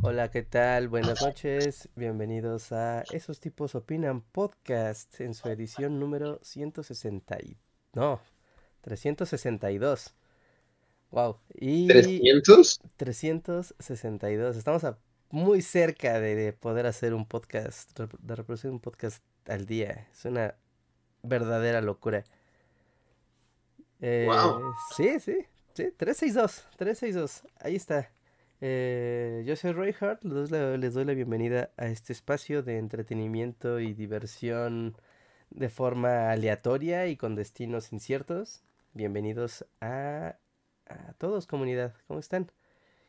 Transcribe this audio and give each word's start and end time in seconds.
Hola, 0.00 0.30
¿qué 0.30 0.42
tal? 0.42 0.88
Buenas 0.88 1.20
noches. 1.20 1.90
Bienvenidos 1.94 2.72
a 2.72 3.02
Esos 3.12 3.40
tipos 3.40 3.74
opinan 3.74 4.22
podcast 4.22 5.20
en 5.20 5.34
su 5.34 5.48
edición 5.50 6.00
número 6.00 6.38
160 6.42 7.38
y... 7.40 7.58
no, 7.92 8.20
362. 8.80 10.14
Wow. 11.10 11.36
Y 11.54 11.88
¿300? 11.88 12.80
362. 12.96 14.56
Estamos 14.56 14.82
muy 15.28 15.60
cerca 15.60 16.20
de, 16.20 16.54
poder 16.54 16.86
hacer 16.86 17.12
un 17.12 17.26
podcast, 17.26 17.98
de 17.98 18.36
reproducir 18.36 18.70
un 18.70 18.80
podcast 18.80 19.22
al 19.46 19.66
día. 19.66 20.08
Es 20.10 20.24
una 20.24 20.54
verdadera 21.22 21.82
locura. 21.82 22.24
wow. 24.00 24.00
Eh, 24.00 24.72
sí, 24.96 25.20
sí, 25.20 25.46
sí, 25.74 25.92
362, 25.98 26.66
362. 26.78 27.42
Ahí 27.60 27.76
está. 27.76 28.10
Eh, 28.62 29.42
yo 29.46 29.56
soy 29.56 29.72
Roy 29.72 29.94
Hart, 29.98 30.22
les 30.22 30.50
doy, 30.50 31.04
la, 31.06 31.14
bienvenida 31.14 31.70
a 31.78 31.86
este 31.86 32.12
espacio 32.12 32.62
de 32.62 32.76
entretenimiento 32.76 33.80
y 33.80 33.94
diversión 33.94 34.96
de 35.48 35.70
forma 35.70 36.30
aleatoria 36.30 37.06
y 37.06 37.16
con 37.16 37.34
destinos 37.36 37.90
inciertos. 37.92 38.60
Bienvenidos 38.92 39.64
a, 39.80 40.36
a 40.86 41.12
todos, 41.16 41.46
comunidad. 41.46 41.94
¿Cómo 42.06 42.20
están? 42.20 42.52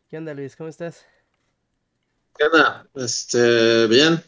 ¿Qué 0.10 0.18
onda, 0.18 0.34
Luis? 0.34 0.56
¿Cómo 0.56 0.70
estás? 0.70 1.06
¿Qué 2.38 2.46
onda? 2.46 2.88
Este, 2.96 3.88
bien. 3.88 4.24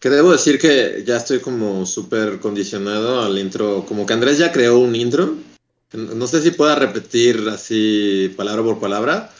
Que 0.00 0.08
debo 0.08 0.32
decir 0.32 0.58
que 0.58 1.04
ya 1.04 1.18
estoy 1.18 1.40
como 1.40 1.84
súper 1.84 2.40
condicionado 2.40 3.20
al 3.22 3.38
intro. 3.38 3.84
Como 3.86 4.06
que 4.06 4.14
Andrés 4.14 4.38
ya 4.38 4.52
creó 4.52 4.78
un 4.78 4.96
intro. 4.96 5.36
No 5.92 6.26
sé 6.26 6.40
si 6.40 6.50
pueda 6.50 6.76
repetir 6.76 7.46
así 7.50 8.32
palabra 8.36 8.62
por 8.62 8.80
palabra 8.80 9.30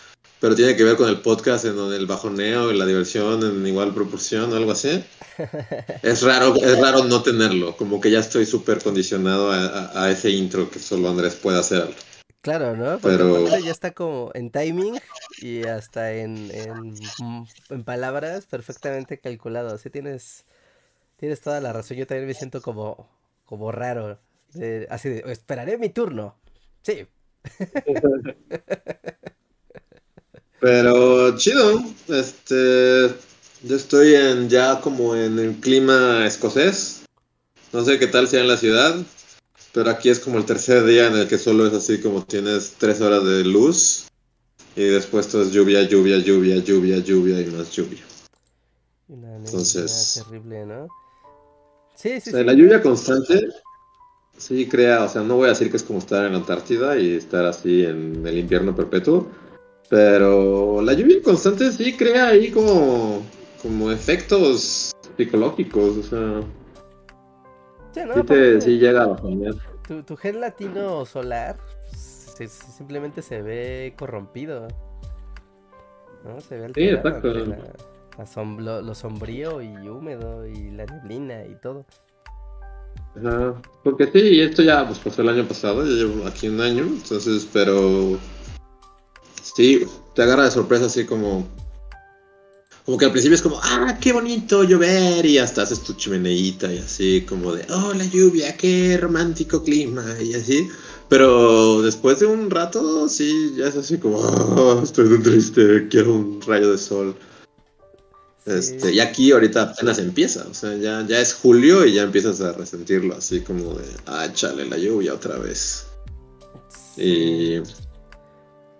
pero 0.40 0.54
tiene 0.54 0.76
que 0.76 0.84
ver 0.84 0.96
con 0.96 1.08
el 1.08 1.20
podcast 1.20 1.64
en 1.64 1.76
donde 1.76 1.96
el 1.96 2.06
bajoneo 2.06 2.70
y 2.70 2.76
la 2.76 2.86
diversión 2.86 3.42
en 3.42 3.66
igual 3.66 3.94
proporción 3.94 4.52
o 4.52 4.56
algo 4.56 4.72
así. 4.72 5.04
Es 6.02 6.22
raro, 6.22 6.54
es 6.56 6.80
raro 6.80 7.04
no 7.04 7.22
tenerlo, 7.22 7.76
como 7.76 8.00
que 8.00 8.10
ya 8.10 8.20
estoy 8.20 8.46
súper 8.46 8.82
condicionado 8.82 9.50
a, 9.52 10.10
ese 10.10 10.30
intro 10.30 10.70
que 10.70 10.78
solo 10.78 11.10
Andrés 11.10 11.34
puede 11.34 11.58
hacer. 11.58 11.90
Claro, 12.40 12.74
¿no? 12.74 12.98
pero 13.02 13.46
ya 13.58 13.70
está 13.70 13.92
como 13.92 14.30
en 14.32 14.50
timing 14.50 14.98
y 15.42 15.64
hasta 15.64 16.12
en, 16.12 16.50
en, 17.68 17.84
palabras 17.84 18.46
perfectamente 18.46 19.18
calculado. 19.18 19.74
Así 19.74 19.90
tienes, 19.90 20.46
tienes 21.16 21.42
toda 21.42 21.60
la 21.60 21.74
razón. 21.74 21.98
Yo 21.98 22.06
también 22.06 22.28
me 22.28 22.34
siento 22.34 22.62
como, 22.62 23.10
como 23.44 23.72
raro. 23.72 24.18
así 24.88 25.08
de, 25.08 25.24
esperaré 25.26 25.76
mi 25.76 25.90
turno. 25.90 26.36
Sí. 26.82 27.06
Pero 30.60 31.36
chido, 31.36 31.82
este, 32.08 33.14
yo 33.62 33.76
estoy 33.76 34.14
en 34.14 34.48
ya 34.48 34.80
como 34.80 35.14
en 35.14 35.38
el 35.38 35.56
clima 35.56 36.26
escocés. 36.26 37.02
No 37.72 37.84
sé 37.84 37.98
qué 37.98 38.06
tal 38.06 38.26
sea 38.26 38.40
en 38.40 38.48
la 38.48 38.56
ciudad, 38.56 38.96
pero 39.72 39.90
aquí 39.90 40.08
es 40.08 40.20
como 40.20 40.38
el 40.38 40.46
tercer 40.46 40.84
día 40.84 41.08
en 41.08 41.16
el 41.16 41.28
que 41.28 41.36
solo 41.36 41.66
es 41.66 41.74
así 41.74 42.00
como 42.00 42.24
tienes 42.24 42.74
tres 42.78 43.00
horas 43.00 43.24
de 43.24 43.44
luz 43.44 44.06
y 44.74 44.84
después 44.84 45.28
todo 45.28 45.42
es 45.42 45.52
lluvia, 45.52 45.82
lluvia, 45.82 46.18
lluvia, 46.18 46.56
lluvia, 46.56 46.98
lluvia 46.98 47.40
y 47.40 47.46
más 47.46 47.70
lluvia. 47.72 48.02
Entonces, 49.08 50.22
terrible, 50.24 50.66
¿no? 50.66 50.88
Sí, 51.94 52.20
sí, 52.20 52.30
La 52.32 52.52
lluvia 52.52 52.82
constante 52.82 53.48
sí 54.36 54.66
crea, 54.68 55.04
o 55.04 55.08
sea, 55.08 55.22
no 55.22 55.36
voy 55.36 55.46
a 55.46 55.50
decir 55.50 55.70
que 55.70 55.76
es 55.76 55.82
como 55.82 55.98
estar 55.98 56.24
en 56.24 56.32
la 56.32 56.38
Antártida 56.38 56.98
y 56.98 57.14
estar 57.14 57.46
así 57.46 57.84
en 57.84 58.26
el 58.26 58.38
invierno 58.38 58.74
perpetuo 58.74 59.28
pero 59.88 60.82
la 60.82 60.92
lluvia 60.92 61.22
constante 61.22 61.70
sí 61.72 61.92
crea 61.96 62.28
ahí 62.28 62.50
como, 62.50 63.22
como 63.62 63.90
efectos 63.90 64.92
psicológicos, 65.16 65.96
o 65.96 66.02
sea. 66.02 66.40
Sí, 67.92 68.00
no, 68.04 68.60
sí, 68.60 68.78
llega 68.78 69.04
a 69.04 69.16
tu, 69.86 70.02
tu 70.02 70.16
gel 70.16 70.40
latino 70.40 71.06
solar 71.06 71.56
simplemente 72.46 73.22
se 73.22 73.40
ve 73.40 73.94
corrompido. 73.96 74.68
¿no? 76.24 76.40
Se 76.40 76.58
ve 76.58 76.72
sí, 76.74 76.88
exacto. 76.88 77.32
lo, 78.58 78.94
sombrío 78.94 79.62
y 79.62 79.88
húmedo 79.88 80.46
y 80.46 80.70
la 80.72 80.84
neblina 80.86 81.46
y 81.46 81.54
todo. 81.62 81.86
Ajá, 83.16 83.54
porque 83.82 84.06
sí, 84.08 84.40
esto 84.40 84.62
ya 84.62 84.86
pues, 84.86 84.98
pasó 84.98 85.22
el 85.22 85.30
año 85.30 85.44
pasado, 85.48 85.84
ya 85.84 85.90
llevo 85.90 86.26
aquí 86.26 86.48
un 86.48 86.60
año, 86.60 86.82
entonces, 86.82 87.48
pero 87.50 88.18
Sí, 89.56 89.86
te 90.14 90.22
agarra 90.22 90.44
de 90.44 90.50
sorpresa 90.50 90.84
así 90.84 91.06
como... 91.06 91.48
Como 92.84 92.98
que 92.98 93.06
al 93.06 93.10
principio 93.10 93.36
es 93.36 93.42
como, 93.42 93.58
ah, 93.62 93.98
qué 93.98 94.12
bonito 94.12 94.62
llover 94.64 95.24
y 95.24 95.38
hasta 95.38 95.62
haces 95.62 95.82
tu 95.82 95.94
chimeneita 95.94 96.70
y 96.72 96.78
así 96.78 97.22
como 97.22 97.54
de, 97.54 97.66
oh, 97.72 97.94
la 97.94 98.04
lluvia, 98.04 98.54
qué 98.54 98.98
romántico 99.00 99.64
clima 99.64 100.04
y 100.22 100.34
así. 100.34 100.68
Pero 101.08 101.80
después 101.80 102.20
de 102.20 102.26
un 102.26 102.50
rato, 102.50 103.08
sí, 103.08 103.54
ya 103.56 103.68
es 103.68 103.76
así 103.76 103.96
como, 103.96 104.18
oh, 104.18 104.82
estoy 104.82 105.08
muy 105.08 105.22
triste, 105.22 105.88
quiero 105.88 106.14
un 106.14 106.40
rayo 106.42 106.70
de 106.70 106.78
sol. 106.78 107.16
Este, 108.44 108.92
y 108.92 109.00
aquí 109.00 109.32
ahorita 109.32 109.62
apenas 109.62 109.98
empieza, 109.98 110.46
o 110.48 110.54
sea, 110.54 110.76
ya, 110.76 111.04
ya 111.08 111.18
es 111.18 111.32
julio 111.32 111.84
y 111.86 111.94
ya 111.94 112.02
empiezas 112.02 112.42
a 112.42 112.52
resentirlo, 112.52 113.16
así 113.16 113.40
como 113.40 113.72
de, 113.74 113.86
ah, 114.04 114.28
chale 114.32 114.66
la 114.66 114.76
lluvia 114.76 115.14
otra 115.14 115.38
vez. 115.38 115.86
Y 116.98 117.62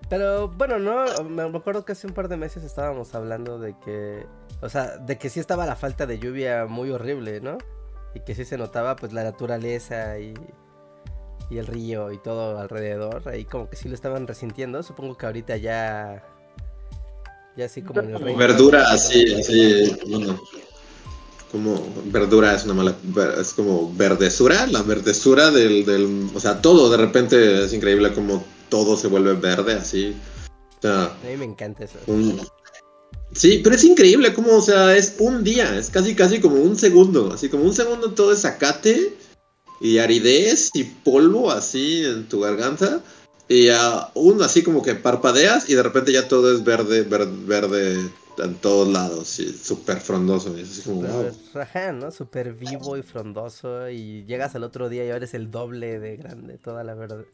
pero 0.09 0.49
bueno, 0.49 0.79
no, 0.79 1.25
me 1.25 1.43
acuerdo 1.43 1.85
que 1.85 1.93
hace 1.93 2.07
un 2.07 2.13
par 2.13 2.29
de 2.29 2.37
meses 2.37 2.63
estábamos 2.63 3.15
hablando 3.15 3.59
de 3.59 3.75
que, 3.85 4.27
o 4.61 4.69
sea, 4.69 4.99
de 4.99 5.19
que 5.19 5.31
sí 5.31 5.41
estaba 5.41 5.67
la 5.67 5.77
falta 5.77 6.07
de 6.07 6.19
lluvia 6.19 6.67
muy 6.67 6.91
horrible, 6.91 7.41
¿no? 7.41 7.59
Y 8.15 8.21
que 8.21 8.35
sí 8.35 8.45
se 8.45 8.57
notaba 8.57 8.97
pues 8.97 9.13
la 9.13 9.25
naturaleza 9.25 10.19
y, 10.19 10.35
y 11.51 11.59
el 11.59 11.67
río 11.67 12.13
y 12.13 12.19
todo 12.19 12.59
alrededor, 12.59 13.29
ahí 13.29 13.45
como 13.45 13.69
que 13.69 13.77
sí 13.77 13.89
lo 13.89 13.95
estaban 13.95 14.27
resintiendo, 14.27 14.83
supongo 14.83 15.17
que 15.17 15.27
ahorita 15.27 15.57
ya, 15.57 16.25
ya 17.57 17.65
así 17.65 17.83
como 17.83 18.01
en 18.01 18.15
el 18.15 18.21
río. 18.21 18.37
Verdura 18.37 18.91
así, 18.93 19.35
así, 19.35 19.97
bueno, 20.09 20.41
como 21.51 21.85
verdura 22.07 22.55
es 22.55 22.65
una 22.65 22.75
mala, 22.75 22.95
es 23.41 23.55
como 23.55 23.93
verdesura, 23.95 24.67
la 24.69 24.83
verdesura 24.83 25.51
del, 25.51 25.85
del, 25.85 26.31
o 26.33 26.39
sea, 26.39 26.63
todo 26.63 26.91
de 26.91 26.97
repente 26.97 27.65
es 27.65 27.73
increíble 27.73 28.13
como 28.13 28.45
todo 28.69 28.97
se 28.97 29.09
vuelve 29.09 29.35
verde 29.35 29.75
así. 29.75 30.15
a 30.83 31.13
mí 31.25 31.37
me 31.37 31.45
encanta 31.45 31.85
eso. 31.85 31.99
Sí, 33.33 33.61
pero 33.63 33.75
es 33.75 33.85
increíble 33.85 34.33
como, 34.33 34.57
o 34.57 34.63
sea, 34.63 34.97
es 34.97 35.17
un 35.19 35.45
día, 35.45 35.77
es 35.77 35.91
casi 35.91 36.15
casi 36.15 36.41
como 36.41 36.57
un 36.57 36.77
segundo, 36.77 37.33
así 37.33 37.49
como 37.49 37.65
un 37.65 37.75
segundo 37.75 38.13
todo 38.13 38.33
es 38.33 38.43
zacate 38.43 39.15
y 39.81 39.99
aridez 39.99 40.71
y 40.75 40.85
polvo 40.85 41.51
así 41.51 42.05
en 42.05 42.29
tu 42.29 42.41
garganta 42.41 43.03
y 43.49 43.69
aún 43.69 44.43
así 44.43 44.63
como 44.63 44.83
que 44.83 44.95
parpadeas 44.95 45.69
y 45.69 45.75
de 45.75 45.83
repente 45.83 46.13
ya 46.13 46.29
todo 46.29 46.53
es 46.53 46.65
verde, 46.65 47.03
verde, 47.03 48.11
en 48.39 48.55
todos 48.57 48.89
lados 48.89 49.39
y 49.39 49.53
súper 49.53 49.99
frondoso. 49.99 50.57
Y 50.57 50.63
así 50.63 50.83
como, 50.83 51.03
¿no? 51.03 52.11
Súper 52.11 52.55
vivo 52.55 52.97
y 52.97 53.03
frondoso 53.03 53.89
y 53.89 54.25
llegas 54.25 54.55
al 54.55 54.65
otro 54.65 54.89
día 54.89 55.05
y 55.05 55.11
ahora 55.11 55.25
es 55.25 55.35
el 55.35 55.51
doble 55.51 55.99
de 55.99 56.17
grande, 56.17 56.59
toda 56.59 56.85
la 56.85 56.95
verde 56.95 57.27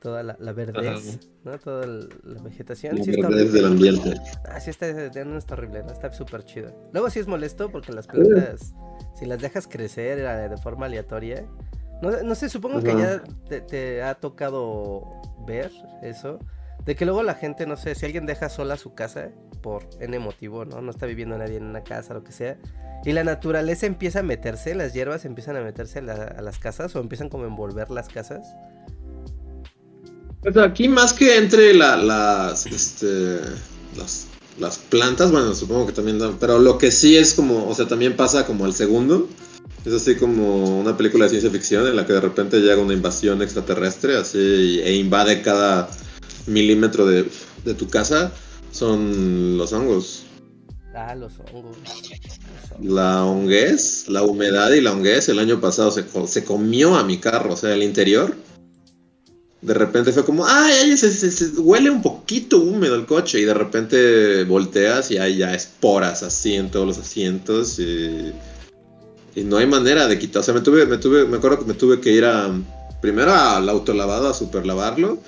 toda 0.00 0.22
la, 0.22 0.36
la 0.38 0.52
verdez, 0.52 1.20
¿no? 1.44 1.58
Toda 1.58 1.86
la 1.86 2.42
vegetación. 2.42 2.96
La 2.96 3.04
sí 3.04 3.10
verdez 3.20 3.52
del 3.52 3.64
ambiente. 3.66 4.14
Ah, 4.48 4.60
sí 4.60 4.70
está, 4.70 4.86
no 5.24 5.38
está 5.38 5.54
horrible, 5.54 5.82
¿no? 5.82 5.92
Está 5.92 6.12
súper 6.12 6.44
chido. 6.44 6.72
Luego 6.92 7.10
sí 7.10 7.18
es 7.18 7.26
molesto 7.26 7.70
porque 7.70 7.92
las 7.92 8.06
plantas, 8.06 8.74
si 9.18 9.26
las 9.26 9.40
dejas 9.40 9.66
crecer 9.66 10.18
eh, 10.18 10.48
de 10.48 10.56
forma 10.58 10.86
aleatoria, 10.86 11.46
no, 12.02 12.10
no 12.22 12.34
sé, 12.34 12.48
supongo 12.48 12.82
que 12.82 12.94
ya 12.94 13.22
te, 13.66 14.02
ha 14.02 14.14
tocado 14.14 15.20
ver 15.46 15.70
eso. 16.02 16.38
De 16.84 16.94
que 16.94 17.04
luego 17.04 17.22
la 17.22 17.34
gente, 17.34 17.66
no 17.66 17.76
sé, 17.76 17.94
si 17.94 18.06
alguien 18.06 18.26
deja 18.26 18.48
sola 18.48 18.76
su 18.76 18.94
casa 18.94 19.30
por 19.60 19.88
N 19.98 20.18
motivo, 20.18 20.64
¿no? 20.64 20.80
No 20.80 20.90
está 20.90 21.06
viviendo 21.06 21.36
nadie 21.36 21.56
en 21.56 21.64
una 21.64 21.82
casa, 21.82 22.14
lo 22.14 22.22
que 22.22 22.32
sea. 22.32 22.58
Y 23.04 23.12
la 23.12 23.24
naturaleza 23.24 23.86
empieza 23.86 24.20
a 24.20 24.22
meterse, 24.22 24.74
las 24.74 24.92
hierbas 24.92 25.24
empiezan 25.24 25.56
a 25.56 25.62
meterse 25.62 25.98
a 26.00 26.42
las 26.42 26.58
casas 26.58 26.94
o 26.94 27.00
empiezan 27.00 27.28
como 27.28 27.44
a 27.44 27.46
envolver 27.48 27.90
las 27.90 28.08
casas. 28.08 28.56
Pues 30.46 30.58
aquí 30.58 30.88
más 30.88 31.12
que 31.12 31.38
entre 31.38 31.74
las, 31.74 32.66
este, 32.66 33.40
las 33.96 34.28
las 34.60 34.78
plantas, 34.78 35.32
bueno, 35.32 35.52
supongo 35.56 35.86
que 35.86 35.92
también 35.92 36.20
dan, 36.20 36.36
pero 36.38 36.60
lo 36.60 36.78
que 36.78 36.92
sí 36.92 37.16
es 37.16 37.34
como, 37.34 37.68
o 37.68 37.74
sea, 37.74 37.88
también 37.88 38.14
pasa 38.14 38.46
como 38.46 38.64
el 38.64 38.72
segundo. 38.72 39.28
Es 39.84 39.92
así 39.92 40.14
como 40.14 40.78
una 40.78 40.96
película 40.96 41.24
de 41.24 41.30
ciencia 41.30 41.50
ficción 41.50 41.88
en 41.88 41.96
la 41.96 42.06
que 42.06 42.12
de 42.12 42.20
repente 42.20 42.60
llega 42.60 42.80
una 42.80 42.94
invasión 42.94 43.42
extraterrestre 43.42 44.16
así 44.16 44.80
e 44.84 44.94
invade 44.94 45.42
cada 45.42 45.90
milímetro 46.46 47.06
de, 47.06 47.28
de 47.64 47.74
tu 47.74 47.88
casa. 47.88 48.30
Son 48.70 49.58
los 49.58 49.72
hongos. 49.72 50.26
Ah, 50.94 51.16
los 51.16 51.32
hongos. 51.52 51.76
La 52.80 53.24
honguez, 53.24 54.08
la 54.08 54.22
humedad 54.22 54.70
y 54.70 54.80
la 54.80 54.92
honguez 54.92 55.28
el 55.28 55.40
año 55.40 55.60
pasado 55.60 55.90
se, 55.90 56.04
se 56.28 56.44
comió 56.44 56.94
a 56.94 57.02
mi 57.02 57.18
carro, 57.18 57.54
o 57.54 57.56
sea, 57.56 57.74
el 57.74 57.82
interior 57.82 58.32
de 59.66 59.74
repente 59.74 60.12
fue 60.12 60.24
como, 60.24 60.46
ay, 60.46 60.74
ay 60.74 60.96
se, 60.96 61.60
huele 61.60 61.90
un 61.90 62.00
poquito 62.00 62.58
húmedo 62.58 62.94
el 62.94 63.04
coche. 63.04 63.40
Y 63.40 63.44
de 63.44 63.52
repente 63.52 64.44
volteas 64.44 65.10
y 65.10 65.18
hay 65.18 65.38
ya 65.38 65.52
esporas 65.54 66.22
así 66.22 66.54
en 66.54 66.70
todos 66.70 66.86
los 66.86 66.98
asientos. 66.98 67.80
Y, 67.80 68.32
no 69.42 69.56
hay 69.56 69.66
manera 69.66 70.06
de 70.06 70.20
quitar. 70.20 70.40
O 70.40 70.44
sea, 70.44 70.54
me 70.54 70.60
tuve, 70.60 70.86
me 70.86 70.98
tuve, 70.98 71.26
me 71.26 71.38
acuerdo 71.38 71.58
que 71.58 71.64
me 71.64 71.74
tuve 71.74 72.00
que 72.00 72.12
ir 72.12 72.24
a 72.24 72.48
primero 73.00 73.34
al 73.34 73.68
autolavado 73.68 74.28
a 74.28 74.34
superlavarlo. 74.34 75.18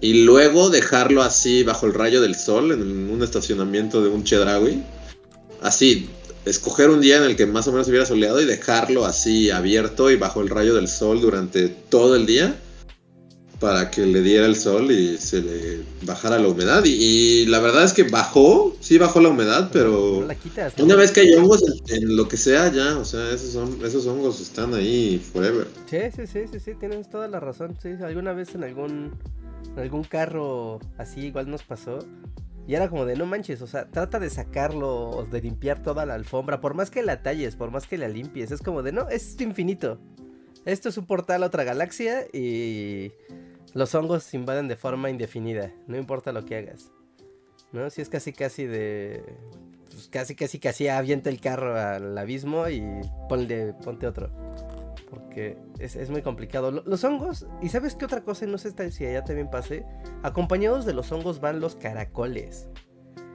Y 0.00 0.24
luego 0.24 0.70
dejarlo 0.70 1.22
así 1.22 1.62
bajo 1.62 1.84
el 1.84 1.92
rayo 1.92 2.22
del 2.22 2.36
sol 2.36 2.72
en 2.72 3.10
un 3.10 3.22
estacionamiento 3.22 4.02
de 4.02 4.08
un 4.08 4.24
Chedraui. 4.24 4.82
Así, 5.60 6.08
escoger 6.46 6.88
un 6.88 7.02
día 7.02 7.18
en 7.18 7.24
el 7.24 7.36
que 7.36 7.44
más 7.44 7.68
o 7.68 7.72
menos 7.72 7.86
hubiera 7.88 8.06
soleado 8.06 8.40
y 8.40 8.46
dejarlo 8.46 9.04
así 9.04 9.50
abierto 9.50 10.10
y 10.10 10.16
bajo 10.16 10.40
el 10.40 10.48
rayo 10.48 10.74
del 10.74 10.88
sol 10.88 11.20
durante 11.20 11.68
todo 11.68 12.16
el 12.16 12.24
día 12.24 12.56
para 13.60 13.90
que 13.90 14.06
le 14.06 14.22
diera 14.22 14.46
el 14.46 14.54
sol 14.54 14.90
y 14.90 15.18
se 15.18 15.40
le 15.40 15.82
bajara 16.02 16.38
la 16.38 16.48
humedad. 16.48 16.82
Y, 16.84 17.46
la 17.46 17.60
verdad 17.60 17.84
es 17.84 17.92
que 17.92 18.04
bajó, 18.04 18.76
sí 18.80 18.98
bajó 18.98 19.20
la 19.20 19.30
humedad, 19.30 19.70
pero 19.72 20.26
una 20.78 20.94
vez 20.94 21.10
que 21.10 21.20
hay 21.20 21.34
hongos 21.34 21.62
en, 21.88 22.16
lo 22.16 22.28
que 22.28 22.36
sea, 22.36 22.70
ya, 22.72 22.96
o 22.98 23.04
sea, 23.04 23.30
esos, 23.30 23.52
son, 23.52 23.78
esos 23.84 24.06
hongos 24.06 24.40
están 24.40 24.74
ahí 24.74 25.18
forever. 25.32 25.66
Sí, 25.86 25.98
sí, 26.14 26.26
sí, 26.26 26.40
sí, 26.52 26.60
sí, 26.60 26.74
tienes 26.78 27.10
toda 27.10 27.28
la 27.28 27.40
razón. 27.40 27.76
Sí, 27.82 27.90
alguna 28.02 28.32
vez 28.32 28.54
en 28.54 28.64
algún, 28.64 29.12
en 29.72 29.78
algún 29.78 30.04
carro 30.04 30.78
así 30.96 31.26
igual 31.26 31.50
nos 31.50 31.62
pasó. 31.62 31.98
Y 32.68 32.74
era 32.74 32.90
como 32.90 33.06
de 33.06 33.16
no 33.16 33.24
manches, 33.24 33.62
o 33.62 33.66
sea, 33.66 33.90
trata 33.90 34.18
de 34.18 34.28
sacarlo, 34.28 35.26
de 35.30 35.40
limpiar 35.40 35.82
toda 35.82 36.04
la 36.04 36.12
alfombra, 36.12 36.60
por 36.60 36.74
más 36.74 36.90
que 36.90 37.02
la 37.02 37.22
talles, 37.22 37.56
por 37.56 37.70
más 37.70 37.86
que 37.86 37.96
la 37.96 38.08
limpies, 38.08 38.50
es 38.50 38.60
como 38.60 38.82
de 38.82 38.92
no, 38.92 39.08
es 39.08 39.40
infinito. 39.40 39.98
Esto 40.66 40.90
es 40.90 40.98
un 40.98 41.06
portal 41.06 41.42
a 41.42 41.46
otra 41.46 41.64
galaxia 41.64 42.26
y 42.30 43.10
los 43.74 43.94
hongos 43.94 44.32
invaden 44.34 44.68
de 44.68 44.76
forma 44.76 45.10
indefinida, 45.10 45.72
no 45.86 45.96
importa 45.96 46.32
lo 46.32 46.44
que 46.44 46.56
hagas. 46.56 46.90
¿No? 47.72 47.90
Si 47.90 48.00
es 48.00 48.08
casi 48.08 48.32
casi 48.32 48.64
de. 48.64 49.22
Pues 49.90 50.08
casi 50.08 50.34
casi 50.34 50.58
casi 50.58 50.88
avienta 50.88 51.28
el 51.28 51.40
carro 51.40 51.78
al 51.78 52.16
abismo 52.16 52.68
y 52.68 52.82
ponle, 53.28 53.74
ponte 53.84 54.06
otro. 54.06 54.30
Porque 55.10 55.56
es, 55.78 56.10
muy 56.10 56.22
complicado. 56.22 56.70
Los 56.70 57.04
hongos, 57.04 57.46
y 57.62 57.68
sabes 57.68 57.94
qué 57.94 58.04
otra 58.04 58.22
cosa, 58.22 58.46
no 58.46 58.58
sé 58.58 58.72
si 58.90 59.06
allá 59.06 59.24
también 59.24 59.50
pase. 59.50 59.84
Acompañados 60.22 60.84
de 60.84 60.92
los 60.92 61.10
hongos 61.12 61.40
van 61.40 61.60
los 61.60 61.76
caracoles. 61.76 62.68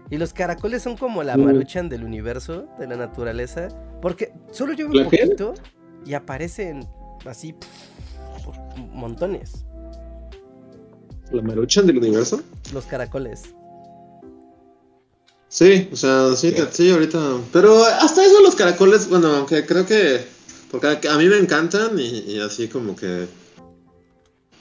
Y 0.10 0.18
los 0.18 0.34
caracoles 0.34 0.84
son 0.84 0.98
como 0.98 1.24
la 1.24 1.38
mm. 1.38 1.44
maruchan 1.44 1.90
del 1.90 2.04
universo, 2.04 2.68
de 2.80 2.88
la 2.88 2.96
naturaleza. 2.96 3.70
Porque 4.02 4.34
solo 4.52 4.74
llueve 4.74 5.00
un 5.00 5.06
poquito 5.06 5.54
y 6.06 6.14
aparecen 6.14 6.88
así 7.26 7.54
por 7.54 8.80
montones. 8.92 9.66
¿La 11.31 11.42
maruchan 11.42 11.88
del 11.88 11.98
universo? 11.98 12.42
Los 12.74 12.86
caracoles. 12.86 13.44
Sí, 15.54 15.88
o 15.92 15.96
sea, 15.96 16.36
sí, 16.36 16.52
sí, 16.72 16.90
ahorita. 16.90 17.42
Pero 17.52 17.86
hasta 17.86 18.25
eso 18.25 18.42
los 18.42 18.56
caracoles, 18.56 19.08
bueno, 19.08 19.28
aunque 19.36 19.64
creo 19.68 19.86
que. 19.86 20.25
Porque 20.72 21.08
a 21.08 21.18
mí 21.20 21.28
me 21.28 21.38
encantan 21.38 22.00
y, 22.00 22.40
así 22.40 22.68
como 22.68 22.96
que. 22.96 23.28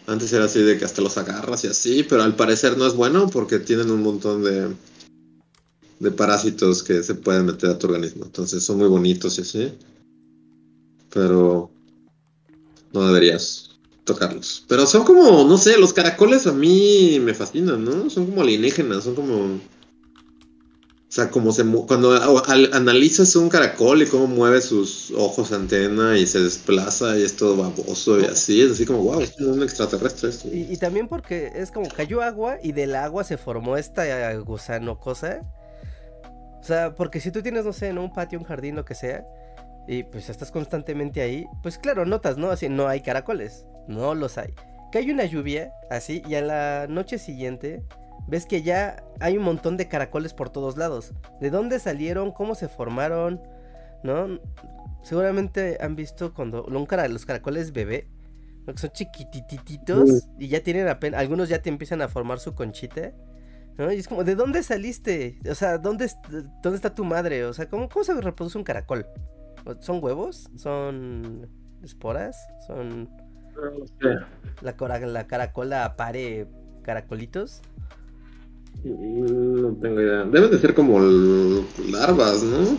Antes 0.07 0.33
era 0.35 0.45
así 0.45 0.61
de 0.61 0.77
que 0.77 0.85
hasta 0.85 1.01
los 1.01 1.17
agarras 1.17 1.65
y 1.65 1.69
así, 1.69 2.03
pero 2.03 2.23
al 2.23 2.37
parecer 2.37 2.77
no 2.77 2.87
es 2.87 2.95
bueno 2.95 3.31
porque 3.31 3.59
tienen 3.59 3.91
un 3.91 4.03
montón 4.03 4.45
de. 4.45 4.69
de 5.99 6.11
parásitos 6.11 6.83
que 6.83 7.03
se 7.03 7.15
pueden 7.15 7.47
meter 7.47 7.71
a 7.71 7.79
tu 7.79 7.87
organismo. 7.87 8.27
Entonces 8.27 8.63
son 8.63 8.77
muy 8.77 8.89
bonitos 8.89 9.39
y 9.39 9.41
así. 9.41 9.73
Pero. 11.11 11.71
No 12.93 13.07
deberías 13.07 13.72
tocarlos. 14.05 14.65
Pero 14.69 14.87
son 14.87 15.05
como, 15.05 15.45
no 15.45 15.59
sé, 15.59 15.79
los 15.79 15.93
caracoles 15.93 16.47
a 16.47 16.53
mí 16.53 17.19
me 17.21 17.35
fascinan, 17.35 17.85
¿no? 17.85 18.11
Son 18.11 18.27
como 18.27 18.43
alienígenas, 18.43 19.05
son 19.05 19.15
como... 19.15 19.61
O 21.09 21.15
sea, 21.15 21.29
como 21.29 21.53
se 21.53 21.63
cuando 21.67 22.17
analizas 22.73 23.37
un 23.37 23.51
caracol 23.51 24.01
y 24.01 24.07
cómo 24.07 24.27
mueve 24.27 24.63
sus 24.63 25.11
ojos 25.15 25.53
antena 25.53 26.17
y 26.17 26.27
se 26.27 26.41
desplaza 26.41 27.19
y 27.19 27.23
es 27.23 27.37
todo 27.37 27.55
baboso 27.55 28.19
y 28.19 28.25
así, 28.25 28.63
es 28.63 28.73
así 28.73 28.87
como, 28.87 29.03
wow, 29.03 29.21
es 29.21 29.39
un 29.39 29.63
extraterrestre 29.63 30.31
esto. 30.31 30.49
Y, 30.51 30.75
también 30.79 31.09
porque 31.09 31.53
es 31.55 31.71
como 31.71 31.87
cayó 31.91 32.23
agua 32.23 32.57
y 32.63 32.73
del 32.73 32.95
agua 32.95 33.25
se 33.25 33.37
formó 33.37 33.77
esta 33.77 34.35
gusano 34.39 34.99
cosa. 34.99 35.43
O 36.59 36.65
sea, 36.65 36.95
porque 36.95 37.21
si 37.21 37.31
tú 37.31 37.43
tienes, 37.43 37.67
no 37.67 37.75
sé, 37.75 37.89
en 37.89 37.99
un 37.99 38.11
patio, 38.15 38.39
un 38.39 38.47
jardín, 38.47 38.77
lo 38.77 38.87
que 38.87 38.95
sea, 38.95 39.27
y 39.87 40.05
pues 40.05 40.31
estás 40.31 40.51
constantemente 40.51 41.21
ahí, 41.21 41.45
pues 41.63 41.77
claro, 41.77 42.07
notas, 42.07 42.39
¿no? 42.39 42.51
Así 42.51 42.71
no 42.71 42.89
hay 42.89 43.03
caracoles 43.03 43.67
no 43.89 44.15
los 44.15 44.39
hay. 44.39 44.55
Que 44.91 44.99
hay 44.99 45.11
una 45.11 45.25
lluvia, 45.25 45.73
así, 45.91 46.23
y 46.29 46.35
a 46.35 46.43
la 46.43 46.87
noche 46.89 47.19
siguiente 47.19 47.85
ves 48.27 48.47
que 48.47 48.63
ya 48.63 49.03
hay 49.21 49.37
un 49.37 49.45
montón 49.45 49.77
de 49.77 49.89
caracoles 49.89 50.35
por 50.35 50.51
todos 50.51 50.77
lados. 50.77 51.13
¿De 51.41 51.51
dónde 51.51 51.79
salieron? 51.79 52.33
¿Cómo 52.33 52.55
se 52.55 52.69
formaron? 52.69 53.41
¿No? 54.03 54.39
Seguramente 55.03 55.79
han 55.81 55.97
visto 55.97 56.33
cuando 56.33 56.65
los 56.69 57.27
caracoles 57.27 57.73
bebé, 57.73 58.09
que 58.67 58.79
son 58.79 58.91
chiquitititos 58.91 60.29
y 60.39 60.49
ya 60.49 60.63
tienen 60.63 60.89
apenas, 60.89 61.21
algunos 61.21 61.49
ya 61.49 61.61
te 61.61 61.69
empiezan 61.69 62.03
a 62.03 62.09
formar 62.09 62.39
su 62.39 62.55
conchita. 62.55 63.13
¿no? 63.79 63.91
Y 63.93 63.97
es 63.97 64.07
como, 64.07 64.23
¿de 64.23 64.35
dónde 64.35 64.63
saliste? 64.63 65.41
O 65.51 65.55
sea, 65.55 65.79
¿dónde, 65.79 66.11
dónde 66.63 66.77
está 66.77 66.95
tu 66.95 67.05
madre? 67.05 67.45
O 67.45 67.53
sea, 67.53 67.69
¿cómo, 67.69 67.89
¿cómo 67.89 68.05
se 68.05 68.15
reproduce 68.21 68.59
un 68.59 68.65
caracol? 68.65 69.07
¿Son 69.81 70.03
huevos? 70.03 70.51
¿Son 70.57 71.49
esporas? 71.83 72.37
¿Son 72.67 73.11
la, 74.61 74.77
la 75.01 75.27
caracola 75.27 75.97
pare 75.97 76.47
caracolitos. 76.83 77.63
No 78.85 79.75
tengo 79.81 80.01
idea. 80.01 80.25
Deben 80.25 80.51
de 80.51 80.59
ser 80.59 80.75
como 80.75 80.99
larvas, 81.91 82.43
¿no? 82.43 82.77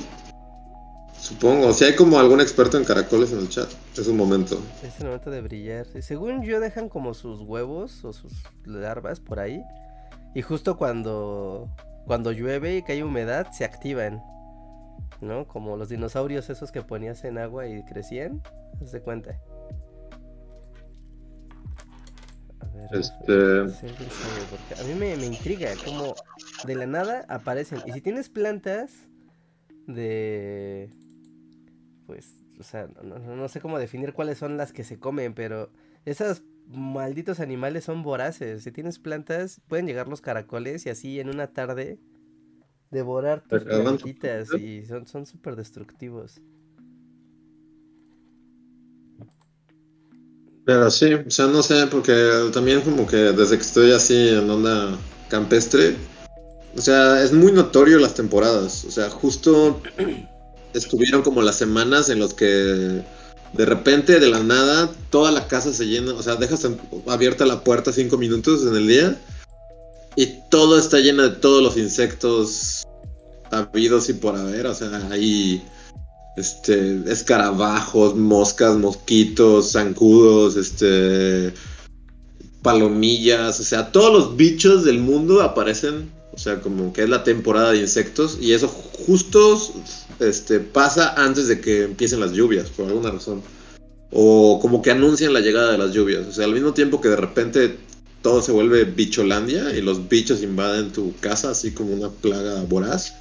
Supongo. 1.17 1.71
Si 1.71 1.85
hay 1.85 1.95
como 1.95 2.19
algún 2.19 2.41
experto 2.41 2.77
en 2.77 2.83
caracoles 2.83 3.31
en 3.31 3.39
el 3.39 3.49
chat, 3.49 3.69
es 3.97 4.07
un 4.07 4.17
momento. 4.17 4.59
Es 4.83 4.99
el 4.99 5.05
momento 5.05 5.31
de 5.31 5.41
brillar. 5.41 5.87
Según 6.01 6.43
yo, 6.43 6.59
dejan 6.59 6.89
como 6.89 7.13
sus 7.13 7.39
huevos 7.41 8.03
o 8.03 8.11
sus 8.11 8.33
larvas 8.65 9.21
por 9.21 9.39
ahí. 9.39 9.63
Y 10.35 10.41
justo 10.41 10.75
cuando, 10.77 11.69
cuando 12.05 12.33
llueve 12.33 12.75
y 12.75 12.83
cae 12.83 13.03
humedad, 13.03 13.47
se 13.51 13.63
activan. 13.63 14.21
¿No? 15.21 15.47
Como 15.47 15.77
los 15.77 15.87
dinosaurios 15.87 16.49
esos 16.49 16.73
que 16.73 16.81
ponías 16.81 17.23
en 17.23 17.37
agua 17.37 17.67
y 17.67 17.85
crecían. 17.85 18.41
Se 18.85 18.99
cuenta. 18.99 19.39
Este... 22.91 23.61
a 23.61 24.83
mí 24.83 24.93
me, 24.97 25.13
intriga 25.25 25.71
como 25.83 26.15
de 26.65 26.75
la 26.75 26.85
nada 26.85 27.25
aparecen. 27.29 27.79
Y 27.85 27.91
si 27.91 28.01
tienes 28.01 28.29
plantas 28.29 28.91
de... 29.87 30.89
Pues, 32.05 32.43
o 32.59 32.63
sea, 32.63 32.87
no, 32.87 33.47
sé 33.47 33.61
cómo 33.61 33.79
definir 33.79 34.13
cuáles 34.13 34.37
son 34.37 34.57
las 34.57 34.73
que 34.73 34.83
se 34.83 34.99
comen, 34.99 35.33
pero 35.33 35.71
esos 36.05 36.43
malditos 36.67 37.39
animales 37.39 37.85
son 37.85 38.03
voraces. 38.03 38.63
Si 38.63 38.71
tienes 38.71 38.99
plantas, 38.99 39.61
pueden 39.67 39.87
llegar 39.87 40.07
los 40.07 40.21
caracoles 40.21 40.85
y 40.85 40.89
así 40.89 41.19
en 41.19 41.29
una 41.29 41.47
tarde 41.47 41.99
devorar 42.91 43.41
tus 43.41 43.63
plantitas 43.63 44.53
y 44.53 44.85
son 44.85 45.25
súper 45.25 45.55
destructivos. 45.55 46.41
Pero 50.65 50.89
sí, 50.89 51.13
o 51.13 51.29
sea, 51.29 51.47
no 51.47 51.61
sé, 51.61 51.87
porque 51.87 52.49
también 52.53 52.81
como 52.81 53.05
que 53.05 53.17
desde 53.17 53.57
que 53.57 53.63
estoy 53.63 53.91
así 53.91 54.29
en 54.29 54.49
onda 54.49 54.97
campestre, 55.29 55.95
o 56.75 56.81
sea, 56.81 57.21
es 57.21 57.33
muy 57.33 57.51
notorio 57.51 57.99
las 57.99 58.13
temporadas. 58.13 58.85
O 58.85 58.91
sea, 58.91 59.09
justo 59.09 59.81
estuvieron 60.73 61.21
como 61.21 61.41
las 61.41 61.57
semanas 61.57 62.09
en 62.09 62.19
los 62.19 62.33
que 62.33 63.03
de 63.53 63.65
repente, 63.65 64.19
de 64.19 64.29
la 64.29 64.41
nada, 64.41 64.91
toda 65.09 65.31
la 65.31 65.47
casa 65.47 65.73
se 65.73 65.85
llena. 65.85 66.13
O 66.13 66.23
sea, 66.23 66.35
dejas 66.35 66.67
abierta 67.07 67.45
la 67.45 67.63
puerta 67.63 67.91
cinco 67.91 68.17
minutos 68.17 68.65
en 68.65 68.75
el 68.75 68.87
día 68.87 69.17
y 70.15 70.27
todo 70.49 70.77
está 70.77 70.99
lleno 70.99 71.23
de 71.23 71.35
todos 71.37 71.61
los 71.61 71.77
insectos 71.77 72.83
habidos 73.51 74.09
y 74.09 74.13
por 74.13 74.35
haber. 74.35 74.65
O 74.67 74.73
sea, 74.73 75.07
hay 75.11 75.63
este, 76.35 77.03
escarabajos, 77.11 78.15
moscas, 78.15 78.75
mosquitos, 78.77 79.73
zancudos, 79.73 80.55
este, 80.55 81.53
palomillas, 82.63 83.59
o 83.59 83.63
sea, 83.63 83.91
todos 83.91 84.11
los 84.11 84.37
bichos 84.37 84.83
del 84.83 84.99
mundo 84.99 85.41
aparecen 85.41 86.09
O 86.33 86.37
sea, 86.39 86.61
como 86.61 86.93
que 86.93 87.03
es 87.03 87.09
la 87.09 87.23
temporada 87.23 87.73
de 87.73 87.79
insectos 87.79 88.39
y 88.41 88.53
eso 88.53 88.67
justo 88.67 89.59
este, 90.19 90.59
pasa 90.59 91.13
antes 91.15 91.47
de 91.47 91.61
que 91.61 91.83
empiecen 91.83 92.19
las 92.19 92.31
lluvias, 92.31 92.69
por 92.69 92.87
alguna 92.87 93.11
razón. 93.11 93.43
O 94.09 94.59
como 94.59 94.81
que 94.81 94.91
anuncian 94.91 95.33
la 95.33 95.41
llegada 95.41 95.71
de 95.71 95.77
las 95.77 95.91
lluvias. 95.91 96.25
O 96.27 96.31
sea, 96.31 96.45
al 96.45 96.53
mismo 96.53 96.73
tiempo 96.73 97.01
que 97.01 97.09
de 97.09 97.17
repente 97.17 97.77
todo 98.23 98.41
se 98.41 98.51
vuelve 98.51 98.85
bicholandia 98.85 99.75
y 99.75 99.81
los 99.81 100.07
bichos 100.09 100.41
invaden 100.41 100.91
tu 100.91 101.13
casa 101.19 101.51
así 101.51 101.71
como 101.71 101.93
una 101.93 102.09
plaga 102.09 102.63
voraz. 102.63 103.13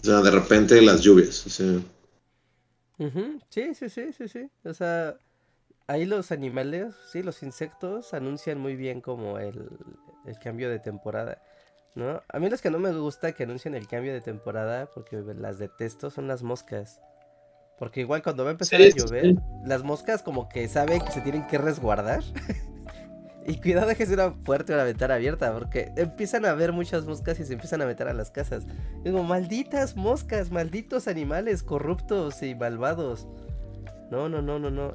O 0.00 0.04
sea, 0.04 0.20
de 0.20 0.30
repente 0.30 0.80
las 0.82 1.00
lluvias. 1.00 1.46
O 1.46 1.50
sea. 1.50 1.80
Sí, 3.50 3.74
sí, 3.74 3.88
sí, 3.88 4.12
sí, 4.12 4.28
sí. 4.28 4.50
O 4.64 4.74
sea, 4.74 5.16
ahí 5.86 6.04
los 6.06 6.32
animales, 6.32 6.94
sí, 7.12 7.22
los 7.22 7.42
insectos 7.42 8.14
anuncian 8.14 8.58
muy 8.58 8.76
bien 8.76 9.00
como 9.00 9.38
el, 9.38 9.68
el 10.26 10.38
cambio 10.38 10.70
de 10.70 10.78
temporada. 10.78 11.42
¿No? 11.94 12.22
A 12.28 12.38
mí 12.38 12.50
los 12.50 12.60
que 12.60 12.70
no 12.70 12.78
me 12.78 12.92
gusta 12.92 13.32
que 13.32 13.44
anuncien 13.44 13.74
el 13.74 13.88
cambio 13.88 14.12
de 14.12 14.20
temporada, 14.20 14.90
porque 14.94 15.16
las 15.16 15.58
detesto, 15.58 16.10
son 16.10 16.28
las 16.28 16.42
moscas. 16.42 17.00
Porque 17.78 18.00
igual 18.00 18.22
cuando 18.22 18.44
va 18.44 18.50
a 18.50 18.52
empezar 18.52 18.80
a 18.80 18.88
llover, 18.88 19.34
las 19.64 19.82
moscas 19.82 20.22
como 20.22 20.48
que 20.48 20.68
saben 20.68 21.00
que 21.00 21.12
se 21.12 21.22
tienen 21.22 21.46
que 21.46 21.58
resguardar. 21.58 22.22
y 23.46 23.60
cuidado 23.60 23.94
que 23.94 24.06
sea 24.06 24.14
una 24.14 24.34
puerta 24.34 24.72
o 24.72 24.76
una 24.76 24.84
ventana 24.84 25.14
abierta, 25.14 25.52
porque 25.52 25.92
empiezan 25.96 26.44
a 26.46 26.54
ver 26.54 26.72
muchas 26.72 27.04
moscas 27.04 27.38
y 27.38 27.44
se 27.44 27.52
empiezan 27.52 27.80
a 27.82 27.86
meter 27.86 28.08
a 28.08 28.14
las 28.14 28.30
casas. 28.30 28.64
Y 29.04 29.10
como, 29.10 29.24
malditas 29.24 29.96
moscas, 29.96 30.50
malditos 30.50 31.06
animales 31.06 31.62
corruptos 31.62 32.42
y 32.42 32.54
malvados. 32.54 33.26
No, 34.10 34.28
no, 34.28 34.42
no, 34.42 34.58
no, 34.58 34.70
no. 34.70 34.94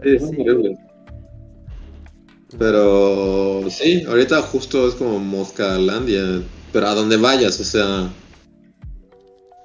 Pero 2.58 3.70
sí, 3.70 4.04
ahorita 4.04 4.42
justo 4.42 4.88
es 4.88 4.96
como 4.96 5.20
Moscalandia. 5.20 6.42
Pero 6.74 6.88
a 6.88 6.96
donde 6.96 7.18
vayas, 7.18 7.60
o 7.60 7.64
sea. 7.64 8.10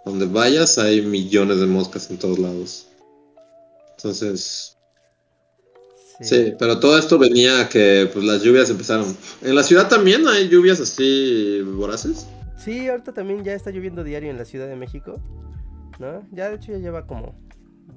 Donde 0.04 0.26
vayas 0.26 0.78
hay 0.78 1.02
millones 1.02 1.58
de 1.58 1.66
moscas 1.66 2.10
en 2.10 2.18
todos 2.18 2.38
lados. 2.38 2.86
Entonces. 3.96 4.75
Sí. 6.20 6.54
pero 6.58 6.80
todo 6.80 6.98
esto 6.98 7.18
venía 7.18 7.68
que 7.68 8.08
pues, 8.12 8.24
las 8.24 8.42
lluvias 8.42 8.70
empezaron. 8.70 9.16
¿En 9.42 9.54
la 9.54 9.62
ciudad 9.62 9.88
también 9.88 10.26
hay 10.26 10.48
lluvias 10.48 10.80
así 10.80 11.60
voraces? 11.62 12.26
Sí, 12.56 12.88
ahorita 12.88 13.12
también 13.12 13.44
ya 13.44 13.52
está 13.52 13.70
lloviendo 13.70 14.02
diario 14.02 14.30
en 14.30 14.38
la 14.38 14.44
Ciudad 14.44 14.66
de 14.66 14.76
México. 14.76 15.20
¿No? 15.98 16.26
Ya 16.32 16.48
de 16.48 16.56
hecho 16.56 16.72
ya 16.72 16.78
lleva 16.78 17.06
como 17.06 17.38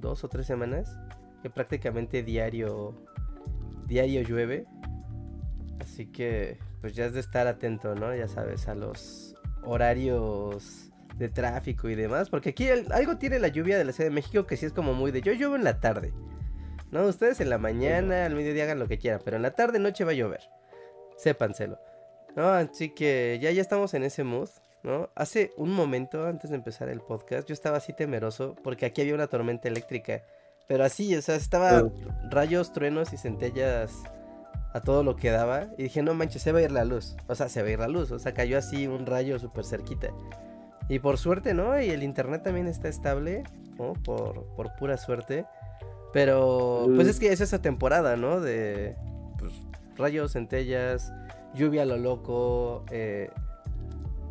dos 0.01 0.23
o 0.23 0.27
tres 0.27 0.45
semanas. 0.45 0.95
Que 1.41 1.49
prácticamente 1.49 2.23
diario. 2.23 2.93
Diario 3.87 4.21
llueve. 4.21 4.65
Así 5.79 6.05
que 6.05 6.59
pues 6.81 6.93
ya 6.93 7.05
es 7.05 7.13
de 7.13 7.19
estar 7.19 7.47
atento, 7.47 7.95
¿no? 7.95 8.15
Ya 8.15 8.27
sabes, 8.27 8.67
a 8.67 8.75
los 8.75 9.35
horarios 9.63 10.91
de 11.17 11.29
tráfico 11.29 11.89
y 11.89 11.95
demás. 11.95 12.29
Porque 12.29 12.49
aquí 12.49 12.67
algo 12.69 13.17
tiene 13.17 13.39
la 13.39 13.47
lluvia 13.47 13.77
de 13.77 13.85
la 13.85 13.91
Ciudad 13.91 14.09
de 14.09 14.15
México 14.15 14.45
que 14.45 14.57
sí 14.57 14.65
es 14.65 14.73
como 14.73 14.93
muy 14.93 15.11
de 15.11 15.21
yo 15.21 15.33
lluevo 15.33 15.55
en 15.55 15.63
la 15.63 15.79
tarde. 15.79 16.13
No, 16.91 17.05
ustedes 17.05 17.39
en 17.39 17.49
la 17.49 17.57
mañana, 17.57 18.25
al 18.25 18.35
mediodía 18.35 18.63
hagan 18.63 18.79
lo 18.79 18.87
que 18.87 18.97
quieran, 18.97 19.21
pero 19.23 19.37
en 19.37 19.43
la 19.43 19.51
tarde 19.51 19.79
noche 19.79 20.03
va 20.03 20.11
a 20.11 20.15
llover. 20.15 20.41
Sépanselo. 21.17 21.79
No, 22.35 22.49
así 22.49 22.89
que 22.93 23.37
ya 23.41 23.51
ya 23.51 23.61
estamos 23.61 23.93
en 23.93 24.03
ese 24.03 24.23
mood, 24.23 24.49
¿no? 24.83 25.09
Hace 25.15 25.51
un 25.57 25.71
momento 25.71 26.25
antes 26.25 26.49
de 26.49 26.55
empezar 26.55 26.89
el 26.89 27.01
podcast, 27.01 27.47
yo 27.47 27.53
estaba 27.53 27.77
así 27.77 27.93
temeroso 27.93 28.55
porque 28.63 28.85
aquí 28.85 29.01
había 29.01 29.15
una 29.15 29.27
tormenta 29.27 29.67
eléctrica. 29.67 30.23
Pero 30.67 30.83
así, 30.83 31.15
o 31.15 31.21
sea, 31.21 31.35
estaba 31.35 31.89
rayos, 32.29 32.71
truenos 32.71 33.11
y 33.11 33.17
centellas 33.17 34.03
a 34.73 34.81
todo 34.81 35.03
lo 35.03 35.15
que 35.15 35.31
daba. 35.31 35.67
Y 35.77 35.83
dije, 35.83 36.03
no 36.03 36.13
manches, 36.13 36.43
se 36.43 36.51
va 36.51 36.59
a 36.59 36.61
ir 36.61 36.71
la 36.71 36.85
luz. 36.85 37.17
O 37.27 37.33
sea, 37.33 37.49
se 37.49 37.63
va 37.63 37.69
a 37.69 37.71
ir 37.71 37.79
la 37.79 37.87
luz. 37.87 38.11
O 38.11 38.19
sea, 38.19 38.35
cayó 38.35 38.57
así 38.57 38.85
un 38.87 39.07
rayo 39.07 39.39
súper 39.39 39.65
cerquita. 39.65 40.09
Y 40.87 40.99
por 40.99 41.17
suerte, 41.17 41.55
¿no? 41.55 41.79
Y 41.81 41.89
el 41.89 42.03
internet 42.03 42.43
también 42.43 42.67
está 42.67 42.87
estable, 42.87 43.43
¿no? 43.79 43.93
Por, 43.93 44.45
por 44.55 44.75
pura 44.75 44.97
suerte. 44.97 45.45
Pero, 46.13 46.87
pues 46.95 47.07
es 47.07 47.19
que 47.19 47.31
es 47.31 47.41
esa 47.41 47.61
temporada, 47.61 48.15
¿no? 48.17 48.41
De 48.41 48.95
pues, 49.37 49.53
rayos, 49.95 50.33
centellas, 50.33 51.11
lluvia 51.53 51.83
a 51.83 51.85
lo 51.85 51.97
loco. 51.97 52.85
Eh, 52.91 53.29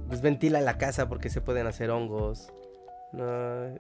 pues 0.09 0.23
ventila 0.23 0.61
la 0.61 0.79
casa 0.79 1.09
porque 1.09 1.31
se 1.31 1.41
pueden 1.41 1.67
hacer 1.67 1.91
hongos. 1.91 2.49
No, 3.13 3.79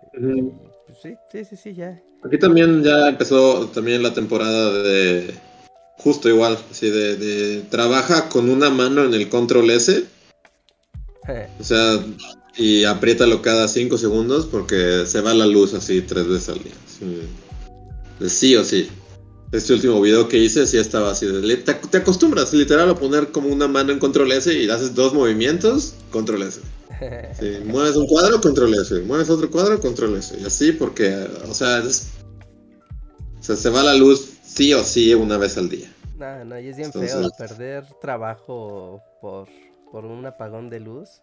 pues 0.87 0.99
sí, 1.03 1.17
sí, 1.31 1.45
sí, 1.45 1.57
sí, 1.57 1.75
ya. 1.75 2.01
Aquí 2.25 2.39
también 2.39 2.83
ya 2.83 3.09
empezó 3.09 3.67
también 3.69 4.03
la 4.03 4.15
temporada 4.15 4.83
de 4.83 5.35
Justo 5.99 6.29
igual, 6.29 6.57
así 6.71 6.89
de, 6.91 7.63
trabaja 7.71 8.29
con 8.29 8.49
una 8.49 8.71
mano 8.71 9.05
en 9.05 9.15
el 9.15 9.29
control 9.29 9.71
S. 9.71 10.05
O 11.61 11.65
sea, 11.65 12.03
y 12.57 12.85
apriétalo 12.85 13.43
cada 13.43 13.69
5 13.69 13.99
segundos 13.99 14.47
porque 14.47 15.05
se 15.05 15.21
va 15.21 15.35
la 15.35 15.45
luz 15.45 15.75
así 15.75 16.01
tres 16.01 16.27
veces 16.27 16.49
al 16.49 16.63
día. 16.63 16.73
Sí, 16.87 17.21
o 18.21 18.65
sí. 18.65 18.89
Este 19.51 19.73
último 19.73 20.01
video 20.01 20.29
que 20.29 20.37
hice 20.37 20.67
sí 20.67 20.77
estaba 20.77 21.11
así. 21.13 21.27
te, 21.65 21.75
te, 21.75 21.97
acostumbras 21.97 22.53
literal 22.53 22.91
a 22.91 22.95
poner 22.95 23.33
como 23.33 23.49
una 23.49 23.67
mano 23.67 23.93
en 23.93 23.99
control 23.99 24.31
S 24.33 24.53
y 24.53 24.69
haces 24.69 24.95
dos 24.95 25.15
movimientos, 25.15 25.95
control 26.11 26.43
S. 26.43 26.61
mueves 27.65 27.97
un 27.97 28.07
cuadro, 28.07 28.41
control 28.41 28.75
S. 28.75 29.01
Mueves 29.01 29.31
otro 29.31 29.51
cuadro, 29.51 29.81
control 29.81 30.17
S. 30.17 30.37
Y 30.39 30.45
así 30.45 30.73
porque, 30.73 31.27
o 31.49 31.55
sea, 31.55 31.83
o 31.83 33.43
sea, 33.43 33.57
se 33.57 33.71
va 33.71 33.83
la 33.83 33.95
luz 33.95 34.35
sí 34.45 34.75
o 34.75 34.85
sí 34.85 35.15
una 35.15 35.39
vez 35.39 35.57
al 35.57 35.71
día. 35.71 35.91
No, 36.19 36.45
no, 36.45 36.59
y 36.61 36.69
es 36.69 36.77
bien 36.77 36.93
feo 36.93 37.31
perder 37.39 37.85
trabajo 38.01 39.01
por, 39.23 39.49
por 39.91 40.05
un 40.05 40.27
apagón 40.27 40.69
de 40.69 40.81
luz. 40.81 41.23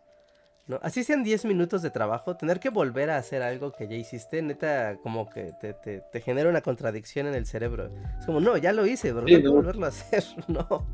¿No? 0.67 0.79
Así 0.81 1.03
sean 1.03 1.23
10 1.23 1.45
minutos 1.45 1.81
de 1.81 1.89
trabajo, 1.89 2.35
tener 2.35 2.59
que 2.59 2.69
volver 2.69 3.09
a 3.09 3.17
hacer 3.17 3.41
algo 3.41 3.71
que 3.71 3.87
ya 3.87 3.95
hiciste, 3.95 4.41
neta, 4.41 4.97
como 5.03 5.29
que 5.29 5.53
te, 5.59 5.73
te, 5.73 6.01
te 6.11 6.21
genera 6.21 6.49
una 6.49 6.61
contradicción 6.61 7.27
en 7.27 7.35
el 7.35 7.45
cerebro. 7.45 7.89
Es 8.19 8.25
como, 8.25 8.39
no, 8.39 8.57
ya 8.57 8.73
lo 8.73 8.85
hice, 8.85 9.13
pero 9.13 9.27
no, 9.39 9.51
volverlo 9.53 9.85
a 9.85 9.89
hacer, 9.89 10.23
no. 10.47 10.85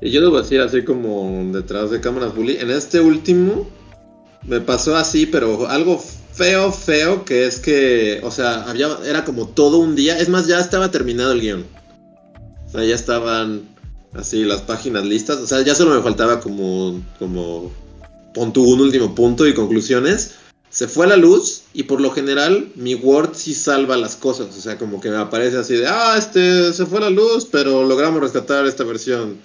Y 0.00 0.10
yo 0.10 0.22
debo 0.22 0.40
decir 0.40 0.60
así 0.60 0.84
como 0.84 1.52
detrás 1.52 1.90
de 1.90 2.00
cámaras 2.00 2.34
bully, 2.34 2.56
en 2.56 2.70
este 2.70 3.00
último 3.00 3.66
me 4.46 4.60
pasó 4.60 4.96
así, 4.96 5.26
pero 5.26 5.68
algo 5.68 5.98
feo, 5.98 6.72
feo, 6.72 7.24
que 7.24 7.46
es 7.46 7.58
que, 7.58 8.20
o 8.22 8.30
sea, 8.30 8.62
había, 8.62 8.88
era 9.04 9.24
como 9.24 9.48
todo 9.48 9.78
un 9.78 9.96
día. 9.96 10.18
Es 10.18 10.28
más, 10.28 10.46
ya 10.46 10.58
estaba 10.58 10.90
terminado 10.90 11.32
el 11.32 11.40
guion. 11.40 11.66
O 12.66 12.70
sea, 12.70 12.84
ya 12.84 12.94
estaban 12.94 13.62
así 14.14 14.44
las 14.44 14.62
páginas 14.62 15.04
listas. 15.04 15.38
O 15.38 15.46
sea, 15.46 15.62
ya 15.62 15.74
solo 15.74 15.94
me 15.94 16.02
faltaba 16.02 16.40
como, 16.40 17.00
como, 17.18 17.70
pon 18.34 18.52
un 18.56 18.80
último 18.80 19.14
punto 19.14 19.46
y 19.46 19.54
conclusiones. 19.54 20.32
Se 20.70 20.86
fue 20.86 21.06
la 21.08 21.16
luz 21.16 21.62
y 21.72 21.82
por 21.82 22.00
lo 22.00 22.12
general 22.12 22.70
mi 22.76 22.94
Word 22.94 23.30
sí 23.34 23.54
salva 23.54 23.96
las 23.96 24.14
cosas. 24.14 24.56
O 24.56 24.60
sea, 24.60 24.78
como 24.78 25.00
que 25.00 25.10
me 25.10 25.16
aparece 25.16 25.58
así 25.58 25.74
de, 25.74 25.86
ah, 25.88 26.14
este, 26.16 26.72
se 26.72 26.86
fue 26.86 27.00
la 27.00 27.10
luz, 27.10 27.46
pero 27.50 27.84
logramos 27.84 28.20
rescatar 28.20 28.66
esta 28.66 28.84
versión. 28.84 29.38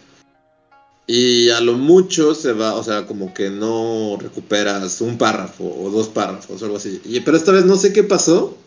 Y 1.07 1.49
a 1.49 1.61
lo 1.61 1.73
mucho 1.73 2.33
se 2.33 2.53
va, 2.53 2.73
o 2.73 2.83
sea, 2.83 3.05
como 3.05 3.33
que 3.33 3.49
no 3.49 4.17
recuperas 4.19 5.01
un 5.01 5.17
párrafo 5.17 5.63
o 5.63 5.89
dos 5.91 6.07
párrafos 6.07 6.61
o 6.61 6.65
algo 6.65 6.77
así. 6.77 7.01
Y, 7.05 7.19
pero 7.19 7.37
esta 7.37 7.51
vez 7.51 7.65
no 7.65 7.75
sé 7.75 7.93
qué 7.93 8.03
pasó. 8.03 8.57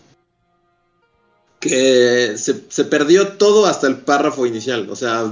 Que 1.61 2.37
se, 2.37 2.85
perdió 2.85 3.29
todo 3.29 3.67
hasta 3.67 3.87
el 3.89 3.97
párrafo 3.97 4.47
inicial. 4.47 4.89
O 4.91 4.97
sea, 4.97 5.25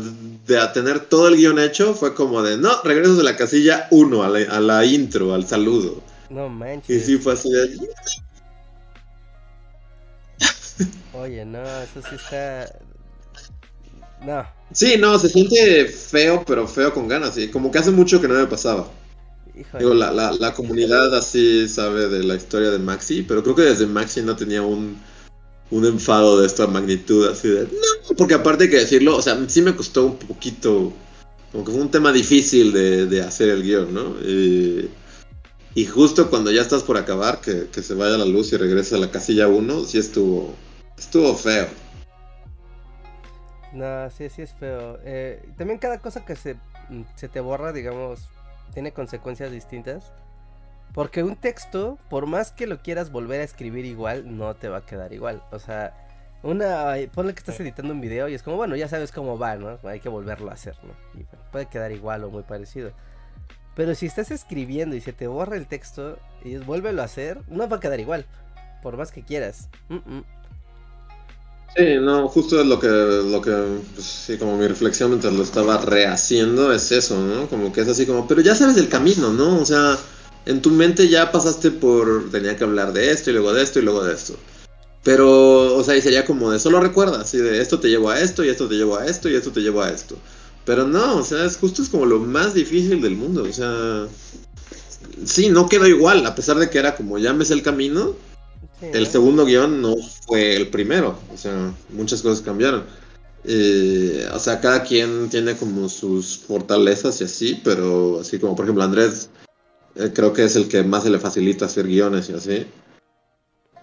de 0.47 0.59
a 0.59 0.73
tener 0.73 1.01
todo 1.01 1.29
el 1.29 1.37
guion 1.37 1.59
hecho, 1.59 1.95
fue 1.95 2.15
como 2.15 2.43
de, 2.43 2.57
no, 2.57 2.83
regreso 2.83 3.15
de 3.17 3.23
la 3.23 3.37
casilla 3.37 3.87
1, 3.91 4.23
a, 4.23 4.27
a 4.27 4.61
la, 4.61 4.85
intro, 4.85 5.35
al 5.35 5.47
saludo. 5.47 6.03
No 6.31 6.49
manches. 6.49 6.97
Y 6.97 7.01
sí 7.07 7.19
fue 7.19 7.35
así 7.35 7.51
de... 7.51 7.79
Oye, 11.15 11.45
no, 11.45 11.63
eso 11.63 12.03
sí 12.09 12.17
está... 12.17 12.71
No, 14.25 14.47
Sí, 14.73 14.97
no, 14.99 15.19
se 15.19 15.29
siente 15.29 15.87
feo, 15.87 16.45
pero 16.47 16.67
feo 16.67 16.93
con 16.93 17.09
ganas. 17.09 17.39
Y 17.39 17.49
como 17.49 17.71
que 17.71 17.79
hace 17.79 17.91
mucho 17.91 18.21
que 18.21 18.29
no 18.29 18.35
me 18.35 18.47
pasaba. 18.47 18.89
Digo, 19.79 19.95
la, 19.95 20.13
la, 20.13 20.33
la, 20.33 20.53
comunidad 20.53 21.17
así 21.17 21.67
sabe 21.67 22.09
de 22.09 22.23
la 22.23 22.35
historia 22.35 22.71
de 22.71 22.79
Maxi, 22.79 23.23
pero 23.23 23.43
creo 23.43 23.55
que 23.55 23.63
desde 23.63 23.87
Maxi 23.87 24.21
no 24.21 24.37
tenía 24.37 24.61
un, 24.61 25.01
un 25.71 25.85
enfado 25.85 26.41
de 26.41 26.47
esta 26.47 26.67
magnitud, 26.67 27.29
así 27.29 27.49
de... 27.49 27.65
No, 27.65 28.17
porque 28.17 28.35
aparte 28.35 28.65
de 28.65 28.71
que 28.71 28.77
decirlo, 28.77 29.17
o 29.17 29.23
sea, 29.23 29.39
sí 29.49 29.63
me 29.63 29.75
costó 29.75 30.07
un 30.07 30.17
poquito, 30.17 30.93
como 31.53 31.65
que 31.65 31.73
fue 31.73 31.81
un 31.81 31.91
tema 31.91 32.13
difícil 32.13 32.73
de, 32.73 33.07
de 33.07 33.23
hacer 33.23 33.49
el 33.49 33.63
guion, 33.63 33.93
¿no? 33.93 34.21
Y, 34.21 34.91
y, 35.75 35.85
justo 35.87 36.31
cuando 36.31 36.51
ya 36.51 36.63
estás 36.63 36.83
por 36.83 36.97
acabar, 36.97 37.41
que, 37.41 37.69
que 37.73 37.83
se 37.83 37.95
vaya 37.95 38.17
la 38.17 38.25
luz 38.25 38.53
y 38.53 38.57
regresa 38.57 38.97
a 38.97 39.01
la 39.01 39.11
casilla 39.11 39.49
1, 39.49 39.85
sí 39.85 39.99
estuvo, 39.99 40.55
estuvo 40.97 41.35
feo. 41.35 41.67
No, 43.73 44.09
sí, 44.11 44.29
sí 44.31 44.43
es 44.43 44.55
feo. 44.55 44.99
Eh, 45.05 45.43
también 45.59 45.79
cada 45.79 45.99
cosa 45.99 46.25
que 46.25 46.37
se, 46.37 46.57
se 47.17 47.29
te 47.29 47.41
borra, 47.41 47.73
digamos, 47.73 48.21
tiene 48.73 48.93
consecuencias 48.93 49.51
distintas. 49.51 50.13
Porque 50.97 51.23
un 51.23 51.37
texto, 51.37 51.99
por 52.09 52.25
más 52.25 52.53
que 52.53 52.67
lo 52.67 52.79
quieras 52.79 53.13
volver 53.13 53.43
a 53.43 53.45
escribir 53.45 53.85
igual, 53.85 54.39
no 54.39 54.57
te 54.57 54.71
va 54.71 54.79
a 54.79 54.87
quedar 54.87 55.13
igual. 55.13 55.43
O 55.53 55.59
sea, 55.59 55.95
una 56.43 56.95
ponle 57.15 57.35
que 57.35 57.41
estás 57.41 57.61
editando 57.61 57.93
un 57.93 58.01
video 58.01 58.31
y 58.31 58.35
es 58.35 58.43
como, 58.43 58.57
bueno, 58.57 58.77
ya 58.77 58.89
sabes 58.89 59.13
cómo 59.13 59.39
va, 59.39 59.57
¿no? 59.57 59.79
Hay 59.85 60.01
que 60.01 60.09
volverlo 60.09 60.51
a 60.51 60.55
hacer, 60.55 60.75
¿no? 60.83 61.21
Y 61.21 61.27
puede 61.53 61.67
quedar 61.67 61.93
igual 61.93 62.25
o 62.25 62.31
muy 62.31 62.45
parecido. 62.45 62.93
Pero 63.75 63.95
si 63.95 64.07
estás 64.07 64.31
escribiendo 64.31 64.97
y 64.97 65.03
se 65.03 65.13
te 65.13 65.27
borra 65.27 65.59
el 65.59 65.67
texto 65.67 66.19
y 66.43 66.57
vuélvelo 66.57 67.03
a 67.03 67.05
hacer, 67.05 67.43
no 67.47 67.69
va 67.69 67.77
a 67.77 67.81
quedar 67.81 68.01
igual. 68.01 68.25
Por 68.83 68.97
más 68.97 69.13
que 69.13 69.23
quieras. 69.23 69.69
Sí, 71.77 71.97
no, 72.01 72.27
justo 72.27 72.59
es 72.59 72.67
lo 72.67 72.81
que, 72.81 72.89
lo 72.89 73.43
que, 73.43 73.53
pues, 73.93 74.07
sí, 74.07 74.39
como 74.39 74.57
mi 74.57 74.67
reflexión 74.67 75.11
mientras 75.11 75.35
lo 75.35 75.43
estaba 75.43 75.77
rehaciendo 75.77 76.73
es 76.73 76.91
eso, 76.91 77.21
¿no? 77.21 77.49
Como 77.49 77.71
que 77.71 77.83
es 77.83 77.89
así 77.89 78.07
como, 78.07 78.27
pero 78.27 78.41
ya 78.41 78.55
sabes 78.55 78.79
el 78.79 78.89
camino, 78.89 79.31
¿no? 79.35 79.61
O 79.61 79.65
sea, 79.67 79.99
en 80.47 80.63
tu 80.63 80.71
mente 80.71 81.09
ya 81.09 81.33
pasaste 81.33 81.71
por, 81.73 82.31
tenía 82.31 82.57
que 82.57 82.65
hablar 82.65 82.93
de 82.93 83.11
esto 83.11 83.31
y 83.31 83.35
luego 83.35 83.53
de 83.53 83.63
esto 83.63 83.81
y 83.81 83.83
luego 83.83 84.05
de 84.05 84.15
esto. 84.15 84.37
Pero, 85.03 85.77
o 85.77 85.85
sea, 85.85 85.97
y 85.97 86.03
sería 86.03 86.25
como 86.25 86.51
de, 86.51 86.59
solo 86.59 86.81
recuerda, 86.81 87.21
así 87.21 87.39
de, 87.39 87.61
esto 87.61 87.79
te 87.79 87.89
llevo 87.89 88.11
a 88.11 88.21
esto 88.21 88.45
y 88.45 88.49
esto 88.49 88.67
te 88.67 88.75
llevo 88.75 88.97
a 88.97 89.07
esto 89.07 89.29
y 89.29 89.35
esto 89.35 89.53
te 89.53 89.61
llevo 89.61 89.83
a 89.83 89.91
esto. 89.91 90.17
Pero 90.65 90.87
no, 90.87 91.19
o 91.19 91.23
sea, 91.23 91.45
es 91.45 91.57
justo 91.57 91.83
es 91.83 91.89
como 91.89 92.07
lo 92.07 92.19
más 92.19 92.55
difícil 92.55 93.01
del 93.03 93.17
mundo, 93.17 93.45
o 93.49 93.53
sea, 93.53 94.07
sí, 95.25 95.49
no 95.49 95.69
quedó 95.69 95.87
igual, 95.87 96.27
a 96.27 96.35
pesar 96.35 96.57
de 96.59 96.71
que 96.71 96.79
era 96.79 96.97
como, 96.97 97.19
ya 97.19 97.31
el 97.31 97.63
camino, 97.63 98.17
el 98.81 99.07
segundo 99.07 99.45
guion 99.45 99.81
no 99.81 99.95
fue 100.27 100.57
el 100.57 100.69
primero, 100.69 101.19
o 101.33 101.37
sea, 101.37 101.73
muchas 101.91 102.23
cosas 102.23 102.41
cambiaron. 102.45 102.85
Eh, 103.49 104.29
o 104.35 104.39
sea, 104.41 104.61
cada 104.61 104.83
quien 104.83 105.29
tiene 105.29 105.57
como 105.57 105.89
sus 105.89 106.39
fortalezas 106.39 107.21
y 107.21 107.25
así, 107.25 107.61
pero 107.63 108.19
así 108.21 108.41
como 108.41 108.57
por 108.57 108.65
ejemplo 108.65 108.83
Andrés, 108.83 109.29
creo 110.15 110.33
que 110.33 110.45
es 110.45 110.57
el 110.57 110.69
que 110.69 110.83
más 110.83 111.05
se 111.05 111.11
le 111.11 111.19
facilita 111.19 111.67
hacer 111.67 111.87
guiones 111.87 112.29
y 112.31 112.35
así. 112.35 112.67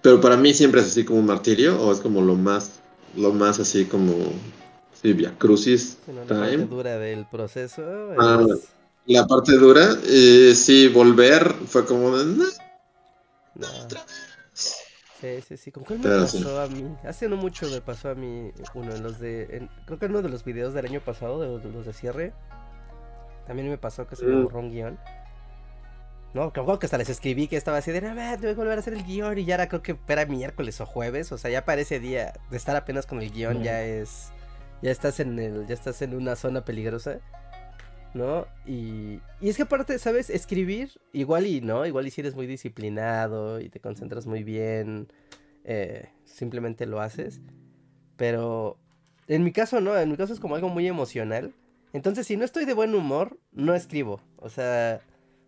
Pero 0.02 0.20
para 0.20 0.38
mí 0.38 0.54
siempre 0.54 0.82
es 0.82 0.88
así 0.88 1.06
como 1.06 1.20
un 1.20 1.26
martirio, 1.26 1.82
o 1.82 1.92
es 1.92 2.00
como 2.00 2.22
lo 2.22 2.36
más, 2.36 2.80
lo 3.16 3.32
más 3.32 3.60
así 3.60 3.86
como, 3.86 4.14
sí, 5.02 5.14
via 5.14 5.34
crucis. 5.38 5.98
la 6.08 6.26
parte 6.26 6.58
dura 6.58 6.98
del 6.98 7.26
proceso. 7.26 7.84
Ah, 8.20 8.46
la 9.06 9.28
parte 9.28 9.54
dura, 9.54 9.98
eh, 10.06 10.54
sí, 10.56 10.90
volver 10.90 11.54
fue 11.68 11.86
como 11.86 12.18
de... 12.18 12.26
no. 13.56 13.68
Sí, 15.24 15.42
sí, 15.48 15.56
sí. 15.56 15.72
¿Con 15.72 15.86
cuál 15.86 16.00
me 16.00 16.10
pasó 16.10 16.60
a 16.60 16.68
mí? 16.68 16.84
Hace 17.06 17.30
no 17.30 17.38
mucho 17.38 17.66
me 17.70 17.80
pasó 17.80 18.10
a 18.10 18.16
mí 18.16 18.52
uno 18.74 18.94
en 18.94 19.04
los 19.04 19.20
de. 19.20 19.70
creo 19.86 19.98
que 19.98 20.06
en 20.06 20.12
uno 20.12 20.22
de 20.22 20.28
los 20.28 20.44
videos 20.44 20.74
del 20.74 20.86
año 20.86 21.00
pasado, 21.00 21.40
de 21.40 21.72
los 21.72 21.86
de, 21.86 21.94
cierre. 21.94 22.34
También 23.48 23.70
me 23.70 23.78
pasó 23.78 24.06
que 24.06 24.18
se 24.18 24.26
me 24.26 24.36
mm. 24.36 24.44
borró 24.44 24.60
un 24.60 24.72
guion. 24.72 25.00
No, 26.34 26.52
creo 26.52 26.80
que 26.80 26.88
hasta 26.88 26.98
les 26.98 27.10
escribí 27.10 27.48
que 27.48 27.58
estaba 27.58 27.78
así 27.78 27.92
de, 27.92 28.02
no, 28.02 28.16
tengo 28.16 28.40
que 28.40 28.54
volver 28.56 28.78
a 28.78 28.80
hacer 28.80 28.94
el 28.94 29.04
guion. 29.04 29.38
Y 29.38 29.46
ya 29.46 29.56
era, 29.56 29.68
creo 29.68 29.84
que 29.84 29.98
era 30.08 30.26
miércoles 30.26 30.82
o 30.82 30.86
jueves. 30.86 31.32
O 31.32 31.38
sea, 31.38 31.52
ya 31.52 31.66
para 31.66 31.82
ese 31.82 32.00
día 32.00 32.34
de 32.50 32.58
estar 32.58 32.76
apenas 32.76 33.06
con 33.06 33.22
el 33.22 33.32
guion, 33.32 33.64
ya 33.64 33.84
es. 33.84 34.32
Ya 34.82 34.92
estás 34.92 35.20
en 35.20 35.38
el. 35.40 35.68
Ya 35.68 35.76
estás 35.76 36.02
en 36.02 36.16
una 36.16 36.36
zona 36.36 36.66
peligrosa. 36.66 37.20
¿no? 38.14 38.48
Y, 38.66 39.20
y, 39.42 39.50
es 39.50 39.58
que 39.58 39.64
aparte, 39.64 39.98
¿sabes? 39.98 40.30
Escribir, 40.30 40.92
igual 41.14 41.48
y 41.48 41.62
no, 41.62 41.86
igual 41.86 42.06
y 42.06 42.12
si 42.12 42.22
eres 42.22 42.36
muy 42.36 42.46
disciplinado 42.46 43.60
y 43.60 43.70
te 43.70 43.80
concentras 43.80 44.28
muy 44.28 44.44
bien, 44.44 45.08
eh, 45.64 46.10
simplemente 46.26 46.86
lo 46.86 47.02
haces. 47.02 47.42
Pero 48.16 48.78
en 49.28 49.44
mi 49.44 49.52
caso 49.52 49.82
no, 49.82 49.98
en 49.98 50.10
mi 50.10 50.18
caso 50.18 50.34
es 50.34 50.40
como 50.40 50.56
algo 50.56 50.70
muy 50.70 50.88
emocional. 50.88 51.54
Entonces, 51.94 52.26
si 52.28 52.38
no 52.38 52.46
estoy 52.46 52.66
de 52.66 52.74
buen 52.74 52.96
humor, 52.96 53.40
no 53.52 53.76
escribo. 53.76 54.22
O 54.38 54.50
sea, 54.50 55.02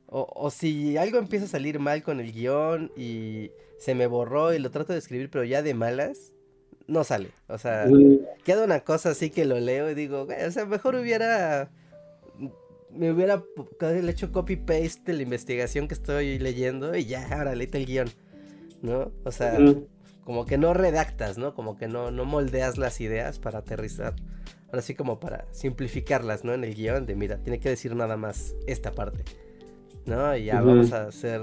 o, 0.07 0.27
o 0.33 0.51
si 0.51 0.97
algo 0.97 1.17
empieza 1.17 1.45
a 1.45 1.49
salir 1.49 1.79
mal 1.79 2.03
con 2.03 2.19
el 2.19 2.31
guion 2.31 2.91
y 2.95 3.51
se 3.77 3.95
me 3.95 4.07
borró 4.07 4.53
y 4.53 4.59
lo 4.59 4.71
trato 4.71 4.93
de 4.93 4.99
escribir, 4.99 5.29
pero 5.29 5.43
ya 5.43 5.61
de 5.61 5.73
malas, 5.73 6.33
no 6.87 7.03
sale. 7.03 7.31
O 7.47 7.57
sea, 7.57 7.87
queda 8.43 8.63
una 8.63 8.81
cosa 8.81 9.09
así 9.09 9.29
que 9.29 9.45
lo 9.45 9.59
leo 9.59 9.89
y 9.89 9.95
digo, 9.95 10.27
o 10.27 10.51
sea, 10.51 10.65
mejor 10.65 10.95
hubiera 10.95 11.69
me 12.91 13.11
hubiera 13.11 13.43
hecho 14.07 14.31
copy 14.31 14.55
paste 14.55 15.01
de 15.05 15.13
la 15.13 15.23
investigación 15.23 15.87
que 15.87 15.93
estoy 15.93 16.39
leyendo 16.39 16.95
y 16.95 17.05
ya, 17.05 17.27
ahora 17.37 17.55
leíte 17.55 17.77
el 17.77 17.85
guion, 17.85 18.09
¿no? 18.81 19.11
O 19.23 19.31
sea, 19.31 19.57
como 20.23 20.45
que 20.45 20.57
no 20.57 20.73
redactas, 20.73 21.37
¿no? 21.37 21.53
Como 21.53 21.77
que 21.77 21.87
no, 21.87 22.11
no 22.11 22.25
moldeas 22.25 22.77
las 22.77 23.01
ideas 23.01 23.39
para 23.39 23.59
aterrizar. 23.59 24.15
Ahora 24.67 24.81
sí 24.81 24.95
como 24.95 25.19
para 25.19 25.45
simplificarlas, 25.51 26.43
¿no? 26.43 26.53
En 26.53 26.63
el 26.63 26.73
guion 26.73 27.05
de, 27.05 27.15
mira, 27.15 27.37
tiene 27.37 27.59
que 27.59 27.69
decir 27.69 27.95
nada 27.95 28.17
más 28.17 28.55
esta 28.65 28.91
parte, 28.91 29.23
¿no? 30.05 30.35
Y 30.35 30.45
ya 30.45 30.61
vamos 30.61 30.91
a 30.91 31.07
hacer... 31.07 31.41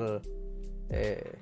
Eh, 0.91 1.33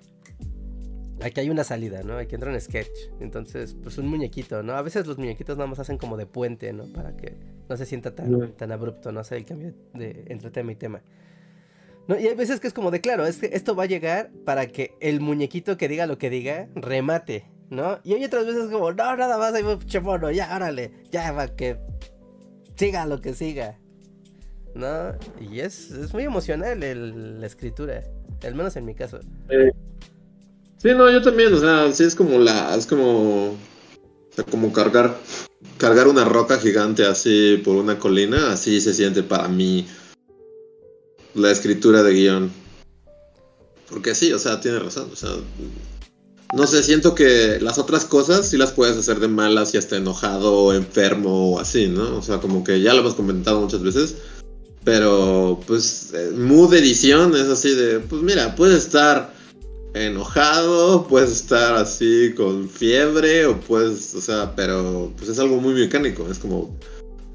aquí 1.22 1.40
hay 1.40 1.50
una 1.50 1.64
salida, 1.64 2.02
¿no? 2.02 2.16
Aquí 2.16 2.35
entra 2.35 2.50
un 2.50 2.61
sketch. 2.61 3.11
Entonces, 3.20 3.76
pues 3.83 3.98
un 3.98 4.09
muñequito, 4.09 4.62
¿no? 4.62 4.74
A 4.74 4.83
veces 4.83 5.06
los 5.06 5.18
muñequitos 5.18 5.56
nada 5.56 5.68
más 5.68 5.78
hacen 5.78 5.98
como 5.98 6.16
de 6.16 6.26
puente, 6.26 6.72
¿no? 6.72 6.85
Para 6.85 7.16
que 7.16 7.37
no 7.68 7.76
se 7.76 7.87
sienta 7.87 8.14
tan, 8.14 8.52
tan 8.52 8.72
abrupto, 8.72 9.12
no 9.12 9.22
sé, 9.24 9.37
el 9.37 9.44
cambio 9.44 9.72
de 9.94 10.24
entre 10.28 10.50
tema 10.50 10.72
y 10.72 10.76
tema. 10.76 11.02
¿No? 12.09 12.18
Y 12.18 12.26
hay 12.26 12.35
veces 12.35 12.59
que 12.59 12.66
es 12.66 12.72
como 12.72 12.90
de, 12.90 13.00
claro, 13.00 13.26
es 13.26 13.38
que 13.38 13.50
esto 13.52 13.76
va 13.76 13.85
a 13.85 13.87
llegar 13.87 14.30
para 14.44 14.66
que 14.66 14.94
el 15.00 15.20
muñequito 15.20 15.76
que 15.76 15.87
diga 15.87 16.06
lo 16.06 16.18
que 16.18 16.30
diga 16.30 16.68
remate, 16.74 17.44
¿no? 17.68 18.00
Y 18.02 18.14
hay 18.14 18.24
otras 18.24 18.46
veces 18.46 18.68
como, 18.70 18.90
no, 18.92 19.16
nada 19.16 19.38
más, 19.38 19.54
hay 19.54 19.62
mono, 20.00 20.30
ya, 20.33 20.54
órale, 20.54 20.90
ya, 21.12 21.30
va, 21.30 21.54
que 21.54 21.78
siga 22.74 23.06
lo 23.06 23.20
que 23.20 23.35
siga, 23.35 23.78
¿no? 24.74 25.12
Y 25.40 25.61
es, 25.61 25.90
es 25.90 26.12
muy 26.12 26.24
emocional 26.24 26.83
el, 26.83 27.40
la 27.40 27.46
escritura, 27.46 28.02
al 28.42 28.54
menos 28.54 28.76
en 28.76 28.85
mi 28.85 28.94
caso. 28.94 29.20
Sí, 30.78 30.88
no, 30.96 31.11
yo 31.11 31.20
también, 31.22 31.52
o 31.52 31.59
sea, 31.59 31.92
sí 31.92 32.04
es 32.04 32.14
como 32.14 32.38
la, 32.38 32.74
es 32.74 32.87
como, 32.87 33.50
o 33.50 33.56
sea, 34.35 34.44
como 34.44 34.72
cargar, 34.72 35.16
cargar 35.76 36.09
una 36.09 36.24
roca 36.24 36.59
gigante 36.59 37.04
así 37.04 37.61
por 37.64 37.76
una 37.76 37.98
colina, 37.98 38.52
así 38.52 38.80
se 38.80 38.94
siente 38.94 39.22
para 39.22 39.48
mí 39.48 39.87
la 41.35 41.50
escritura 41.50 42.02
de 42.02 42.12
guion. 42.14 42.50
Porque 43.90 44.14
sí, 44.14 44.33
o 44.33 44.38
sea, 44.38 44.61
tiene 44.61 44.78
razón, 44.78 45.11
o 45.12 45.16
sea, 45.16 45.30
no 46.52 46.66
sé, 46.66 46.83
siento 46.83 47.14
que 47.14 47.59
las 47.61 47.78
otras 47.78 48.04
cosas 48.04 48.48
sí 48.48 48.56
las 48.56 48.72
puedes 48.72 48.96
hacer 48.96 49.20
de 49.20 49.28
malas 49.28 49.74
y 49.74 49.78
hasta 49.78 49.96
enojado 49.96 50.74
enfermo 50.74 51.52
o 51.52 51.61
así, 51.61 51.87
¿no? 51.87 52.16
O 52.16 52.22
sea, 52.22 52.38
como 52.38 52.64
que 52.64 52.80
ya 52.80 52.92
lo 52.94 53.00
hemos 53.00 53.14
comentado 53.14 53.61
muchas 53.61 53.83
veces. 53.83 54.16
Pero, 54.84 55.60
pues, 55.66 56.12
mood 56.36 56.72
edición 56.74 57.34
es 57.34 57.48
así 57.48 57.74
de, 57.74 58.00
pues 58.00 58.22
mira, 58.22 58.54
puede 58.56 58.78
estar 58.78 59.32
enojado, 59.94 61.06
puedes 61.06 61.30
estar 61.32 61.74
así 61.74 62.32
con 62.36 62.68
fiebre 62.68 63.46
o 63.46 63.60
puedes, 63.60 64.14
o 64.14 64.20
sea, 64.20 64.54
pero 64.54 65.12
pues 65.16 65.28
es 65.30 65.38
algo 65.38 65.60
muy 65.60 65.74
mecánico, 65.74 66.28
es 66.30 66.38
como 66.38 66.76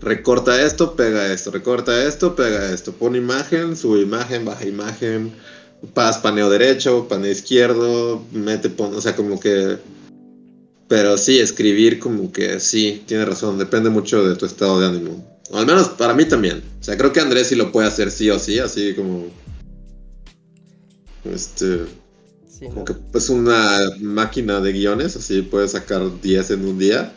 recorta 0.01 0.62
esto, 0.62 0.95
pega 0.95 1.31
esto, 1.34 1.51
recorta 1.51 2.05
esto, 2.05 2.36
pega 2.36 2.71
esto, 2.71 2.93
pone 2.93 3.17
imagen, 3.17 3.75
sube 3.75 4.01
imagen, 4.01 4.45
baja 4.45 4.65
imagen, 4.65 5.34
paz, 5.93 6.17
paneo 6.19 6.49
derecho, 6.49 7.08
paneo 7.08 7.31
izquierdo, 7.31 8.23
mete, 8.31 8.69
pone, 8.69 8.95
o 8.95 9.01
sea, 9.01 9.15
como 9.15 9.39
que... 9.39 9.77
Pero 10.88 11.17
sí, 11.17 11.39
escribir 11.39 11.97
como 11.97 12.31
que 12.31 12.60
sí, 12.60 13.03
tiene 13.08 13.25
razón, 13.25 13.58
depende 13.58 13.89
mucho 13.89 14.23
de 14.27 14.36
tu 14.36 14.45
estado 14.45 14.79
de 14.79 14.86
ánimo. 14.86 15.35
O 15.51 15.58
al 15.58 15.65
menos 15.65 15.89
para 15.89 16.13
mí 16.13 16.25
también. 16.25 16.63
O 16.79 16.84
sea, 16.84 16.97
creo 16.97 17.13
que 17.13 17.19
Andrés 17.19 17.47
sí 17.47 17.55
lo 17.55 17.71
puede 17.71 17.88
hacer 17.88 18.12
sí 18.12 18.29
o 18.29 18.39
sí, 18.39 18.60
así 18.60 18.93
como... 18.95 19.25
Este 21.23 21.86
como 22.60 22.86
que 22.86 22.93
es 23.13 23.29
una 23.29 23.79
máquina 23.99 24.60
de 24.60 24.71
guiones, 24.71 25.15
así 25.15 25.41
puedes 25.41 25.71
sacar 25.71 26.21
10 26.21 26.51
en 26.51 26.65
un 26.65 26.79
día. 26.79 27.13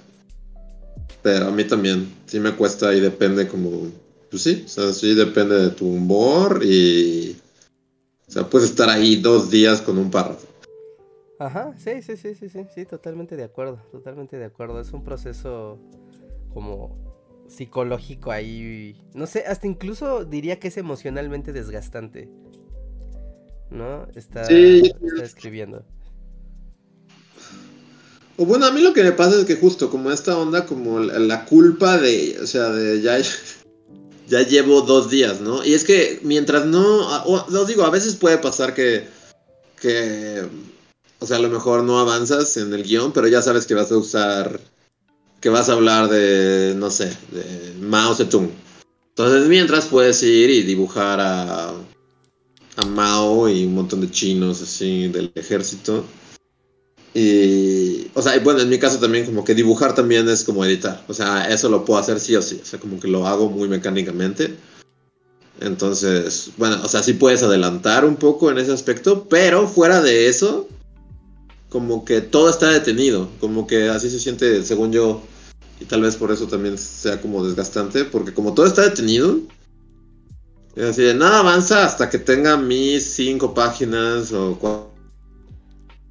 Pero 1.23 1.47
a 1.47 1.51
mí 1.51 1.65
también, 1.65 2.13
sí 2.27 2.41
me 2.41 2.55
cuesta 2.55 2.95
y 2.95 3.01
depende 3.01 3.49
como, 3.49 3.91
pues 4.31 4.43
sí, 4.43 4.63
o 4.65 4.69
sea, 4.69 4.93
sí 4.93 5.15
depende 5.15 5.57
de 5.57 5.71
tu 5.71 5.87
humor 5.87 6.61
y, 6.65 7.37
o 8.27 8.31
sea, 8.31 8.49
puedes 8.49 8.71
estar 8.71 8.89
ahí 8.89 9.17
dos 9.17 9.51
días 9.51 9.81
con 9.81 9.99
un 9.99 10.11
párrafo. 10.11 10.47
Ajá, 11.39 11.73
sí, 11.79 12.03
sí, 12.03 12.17
sí, 12.17 12.35
sí, 12.35 12.49
sí, 12.49 12.61
sí, 12.75 12.85
totalmente 12.85 13.37
de 13.37 13.45
acuerdo, 13.45 13.81
totalmente 13.93 14.37
de 14.39 14.47
acuerdo. 14.47 14.81
Es 14.81 14.93
un 14.93 15.05
proceso 15.05 15.79
como 16.53 17.08
psicológico 17.49 18.31
ahí, 18.31 18.97
no 19.15 19.27
sé, 19.27 19.45
hasta 19.47 19.67
incluso 19.67 20.25
diría 20.25 20.61
que 20.61 20.69
es 20.69 20.77
emocionalmente 20.77 21.53
desgastante. 21.53 22.29
¿no? 23.71 24.09
Está, 24.15 24.43
escribiendo. 25.23 25.85
O 28.37 28.47
bueno, 28.47 28.67
a 28.67 28.71
mí 28.71 28.81
lo 28.81 28.93
que 28.93 29.03
me 29.03 29.13
pasa 29.13 29.41
es 29.41 29.45
que 29.45 29.57
justo 29.57 29.91
como 29.91 30.11
esta 30.11 30.39
onda, 30.39 30.65
como 30.65 31.01
la, 31.01 31.45
culpa 31.45 31.99
de, 31.99 32.39
o 32.41 32.47
sea, 32.47 32.71
de 32.71 33.03
ya, 33.03 33.19
ya 34.29 34.43
llevo 34.43 34.83
dos 34.83 35.11
días, 35.11 35.41
¿no? 35.41 35.65
Y 35.65 35.75
es 35.75 35.85
que 35.85 36.21
mientras 36.23 36.67
no, 36.67 37.25
os 37.27 37.67
digo, 37.67 37.83
a 37.85 37.91
veces 37.91 38.17
puede 38.17 38.39
pasar 38.39 38.75
que, 38.75 39.07
que, 39.81 40.47
o 41.19 41.27
sea, 41.27 41.39
a 41.39 41.41
lo 41.41 41.49
mejor 41.49 41.83
no 41.83 41.99
avanzas 41.99 42.57
en 42.57 42.73
el 42.73 42.85
guion, 42.85 43.13
pero 43.13 43.27
ya 43.27 43.43
sabes 43.43 43.67
que 43.67 43.75
vas 43.75 43.91
a 43.91 43.97
usar, 43.97 44.61
que 45.41 45.49
vas 45.49 45.69
a 45.69 45.73
hablar 45.73 46.09
de, 46.09 46.75
no 46.77 46.91
sé, 46.91 47.07
de 47.33 47.75
Mao 47.81 48.15
Zedong. 48.15 48.51
Entonces, 49.11 49.49
mientras 49.49 49.87
puedes 49.87 50.23
ir 50.23 50.51
y 50.51 50.63
dibujar 50.63 51.21
a 51.21 51.75
a 52.79 52.87
Mao 52.87 53.49
y 53.49 53.65
un 53.65 53.75
montón 53.75 54.01
de 54.01 54.11
chinos 54.11 54.63
así 54.63 55.09
del 55.09 55.33
ejército. 55.35 56.05
Y, 57.13 58.09
o 58.15 58.23
sea, 58.23 58.37
y 58.37 58.41
bueno, 58.41 58.61
en 58.61 58.69
mi 58.69 58.79
caso 58.79 58.99
también 59.01 59.27
como 59.27 59.45
que 59.45 59.55
dibujar 59.55 59.95
también 59.95 60.29
es 60.29 60.45
como 60.45 60.65
editar. 60.65 61.05
O 61.09 61.15
sea, 61.15 61.49
eso 61.53 61.69
lo 61.69 61.85
puedo 61.85 61.99
hacer 61.99 62.21
sí 62.21 62.37
o 62.37 62.43
sí. 62.43 62.61
O 62.63 62.65
sea, 62.65 62.79
como 62.79 63.01
que 63.01 63.09
lo 63.09 63.27
hago 63.27 63.51
muy 63.51 63.69
mecánicamente. 63.69 64.55
Entonces, 65.61 66.53
bueno, 66.57 66.79
o 66.85 66.89
sea, 66.89 67.03
sí 67.03 67.15
puedes 67.15 67.43
adelantar 67.43 68.05
un 68.05 68.15
poco 68.15 68.49
en 68.53 68.59
ese 68.59 68.73
aspecto, 68.73 69.27
pero 69.29 69.67
fuera 69.67 70.01
de 70.01 70.29
eso, 70.29 70.69
como 71.69 72.05
que 72.05 72.21
todo 72.21 72.49
está 72.51 72.71
detenido, 72.71 73.29
como 73.41 73.67
que 73.67 73.89
así 73.89 74.11
se 74.11 74.19
siente, 74.19 74.65
según 74.65 74.93
yo, 74.93 75.23
y 75.81 75.85
tal 75.85 76.03
vez 76.03 76.17
por 76.17 76.33
eso 76.33 76.47
también 76.47 76.79
sea 76.79 77.21
como 77.21 77.45
desgastante, 77.45 78.05
porque 78.05 78.33
como 78.33 78.55
todo 78.55 78.67
está 78.67 78.83
detenido, 78.83 79.41
es 80.75 80.85
así 80.85 81.03
de 81.03 81.15
nada 81.15 81.41
avanza 81.41 81.85
hasta 81.85 82.09
que 82.09 82.19
tenga 82.19 82.57
mis 82.57 83.05
cinco 83.05 83.53
páginas 83.53 84.33
o 84.33 84.59
cuatro. 84.59 84.89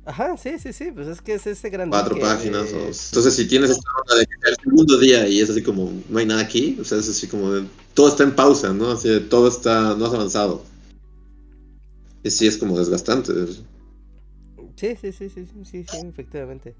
Ajá, 0.05 0.37
sí, 0.37 0.57
sí, 0.57 0.71
sí, 0.71 0.91
pues 0.91 1.05
es 1.07 1.21
que 1.21 1.33
es 1.33 1.45
ese 1.47 1.69
gran... 1.69 1.89
Cuatro 1.89 2.17
páginas. 2.17 2.71
O... 2.71 2.77
Entonces, 2.77 3.35
si 3.35 3.45
tienes 3.45 3.71
esta 3.71 3.89
onda 4.01 4.15
de 4.15 4.25
que 4.25 4.49
el 4.49 4.55
segundo 4.63 4.97
día 4.99 5.27
y 5.27 5.41
es 5.41 5.49
así 5.49 5.61
como, 5.61 5.91
no 6.07 6.17
hay 6.17 6.25
nada 6.25 6.39
aquí, 6.39 6.77
o 6.79 6.85
sea, 6.85 6.97
es 6.97 7.09
así 7.09 7.27
como, 7.27 7.51
de, 7.51 7.65
todo 7.93 8.07
está 8.07 8.23
en 8.23 8.33
pausa, 8.33 8.71
¿no? 8.71 8.91
Así 8.91 9.09
de, 9.09 9.19
todo 9.19 9.49
está, 9.49 9.95
no 9.95 10.05
has 10.05 10.13
avanzado. 10.13 10.63
Y 12.23 12.29
sí, 12.29 12.47
es 12.47 12.55
como 12.55 12.79
desgastante. 12.79 13.33
Sí, 14.77 14.95
sí, 14.95 15.11
sí, 15.11 15.29
sí, 15.29 15.45
sí, 15.65 15.83
sí, 15.83 16.07
efectivamente. 16.07 16.75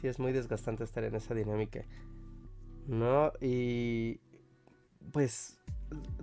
Sí, 0.00 0.08
es 0.08 0.18
muy 0.18 0.32
desgastante 0.32 0.84
estar 0.84 1.04
en 1.04 1.14
esa 1.14 1.34
dinámica. 1.34 1.84
¿No? 2.86 3.32
Y 3.40 4.20
pues 5.12 5.58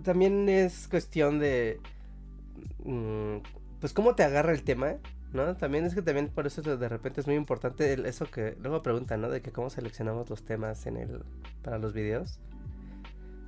también 0.03 0.47
es 0.49 0.87
cuestión 0.87 1.39
de... 1.39 1.79
Mm, 2.83 3.37
pues 3.79 3.93
cómo 3.93 4.15
te 4.15 4.23
agarra 4.23 4.53
el 4.53 4.63
tema, 4.63 4.97
¿no? 5.33 5.57
También 5.57 5.85
es 5.85 5.95
que 5.95 6.01
también 6.01 6.29
por 6.29 6.47
eso 6.47 6.61
de 6.61 6.89
repente 6.89 7.21
es 7.21 7.27
muy 7.27 7.35
importante 7.35 8.07
eso 8.07 8.25
que 8.25 8.55
luego 8.61 8.83
preguntan, 8.83 9.21
¿no? 9.21 9.29
De 9.29 9.41
que 9.41 9.51
cómo 9.51 9.69
seleccionamos 9.69 10.29
los 10.29 10.43
temas 10.43 10.85
en 10.85 10.97
el 10.97 11.23
para 11.63 11.79
los 11.79 11.93
videos. 11.93 12.39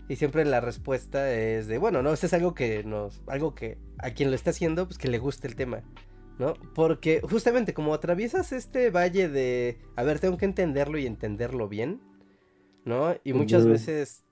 Y 0.07 0.17
siempre 0.17 0.45
la 0.45 0.61
respuesta 0.61 1.31
es 1.31 1.67
de, 1.67 1.77
bueno, 1.77 2.03
no, 2.03 2.13
eso 2.13 2.25
es 2.25 2.33
algo 2.33 2.53
que 2.53 2.83
nos 2.83 3.21
algo 3.27 3.55
que 3.55 3.77
a 3.97 4.11
quien 4.11 4.29
lo 4.29 4.35
está 4.35 4.51
haciendo 4.51 4.85
pues 4.85 4.97
que 4.97 5.07
le 5.07 5.19
guste 5.19 5.47
el 5.47 5.55
tema. 5.55 5.83
¿No? 6.37 6.53
Porque 6.73 7.21
justamente 7.21 7.73
como 7.73 7.93
atraviesas 7.93 8.51
este 8.51 8.89
valle 8.89 9.29
de, 9.29 9.77
a 9.95 10.03
ver, 10.03 10.19
tengo 10.19 10.37
que 10.37 10.45
entenderlo 10.45 10.97
y 10.97 11.05
entenderlo 11.05 11.67
bien, 11.67 12.01
¿no? 12.83 13.15
Y 13.23 13.33
muchas 13.33 13.65
veces 13.65 14.23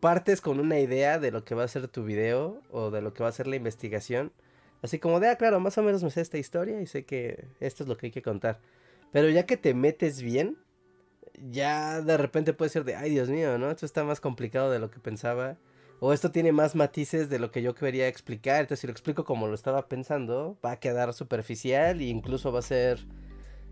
partes 0.00 0.40
con 0.40 0.58
una 0.58 0.80
idea 0.80 1.18
de 1.18 1.30
lo 1.30 1.44
que 1.44 1.54
va 1.54 1.64
a 1.64 1.68
ser 1.68 1.88
tu 1.88 2.04
video 2.04 2.60
o 2.70 2.90
de 2.90 3.02
lo 3.02 3.14
que 3.14 3.22
va 3.22 3.28
a 3.28 3.32
ser 3.32 3.46
la 3.46 3.56
investigación. 3.56 4.32
Así 4.82 4.98
como 4.98 5.20
de, 5.20 5.28
ah, 5.28 5.36
claro, 5.36 5.60
más 5.60 5.78
o 5.78 5.82
menos 5.82 6.02
me 6.02 6.10
sé 6.10 6.20
esta 6.20 6.38
historia 6.38 6.80
y 6.80 6.86
sé 6.86 7.04
que 7.04 7.46
esto 7.60 7.84
es 7.84 7.88
lo 7.88 7.96
que 7.96 8.06
hay 8.06 8.12
que 8.12 8.22
contar. 8.22 8.60
Pero 9.12 9.28
ya 9.28 9.46
que 9.46 9.56
te 9.56 9.74
metes 9.74 10.22
bien, 10.22 10.56
ya 11.50 12.00
de 12.00 12.16
repente 12.16 12.52
puede 12.52 12.70
ser 12.70 12.84
de, 12.84 12.96
ay 12.96 13.10
Dios 13.10 13.28
mío, 13.28 13.58
¿no? 13.58 13.70
Esto 13.70 13.86
está 13.86 14.02
más 14.04 14.20
complicado 14.20 14.70
de 14.70 14.78
lo 14.78 14.90
que 14.90 14.98
pensaba 14.98 15.56
o 16.04 16.12
esto 16.12 16.32
tiene 16.32 16.50
más 16.50 16.74
matices 16.74 17.30
de 17.30 17.38
lo 17.38 17.52
que 17.52 17.62
yo 17.62 17.76
quería 17.76 18.08
explicar, 18.08 18.62
entonces 18.62 18.80
si 18.80 18.88
lo 18.88 18.92
explico 18.92 19.24
como 19.24 19.46
lo 19.46 19.54
estaba 19.54 19.86
pensando, 19.86 20.58
va 20.62 20.72
a 20.72 20.80
quedar 20.80 21.14
superficial 21.14 22.00
e 22.00 22.06
incluso 22.06 22.50
va 22.50 22.58
a 22.58 22.62
ser, 22.62 23.06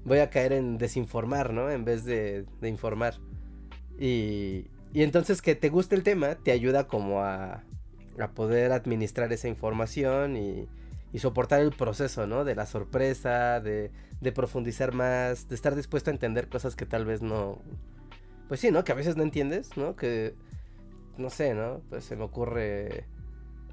voy 0.04 0.18
a 0.18 0.30
caer 0.30 0.52
en 0.52 0.78
desinformar, 0.78 1.52
¿no? 1.52 1.72
En 1.72 1.84
vez 1.84 2.04
de, 2.04 2.46
informar. 2.62 3.14
Y, 3.98 4.68
y, 4.94 5.02
entonces 5.02 5.42
que 5.42 5.56
te 5.56 5.70
guste 5.70 5.96
el 5.96 6.04
tema 6.04 6.36
te 6.36 6.52
ayuda 6.52 6.86
como 6.86 7.20
a, 7.20 7.64
poder 8.36 8.70
administrar 8.70 9.32
esa 9.32 9.48
información 9.48 10.36
y, 10.36 10.68
y, 11.12 11.18
soportar 11.18 11.60
el 11.60 11.72
proceso, 11.72 12.28
¿no? 12.28 12.44
De 12.44 12.54
la 12.54 12.66
sorpresa, 12.66 13.58
de, 13.58 13.90
de 14.20 14.30
profundizar 14.30 14.94
más, 14.94 15.48
de 15.48 15.56
estar 15.56 15.74
dispuesto 15.74 16.10
a 16.10 16.12
entender 16.12 16.48
cosas 16.48 16.76
que 16.76 16.86
tal 16.86 17.06
vez 17.06 17.22
no... 17.22 17.58
Pues 18.46 18.60
sí, 18.60 18.70
¿no? 18.70 18.84
Que 18.84 18.92
a 18.92 18.94
veces 18.94 19.16
no 19.16 19.24
entiendes, 19.24 19.76
¿no? 19.76 19.96
Que 19.96 20.36
no 21.18 21.30
sé, 21.30 21.54
¿no? 21.54 21.82
Pues 21.88 22.04
se 22.04 22.16
me 22.16 22.24
ocurre 22.24 23.06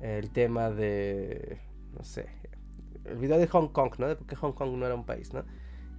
el 0.02 0.32
tema 0.32 0.70
de, 0.70 1.60
no 1.94 2.04
sé, 2.04 2.28
el 3.06 3.18
video 3.18 3.38
de 3.38 3.48
Hong 3.48 3.70
Kong, 3.70 3.94
¿no? 3.98 4.08
De 4.08 4.16
por 4.16 4.28
qué 4.28 4.36
Hong 4.36 4.54
Kong 4.54 4.78
no 4.78 4.86
era 4.86 4.96
un 4.96 5.06
país, 5.06 5.34
¿no? 5.34 5.46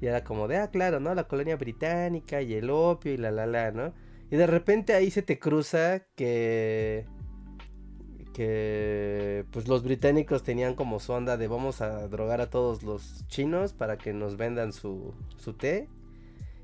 Y 0.01 0.07
era 0.07 0.22
como 0.22 0.46
de, 0.46 0.59
ah, 0.59 0.70
claro, 0.70 1.01
¿no? 1.01 1.14
La 1.14 1.24
colonia 1.24 1.57
británica 1.57 2.42
y 2.42 2.55
el 2.55 2.70
opio 2.70 3.12
y 3.12 3.16
la 3.16 3.31
la 3.31 3.46
la, 3.46 3.72
¿no? 3.72 3.92
Y 4.31 4.37
de 4.37 4.46
repente 4.46 4.94
ahí 4.94 5.11
se 5.11 5.22
te 5.22 5.38
cruza 5.38 6.01
que 6.14 7.07
que 8.38 9.44
pues 9.51 9.66
los 9.66 9.83
británicos 9.83 10.44
tenían 10.44 10.74
como 10.74 11.01
su 11.01 11.12
onda 11.12 11.37
de 11.37 11.48
vamos 11.48 11.81
a 11.81 12.07
drogar 12.07 12.40
a 12.40 12.48
todos 12.51 12.85
los 12.85 13.27
chinos 13.27 13.72
para 13.72 13.98
que 13.98 14.12
nos 14.12 14.37
vendan 14.37 14.72
su, 14.72 15.12
su 15.37 15.55
té. 15.55 15.88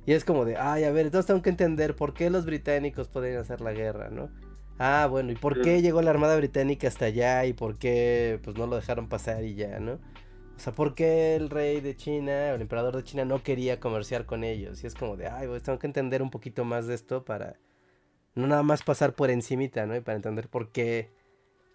Y 0.06 0.12
es 0.12 0.24
como 0.24 0.44
de, 0.44 0.56
ay, 0.56 0.84
a 0.84 0.92
ver, 0.92 1.06
entonces 1.06 1.26
tengo 1.26 1.42
que 1.42 1.50
entender 1.50 1.96
por 1.96 2.14
qué 2.14 2.30
los 2.30 2.46
británicos 2.46 3.08
pueden 3.08 3.38
hacer 3.38 3.60
la 3.60 3.72
guerra, 3.72 4.08
¿no? 4.08 4.30
Ah, 4.78 5.06
bueno, 5.08 5.30
¿y 5.30 5.37
por 5.37 5.62
qué 5.62 5.82
llegó 5.82 6.02
la 6.02 6.10
Armada 6.10 6.37
Británica 6.37 6.88
hasta 6.88 7.06
allá? 7.06 7.46
¿Y 7.46 7.52
por 7.52 7.78
qué 7.78 8.40
pues 8.42 8.56
no 8.56 8.66
lo 8.66 8.76
dejaron 8.76 9.08
pasar 9.08 9.44
y 9.44 9.54
ya, 9.54 9.78
no? 9.78 10.00
O 10.56 10.58
sea, 10.58 10.72
¿por 10.72 10.94
qué 10.94 11.37
el 11.37 11.50
rey 11.50 11.80
de 11.80 11.96
China 11.96 12.50
o 12.52 12.54
el 12.54 12.62
emperador 12.62 12.96
de 12.96 13.04
China 13.04 13.24
no 13.24 13.42
quería 13.42 13.80
comerciar 13.80 14.26
con 14.26 14.44
ellos? 14.44 14.82
Y 14.82 14.87
es 14.87 14.94
como 14.94 15.16
de, 15.16 15.28
ay, 15.28 15.46
pues 15.48 15.62
tengo 15.62 15.78
que 15.78 15.87
entender 15.87 16.22
un 16.22 16.30
poquito 16.30 16.64
más 16.64 16.87
de 16.87 16.94
esto 16.94 17.24
para 17.24 17.56
no 18.34 18.46
nada 18.46 18.62
más 18.62 18.82
pasar 18.82 19.14
por 19.14 19.30
encimita, 19.30 19.87
¿no? 19.87 19.96
Y 19.96 20.00
para 20.00 20.16
entender 20.16 20.48
por 20.48 20.70
qué, 20.70 21.10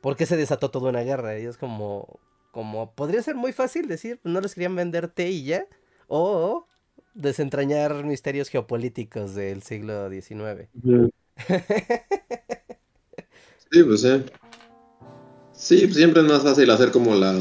por 0.01 0.15
qué 0.15 0.25
se 0.25 0.38
desató 0.38 0.71
toda 0.71 0.89
una 0.89 1.01
guerra. 1.01 1.38
Y 1.39 1.45
es 1.45 1.57
como, 1.57 2.19
como, 2.51 2.93
podría 2.93 3.21
ser 3.21 3.35
muy 3.35 3.53
fácil 3.53 3.88
decir, 3.88 4.19
pues 4.21 4.33
no 4.33 4.41
les 4.41 4.53
querían 4.55 4.75
vender 4.75 5.07
té 5.07 5.29
y 5.29 5.43
ya. 5.43 5.65
O 6.07 6.67
desentrañar 7.13 8.03
misterios 8.03 8.49
geopolíticos 8.49 9.35
del 9.35 9.63
siglo 9.63 10.09
XIX. 10.09 10.69
Sí, 13.71 13.84
pues 13.84 14.01
sí. 14.01 14.23
Sí, 15.53 15.82
pues, 15.84 15.95
siempre 15.95 16.21
es 16.21 16.27
más 16.27 16.43
fácil 16.43 16.69
hacer 16.71 16.91
como 16.91 17.15
la 17.15 17.38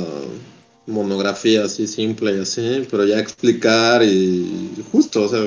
monografía 0.86 1.64
así 1.64 1.86
simple 1.86 2.36
y 2.36 2.40
así, 2.40 2.86
pero 2.90 3.04
ya 3.04 3.18
explicar 3.18 4.02
y 4.02 4.82
justo, 4.90 5.22
o 5.22 5.28
sea, 5.28 5.44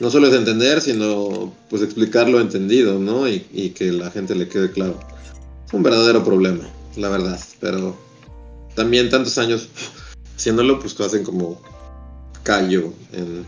no 0.00 0.10
solo 0.10 0.28
es 0.28 0.34
entender, 0.34 0.80
sino 0.80 1.52
pues 1.68 1.82
explicar 1.82 2.28
lo 2.28 2.40
entendido, 2.40 2.98
¿no? 2.98 3.28
Y, 3.28 3.46
y 3.52 3.70
que 3.70 3.92
la 3.92 4.10
gente 4.10 4.34
le 4.34 4.48
quede 4.48 4.70
claro. 4.70 4.98
Es 5.66 5.74
un 5.74 5.82
verdadero 5.82 6.24
problema, 6.24 6.64
la 6.96 7.08
verdad, 7.08 7.38
pero 7.60 7.96
también 8.74 9.10
tantos 9.10 9.36
años 9.38 9.68
haciéndolo, 10.36 10.78
pues 10.78 10.94
te 10.94 11.04
hacen 11.04 11.24
como 11.24 11.60
callo 12.44 12.92
en, 13.12 13.44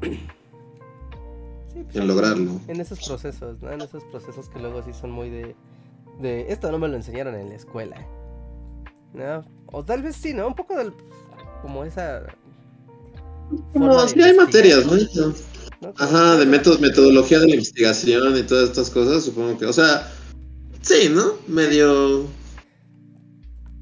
pues, 0.00 0.18
en 1.94 2.08
lograrlo. 2.08 2.60
En 2.66 2.80
esos 2.80 2.98
procesos, 3.06 3.60
¿no? 3.60 3.70
En 3.70 3.82
esos 3.82 4.02
procesos 4.04 4.48
que 4.48 4.58
luego 4.58 4.82
sí 4.82 4.92
son 4.98 5.10
muy 5.10 5.28
de 5.28 5.54
de 6.20 6.52
esto 6.52 6.70
no 6.70 6.78
me 6.78 6.88
lo 6.88 6.96
enseñaron 6.96 7.34
en 7.34 7.48
la 7.48 7.54
escuela. 7.56 8.06
¿No? 9.12 9.44
O 9.66 9.84
tal 9.84 10.02
vez 10.02 10.16
sí, 10.16 10.34
¿no? 10.34 10.46
Un 10.46 10.54
poco 10.54 10.76
del 10.76 10.92
como 11.62 11.84
esa 11.84 12.22
no, 13.74 14.08
sí 14.08 14.22
hay 14.22 14.34
materias, 14.34 14.86
¿no? 14.86 15.34
Ajá, 15.96 16.36
de 16.36 16.46
métodos, 16.46 16.80
metodología 16.80 17.40
de 17.40 17.48
la 17.48 17.54
investigación 17.54 18.36
y 18.36 18.42
todas 18.42 18.68
estas 18.68 18.90
cosas, 18.90 19.24
supongo 19.24 19.58
que, 19.58 19.66
o 19.66 19.72
sea, 19.72 20.08
sí, 20.82 21.08
¿no? 21.10 21.34
Medio 21.46 22.26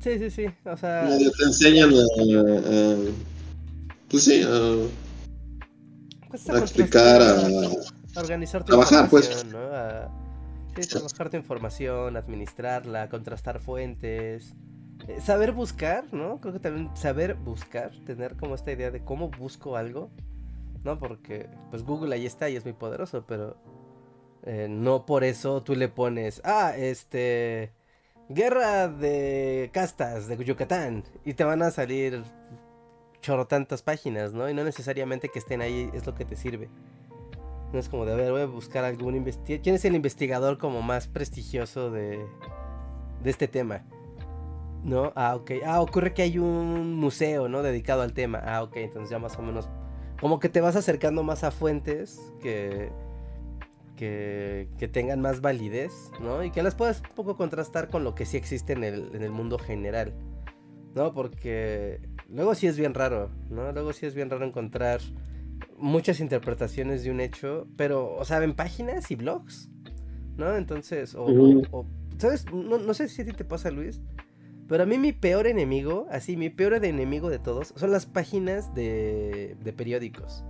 Sí, 0.02 0.18
sí, 0.18 0.30
sí, 0.30 0.46
o 0.64 0.76
sea, 0.76 1.06
medio 1.08 1.30
te 1.32 1.44
enseñan 1.44 1.90
a, 1.90 2.96
pues 4.08 4.22
sí, 4.22 4.42
a, 4.42 4.76
pues 6.30 6.48
a 6.48 6.58
explicar, 6.58 7.20
a, 7.20 7.40
a 8.14 8.20
organizar 8.20 8.62
tu 8.62 8.68
trabajar, 8.68 9.10
pues. 9.10 9.44
¿no? 9.46 9.58
A 9.58 10.08
trabajar 10.86 11.30
tu 11.30 11.36
información, 11.36 12.16
administrarla, 12.16 13.08
contrastar 13.08 13.60
fuentes, 13.60 14.54
eh, 15.06 15.20
saber 15.20 15.52
buscar, 15.52 16.12
¿no? 16.12 16.40
Creo 16.40 16.52
que 16.52 16.60
también 16.60 16.94
saber 16.96 17.34
buscar, 17.34 17.92
tener 18.04 18.36
como 18.36 18.54
esta 18.54 18.72
idea 18.72 18.90
de 18.90 19.04
cómo 19.04 19.30
busco 19.30 19.76
algo, 19.76 20.10
¿no? 20.84 20.98
Porque 20.98 21.48
pues 21.70 21.84
Google 21.84 22.14
ahí 22.14 22.26
está 22.26 22.48
y 22.48 22.56
es 22.56 22.64
muy 22.64 22.74
poderoso, 22.74 23.24
pero 23.26 23.56
eh, 24.44 24.66
no 24.68 25.06
por 25.06 25.24
eso 25.24 25.62
tú 25.62 25.74
le 25.74 25.88
pones, 25.88 26.40
ah, 26.44 26.74
este, 26.76 27.72
guerra 28.28 28.88
de 28.88 29.70
castas 29.72 30.28
de 30.28 30.42
Yucatán 30.44 31.04
y 31.24 31.34
te 31.34 31.44
van 31.44 31.62
a 31.62 31.70
salir 31.70 32.22
chorro 33.20 33.46
tantas 33.46 33.82
páginas, 33.82 34.32
¿no? 34.32 34.48
Y 34.48 34.54
no 34.54 34.64
necesariamente 34.64 35.28
que 35.28 35.38
estén 35.38 35.60
ahí 35.60 35.90
es 35.92 36.06
lo 36.06 36.14
que 36.14 36.24
te 36.24 36.36
sirve. 36.36 36.68
No 37.72 37.78
es 37.78 37.88
como 37.88 38.06
de, 38.06 38.12
a 38.14 38.16
ver, 38.16 38.32
voy 38.32 38.40
a 38.42 38.46
buscar 38.46 38.84
algún 38.84 39.14
investigador. 39.14 39.62
¿Quién 39.62 39.74
es 39.74 39.84
el 39.84 39.94
investigador 39.94 40.58
como 40.58 40.80
más 40.82 41.06
prestigioso 41.06 41.90
de, 41.90 42.24
de 43.22 43.30
este 43.30 43.48
tema? 43.48 43.84
¿No? 44.84 45.12
Ah, 45.16 45.36
ok. 45.36 45.50
Ah, 45.66 45.80
ocurre 45.80 46.14
que 46.14 46.22
hay 46.22 46.38
un 46.38 46.94
museo, 46.96 47.48
¿no? 47.48 47.62
Dedicado 47.62 48.02
al 48.02 48.14
tema. 48.14 48.40
Ah, 48.44 48.62
ok. 48.62 48.76
Entonces 48.76 49.10
ya 49.10 49.18
más 49.18 49.38
o 49.38 49.42
menos... 49.42 49.68
Como 50.20 50.40
que 50.40 50.48
te 50.48 50.60
vas 50.60 50.76
acercando 50.76 51.22
más 51.22 51.44
a 51.44 51.50
fuentes 51.50 52.32
que... 52.40 52.90
Que, 53.96 54.68
que 54.78 54.86
tengan 54.86 55.20
más 55.20 55.40
validez, 55.40 56.12
¿no? 56.20 56.44
Y 56.44 56.52
que 56.52 56.62
las 56.62 56.76
puedas 56.76 57.00
un 57.00 57.16
poco 57.16 57.36
contrastar 57.36 57.88
con 57.88 58.04
lo 58.04 58.14
que 58.14 58.26
sí 58.26 58.36
existe 58.36 58.72
en 58.72 58.84
el, 58.84 59.10
en 59.12 59.24
el 59.24 59.32
mundo 59.32 59.58
general, 59.58 60.14
¿no? 60.94 61.12
Porque 61.12 62.00
luego 62.28 62.54
sí 62.54 62.68
es 62.68 62.78
bien 62.78 62.94
raro, 62.94 63.28
¿no? 63.50 63.72
Luego 63.72 63.92
sí 63.92 64.06
es 64.06 64.14
bien 64.14 64.30
raro 64.30 64.44
encontrar 64.44 65.00
muchas 65.78 66.20
interpretaciones 66.20 67.04
de 67.04 67.10
un 67.10 67.20
hecho, 67.20 67.66
pero, 67.76 68.14
o 68.16 68.24
sea, 68.24 68.42
en 68.42 68.54
páginas 68.54 69.10
y 69.10 69.16
blogs, 69.16 69.70
¿no? 70.36 70.56
Entonces, 70.56 71.14
o, 71.16 71.86
¿sabes? 72.18 72.44
No, 72.52 72.78
no 72.78 72.94
sé 72.94 73.08
si 73.08 73.22
a 73.22 73.24
ti 73.24 73.32
te 73.32 73.44
pasa, 73.44 73.70
Luis, 73.70 74.00
pero 74.68 74.82
a 74.82 74.86
mí 74.86 74.98
mi 74.98 75.12
peor 75.12 75.46
enemigo, 75.46 76.06
así, 76.10 76.36
mi 76.36 76.50
peor 76.50 76.84
enemigo 76.84 77.30
de 77.30 77.38
todos, 77.38 77.72
son 77.76 77.90
las 77.90 78.06
páginas 78.06 78.74
de, 78.74 79.56
de 79.62 79.72
periódicos. 79.72 80.44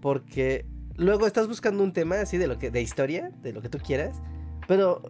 Porque 0.00 0.66
luego 0.96 1.26
estás 1.26 1.46
buscando 1.46 1.84
un 1.84 1.92
tema 1.92 2.20
así 2.20 2.38
de 2.38 2.46
lo 2.46 2.58
que, 2.58 2.70
de 2.70 2.80
historia, 2.80 3.30
de 3.42 3.52
lo 3.52 3.60
que 3.60 3.68
tú 3.68 3.78
quieras, 3.78 4.22
pero 4.66 5.02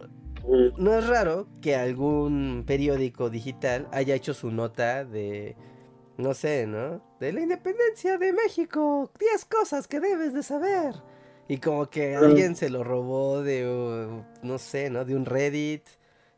no 0.77 0.97
es 0.97 1.07
raro 1.07 1.47
que 1.61 1.75
algún 1.75 2.63
periódico 2.67 3.29
digital 3.29 3.87
haya 3.91 4.15
hecho 4.15 4.33
su 4.33 4.51
nota 4.51 5.05
de, 5.05 5.55
no 6.17 6.33
sé, 6.33 6.67
¿no? 6.67 7.01
De 7.19 7.33
la 7.33 7.41
independencia 7.41 8.17
de 8.17 8.33
México, 8.33 9.11
10 9.19 9.45
cosas 9.45 9.87
que 9.87 9.99
debes 9.99 10.33
de 10.33 10.43
saber. 10.43 10.95
Y 11.47 11.57
como 11.57 11.89
que 11.89 12.15
alguien 12.15 12.55
se 12.55 12.69
lo 12.69 12.83
robó 12.83 13.41
de, 13.41 14.23
no 14.43 14.57
sé, 14.57 14.89
¿no? 14.89 15.03
De 15.03 15.15
un 15.15 15.25
Reddit 15.25 15.83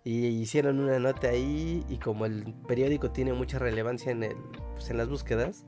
y 0.04 0.28
hicieron 0.28 0.80
una 0.80 1.00
nota 1.00 1.30
ahí 1.30 1.84
y 1.90 1.98
como 1.98 2.26
el 2.26 2.54
periódico 2.68 3.12
tiene 3.12 3.34
mucha 3.34 3.60
relevancia 3.60 4.12
en, 4.12 4.24
el, 4.24 4.36
pues 4.74 4.90
en 4.90 4.98
las 4.98 5.10
búsquedas, 5.10 5.66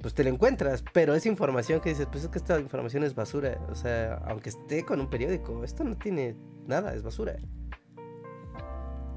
pues 0.00 0.14
te 0.14 0.24
lo 0.24 0.30
encuentras, 0.30 0.84
pero 0.92 1.14
es 1.14 1.26
información 1.26 1.80
que 1.80 1.90
dices, 1.90 2.06
pues 2.10 2.24
es 2.24 2.30
que 2.30 2.38
esta 2.38 2.58
información 2.60 3.02
es 3.04 3.14
basura, 3.14 3.60
o 3.70 3.74
sea, 3.74 4.14
aunque 4.26 4.50
esté 4.50 4.84
con 4.84 5.00
un 5.00 5.10
periódico, 5.10 5.64
esto 5.64 5.84
no 5.84 5.96
tiene 5.96 6.36
nada, 6.66 6.94
es 6.94 7.02
basura. 7.02 7.36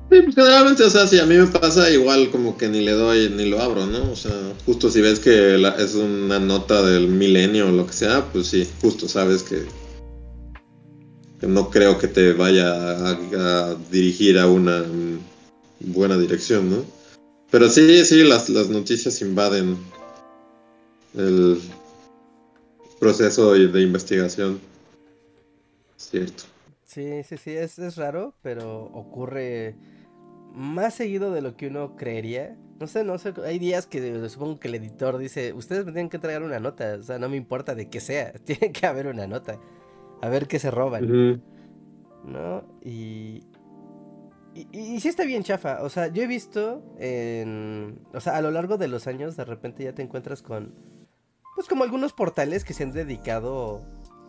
Sí, 0.10 0.22
pues 0.24 0.34
generalmente, 0.34 0.84
o 0.84 0.90
sea, 0.90 1.06
si 1.06 1.20
a 1.20 1.26
mí 1.28 1.36
me 1.36 1.46
pasa 1.46 1.88
igual 1.92 2.32
como 2.32 2.58
que 2.58 2.68
ni 2.68 2.82
le 2.82 2.94
doy 2.94 3.30
ni 3.30 3.46
lo 3.46 3.62
abro, 3.62 3.86
¿no? 3.86 4.12
O 4.12 4.16
sea, 4.16 4.32
justo 4.66 4.90
si 4.90 5.02
ves 5.02 5.20
que 5.20 5.56
es 5.78 5.94
una 5.94 6.40
nota 6.40 6.82
del 6.82 7.08
milenio 7.08 7.68
o 7.68 7.72
lo 7.72 7.86
que 7.86 7.94
sea, 7.94 8.26
pues 8.32 8.48
sí, 8.48 8.68
justo 8.82 9.08
sabes 9.08 9.44
que 9.44 9.66
no 11.48 11.70
creo 11.70 12.00
que 12.00 12.08
te 12.08 12.34
vaya 12.34 13.12
a, 13.12 13.76
dirigir 13.92 14.40
a 14.40 14.48
una 14.48 14.84
buena 15.80 16.18
dirección, 16.18 16.72
¿no? 16.72 16.84
Pero 17.52 17.70
sí, 17.70 18.04
sí, 18.04 18.24
las, 18.24 18.50
las 18.50 18.70
noticias 18.70 19.22
invaden 19.22 19.78
el 21.14 21.62
proceso 23.00 23.54
de 23.54 23.82
investigación. 23.82 24.60
Cierto. 25.98 26.46
Sí, 26.84 27.22
sí, 27.24 27.38
sí, 27.38 27.52
es, 27.52 27.78
es 27.78 27.96
raro, 27.96 28.34
pero 28.42 28.86
ocurre 28.94 29.76
más 30.54 30.94
seguido 30.94 31.32
de 31.32 31.42
lo 31.42 31.56
que 31.56 31.68
uno 31.68 31.96
creería. 31.96 32.58
No 32.80 32.88
sé, 32.88 33.04
no 33.04 33.18
sé, 33.18 33.34
hay 33.46 33.60
días 33.60 33.88
que 33.88 34.30
supongo 34.30 34.60
que 34.60 34.70
el 34.70 34.76
editor 34.76 35.18
dice, 35.18 35.54
ustedes 35.54 35.86
me 35.86 35.92
tienen 35.92 36.10
que 36.10 36.20
traer 36.20 36.44
una 36.44 36.60
nota, 36.60 36.96
o 36.98 37.04
sea, 37.04 37.20
no 37.20 37.28
me 37.28 37.36
importa 37.36 37.76
de 37.76 37.90
qué 37.90 38.00
sea, 38.00 38.32
tiene 38.46 38.72
que 38.72 38.86
haber 38.86 39.08
una 39.08 39.28
nota 39.28 39.60
a 40.22 40.30
ver 40.30 40.48
qué 40.48 40.60
se 40.60 40.72
roban. 40.72 41.42
¿No? 42.26 42.64
Y, 42.84 43.44
y, 44.54 44.68
y, 44.72 45.00
sí 45.00 45.08
está 45.08 45.24
bien 45.24 45.44
chafa. 45.44 45.82
O 45.84 45.90
sea, 45.90 46.08
yo 46.08 46.24
he 46.24 46.28
visto 46.28 46.84
en. 47.00 48.00
O 48.14 48.20
sea, 48.20 48.36
a 48.36 48.42
lo 48.42 48.52
largo 48.52 48.78
de 48.78 48.88
los 48.88 49.08
años, 49.08 49.38
de 49.38 49.46
repente 49.46 49.84
ya 49.84 49.94
te 49.94 50.02
encuentras 50.02 50.42
con. 50.42 50.74
Pues 51.56 51.68
como 51.68 51.84
algunos 51.84 52.14
portales 52.14 52.64
que 52.64 52.74
se 52.74 52.84
han 52.84 52.92
dedicado 52.92 53.82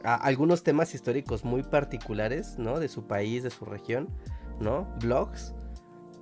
a 0.02 0.14
algunos 0.14 0.62
temas 0.62 0.94
históricos 0.94 1.44
muy 1.44 1.62
particulares, 1.62 2.59
¿no? 2.59 2.80
De 2.80 2.88
su 2.88 3.06
país, 3.06 3.42
de 3.42 3.50
su 3.50 3.64
región, 3.64 4.09
¿no? 4.61 4.88
Blogs. 5.00 5.54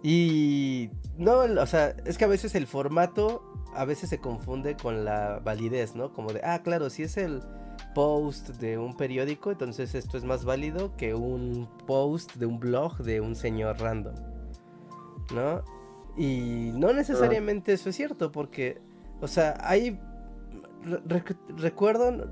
Y. 0.02 0.90
No, 1.16 1.40
o 1.40 1.66
sea, 1.66 1.96
es 2.04 2.18
que 2.18 2.24
a 2.24 2.28
veces 2.28 2.54
el 2.54 2.66
formato 2.66 3.42
a 3.74 3.84
veces 3.84 4.11
se 4.11 4.18
confunde 4.18 4.76
con 4.76 5.04
la 5.04 5.40
validez, 5.40 5.94
¿no? 5.94 6.12
Como 6.12 6.32
de, 6.32 6.40
ah, 6.42 6.62
claro, 6.62 6.90
si 6.90 7.02
es 7.02 7.16
el 7.16 7.42
post 7.94 8.48
de 8.56 8.78
un 8.78 8.96
periódico, 8.96 9.50
entonces 9.50 9.94
esto 9.94 10.16
es 10.16 10.24
más 10.24 10.44
válido 10.44 10.96
que 10.96 11.14
un 11.14 11.68
post 11.87 12.34
de 12.37 12.46
un 12.46 12.58
blog 12.58 12.98
de 12.98 13.20
un 13.20 13.34
señor 13.34 13.80
random. 13.80 14.14
¿No? 15.34 15.62
Y 16.16 16.72
no 16.74 16.92
necesariamente 16.92 17.72
eso 17.72 17.90
es 17.90 17.96
cierto, 17.96 18.32
porque, 18.32 18.80
o 19.20 19.28
sea, 19.28 19.56
hay... 19.61 20.00
recuerdo... 21.56 22.30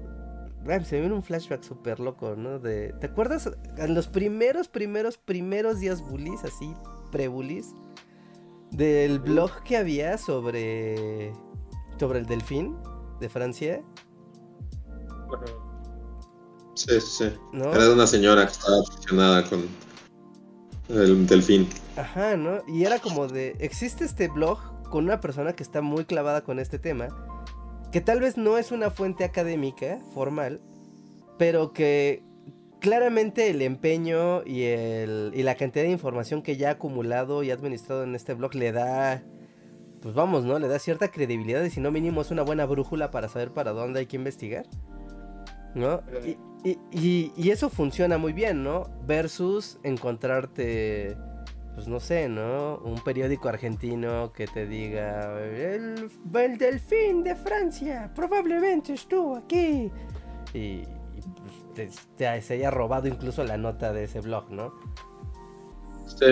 Se 0.83 0.97
me 0.97 1.01
viene 1.03 1.15
un 1.15 1.23
flashback 1.23 1.63
súper 1.63 2.01
loco, 2.01 2.35
¿no? 2.35 2.59
De, 2.59 2.93
¿Te 3.01 3.07
acuerdas 3.07 3.49
en 3.77 3.95
los 3.95 4.09
primeros, 4.09 4.67
primeros, 4.67 5.17
primeros 5.17 5.79
días 5.79 6.03
bullies, 6.03 6.43
así, 6.43 6.75
pre-bullies? 7.07 7.75
Del 8.71 9.19
blog 9.21 9.63
que 9.65 9.77
había 9.77 10.19
sobre... 10.19 11.33
Sobre 11.99 12.19
el 12.19 12.27
delfín 12.27 12.77
de 13.21 13.29
Francia. 13.29 13.83
Sí, 16.75 17.01
sí. 17.01 17.33
Era 17.55 17.85
de 17.85 17.93
una 17.95 18.07
señora 18.07 18.45
que 18.47 18.53
estaba 18.53 18.77
obsesionada 18.77 19.49
con 19.49 19.67
el 20.91 21.27
delfín. 21.27 21.69
Ajá, 21.97 22.37
¿no? 22.37 22.63
Y 22.69 22.85
era 22.85 22.99
como 22.99 23.29
de, 23.29 23.57
existe 23.61 24.05
este 24.05 24.29
blog 24.29 24.59
con 24.91 25.05
una 25.05 25.21
persona 25.21 25.55
que 25.55 25.63
está 25.63 25.81
muy 25.81 26.05
clavada 26.05 26.45
con 26.45 26.59
este 26.59 26.79
tema, 26.79 27.09
que 27.93 28.01
tal 28.01 28.21
vez 28.21 28.37
no 28.37 28.59
es 28.59 28.73
una 28.73 28.91
fuente 28.91 29.25
académica 29.25 29.99
formal, 30.13 30.61
pero 31.39 31.73
que 31.73 32.23
claramente 32.87 33.51
el 33.51 33.63
empeño 33.63 34.45
y, 34.45 34.63
el, 34.63 35.33
y 35.35 35.43
la 35.43 35.57
cantidad 35.57 35.85
de 35.85 35.91
información 35.91 36.41
que 36.41 36.57
ya 36.57 36.69
ha 36.69 36.73
acumulado 36.75 37.43
y 37.43 37.51
administrado 37.51 38.05
en 38.05 38.15
este 38.15 38.33
blog 38.35 38.55
le 38.55 38.71
da, 38.71 39.25
pues 40.01 40.15
vamos, 40.15 40.45
¿no? 40.45 40.57
Le 40.61 40.69
da 40.69 40.79
cierta 40.79 41.11
credibilidad 41.11 41.65
y 41.65 41.71
si 41.71 41.81
no 41.81 41.91
mínimo 41.91 42.21
es 42.21 42.31
una 42.31 42.43
buena 42.43 42.65
brújula 42.65 43.11
para 43.11 43.29
saber 43.29 43.51
para 43.51 43.73
dónde 43.73 43.99
hay 43.99 44.07
que 44.07 44.15
investigar. 44.15 44.67
¿no? 45.75 46.01
Y, 46.65 47.51
eso 47.51 47.71
funciona 47.71 48.19
muy 48.19 48.33
bien, 48.33 48.63
¿no? 48.63 48.89
Versus 49.05 49.81
encontrarte, 49.83 51.17
pues 51.75 51.89
no 51.89 51.99
sé, 51.99 52.29
¿no? 52.29 52.79
Un 52.85 53.03
periódico 53.03 53.49
argentino 53.49 54.33
que 54.33 54.47
te 54.47 54.65
diga, 54.69 55.41
el, 55.43 56.09
delfín 56.57 57.25
de 57.25 57.35
Francia 57.35 58.13
probablemente 58.15 58.93
estuvo 58.93 59.35
aquí. 59.35 59.91
Y, 60.55 60.83
se 62.17 62.55
haya 62.55 62.71
robado 62.71 63.09
incluso 63.09 63.45
la 63.45 63.57
nota 63.57 63.93
de 63.93 64.05
ese 64.05 64.21
blog, 64.21 64.51
¿no? 64.51 64.75
Sí. 66.07 66.27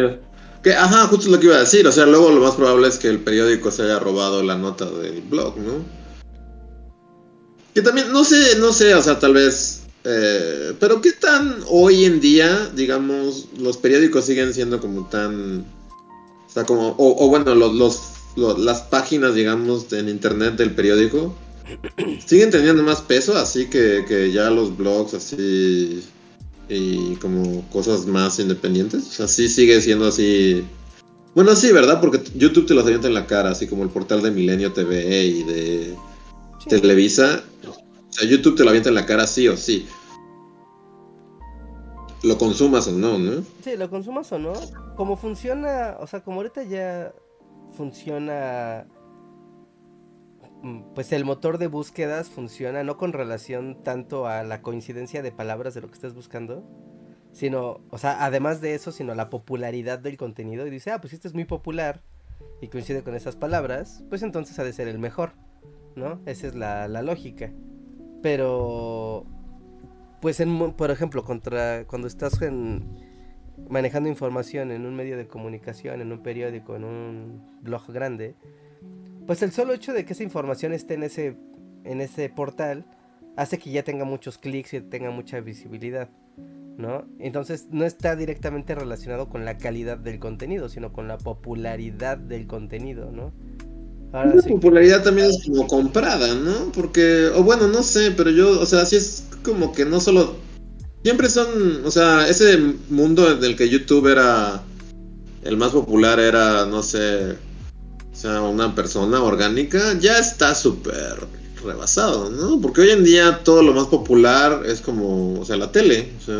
Que, 0.62 0.74
ajá, 0.74 1.06
justo 1.08 1.30
lo 1.30 1.38
que 1.38 1.46
iba 1.46 1.56
a 1.56 1.60
decir. 1.60 1.86
O 1.86 1.92
sea, 1.92 2.06
luego 2.06 2.30
lo 2.30 2.40
más 2.40 2.54
probable 2.54 2.88
es 2.88 2.98
que 2.98 3.08
el 3.08 3.20
periódico 3.20 3.70
se 3.70 3.82
haya 3.82 3.98
robado 3.98 4.42
la 4.42 4.56
nota 4.56 4.86
del 4.86 5.20
blog, 5.22 5.58
¿no? 5.58 5.84
Que 7.74 7.82
también, 7.82 8.12
no 8.12 8.24
sé, 8.24 8.56
no 8.58 8.72
sé, 8.72 8.94
o 8.94 9.02
sea, 9.02 9.18
tal 9.18 9.34
vez. 9.34 9.82
Eh, 10.04 10.74
pero 10.80 11.00
qué 11.00 11.12
tan 11.12 11.58
hoy 11.68 12.04
en 12.04 12.20
día, 12.20 12.70
digamos, 12.74 13.48
los 13.58 13.76
periódicos 13.76 14.24
siguen 14.24 14.54
siendo 14.54 14.80
como 14.80 15.06
tan. 15.08 15.60
O 15.60 16.50
sea, 16.50 16.64
como. 16.64 16.94
O, 16.98 17.28
bueno, 17.28 17.54
los, 17.54 17.74
los, 18.36 18.58
las 18.58 18.82
páginas, 18.82 19.34
digamos, 19.34 19.92
en 19.92 20.08
internet 20.08 20.56
del 20.56 20.74
periódico 20.74 21.34
siguen 22.26 22.50
teniendo 22.50 22.82
más 22.82 23.02
peso, 23.02 23.36
así 23.36 23.66
que, 23.66 24.04
que 24.06 24.32
ya 24.32 24.50
los 24.50 24.76
blogs, 24.76 25.14
así. 25.14 26.02
Y 26.68 27.16
como 27.16 27.62
cosas 27.70 28.06
más 28.06 28.38
independientes. 28.38 29.06
O 29.06 29.10
sea, 29.10 29.28
sí 29.28 29.48
sigue 29.48 29.80
siendo 29.80 30.06
así. 30.06 30.64
Bueno, 31.34 31.54
sí, 31.54 31.72
¿verdad? 31.72 32.00
Porque 32.00 32.22
YouTube 32.34 32.66
te 32.66 32.74
los 32.74 32.84
avienta 32.84 33.08
en 33.08 33.14
la 33.14 33.26
cara, 33.26 33.50
así 33.50 33.66
como 33.66 33.82
el 33.82 33.90
portal 33.90 34.22
de 34.22 34.30
Milenio 34.30 34.72
TV 34.72 35.24
y 35.24 35.42
de 35.42 35.94
Televisa. 36.68 37.42
O 37.66 38.12
sea, 38.12 38.28
YouTube 38.28 38.56
te 38.56 38.64
lo 38.64 38.70
avienta 38.70 38.88
en 38.88 38.94
la 38.94 39.06
cara 39.06 39.26
sí 39.26 39.48
o 39.48 39.56
sí. 39.56 39.86
Lo 42.22 42.38
consumas 42.38 42.88
o 42.88 42.92
no, 42.92 43.18
¿no? 43.18 43.44
Sí, 43.62 43.76
lo 43.76 43.90
consumas 43.90 44.32
o 44.32 44.38
no. 44.38 44.54
Como 44.96 45.16
funciona, 45.16 45.96
o 46.00 46.06
sea, 46.06 46.22
como 46.22 46.38
ahorita 46.38 46.62
ya 46.62 47.12
funciona 47.76 48.86
pues 50.94 51.12
el 51.12 51.24
motor 51.24 51.58
de 51.58 51.66
búsquedas 51.66 52.28
funciona 52.30 52.82
no 52.84 52.96
con 52.96 53.12
relación 53.12 53.82
tanto 53.82 54.26
a 54.26 54.42
la 54.42 54.62
coincidencia 54.62 55.22
de 55.22 55.32
palabras 55.32 55.74
de 55.74 55.80
lo 55.80 55.88
que 55.88 55.94
estés 55.94 56.14
buscando, 56.14 56.64
sino, 57.32 57.80
o 57.90 57.98
sea, 57.98 58.24
además 58.24 58.60
de 58.60 58.74
eso, 58.74 58.92
sino 58.92 59.14
la 59.14 59.30
popularidad 59.30 59.98
del 59.98 60.16
contenido. 60.16 60.66
Y 60.66 60.70
dice, 60.70 60.90
ah, 60.90 61.00
pues 61.00 61.12
este 61.12 61.28
es 61.28 61.34
muy 61.34 61.44
popular 61.44 62.02
y 62.60 62.68
coincide 62.68 63.02
con 63.02 63.14
esas 63.14 63.36
palabras, 63.36 64.04
pues 64.08 64.22
entonces 64.22 64.58
ha 64.58 64.64
de 64.64 64.72
ser 64.72 64.88
el 64.88 64.98
mejor. 64.98 65.32
¿no? 65.96 66.20
Esa 66.26 66.46
es 66.46 66.54
la, 66.54 66.88
lógica. 67.02 67.52
Pero, 68.22 69.26
pues, 70.20 70.40
en, 70.40 70.72
por 70.72 70.90
ejemplo, 70.90 71.24
contra, 71.24 71.86
cuando 71.86 72.08
estás 72.08 72.38
manejando 73.68 74.08
información 74.08 74.70
en 74.70 74.86
un 74.86 74.94
medio 74.94 75.16
de 75.16 75.26
comunicación, 75.26 76.00
en 76.00 76.12
un 76.12 76.22
periódico, 76.22 76.76
en 76.76 76.84
un 76.84 77.60
blog 77.62 77.92
grande, 77.92 78.34
pues 79.26 79.42
el 79.42 79.52
solo 79.52 79.72
hecho 79.72 79.92
de 79.92 80.04
que 80.04 80.12
esa 80.12 80.22
información 80.22 80.72
esté 80.72 80.94
en 80.94 81.02
ese, 81.02 81.36
en 81.84 82.00
ese 82.00 82.28
portal 82.28 82.84
hace 83.36 83.58
que 83.58 83.70
ya 83.70 83.82
tenga 83.82 84.04
muchos 84.04 84.38
clics 84.38 84.74
y 84.74 84.80
tenga 84.80 85.10
mucha 85.10 85.40
visibilidad. 85.40 86.08
¿no? 86.76 87.04
Entonces 87.18 87.66
no 87.70 87.84
está 87.84 88.16
directamente 88.16 88.74
relacionado 88.74 89.28
con 89.28 89.44
la 89.44 89.58
calidad 89.58 89.98
del 89.98 90.18
contenido, 90.18 90.68
sino 90.68 90.92
con 90.92 91.08
la 91.08 91.18
popularidad 91.18 92.18
del 92.18 92.46
contenido, 92.46 93.10
¿no? 93.12 93.32
la 94.12 94.42
popularidad 94.48 95.02
también 95.02 95.28
es 95.28 95.44
como 95.44 95.66
comprada, 95.66 96.36
¿no? 96.36 96.70
Porque, 96.72 97.26
o 97.34 97.42
bueno, 97.42 97.66
no 97.66 97.82
sé, 97.82 98.12
pero 98.12 98.30
yo, 98.30 98.60
o 98.60 98.64
sea, 98.64 98.86
sí 98.86 98.94
es 98.94 99.24
como 99.42 99.72
que 99.72 99.84
no 99.84 99.98
solo 99.98 100.36
siempre 101.02 101.28
son, 101.28 101.84
o 101.84 101.90
sea, 101.90 102.28
ese 102.28 102.56
mundo 102.90 103.28
en 103.32 103.42
el 103.42 103.56
que 103.56 103.68
YouTube 103.68 104.06
era 104.06 104.62
el 105.42 105.56
más 105.56 105.72
popular 105.72 106.20
era, 106.20 106.64
no 106.64 106.84
sé, 106.84 107.36
o 108.14 108.16
sea, 108.16 108.42
una 108.42 108.74
persona 108.76 109.20
orgánica, 109.20 109.98
ya 109.98 110.18
está 110.18 110.54
súper 110.54 111.26
rebasado, 111.64 112.30
¿no? 112.30 112.60
Porque 112.60 112.82
hoy 112.82 112.90
en 112.90 113.02
día 113.02 113.40
todo 113.42 113.62
lo 113.62 113.72
más 113.72 113.88
popular 113.88 114.62
es 114.66 114.80
como, 114.80 115.40
o 115.40 115.44
sea, 115.44 115.56
la 115.56 115.72
tele, 115.72 116.12
o 116.20 116.24
sea... 116.24 116.36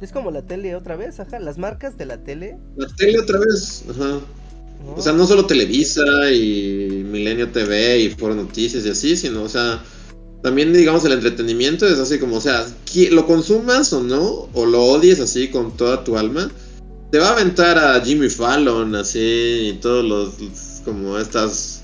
Es 0.00 0.12
como 0.12 0.30
la 0.30 0.42
tele 0.42 0.74
otra 0.74 0.96
vez, 0.96 1.20
ajá, 1.20 1.38
las 1.40 1.58
marcas 1.58 1.98
de 1.98 2.06
la 2.06 2.24
tele. 2.24 2.58
La 2.76 2.86
tele 2.96 3.20
otra 3.20 3.38
vez, 3.38 3.84
ajá. 3.90 4.20
O 4.96 5.00
sea, 5.00 5.12
no 5.12 5.26
solo 5.26 5.46
Televisa 5.46 6.02
y 6.32 7.04
Milenio 7.04 7.50
TV 7.50 8.00
y 8.00 8.10
Foro 8.10 8.34
Noticias 8.34 8.84
y 8.86 8.90
así, 8.90 9.16
sino, 9.16 9.42
o 9.42 9.48
sea, 9.48 9.82
también, 10.42 10.72
digamos, 10.72 11.04
el 11.04 11.12
entretenimiento 11.12 11.86
es 11.86 11.98
así 11.98 12.18
como, 12.18 12.36
o 12.36 12.40
sea, 12.40 12.66
lo 13.10 13.26
consumas 13.26 13.92
o 13.92 14.02
no, 14.02 14.48
o 14.54 14.66
lo 14.66 14.84
odies 14.84 15.20
así 15.20 15.48
con 15.48 15.76
toda 15.76 16.02
tu 16.02 16.16
alma, 16.16 16.50
te 17.10 17.18
va 17.18 17.28
a 17.28 17.32
aventar 17.32 17.78
a 17.78 18.00
Jimmy 18.00 18.28
Fallon, 18.28 18.94
así, 18.94 19.70
y 19.70 19.78
todos 19.80 20.04
los, 20.04 20.73
como 20.84 21.18
estas 21.18 21.82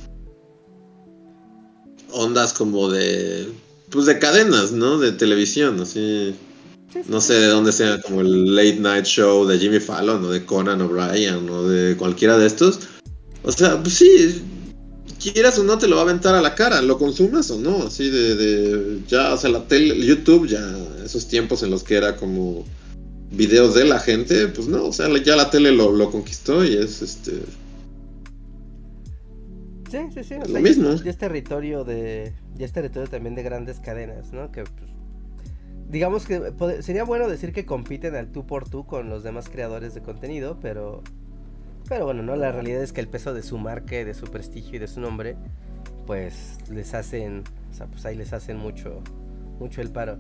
ondas 2.13 2.53
como 2.53 2.89
de, 2.89 3.49
pues 3.91 4.07
de 4.07 4.19
cadenas, 4.19 4.73
¿no? 4.73 4.99
De 4.99 5.13
televisión, 5.13 5.81
así. 5.81 6.35
No 7.07 7.21
sé 7.21 7.35
de 7.35 7.47
dónde 7.47 7.71
sea, 7.71 8.01
como 8.01 8.21
el 8.21 8.57
late 8.57 8.81
night 8.81 9.05
show 9.05 9.47
de 9.47 9.59
Jimmy 9.59 9.79
Fallon 9.79 10.25
o 10.25 10.31
de 10.31 10.45
Conan 10.45 10.81
O'Brien 10.83 11.49
o 11.49 11.69
de 11.69 11.97
cualquiera 11.97 12.37
de 12.37 12.47
estos. 12.47 12.81
O 13.45 13.53
sea, 13.53 13.81
pues 13.81 13.95
sí, 13.95 14.43
quieras 15.21 15.59
o 15.59 15.65
no 15.65 15.79
te 15.79 15.87
lo 15.87 15.97
va 15.97 16.03
a 16.03 16.05
aventar 16.05 16.35
a 16.35 16.43
la 16.43 16.55
cara, 16.55 16.83
lo 16.83 16.99
consumas 16.99 17.51
o 17.51 17.59
no, 17.59 17.85
así 17.85 18.11
de, 18.11 18.35
de 18.35 18.99
ya, 19.07 19.35
o 19.35 19.37
sea, 19.37 19.51
la 19.51 19.67
tele, 19.69 20.05
YouTube, 20.05 20.49
ya 20.49 20.61
esos 21.05 21.29
tiempos 21.29 21.63
en 21.63 21.71
los 21.71 21.85
que 21.85 21.97
era 21.97 22.17
como 22.17 22.65
videos 23.31 23.75
de 23.75 23.85
la 23.85 24.01
gente, 24.01 24.49
pues 24.49 24.67
no, 24.67 24.87
o 24.87 24.93
sea, 24.93 25.07
ya 25.23 25.37
la 25.37 25.51
tele 25.51 25.73
lo, 25.73 25.93
lo 25.93 26.11
conquistó 26.11 26.65
y 26.65 26.75
es 26.75 27.03
este... 27.03 27.33
Sí, 29.91 29.99
sí, 30.15 30.25
sí, 30.25 30.35
o 30.35 30.47
lo 30.47 30.61
mismo. 30.61 30.95
Ya, 30.95 31.11
es 31.11 31.19
territorio 31.19 31.85
de, 31.85 32.33
ya 32.57 32.67
es 32.67 32.73
territorio 32.73 33.09
también 33.09 33.35
de 33.35 33.43
grandes 33.43 33.81
cadenas, 33.81 34.33
¿no? 34.33 34.53
Que 34.53 34.63
pues, 34.63 34.91
digamos 35.89 36.27
que 36.27 36.53
sería 36.83 37.05
bueno 37.05 37.29
decir 37.29 37.53
que 37.53 37.67
compiten 37.67 38.15
al 38.15 38.31
tú 38.31 38.47
por 38.47 38.69
tú 38.69 38.87
con 38.87 39.09
los 39.09 39.25
demás 39.25 39.49
creadores 39.49 39.95
de 39.95 40.03
contenido, 40.03 40.59
pero 40.61 41.03
pero 41.89 42.05
bueno, 42.05 42.23
no, 42.23 42.37
la 42.37 42.53
realidad 42.53 42.83
es 42.85 42.93
que 42.93 43.01
el 43.01 43.09
peso 43.09 43.35
de 43.35 43.43
su 43.43 43.59
marca, 43.59 43.97
de 43.97 44.15
su 44.15 44.27
prestigio 44.27 44.77
y 44.77 44.79
de 44.79 44.87
su 44.87 45.01
nombre, 45.01 45.37
pues 46.07 46.59
les 46.71 46.95
hacen, 46.95 47.43
o 47.71 47.75
sea, 47.75 47.87
pues 47.87 48.07
ahí 48.07 48.17
les 48.17 48.33
hacen 48.33 48.57
mucho 48.57 49.03
mucho 49.59 49.83
el 49.83 49.91
paro. 49.91 50.19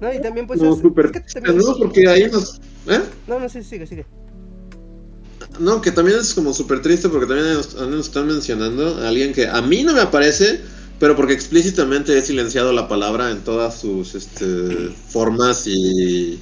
No, 0.00 0.12
y 0.12 0.20
también 0.20 0.46
pues 0.46 0.60
no, 0.60 0.74
es, 0.74 0.80
super, 0.80 1.10
no, 1.42 1.76
porque 1.78 2.06
ahí 2.06 2.30
nos 2.30 2.60
¿eh? 2.86 3.00
No, 3.26 3.38
no, 3.38 3.48
sí, 3.48 3.62
sigue, 3.62 3.86
sigue. 3.86 4.04
No, 5.58 5.80
que 5.80 5.92
también 5.92 6.18
es 6.18 6.34
como 6.34 6.52
súper 6.52 6.82
triste 6.82 7.08
porque 7.08 7.26
también 7.26 7.54
nos, 7.54 8.06
están 8.06 8.26
mencionando 8.26 8.96
a 8.96 9.08
alguien 9.08 9.32
que 9.32 9.46
a 9.46 9.60
mí 9.62 9.82
no 9.82 9.94
me 9.94 10.00
aparece, 10.00 10.60
pero 10.98 11.16
porque 11.16 11.32
explícitamente 11.32 12.16
he 12.16 12.22
silenciado 12.22 12.72
la 12.72 12.88
palabra 12.88 13.30
en 13.30 13.42
todas 13.42 13.80
sus 13.80 14.14
este, 14.14 14.90
formas 15.08 15.66
y, 15.66 16.40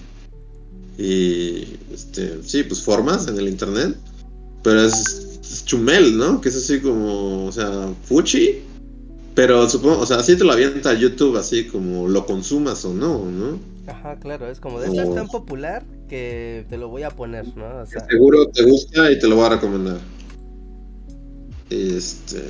y 0.98 1.78
este, 1.92 2.40
sí, 2.44 2.64
pues 2.64 2.82
formas 2.82 3.28
en 3.28 3.38
el 3.38 3.48
internet. 3.48 3.96
Pero 4.62 4.82
es, 4.82 5.64
Chumel, 5.64 6.16
¿no? 6.16 6.40
Que 6.40 6.48
es 6.48 6.56
así 6.56 6.80
como, 6.80 7.46
o 7.46 7.52
sea, 7.52 7.88
Fuchi. 8.04 8.62
Pero 9.34 9.68
supongo, 9.68 10.00
o 10.00 10.06
sea, 10.06 10.18
así 10.18 10.36
te 10.36 10.44
lo 10.44 10.52
avienta 10.52 10.90
a 10.90 10.94
YouTube, 10.94 11.36
así 11.36 11.66
como 11.66 12.06
lo 12.06 12.24
consumas 12.24 12.84
o 12.84 12.94
no, 12.94 13.24
¿no? 13.24 13.58
Ajá, 13.86 14.16
claro, 14.20 14.48
es 14.48 14.60
como 14.60 14.80
de 14.80 14.86
esto 14.86 15.02
es 15.02 15.14
tan 15.14 15.28
popular 15.28 15.82
que 16.08 16.64
te 16.68 16.78
lo 16.78 16.88
voy 16.88 17.02
a 17.02 17.10
poner, 17.10 17.44
¿no? 17.56 17.82
O 17.82 17.86
sea... 17.86 18.06
Seguro 18.08 18.48
te 18.48 18.62
gusta 18.62 19.10
y 19.10 19.18
te 19.18 19.26
lo 19.26 19.36
voy 19.36 19.46
a 19.46 19.48
recomendar. 19.50 19.98
Este. 21.68 22.42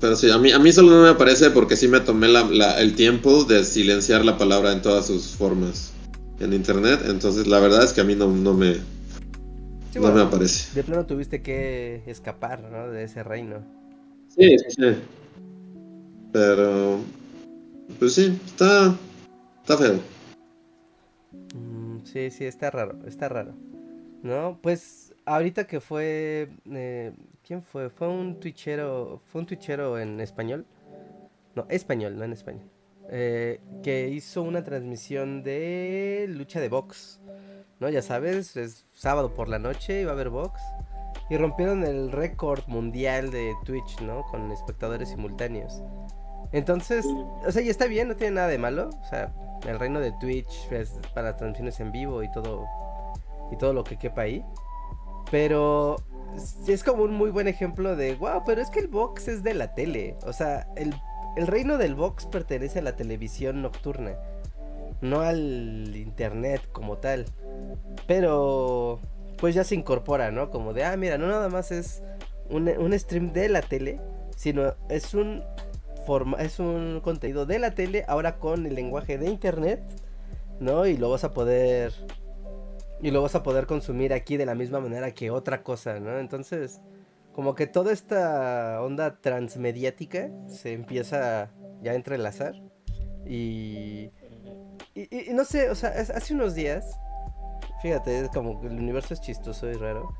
Pero 0.00 0.16
sí, 0.16 0.30
a 0.30 0.38
mí, 0.38 0.52
a 0.52 0.58
mí 0.58 0.70
solo 0.70 0.90
no 0.90 1.02
me 1.02 1.08
aparece 1.08 1.50
porque 1.50 1.74
sí 1.74 1.88
me 1.88 2.00
tomé 2.00 2.28
la, 2.28 2.78
el 2.80 2.94
tiempo 2.94 3.44
de 3.44 3.64
silenciar 3.64 4.24
la 4.24 4.38
palabra 4.38 4.72
en 4.72 4.82
todas 4.82 5.06
sus 5.06 5.28
formas 5.28 5.92
en 6.40 6.52
internet. 6.52 7.00
Entonces, 7.06 7.46
la 7.46 7.58
verdad 7.58 7.82
es 7.84 7.92
que 7.92 8.02
a 8.02 8.04
mí 8.04 8.14
no, 8.14 8.28
no 8.28 8.54
me. 8.54 8.76
no 9.94 10.12
me 10.12 10.20
aparece. 10.20 10.74
De 10.74 10.84
plano 10.84 11.06
tuviste 11.06 11.42
que 11.42 12.02
escapar, 12.06 12.62
¿no? 12.70 12.90
De 12.90 13.04
ese 13.04 13.22
reino. 13.22 13.64
Sí, 14.28 14.56
sí, 14.58 14.70
sí. 14.76 14.84
Pero. 16.32 17.00
Pues 17.98 18.14
sí, 18.14 18.38
está. 18.44 18.94
Está 19.60 19.76
feo. 19.76 20.00
Mm, 21.54 22.04
sí, 22.04 22.30
sí, 22.30 22.44
está 22.44 22.70
raro, 22.70 22.98
está 23.06 23.28
raro. 23.28 23.54
¿No? 24.22 24.58
Pues 24.62 25.14
ahorita 25.24 25.66
que 25.66 25.80
fue. 25.80 26.50
Eh, 26.70 27.12
¿Quién 27.46 27.62
fue? 27.62 27.90
Fue 27.90 28.08
un 28.08 28.40
twitchero. 28.40 29.20
Fue 29.30 29.40
un 29.40 29.46
twitchero 29.46 29.98
en 29.98 30.20
español. 30.20 30.66
No, 31.54 31.66
español, 31.68 32.16
no 32.16 32.24
en 32.24 32.32
español. 32.32 32.68
Eh, 33.10 33.60
que 33.82 34.08
hizo 34.10 34.42
una 34.42 34.62
transmisión 34.62 35.42
de 35.42 36.26
lucha 36.28 36.60
de 36.60 36.68
box. 36.68 37.20
¿No? 37.80 37.88
Ya 37.88 38.02
sabes, 38.02 38.56
es 38.56 38.84
sábado 38.92 39.34
por 39.34 39.48
la 39.48 39.58
noche, 39.58 40.02
iba 40.02 40.10
a 40.10 40.14
haber 40.14 40.30
box. 40.30 40.60
Y 41.30 41.36
rompieron 41.36 41.84
el 41.84 42.10
récord 42.10 42.66
mundial 42.68 43.30
de 43.30 43.54
Twitch, 43.64 44.00
¿no? 44.00 44.22
Con 44.24 44.50
espectadores 44.50 45.10
simultáneos. 45.10 45.82
Entonces, 46.52 47.04
o 47.46 47.52
sea, 47.52 47.62
y 47.62 47.68
está 47.68 47.86
bien, 47.86 48.08
no 48.08 48.16
tiene 48.16 48.36
nada 48.36 48.48
de 48.48 48.58
malo. 48.58 48.88
O 49.02 49.04
sea, 49.04 49.34
el 49.66 49.78
reino 49.78 50.00
de 50.00 50.12
Twitch 50.12 50.70
es 50.72 50.98
para 51.14 51.36
transmisiones 51.36 51.80
en 51.80 51.92
vivo 51.92 52.22
y 52.22 52.30
todo. 52.30 52.66
Y 53.52 53.56
todo 53.56 53.72
lo 53.72 53.84
que 53.84 53.98
quepa 53.98 54.22
ahí. 54.22 54.44
Pero 55.30 55.96
es 56.66 56.84
como 56.84 57.04
un 57.04 57.14
muy 57.14 57.30
buen 57.30 57.48
ejemplo 57.48 57.96
de, 57.96 58.14
wow, 58.14 58.42
pero 58.44 58.60
es 58.60 58.70
que 58.70 58.80
el 58.80 58.88
box 58.88 59.28
es 59.28 59.42
de 59.42 59.54
la 59.54 59.74
tele. 59.74 60.16
O 60.26 60.32
sea, 60.32 60.68
el, 60.76 60.94
reino 61.46 61.78
del 61.78 61.94
box 61.94 62.26
pertenece 62.26 62.80
a 62.80 62.82
la 62.82 62.96
televisión 62.96 63.62
nocturna, 63.62 64.16
no 65.00 65.20
al 65.20 65.94
internet 65.94 66.62
como 66.72 66.98
tal. 66.98 67.26
Pero, 68.06 69.00
pues 69.38 69.54
ya 69.54 69.64
se 69.64 69.74
incorpora, 69.74 70.30
¿no? 70.30 70.50
Como 70.50 70.72
de, 70.72 70.84
ah, 70.84 70.96
mira, 70.96 71.18
no 71.18 71.26
nada 71.26 71.48
más 71.48 71.70
es 71.72 72.02
un, 72.50 72.68
un 72.68 72.98
stream 72.98 73.32
de 73.32 73.48
la 73.48 73.62
tele, 73.62 74.00
sino 74.36 74.74
es 74.88 75.14
un, 75.14 75.42
forma, 76.06 76.38
es 76.38 76.58
un 76.58 77.00
contenido 77.02 77.46
de 77.46 77.58
la 77.58 77.74
tele, 77.74 78.04
ahora 78.08 78.38
con 78.38 78.66
el 78.66 78.74
lenguaje 78.74 79.18
de 79.18 79.28
internet, 79.28 79.82
¿no? 80.60 80.86
Y 80.86 80.96
lo 80.96 81.10
vas 81.10 81.24
a 81.24 81.32
poder 81.32 81.92
y 83.00 83.10
lo 83.10 83.22
vas 83.22 83.34
a 83.34 83.42
poder 83.42 83.66
consumir 83.66 84.12
aquí 84.12 84.36
de 84.36 84.46
la 84.46 84.54
misma 84.54 84.80
manera 84.80 85.12
que 85.12 85.30
otra 85.30 85.62
cosa, 85.62 86.00
¿no? 86.00 86.18
Entonces, 86.18 86.80
como 87.32 87.54
que 87.54 87.66
toda 87.66 87.92
esta 87.92 88.82
onda 88.82 89.20
transmediática 89.20 90.30
se 90.48 90.72
empieza 90.72 91.50
ya 91.82 91.92
a 91.92 91.94
entrelazar. 91.94 92.54
Y, 93.24 94.10
y, 94.94 95.28
no 95.32 95.44
sé, 95.44 95.70
o 95.70 95.74
sea, 95.74 95.90
hace 95.90 96.34
unos 96.34 96.54
días, 96.54 96.98
fíjate, 97.82 98.20
es 98.20 98.28
como 98.30 98.60
el 98.62 98.78
universo 98.78 99.14
es 99.14 99.20
chistoso 99.20 99.68
y 99.68 99.74
raro. 99.74 100.14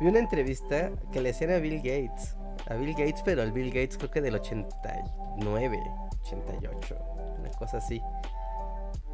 Vi 0.00 0.06
una 0.06 0.18
entrevista 0.18 0.90
que 1.12 1.20
le 1.20 1.30
hacían 1.30 1.50
a 1.50 1.58
Bill 1.58 1.76
Gates. 1.76 2.36
A 2.68 2.74
Bill 2.74 2.92
Gates, 2.92 3.22
pero 3.24 3.42
al 3.42 3.52
Bill 3.52 3.68
Gates 3.68 3.96
creo 3.96 4.10
que 4.10 4.20
del 4.20 4.34
89, 4.34 5.82
88, 6.22 6.96
una 7.38 7.50
cosa 7.50 7.78
así. 7.78 8.02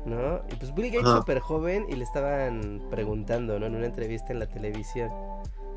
¿no? 0.07 0.41
Y 0.51 0.55
pues 0.55 0.73
Bill 0.73 0.93
Gates 0.93 1.11
súper 1.11 1.41
joven 1.41 1.87
y 1.89 1.97
le 1.97 2.05
estaban 2.05 2.83
preguntando, 2.91 3.59
¿no? 3.59 3.67
En 3.67 3.75
una 3.75 3.87
entrevista 3.87 4.33
en 4.33 4.39
la 4.39 4.47
televisión, 4.47 5.11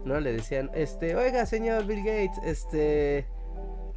¿no? 0.05 0.19
Le 0.19 0.31
decían, 0.31 0.69
este, 0.73 1.15
oiga, 1.15 1.45
señor 1.45 1.85
Bill 1.85 2.03
Gates, 2.03 2.39
este, 2.43 3.25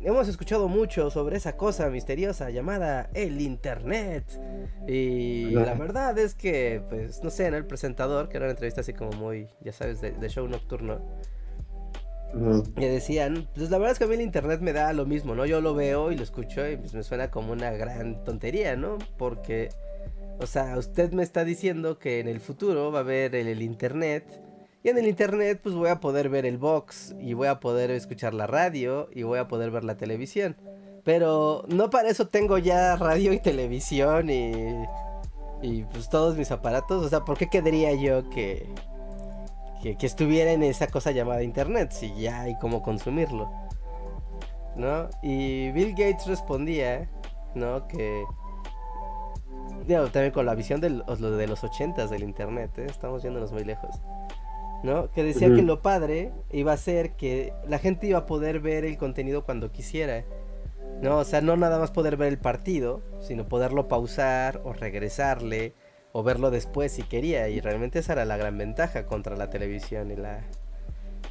hemos 0.04 0.28
escuchado 0.28 0.68
mucho 0.68 1.10
sobre 1.10 1.36
esa 1.36 1.56
cosa 1.56 1.88
misteriosa 1.88 2.50
llamada 2.50 3.10
el 3.14 3.40
Internet. 3.40 4.24
Y 4.86 5.50
la 5.50 5.74
verdad 5.74 6.18
es 6.18 6.34
que, 6.34 6.82
pues, 6.88 7.22
no 7.22 7.30
sé, 7.30 7.50
¿no? 7.50 7.56
El 7.56 7.66
presentador, 7.66 8.28
que 8.28 8.36
era 8.36 8.46
una 8.46 8.52
entrevista 8.52 8.80
así 8.80 8.92
como 8.92 9.12
muy, 9.12 9.48
ya 9.60 9.72
sabes, 9.72 10.00
de, 10.00 10.28
show 10.28 10.46
nocturno. 10.48 11.00
Le 12.76 12.88
decían, 12.88 13.48
pues 13.54 13.70
la 13.70 13.76
verdad 13.76 13.92
es 13.92 13.98
que 13.98 14.04
a 14.04 14.08
mí 14.08 14.14
el 14.14 14.22
internet 14.22 14.60
me 14.62 14.72
da 14.72 14.92
lo 14.94 15.04
mismo, 15.04 15.34
¿no? 15.34 15.44
Yo 15.44 15.60
lo 15.60 15.74
veo 15.74 16.10
y 16.12 16.16
lo 16.16 16.22
escucho 16.22 16.66
y 16.66 16.78
pues 16.78 16.94
me 16.94 17.02
suena 17.02 17.30
como 17.30 17.52
una 17.52 17.70
gran 17.72 18.24
tontería, 18.24 18.74
¿no? 18.74 18.96
Porque 19.18 19.68
o 20.42 20.46
sea, 20.46 20.76
usted 20.76 21.12
me 21.12 21.22
está 21.22 21.44
diciendo 21.44 21.98
que 22.00 22.18
en 22.18 22.26
el 22.26 22.40
futuro 22.40 22.90
va 22.90 22.98
a 22.98 23.02
haber 23.02 23.34
el, 23.36 23.62
internet. 23.62 24.24
Y 24.84 24.88
en 24.88 24.98
el 24.98 25.06
internet 25.06 25.60
pues 25.62 25.74
voy 25.74 25.88
a 25.88 26.00
poder 26.00 26.28
ver 26.28 26.44
el 26.44 26.58
box 26.58 27.14
y 27.20 27.34
voy 27.34 27.48
a 27.48 27.60
poder 27.60 27.90
escuchar 27.90 28.34
la 28.34 28.46
radio 28.46 29.08
y 29.12 29.22
voy 29.22 29.38
a 29.38 29.46
poder 29.46 29.70
ver 29.70 29.84
la 29.84 29.96
televisión. 29.96 30.56
Pero 31.04 31.64
no 31.68 31.90
para 31.90 32.08
eso 32.08 32.28
tengo 32.28 32.58
ya 32.58 32.96
radio 32.96 33.32
y 33.32 33.40
televisión 33.40 34.30
y, 34.30 34.52
y 35.62 35.84
pues 35.84 36.08
todos 36.08 36.36
mis 36.36 36.50
aparatos. 36.50 37.04
O 37.04 37.08
sea, 37.08 37.24
¿por 37.24 37.38
qué 37.38 37.48
querría 37.48 37.94
yo 37.94 38.28
que, 38.30 38.68
que, 39.82 40.06
estuviera 40.06 40.52
en 40.52 40.62
esa 40.62 40.88
cosa 40.88 41.12
llamada 41.12 41.42
internet 41.42 41.92
si 41.92 42.14
ya 42.14 42.42
hay 42.42 42.56
cómo 42.60 42.82
consumirlo? 42.82 43.50
¿No? 44.76 45.08
Y 45.22 45.70
Bill 45.72 45.90
Gates 45.90 46.26
respondía, 46.26 47.08
¿no? 47.54 47.86
Que 47.86 48.24
también 49.86 50.30
con 50.30 50.46
la 50.46 50.54
visión 50.54 50.80
de 50.80 50.90
los, 50.90 51.20
de 51.20 51.46
los 51.46 51.64
80 51.64 52.06
del 52.06 52.22
internet, 52.22 52.70
¿eh? 52.78 52.86
estamos 52.88 53.22
yéndonos 53.22 53.52
muy 53.52 53.64
lejos. 53.64 54.00
¿No? 54.82 55.10
Que 55.12 55.22
decía 55.22 55.48
que 55.48 55.62
lo 55.62 55.80
padre 55.80 56.32
iba 56.50 56.72
a 56.72 56.76
ser 56.76 57.12
que 57.12 57.52
la 57.68 57.78
gente 57.78 58.08
iba 58.08 58.18
a 58.18 58.26
poder 58.26 58.60
ver 58.60 58.84
el 58.84 58.98
contenido 58.98 59.44
cuando 59.44 59.70
quisiera. 59.70 60.24
¿No? 61.00 61.18
O 61.18 61.24
sea, 61.24 61.40
no 61.40 61.56
nada 61.56 61.78
más 61.78 61.90
poder 61.90 62.16
ver 62.16 62.28
el 62.28 62.38
partido, 62.38 63.02
sino 63.20 63.48
poderlo 63.48 63.88
pausar 63.88 64.60
o 64.64 64.72
regresarle 64.72 65.74
o 66.12 66.22
verlo 66.22 66.50
después 66.50 66.92
si 66.92 67.02
quería. 67.02 67.48
Y 67.48 67.60
realmente 67.60 68.00
esa 68.00 68.12
era 68.12 68.24
la 68.24 68.36
gran 68.36 68.58
ventaja 68.58 69.06
contra 69.06 69.36
la 69.36 69.50
televisión 69.50 70.10
y 70.10 70.16
la 70.16 70.44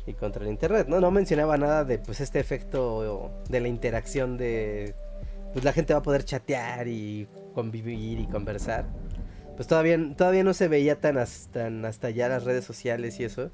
y 0.06 0.14
contra 0.14 0.44
el 0.44 0.50
internet. 0.50 0.88
No, 0.88 1.00
no 1.00 1.12
mencionaba 1.12 1.58
nada 1.58 1.84
de 1.84 2.00
pues 2.00 2.22
este 2.22 2.40
efecto 2.40 3.32
de 3.50 3.60
la 3.60 3.68
interacción 3.68 4.38
de 4.38 4.96
pues 5.54 5.66
la 5.66 5.74
gente 5.74 5.94
va 5.94 6.00
a 6.00 6.04
poder 6.04 6.24
chatear 6.24 6.88
y 6.88 7.28
convivir 7.54 8.20
y 8.20 8.28
conversar. 8.28 8.86
Pues 9.56 9.68
todavía, 9.68 9.98
todavía 10.16 10.44
no 10.44 10.54
se 10.54 10.68
veía 10.68 11.00
tan 11.00 11.18
hasta, 11.18 11.68
hasta 11.86 12.08
allá 12.08 12.30
las 12.30 12.44
redes 12.44 12.66
sociales 12.66 13.20
y 13.20 13.26
eso. 13.26 13.52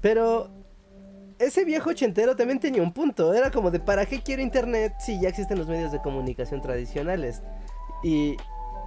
Pero 0.00 0.50
ese 1.38 1.64
viejo 1.64 1.90
ochentero 1.90 2.36
también 2.36 2.60
tenía 2.60 2.82
un 2.82 2.92
punto. 2.92 3.32
Era 3.34 3.50
como 3.50 3.70
de 3.70 3.80
¿para 3.80 4.06
qué 4.06 4.22
quiero 4.22 4.42
internet 4.42 4.94
si 4.98 5.20
ya 5.20 5.28
existen 5.28 5.58
los 5.58 5.68
medios 5.68 5.92
de 5.92 6.00
comunicación 6.00 6.60
tradicionales? 6.60 7.42
Y 8.02 8.36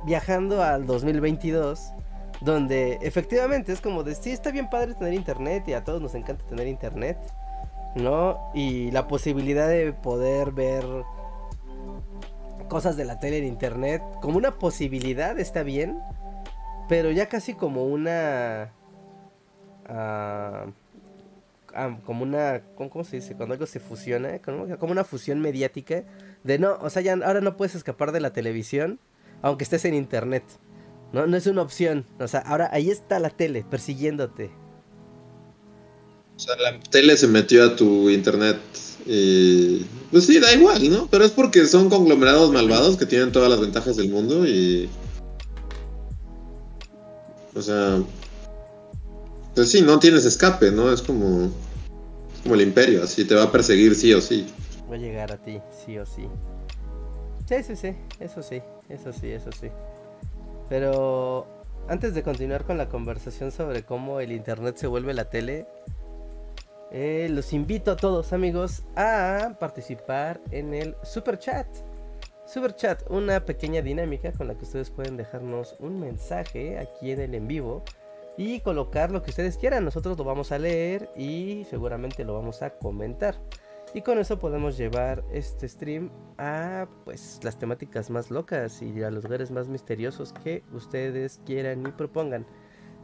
viajando 0.05 0.63
al 0.63 0.85
2022, 0.85 1.93
donde 2.41 2.99
efectivamente 3.01 3.71
es 3.71 3.81
como 3.81 4.03
de 4.03 4.15
sí 4.15 4.31
está 4.31 4.51
bien 4.51 4.69
padre 4.69 4.95
tener 4.95 5.13
internet 5.13 5.67
y 5.67 5.73
a 5.73 5.83
todos 5.83 6.01
nos 6.01 6.15
encanta 6.15 6.45
tener 6.45 6.67
internet, 6.67 7.17
¿no? 7.95 8.51
Y 8.53 8.91
la 8.91 9.07
posibilidad 9.07 9.67
de 9.67 9.93
poder 9.93 10.51
ver 10.51 10.83
cosas 12.67 12.95
de 12.95 13.05
la 13.05 13.19
tele 13.19 13.37
en 13.37 13.45
internet 13.45 14.01
como 14.21 14.37
una 14.37 14.57
posibilidad 14.57 15.37
está 15.39 15.63
bien, 15.63 15.99
pero 16.91 17.09
ya 17.09 17.29
casi 17.29 17.53
como 17.53 17.85
una 17.85 18.73
ah, 19.87 20.65
como 22.05 22.23
una 22.23 22.63
¿cómo, 22.75 23.05
se 23.05 23.15
dice? 23.15 23.33
Cuando 23.33 23.53
algo 23.53 23.65
se 23.65 23.79
fusiona, 23.79 24.39
como, 24.39 24.77
como 24.77 24.91
una 24.91 25.05
fusión 25.05 25.39
mediática 25.39 26.03
de 26.43 26.59
no, 26.59 26.77
o 26.81 26.89
sea, 26.89 27.01
ya 27.01 27.13
ahora 27.13 27.39
no 27.39 27.55
puedes 27.55 27.75
escapar 27.75 28.11
de 28.11 28.19
la 28.19 28.33
televisión 28.33 28.99
aunque 29.41 29.63
estés 29.63 29.85
en 29.85 29.93
internet. 29.93 30.43
No, 31.13 31.27
no 31.27 31.37
es 31.37 31.47
una 31.47 31.61
opción. 31.61 32.05
O 32.19 32.27
sea, 32.27 32.41
ahora 32.41 32.69
ahí 32.73 32.89
está 32.89 33.19
la 33.19 33.29
tele 33.29 33.63
persiguiéndote. 33.69 34.51
O 36.35 36.39
sea, 36.39 36.57
la 36.57 36.77
tele 36.77 37.15
se 37.15 37.27
metió 37.27 37.63
a 37.63 37.75
tu 37.77 38.09
internet 38.09 38.59
y... 39.05 39.85
Pues 40.11 40.25
sí, 40.25 40.41
da 40.41 40.51
igual, 40.53 40.91
¿no? 40.91 41.07
Pero 41.09 41.23
es 41.23 41.31
porque 41.31 41.65
son 41.67 41.89
conglomerados 41.89 42.51
malvados 42.51 42.97
que 42.97 43.05
tienen 43.05 43.31
todas 43.31 43.49
las 43.49 43.61
ventajas 43.61 43.95
del 43.95 44.09
mundo 44.09 44.45
y... 44.45 44.89
O 47.55 47.61
sea... 47.61 48.01
Pues 49.55 49.69
sí, 49.69 49.81
no 49.81 49.99
tienes 49.99 50.25
escape, 50.25 50.71
¿no? 50.71 50.91
Es 50.91 51.01
como... 51.01 51.45
Es 51.45 52.41
como 52.43 52.55
el 52.55 52.61
imperio, 52.61 53.03
así 53.03 53.25
te 53.25 53.35
va 53.35 53.43
a 53.43 53.51
perseguir 53.51 53.95
sí 53.95 54.13
o 54.13 54.21
sí. 54.21 54.47
Va 54.89 54.95
a 54.95 54.97
llegar 54.97 55.31
a 55.31 55.37
ti, 55.37 55.59
sí 55.85 55.97
o 55.97 56.05
sí. 56.05 56.27
Sí, 57.47 57.63
sí, 57.63 57.75
sí, 57.75 57.95
eso 58.19 58.41
sí, 58.41 58.61
eso 58.87 59.11
sí, 59.11 59.29
eso 59.29 59.51
sí. 59.51 59.67
Pero 60.69 61.47
antes 61.89 62.13
de 62.13 62.23
continuar 62.23 62.63
con 62.63 62.77
la 62.77 62.87
conversación 62.87 63.51
sobre 63.51 63.83
cómo 63.83 64.21
el 64.21 64.31
internet 64.31 64.77
se 64.77 64.87
vuelve 64.87 65.13
la 65.13 65.29
tele, 65.29 65.67
eh, 66.91 67.27
los 67.29 67.51
invito 67.51 67.91
a 67.91 67.95
todos 67.97 68.31
amigos 68.31 68.83
a 68.95 69.57
participar 69.59 70.39
en 70.51 70.73
el 70.73 70.95
super 71.03 71.39
chat. 71.39 71.67
Super 72.51 72.75
chat, 72.75 73.01
una 73.09 73.45
pequeña 73.45 73.81
dinámica 73.81 74.33
con 74.33 74.49
la 74.49 74.55
que 74.55 74.65
ustedes 74.65 74.89
pueden 74.89 75.15
dejarnos 75.15 75.77
un 75.79 76.01
mensaje 76.01 76.79
aquí 76.79 77.11
en 77.11 77.21
el 77.21 77.33
en 77.33 77.47
vivo 77.47 77.81
y 78.37 78.59
colocar 78.59 79.09
lo 79.09 79.21
que 79.21 79.29
ustedes 79.29 79.55
quieran. 79.55 79.85
Nosotros 79.85 80.17
lo 80.17 80.25
vamos 80.25 80.51
a 80.51 80.59
leer 80.59 81.09
y 81.15 81.65
seguramente 81.69 82.25
lo 82.25 82.33
vamos 82.33 82.61
a 82.61 82.71
comentar. 82.71 83.35
Y 83.93 84.01
con 84.01 84.19
eso 84.19 84.37
podemos 84.37 84.77
llevar 84.77 85.23
este 85.31 85.65
stream 85.69 86.11
a 86.37 86.89
pues 87.05 87.39
las 87.41 87.57
temáticas 87.57 88.09
más 88.09 88.29
locas 88.29 88.81
y 88.81 89.01
a 89.01 89.11
los 89.11 89.23
lugares 89.23 89.49
más 89.49 89.69
misteriosos 89.69 90.33
que 90.33 90.65
ustedes 90.73 91.39
quieran 91.45 91.87
y 91.87 91.91
propongan. 91.93 92.45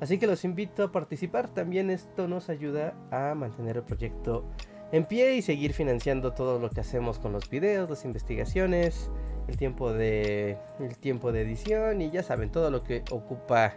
Así 0.01 0.19
que 0.19 0.27
los 0.27 0.43
invito 0.43 0.83
a 0.83 0.91
participar. 0.91 1.47
También 1.53 1.89
esto 1.89 2.27
nos 2.27 2.49
ayuda 2.49 2.95
a 3.11 3.33
mantener 3.33 3.77
el 3.77 3.83
proyecto 3.83 4.43
en 4.91 5.05
pie 5.05 5.35
y 5.35 5.41
seguir 5.41 5.71
financiando 5.71 6.33
todo 6.33 6.59
lo 6.59 6.69
que 6.69 6.81
hacemos 6.81 7.17
con 7.17 7.31
los 7.31 7.49
videos, 7.49 7.89
las 7.89 8.03
investigaciones, 8.03 9.09
el 9.47 9.57
tiempo 9.57 9.93
de 9.93 10.57
el 10.79 10.97
tiempo 10.97 11.31
de 11.31 11.41
edición 11.41 12.01
y 12.01 12.11
ya 12.11 12.23
saben 12.23 12.51
todo 12.51 12.69
lo 12.69 12.83
que 12.83 13.03
ocupa 13.11 13.75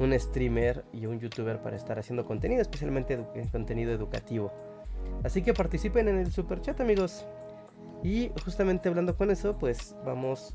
un 0.00 0.18
streamer 0.18 0.84
y 0.92 1.06
un 1.06 1.20
youtuber 1.20 1.60
para 1.60 1.76
estar 1.76 1.98
haciendo 1.98 2.24
contenido, 2.24 2.62
especialmente 2.62 3.18
contenido 3.52 3.92
educativo. 3.92 4.50
Así 5.22 5.42
que 5.42 5.52
participen 5.52 6.08
en 6.08 6.18
el 6.18 6.32
super 6.32 6.60
chat, 6.62 6.80
amigos. 6.80 7.26
Y 8.02 8.30
justamente 8.44 8.88
hablando 8.88 9.16
con 9.16 9.30
eso, 9.30 9.58
pues 9.58 9.94
vamos 10.04 10.54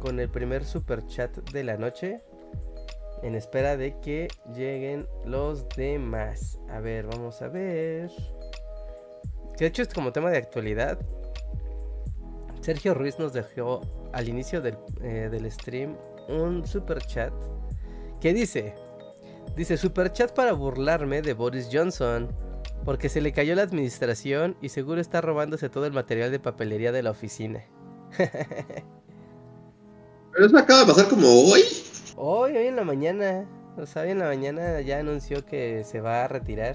con 0.00 0.20
el 0.20 0.28
primer 0.28 0.64
super 0.64 1.04
chat 1.06 1.36
de 1.50 1.64
la 1.64 1.76
noche. 1.76 2.20
En 3.22 3.34
espera 3.34 3.76
de 3.76 3.98
que 4.00 4.28
lleguen 4.54 5.06
los 5.24 5.68
demás. 5.70 6.60
A 6.70 6.78
ver, 6.78 7.06
vamos 7.06 7.42
a 7.42 7.48
ver. 7.48 8.10
Que 9.56 9.64
de 9.64 9.66
hecho 9.66 9.82
es 9.82 9.88
como 9.88 10.12
tema 10.12 10.30
de 10.30 10.38
actualidad. 10.38 11.00
Sergio 12.66 12.94
Ruiz 12.94 13.16
nos 13.20 13.32
dejó 13.32 13.80
al 14.12 14.28
inicio 14.28 14.60
del, 14.60 14.76
eh, 15.00 15.28
del 15.30 15.48
stream 15.52 15.96
un 16.28 16.66
super 16.66 17.00
chat 17.00 17.32
que 18.20 18.34
dice: 18.34 18.74
Dice 19.54 19.76
super 19.76 20.12
chat 20.12 20.32
para 20.32 20.52
burlarme 20.52 21.22
de 21.22 21.32
Boris 21.32 21.68
Johnson. 21.72 22.26
Porque 22.84 23.08
se 23.08 23.20
le 23.20 23.30
cayó 23.30 23.54
la 23.54 23.62
administración 23.62 24.56
y 24.60 24.70
seguro 24.70 25.00
está 25.00 25.20
robándose 25.20 25.68
todo 25.68 25.86
el 25.86 25.92
material 25.92 26.32
de 26.32 26.40
papelería 26.40 26.90
de 26.90 27.04
la 27.04 27.12
oficina. 27.12 27.64
Pero 30.32 30.46
eso 30.46 30.58
acaba 30.58 30.80
de 30.80 30.86
pasar 30.86 31.08
como 31.08 31.28
hoy. 31.28 31.62
Hoy, 32.16 32.56
hoy 32.56 32.66
en 32.66 32.74
la 32.74 32.82
mañana. 32.82 33.48
O 33.76 33.86
sea, 33.86 34.02
hoy 34.02 34.10
en 34.10 34.18
la 34.18 34.26
mañana 34.26 34.80
ya 34.80 34.98
anunció 34.98 35.46
que 35.46 35.84
se 35.84 36.00
va 36.00 36.24
a 36.24 36.28
retirar. 36.28 36.74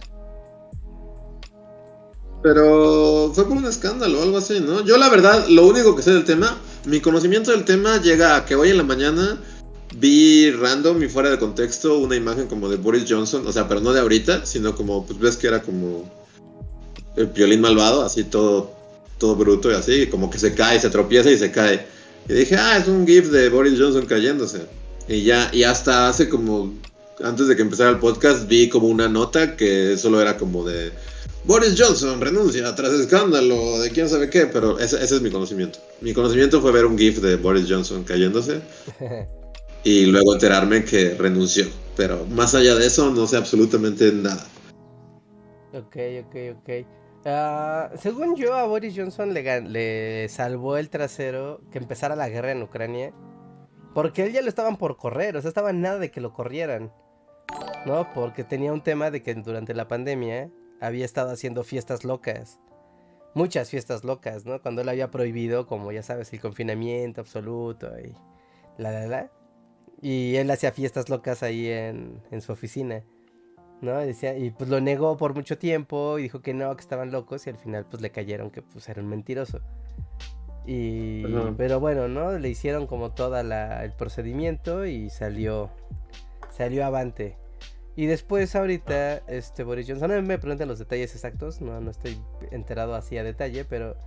Pero 2.43 3.31
fue 3.33 3.47
por 3.47 3.57
un 3.57 3.65
escándalo 3.65 4.19
o 4.19 4.23
algo 4.23 4.37
así, 4.37 4.59
¿no? 4.59 4.83
Yo 4.83 4.97
la 4.97 5.09
verdad, 5.09 5.47
lo 5.47 5.67
único 5.67 5.95
que 5.95 6.01
sé 6.01 6.11
del 6.11 6.25
tema, 6.25 6.57
mi 6.85 6.99
conocimiento 6.99 7.51
del 7.51 7.65
tema 7.65 8.01
llega 8.01 8.35
a 8.35 8.45
que 8.45 8.55
hoy 8.55 8.69
en 8.69 8.77
la 8.77 8.83
mañana 8.83 9.39
vi 9.95 10.51
random 10.51 11.03
y 11.03 11.07
fuera 11.07 11.29
de 11.29 11.37
contexto 11.37 11.99
una 11.99 12.15
imagen 12.15 12.47
como 12.47 12.69
de 12.69 12.77
Boris 12.77 13.05
Johnson, 13.07 13.45
o 13.45 13.51
sea, 13.51 13.67
pero 13.67 13.81
no 13.81 13.93
de 13.93 13.99
ahorita, 13.99 14.45
sino 14.45 14.75
como, 14.75 15.05
pues 15.05 15.19
ves 15.19 15.37
que 15.37 15.47
era 15.47 15.61
como 15.61 16.09
el 17.15 17.27
violín 17.27 17.61
malvado, 17.61 18.03
así 18.03 18.23
todo, 18.23 18.71
todo 19.17 19.35
bruto 19.35 19.69
y 19.69 19.75
así, 19.75 20.07
como 20.07 20.29
que 20.29 20.39
se 20.39 20.55
cae, 20.55 20.79
se 20.79 20.89
tropieza 20.89 21.29
y 21.29 21.37
se 21.37 21.51
cae. 21.51 21.85
Y 22.27 22.33
dije, 22.33 22.55
ah, 22.55 22.77
es 22.77 22.87
un 22.87 23.05
GIF 23.05 23.29
de 23.31 23.49
Boris 23.49 23.79
Johnson 23.79 24.05
cayéndose. 24.05 24.61
Y 25.07 25.23
ya, 25.23 25.49
y 25.53 25.63
hasta 25.63 26.07
hace 26.07 26.29
como, 26.29 26.73
antes 27.23 27.47
de 27.47 27.55
que 27.55 27.61
empezara 27.61 27.89
el 27.89 27.99
podcast, 27.99 28.47
vi 28.47 28.69
como 28.69 28.87
una 28.87 29.07
nota 29.07 29.55
que 29.55 29.97
solo 29.97 30.21
era 30.21 30.37
como 30.37 30.63
de 30.65 30.91
Boris 31.43 31.75
Johnson 31.75 32.21
renuncia 32.21 32.75
tras 32.75 32.93
escándalo 32.93 33.79
de 33.79 33.89
quién 33.89 34.07
sabe 34.07 34.29
qué, 34.29 34.45
pero 34.45 34.77
ese, 34.77 35.03
ese 35.03 35.15
es 35.15 35.21
mi 35.21 35.31
conocimiento. 35.31 35.79
Mi 35.99 36.13
conocimiento 36.13 36.61
fue 36.61 36.71
ver 36.71 36.85
un 36.85 36.97
GIF 36.97 37.19
de 37.19 37.35
Boris 37.35 37.65
Johnson 37.67 38.03
cayéndose. 38.03 38.61
y 39.83 40.05
luego 40.05 40.33
enterarme 40.33 40.85
que 40.85 41.15
renunció. 41.15 41.65
Pero 41.97 42.25
más 42.27 42.53
allá 42.53 42.75
de 42.75 42.85
eso, 42.85 43.09
no 43.09 43.25
sé 43.25 43.37
absolutamente 43.37 44.11
nada. 44.11 44.45
Ok, 45.73 45.97
ok, 46.25 46.35
ok. 46.57 46.69
Ah, 47.25 47.91
según 47.99 48.35
yo, 48.35 48.53
a 48.53 48.65
Boris 48.65 48.93
Johnson 48.95 49.33
le, 49.33 49.61
le 49.61 50.29
salvó 50.29 50.77
el 50.77 50.89
trasero 50.89 51.61
que 51.71 51.79
empezara 51.79 52.15
la 52.15 52.29
guerra 52.29 52.51
en 52.51 52.61
Ucrania. 52.61 53.13
Porque 53.95 54.23
él 54.23 54.31
ya 54.31 54.41
lo 54.41 54.47
estaban 54.47 54.77
por 54.77 54.95
correr, 54.95 55.35
o 55.35 55.41
sea, 55.41 55.49
estaba 55.49 55.73
nada 55.73 55.97
de 55.97 56.11
que 56.11 56.21
lo 56.21 56.33
corrieran. 56.33 56.93
¿No? 57.87 58.13
Porque 58.13 58.43
tenía 58.43 58.71
un 58.71 58.83
tema 58.83 59.09
de 59.09 59.23
que 59.23 59.33
durante 59.33 59.73
la 59.73 59.87
pandemia 59.87 60.51
había 60.81 61.05
estado 61.05 61.31
haciendo 61.31 61.63
fiestas 61.63 62.03
locas. 62.03 62.59
Muchas 63.33 63.69
fiestas 63.69 64.03
locas, 64.03 64.45
¿no? 64.45 64.61
Cuando 64.61 64.81
él 64.81 64.89
había 64.89 65.09
prohibido, 65.09 65.67
como 65.67 65.91
ya 65.93 66.03
sabes, 66.03 66.33
el 66.33 66.41
confinamiento 66.41 67.21
absoluto 67.21 67.87
y 67.99 68.13
la 68.77 68.91
la 68.91 69.07
la. 69.07 69.31
Y 70.01 70.35
él 70.35 70.49
hacía 70.51 70.71
fiestas 70.71 71.09
locas 71.09 71.43
ahí 71.43 71.69
en, 71.69 72.41
su 72.41 72.51
oficina. 72.51 73.03
¿no? 73.79 74.03
Y, 74.03 74.07
decía, 74.07 74.37
y 74.37 74.49
pues 74.49 74.69
lo 74.69 74.81
negó 74.81 75.15
por 75.15 75.33
mucho 75.33 75.57
tiempo 75.57 76.19
y 76.19 76.23
dijo 76.23 76.41
que 76.41 76.53
no, 76.53 76.75
que 76.75 76.81
estaban 76.81 77.11
locos 77.11 77.47
y 77.47 77.51
al 77.51 77.57
final 77.57 77.85
pues 77.89 78.01
le 78.01 78.11
cayeron 78.11 78.49
que 78.51 78.61
pues 78.61 78.89
era 78.89 79.01
un 79.01 79.07
mentiroso. 79.07 79.61
Y, 80.65 81.23
pero 81.57 81.79
bueno, 81.79 82.07
¿no? 82.07 82.37
Le 82.37 82.49
hicieron 82.49 82.85
como 82.85 83.11
todo 83.11 83.39
el 83.39 83.93
procedimiento 83.93 84.85
y 84.85 85.09
salió, 85.09 85.71
salió 86.51 86.85
avante. 86.85 87.40
Y 87.95 88.05
después 88.05 88.55
ahorita, 88.55 89.17
este 89.27 89.63
Boris 89.63 89.87
Johnson, 89.87 90.11
no 90.11 90.21
me 90.21 90.37
preguntan 90.37 90.67
los 90.67 90.79
detalles 90.79 91.13
exactos, 91.13 91.59
no, 91.59 91.81
no 91.81 91.91
estoy 91.91 92.17
enterado 92.51 92.95
así 92.95 93.17
a 93.17 93.23
detalle, 93.23 93.65
pero 93.65 93.97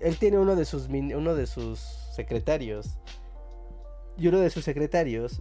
él 0.00 0.16
tiene 0.18 0.38
uno 0.38 0.54
de 0.54 0.64
sus, 0.64 0.88
uno 0.88 1.34
de 1.34 1.46
sus 1.46 1.80
secretarios 2.14 2.98
y 4.16 4.28
uno 4.28 4.38
de 4.38 4.50
sus 4.50 4.64
secretarios 4.64 5.40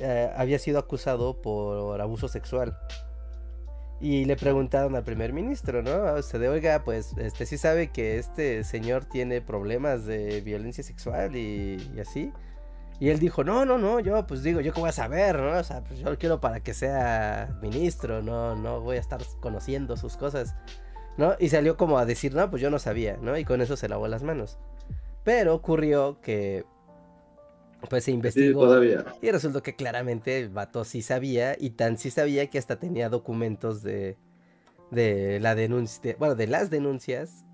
eh, 0.00 0.30
había 0.36 0.58
sido 0.58 0.78
acusado 0.78 1.40
por 1.40 2.00
abuso 2.00 2.28
sexual. 2.28 2.76
Y 4.00 4.24
le 4.24 4.34
preguntaron 4.34 4.96
al 4.96 5.04
primer 5.04 5.32
ministro, 5.32 5.82
¿no? 5.82 6.14
O 6.14 6.22
sea, 6.22 6.40
de, 6.40 6.48
oiga, 6.48 6.82
pues, 6.84 7.14
este 7.18 7.44
sí 7.44 7.58
sabe 7.58 7.88
que 7.88 8.18
este 8.18 8.64
señor 8.64 9.04
tiene 9.04 9.42
problemas 9.42 10.06
de 10.06 10.40
violencia 10.40 10.82
sexual 10.82 11.36
y, 11.36 11.76
y 11.94 12.00
así. 12.00 12.32
Y 13.00 13.08
él 13.08 13.18
dijo, 13.18 13.42
no, 13.42 13.64
no, 13.64 13.78
no, 13.78 13.98
yo 13.98 14.26
pues 14.26 14.42
digo, 14.42 14.60
yo 14.60 14.72
qué 14.74 14.80
voy 14.80 14.90
a 14.90 14.92
saber, 14.92 15.40
¿no? 15.40 15.58
O 15.58 15.64
sea, 15.64 15.82
pues 15.82 15.98
yo 15.98 16.10
lo 16.10 16.18
quiero 16.18 16.40
para 16.40 16.60
que 16.60 16.74
sea 16.74 17.58
ministro, 17.62 18.22
no, 18.22 18.54
no 18.54 18.80
voy 18.82 18.98
a 18.98 19.00
estar 19.00 19.22
conociendo 19.40 19.96
sus 19.96 20.18
cosas, 20.18 20.54
¿no? 21.16 21.34
Y 21.38 21.48
salió 21.48 21.78
como 21.78 21.98
a 21.98 22.04
decir, 22.04 22.34
no, 22.34 22.50
pues 22.50 22.60
yo 22.60 22.68
no 22.68 22.78
sabía, 22.78 23.16
¿no? 23.16 23.38
Y 23.38 23.44
con 23.46 23.62
eso 23.62 23.76
se 23.76 23.88
lavó 23.88 24.06
las 24.06 24.22
manos. 24.22 24.58
Pero 25.24 25.54
ocurrió 25.54 26.20
que 26.20 26.64
pues 27.88 28.04
se 28.04 28.10
investigó 28.10 28.82
y 28.84 29.30
resultó 29.30 29.62
que 29.62 29.74
claramente 29.74 30.38
el 30.38 30.50
vato 30.50 30.84
sí 30.84 31.00
sabía 31.00 31.56
y 31.58 31.70
tan 31.70 31.96
sí 31.96 32.10
sabía 32.10 32.48
que 32.48 32.58
hasta 32.58 32.78
tenía 32.78 33.08
documentos 33.08 33.82
de 33.82 34.18
de 34.90 35.38
la 35.40 35.54
denuncia, 35.54 36.16
bueno, 36.18 36.34
de 36.34 36.46
las 36.46 36.70
denuncias 36.70 37.44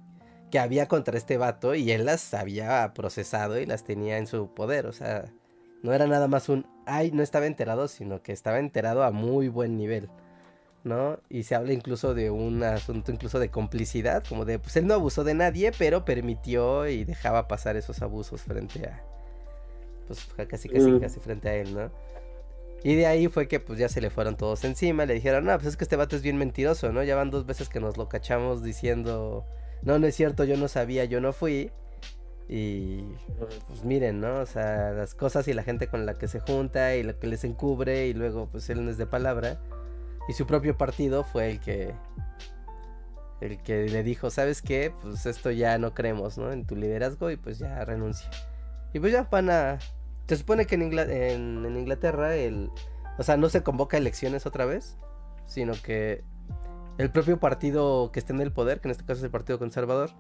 que 0.50 0.58
había 0.58 0.86
contra 0.88 1.16
este 1.18 1.36
vato 1.38 1.74
y 1.74 1.90
él 1.90 2.04
las 2.06 2.34
había 2.34 2.92
procesado 2.94 3.58
y 3.58 3.66
las 3.66 3.84
tenía 3.84 4.18
en 4.18 4.26
su 4.26 4.52
poder, 4.54 4.86
o 4.86 4.92
sea, 4.92 5.24
no 5.82 5.92
era 5.92 6.06
nada 6.06 6.28
más 6.28 6.48
un 6.48 6.66
ay, 6.86 7.10
no 7.10 7.22
estaba 7.22 7.46
enterado, 7.46 7.88
sino 7.88 8.22
que 8.22 8.32
estaba 8.32 8.58
enterado 8.58 9.02
a 9.02 9.10
muy 9.10 9.48
buen 9.48 9.76
nivel. 9.76 10.08
¿no? 10.84 11.18
Y 11.28 11.42
se 11.42 11.56
habla 11.56 11.72
incluso 11.72 12.14
de 12.14 12.30
un 12.30 12.62
asunto 12.62 13.10
incluso 13.10 13.40
de 13.40 13.50
complicidad, 13.50 14.22
como 14.24 14.44
de, 14.44 14.60
pues 14.60 14.76
él 14.76 14.86
no 14.86 14.94
abusó 14.94 15.24
de 15.24 15.34
nadie, 15.34 15.72
pero 15.76 16.04
permitió 16.04 16.86
y 16.86 17.04
dejaba 17.04 17.48
pasar 17.48 17.76
esos 17.76 18.02
abusos 18.02 18.42
frente 18.42 18.86
a, 18.86 19.02
pues 20.06 20.28
casi 20.48 20.68
casi 20.68 20.88
mm. 20.88 21.00
casi 21.00 21.18
frente 21.18 21.48
a 21.48 21.54
él, 21.56 21.74
¿no? 21.74 21.90
Y 22.84 22.94
de 22.94 23.06
ahí 23.06 23.26
fue 23.26 23.48
que 23.48 23.58
pues 23.58 23.80
ya 23.80 23.88
se 23.88 24.00
le 24.00 24.10
fueron 24.10 24.36
todos 24.36 24.64
encima, 24.64 25.06
le 25.06 25.14
dijeron, 25.14 25.44
no, 25.44 25.54
pues 25.56 25.66
es 25.66 25.76
que 25.76 25.82
este 25.82 25.96
vato 25.96 26.14
es 26.14 26.22
bien 26.22 26.36
mentiroso, 26.36 26.92
¿no? 26.92 27.02
Ya 27.02 27.16
van 27.16 27.30
dos 27.30 27.46
veces 27.46 27.68
que 27.68 27.80
nos 27.80 27.96
lo 27.96 28.08
cachamos 28.08 28.62
diciendo, 28.62 29.44
no, 29.82 29.98
no 29.98 30.06
es 30.06 30.14
cierto, 30.14 30.44
yo 30.44 30.56
no 30.56 30.68
sabía, 30.68 31.04
yo 31.04 31.20
no 31.20 31.32
fui. 31.32 31.70
Y 32.48 33.02
pues 33.68 33.84
miren, 33.84 34.20
¿no? 34.20 34.40
O 34.40 34.46
sea, 34.46 34.92
las 34.92 35.14
cosas 35.14 35.48
y 35.48 35.52
la 35.52 35.64
gente 35.64 35.88
con 35.88 36.06
la 36.06 36.14
que 36.14 36.28
se 36.28 36.38
junta 36.40 36.94
y 36.94 37.02
lo 37.02 37.18
que 37.18 37.26
les 37.26 37.42
encubre 37.44 38.06
y 38.06 38.14
luego 38.14 38.48
pues 38.48 38.70
él 38.70 38.84
no 38.84 38.90
es 38.90 38.98
de 38.98 39.06
palabra. 39.06 39.60
Y 40.28 40.32
su 40.32 40.46
propio 40.46 40.76
partido 40.76 41.24
fue 41.24 41.50
el 41.50 41.60
que 41.60 41.94
el 43.40 43.62
que 43.62 43.88
le 43.88 44.02
dijo, 44.02 44.30
¿sabes 44.30 44.62
qué? 44.62 44.92
Pues 45.02 45.26
esto 45.26 45.50
ya 45.50 45.76
no 45.78 45.92
creemos, 45.92 46.38
¿no? 46.38 46.52
En 46.52 46.66
tu 46.66 46.76
liderazgo 46.76 47.30
y 47.30 47.36
pues 47.36 47.58
ya 47.58 47.84
renuncia. 47.84 48.30
Y 48.92 49.00
pues 49.00 49.12
ya 49.12 49.24
van 49.24 49.50
a 49.50 49.78
se 50.28 50.36
supone 50.36 50.66
que 50.66 50.74
en, 50.74 51.76
Inglaterra 51.76 52.34
el... 52.34 52.70
O 53.18 53.22
sea, 53.22 53.36
no 53.36 53.48
se 53.48 53.62
convoca 53.62 53.96
elecciones 53.96 54.44
otra 54.44 54.66
vez, 54.66 54.96
sino 55.46 55.72
que 55.82 56.24
el 56.98 57.10
propio 57.10 57.38
partido 57.38 58.10
que 58.12 58.20
esté 58.20 58.32
en 58.32 58.40
el 58.40 58.52
poder, 58.52 58.80
que 58.80 58.88
en 58.88 58.92
este 58.92 59.04
caso 59.04 59.18
es 59.18 59.24
el 59.24 59.30
Partido 59.30 59.58
Conservador, 59.58 60.10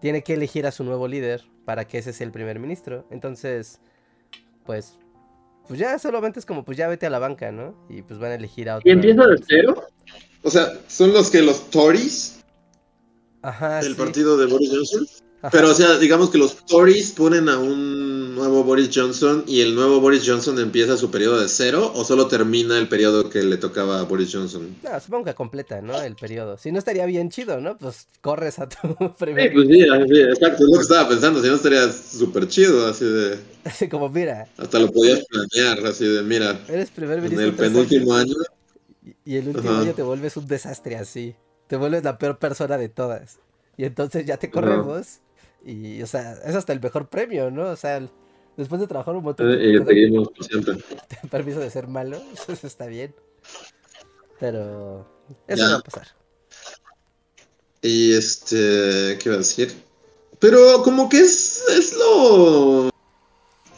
tiene 0.00 0.22
que 0.22 0.34
elegir 0.34 0.66
a 0.66 0.72
su 0.72 0.84
nuevo 0.84 1.08
líder 1.08 1.44
para 1.64 1.86
que 1.86 1.98
ese 1.98 2.12
sea 2.12 2.26
el 2.26 2.32
primer 2.32 2.58
ministro. 2.58 3.06
Entonces, 3.10 3.80
pues, 4.64 4.98
pues 5.68 5.78
ya 5.78 5.98
solamente 5.98 6.40
es 6.40 6.46
como, 6.46 6.64
pues 6.64 6.76
ya 6.76 6.88
vete 6.88 7.06
a 7.06 7.10
la 7.10 7.18
banca, 7.18 7.52
¿no? 7.52 7.74
Y 7.88 8.02
pues 8.02 8.18
van 8.18 8.32
a 8.32 8.34
elegir 8.34 8.68
a 8.68 8.76
otro. 8.76 8.88
¿Y 8.88 8.92
empieza 8.92 9.26
de 9.26 9.42
cero? 9.46 9.86
O 10.42 10.50
sea, 10.50 10.72
son 10.88 11.12
los 11.12 11.30
que 11.30 11.42
los 11.42 11.70
Tories 11.70 12.42
Ajá, 13.42 13.80
del 13.80 13.96
partido 13.96 14.36
de 14.36 14.46
Boris 14.46 14.70
Johnson. 14.70 15.06
Pero, 15.50 15.70
o 15.70 15.74
sea, 15.74 15.98
digamos 15.98 16.30
que 16.30 16.38
los 16.38 16.64
Tories 16.66 17.12
ponen 17.12 17.48
a 17.48 17.58
un 17.58 18.11
nuevo 18.34 18.64
Boris 18.64 18.90
Johnson 18.92 19.44
y 19.46 19.60
el 19.60 19.74
nuevo 19.74 20.00
Boris 20.00 20.22
Johnson 20.26 20.58
empieza 20.58 20.96
su 20.96 21.10
periodo 21.10 21.40
de 21.40 21.48
cero 21.48 21.92
o 21.94 22.04
solo 22.04 22.28
termina 22.28 22.78
el 22.78 22.88
periodo 22.88 23.28
que 23.30 23.42
le 23.42 23.56
tocaba 23.56 24.00
a 24.00 24.02
Boris 24.02 24.30
Johnson. 24.32 24.76
No, 24.82 25.00
supongo 25.00 25.26
que 25.26 25.34
completa, 25.34 25.80
¿no? 25.80 26.00
El 26.00 26.16
periodo. 26.16 26.58
Si 26.58 26.72
no 26.72 26.78
estaría 26.78 27.06
bien 27.06 27.30
chido, 27.30 27.60
¿no? 27.60 27.76
Pues 27.76 28.08
corres 28.20 28.58
a 28.58 28.68
tu 28.68 29.14
primer. 29.18 29.50
Sí, 29.50 29.54
pues 29.54 29.68
sí, 29.68 29.82
sí, 30.14 30.20
exacto, 30.20 30.64
es 30.64 30.70
lo 30.70 30.76
que 30.78 30.82
estaba 30.82 31.08
pensando. 31.08 31.42
Si 31.42 31.48
no 31.48 31.54
estaría 31.54 31.92
súper 31.92 32.48
chido, 32.48 32.86
así 32.86 33.04
de. 33.04 33.38
Así 33.64 33.88
como, 33.90 34.08
mira. 34.08 34.48
Hasta 34.56 34.78
lo 34.78 34.90
podías 34.90 35.24
planear, 35.26 35.86
así 35.86 36.06
de, 36.06 36.22
mira. 36.22 36.60
Eres 36.68 36.90
primer 36.90 37.20
ministro. 37.20 37.42
En 37.42 37.48
el 37.48 37.54
penúltimo 37.54 38.14
año. 38.14 38.34
Y 39.24 39.36
el 39.36 39.48
último 39.48 39.70
año 39.78 39.94
te 39.94 40.02
vuelves 40.02 40.36
un 40.36 40.46
desastre 40.46 40.96
así. 40.96 41.34
Te 41.66 41.76
vuelves 41.76 42.04
la 42.04 42.18
peor 42.18 42.38
persona 42.38 42.78
de 42.78 42.88
todas. 42.88 43.38
Y 43.76 43.84
entonces 43.84 44.26
ya 44.26 44.36
te 44.36 44.50
corremos. 44.50 45.20
Y, 45.64 46.02
o 46.02 46.06
sea, 46.06 46.32
es 46.44 46.54
hasta 46.54 46.72
el 46.72 46.80
mejor 46.80 47.08
premio, 47.08 47.50
¿no? 47.50 47.70
O 47.70 47.76
sea, 47.76 48.00
después 48.56 48.80
de 48.80 48.86
trabajar 48.86 49.14
un 49.14 49.24
montón. 49.24 49.50
Y 49.52 49.84
seguimos 49.84 50.28
siempre. 50.40 50.76
Permiso 51.30 51.60
de 51.60 51.70
ser 51.70 51.88
malo, 51.88 52.20
eso 52.48 52.66
está 52.66 52.86
bien. 52.86 53.14
Pero 54.38 55.06
eso 55.46 55.64
no 55.64 55.72
va 55.72 55.78
a 55.78 55.82
pasar. 55.82 56.08
Y 57.80 58.12
este, 58.12 59.18
¿qué 59.18 59.22
iba 59.24 59.34
a 59.34 59.38
decir? 59.38 59.72
Pero 60.38 60.82
como 60.82 61.08
que 61.08 61.20
es, 61.20 61.62
es 61.68 61.96
lo 61.96 62.90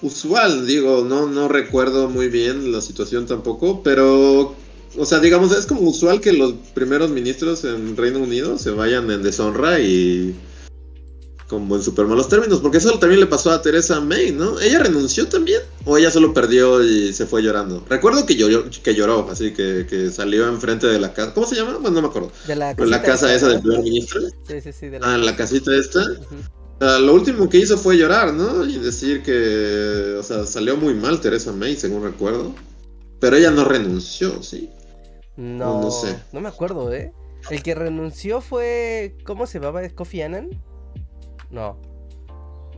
usual, 0.02 0.66
digo, 0.66 1.04
no, 1.04 1.26
no 1.26 1.48
recuerdo 1.48 2.08
muy 2.08 2.28
bien 2.28 2.72
la 2.72 2.80
situación 2.80 3.26
tampoco, 3.26 3.82
pero, 3.82 4.54
o 4.96 5.06
sea, 5.06 5.20
digamos, 5.20 5.56
es 5.56 5.66
como 5.66 5.82
usual 5.82 6.20
que 6.20 6.32
los 6.32 6.52
primeros 6.74 7.10
ministros 7.10 7.64
en 7.64 7.96
Reino 7.96 8.18
Unido 8.18 8.58
se 8.58 8.70
vayan 8.70 9.10
en 9.10 9.22
deshonra 9.22 9.80
y 9.80 10.34
como 11.54 11.76
en 11.76 11.82
super 11.82 12.06
malos 12.06 12.28
términos, 12.28 12.60
porque 12.60 12.78
eso 12.78 12.98
también 12.98 13.20
le 13.20 13.26
pasó 13.26 13.50
a 13.50 13.62
Teresa 13.62 14.00
May, 14.00 14.32
¿no? 14.32 14.60
¿Ella 14.60 14.80
renunció 14.80 15.28
también? 15.28 15.60
¿O 15.84 15.96
ella 15.96 16.10
solo 16.10 16.34
perdió 16.34 16.82
y 16.82 17.12
se 17.12 17.26
fue 17.26 17.42
llorando? 17.42 17.84
Recuerdo 17.88 18.26
que 18.26 18.36
lloró, 18.36 18.64
que 18.82 18.94
lloró 18.94 19.28
así 19.30 19.52
que, 19.52 19.86
que 19.88 20.10
salió 20.10 20.48
enfrente 20.48 20.86
de 20.86 20.98
la 20.98 21.12
casa. 21.12 21.32
¿Cómo 21.32 21.46
se 21.46 21.56
llama? 21.56 21.74
Bueno, 21.74 21.90
no 21.90 22.02
me 22.02 22.08
acuerdo. 22.08 22.32
De 22.46 22.56
la, 22.56 22.74
la 22.74 23.02
casa 23.02 23.32
esa 23.34 23.48
del 23.48 23.60
primer 23.60 23.82
ministro. 23.82 24.20
Sí, 24.46 24.60
sí, 24.60 24.72
sí. 24.72 24.88
De 24.88 24.98
la... 24.98 25.14
Ah, 25.14 25.18
la 25.18 25.36
casita 25.36 25.74
esta. 25.76 26.04
lo 26.80 27.14
último 27.14 27.48
que 27.48 27.58
hizo 27.58 27.78
fue 27.78 27.96
llorar, 27.96 28.34
¿no? 28.34 28.64
Y 28.64 28.78
decir 28.78 29.22
que, 29.22 30.16
o 30.18 30.22
sea, 30.22 30.44
salió 30.44 30.76
muy 30.76 30.94
mal 30.94 31.20
Teresa 31.20 31.52
May, 31.52 31.76
según 31.76 32.02
recuerdo. 32.02 32.54
Pero 33.20 33.36
ella 33.36 33.50
no 33.50 33.64
renunció, 33.64 34.42
¿sí? 34.42 34.70
No, 35.36 35.80
no, 35.80 35.90
sé. 35.90 36.16
No 36.32 36.40
me 36.40 36.48
acuerdo, 36.48 36.92
¿eh? 36.92 37.12
El 37.50 37.62
que 37.62 37.74
renunció 37.74 38.40
fue, 38.40 39.16
¿cómo 39.24 39.46
se 39.46 39.58
llamaba? 39.58 39.88
¿Kofi 39.90 40.22
Annan? 40.22 40.50
No. 41.50 41.78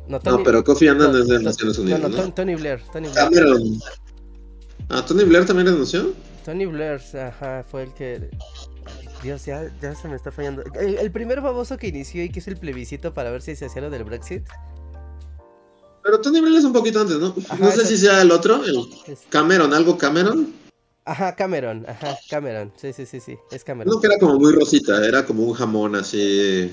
No, 0.09 0.21
pero 0.45 0.63
Kofi 0.63 0.89
Annan 0.89 1.17
es 1.17 1.27
de 1.27 1.43
Naciones 1.43 1.79
Unidas. 1.79 2.01
No, 2.01 2.09
no, 2.09 2.33
Tony 2.33 2.55
Blair. 2.55 2.81
Tony 2.93 3.09
Blair. 3.09 3.29
Cameron. 3.29 3.81
Ah, 4.89 5.05
¿Tony 5.05 5.25
Blair 5.25 5.45
también 5.45 5.67
renunció? 5.67 6.13
Tony 6.45 6.67
Blair, 6.67 7.01
ajá, 7.15 7.65
fue 7.69 7.85
el 7.85 7.95
que. 7.95 8.31
Dios, 9.23 9.45
ya, 9.47 9.69
ya 9.83 9.95
se 9.97 10.07
me 10.07 10.15
está 10.15 10.31
fallando. 10.31 10.63
El, 10.79 11.11
primer 11.11 11.41
baboso 11.41 11.77
que 11.77 11.89
inició 11.89 12.23
y 12.23 12.31
que 12.31 12.39
es 12.39 12.47
el 12.47 12.57
plebiscito 12.57 13.13
para 13.13 13.31
ver 13.31 13.43
si 13.43 13.57
se 13.57 13.67
hacía 13.67 13.83
lo 13.83 13.91
del 13.91 14.05
Brexit. 14.05 14.45
Pero 16.05 16.21
Tony 16.21 16.41
Blair 16.41 16.59
es 16.59 16.65
un 16.65 16.73
poquito 16.73 17.01
antes, 17.01 17.17
¿no? 17.19 17.35
no 17.59 17.71
sé 17.73 17.85
si 17.85 17.99
sea 17.99 18.23
el 18.23 18.31
otro, 18.31 18.63
el 18.65 18.77
Cameron, 19.29 19.75
algo 19.75 19.99
Cameron. 19.99 20.55
Ajá, 21.05 21.35
Cameron, 21.35 21.85
ajá, 21.89 22.17
Cameron. 22.31 22.73
Sí, 22.77 22.93
sí, 22.93 23.07
sí, 23.07 23.19
sí, 23.19 23.37
es 23.51 23.65
Cameron. 23.65 23.93
No, 23.93 24.01
que 24.01 24.07
era 24.07 24.19
como 24.19 24.39
muy 24.39 24.53
rosita, 24.53 25.05
era 25.05 25.27
como 25.27 25.43
un 25.43 25.55
jamón 25.55 25.97
así. 25.97 26.71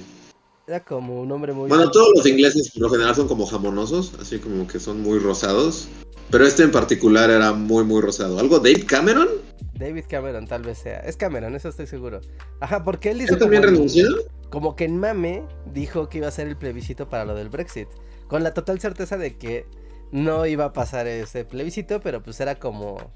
Era 0.66 0.82
como 0.82 1.22
un 1.22 1.32
hombre 1.32 1.51
muy... 1.51 1.68
Bueno, 1.68 1.91
todos 1.91 2.09
los 2.16 2.26
ingleses 2.26 2.72
por 2.72 2.84
lo 2.84 2.89
general 2.89 3.14
son 3.16 3.28
como 3.28 3.45
jamonosos, 3.45 4.14
así 4.22 4.39
como 4.39 4.66
que 4.66 4.80
son 4.80 5.01
muy 5.01 5.20
rosados. 5.20 5.89
Pero 6.32 6.45
este 6.45 6.64
en 6.64 6.72
particular 6.72 7.30
era 7.30 7.51
muy, 7.51 7.84
muy 7.84 8.01
rosado. 8.01 8.39
¿Algo 8.39 8.59
Dave 8.59 8.86
Cameron? 8.86 9.28
David 9.74 10.05
Cameron 10.07 10.47
tal 10.47 10.61
vez 10.61 10.78
sea. 10.78 10.99
Es 10.99 11.18
Cameron, 11.18 11.55
eso 11.55 11.68
estoy 11.68 11.88
seguro. 11.88 12.22
Ajá, 12.61 12.84
porque 12.84 13.11
él 13.11 13.22
hizo... 13.22 13.34
¿Él 13.34 13.39
también 13.39 13.64
renunció? 13.64 14.07
Como 14.49 14.76
que 14.76 14.86
en 14.86 14.97
mame 14.97 15.43
dijo 15.74 16.07
que 16.07 16.20
iba 16.20 16.28
a 16.28 16.32
ser 16.32 16.47
el 16.47 16.55
plebiscito 16.55 17.09
para 17.09 17.26
lo 17.26 17.36
del 17.36 17.49
Brexit. 17.49 17.89
Con 18.28 18.43
la 18.43 18.53
total 18.53 18.80
certeza 18.80 19.18
de 19.18 19.38
que 19.38 19.66
no 20.11 20.45
iba 20.45 20.66
a 20.66 20.74
pasar 20.74 21.07
ese 21.07 21.43
plebiscito, 21.43 21.99
pero 21.99 22.24
pues 22.24 22.39
era 22.39 22.55
como... 22.55 23.11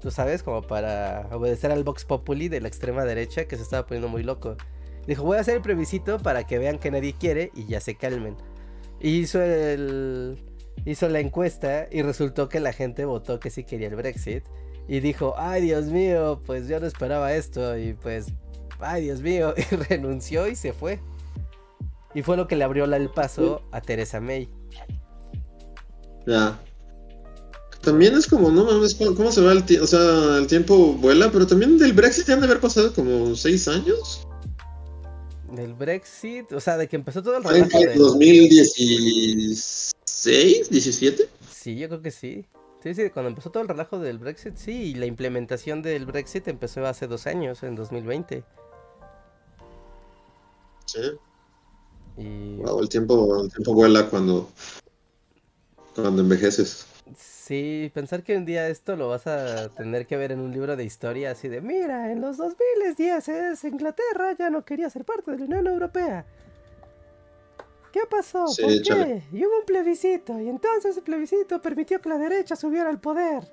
Tú 0.00 0.10
sabes, 0.10 0.42
como 0.42 0.62
para 0.62 1.26
obedecer 1.32 1.72
al 1.72 1.82
Vox 1.82 2.04
Populi 2.04 2.48
de 2.48 2.60
la 2.60 2.68
extrema 2.68 3.04
derecha 3.04 3.46
que 3.46 3.56
se 3.56 3.62
estaba 3.62 3.86
poniendo 3.86 4.08
muy 4.08 4.22
loco. 4.22 4.56
Dijo, 5.06 5.22
voy 5.24 5.36
a 5.36 5.40
hacer 5.40 5.56
el 5.56 5.62
previsito 5.62 6.18
para 6.18 6.46
que 6.46 6.58
vean 6.58 6.78
que 6.78 6.90
nadie 6.90 7.14
quiere 7.14 7.50
y 7.54 7.66
ya 7.66 7.80
se 7.80 7.96
calmen. 7.96 8.36
hizo 9.00 9.40
el... 9.42 10.38
Hizo 10.86 11.08
la 11.08 11.20
encuesta 11.20 11.86
y 11.90 12.02
resultó 12.02 12.48
que 12.48 12.60
la 12.60 12.72
gente 12.72 13.04
votó 13.04 13.38
que 13.38 13.48
sí 13.48 13.64
quería 13.64 13.88
el 13.88 13.94
Brexit. 13.94 14.44
Y 14.88 15.00
dijo, 15.00 15.34
ay 15.38 15.62
Dios 15.62 15.86
mío, 15.86 16.40
pues 16.44 16.68
yo 16.68 16.80
no 16.80 16.86
esperaba 16.86 17.32
esto. 17.32 17.78
Y 17.78 17.94
pues, 17.94 18.26
ay 18.80 19.04
Dios 19.04 19.20
mío. 19.22 19.54
Y 19.70 19.76
renunció 19.76 20.48
y 20.48 20.56
se 20.56 20.72
fue. 20.72 21.00
Y 22.12 22.22
fue 22.22 22.36
lo 22.36 22.46
que 22.46 22.56
le 22.56 22.64
abrió 22.64 22.84
el 22.84 23.08
paso 23.08 23.62
a 23.70 23.80
Teresa 23.80 24.20
May. 24.20 24.48
Ya. 26.26 26.60
También 27.80 28.14
es 28.14 28.26
como, 28.26 28.50
no 28.50 28.64
mames, 28.64 28.94
¿cómo 28.94 29.30
se 29.30 29.42
va 29.42 29.52
el 29.52 29.64
tiempo? 29.64 29.84
O 29.84 29.86
sea, 29.86 30.38
el 30.38 30.46
tiempo 30.46 30.94
vuela, 30.94 31.30
pero 31.30 31.46
también 31.46 31.78
del 31.78 31.92
Brexit 31.92 32.26
ya 32.26 32.34
han 32.34 32.40
de 32.40 32.46
haber 32.46 32.60
pasado 32.60 32.92
como 32.92 33.34
seis 33.36 33.68
años 33.68 34.26
del 35.54 35.74
Brexit, 35.74 36.50
o 36.52 36.60
sea, 36.60 36.76
de 36.76 36.88
que 36.88 36.96
empezó 36.96 37.22
todo 37.22 37.36
el 37.36 37.44
relajo. 37.44 37.78
¿En 37.78 37.98
2016? 37.98 40.70
¿17? 40.70 41.28
Sí, 41.50 41.76
yo 41.76 41.88
creo 41.88 42.02
que 42.02 42.10
sí. 42.10 42.44
Sí, 42.82 42.94
sí, 42.94 43.08
cuando 43.10 43.30
empezó 43.30 43.50
todo 43.50 43.62
el 43.62 43.68
relajo 43.68 43.98
del 43.98 44.18
Brexit, 44.18 44.56
sí, 44.56 44.90
y 44.90 44.94
la 44.94 45.06
implementación 45.06 45.80
del 45.80 46.04
Brexit 46.04 46.48
empezó 46.48 46.84
hace 46.86 47.06
dos 47.06 47.26
años, 47.26 47.62
en 47.62 47.76
2020. 47.76 48.44
Sí. 50.84 51.00
Y... 52.18 52.56
Wow, 52.56 52.80
el 52.80 52.88
tiempo, 52.88 53.44
el 53.44 53.50
tiempo 53.50 53.72
vuela 53.72 54.10
cuando, 54.10 54.50
cuando 55.94 56.20
envejeces. 56.20 56.86
Sí, 57.16 57.90
pensar 57.92 58.22
que 58.22 58.36
un 58.36 58.46
día 58.46 58.68
esto 58.68 58.96
lo 58.96 59.08
vas 59.08 59.26
a 59.26 59.68
tener 59.70 60.06
que 60.06 60.16
ver 60.16 60.32
en 60.32 60.40
un 60.40 60.52
libro 60.52 60.74
de 60.74 60.84
historia 60.84 61.32
así 61.32 61.48
de, 61.48 61.60
mira, 61.60 62.10
en 62.10 62.20
los 62.20 62.38
2010 62.38 63.64
Inglaterra 63.64 64.34
ya 64.38 64.48
no 64.48 64.64
quería 64.64 64.88
ser 64.88 65.04
parte 65.04 65.30
de 65.30 65.38
la 65.38 65.44
Unión 65.44 65.66
Europea. 65.66 66.24
¿Qué 67.92 68.00
pasó? 68.10 68.46
¿Por 68.46 68.82
qué? 68.82 69.22
Y 69.32 69.44
hubo 69.44 69.60
un 69.60 69.66
plebiscito, 69.66 70.40
y 70.40 70.48
entonces 70.48 70.96
el 70.96 71.02
plebiscito 71.02 71.60
permitió 71.60 72.00
que 72.00 72.08
la 72.08 72.18
derecha 72.18 72.56
subiera 72.56 72.88
al 72.88 72.98
poder. 72.98 73.44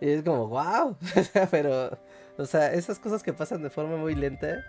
Y 0.00 0.10
es 0.10 0.22
como, 0.24 0.48
wow. 0.48 0.96
Pero, 1.50 1.96
o 2.36 2.44
sea, 2.44 2.74
esas 2.74 2.98
cosas 2.98 3.22
que 3.22 3.32
pasan 3.32 3.62
de 3.62 3.70
forma 3.70 3.96
muy 3.96 4.14
lenta 4.14 4.62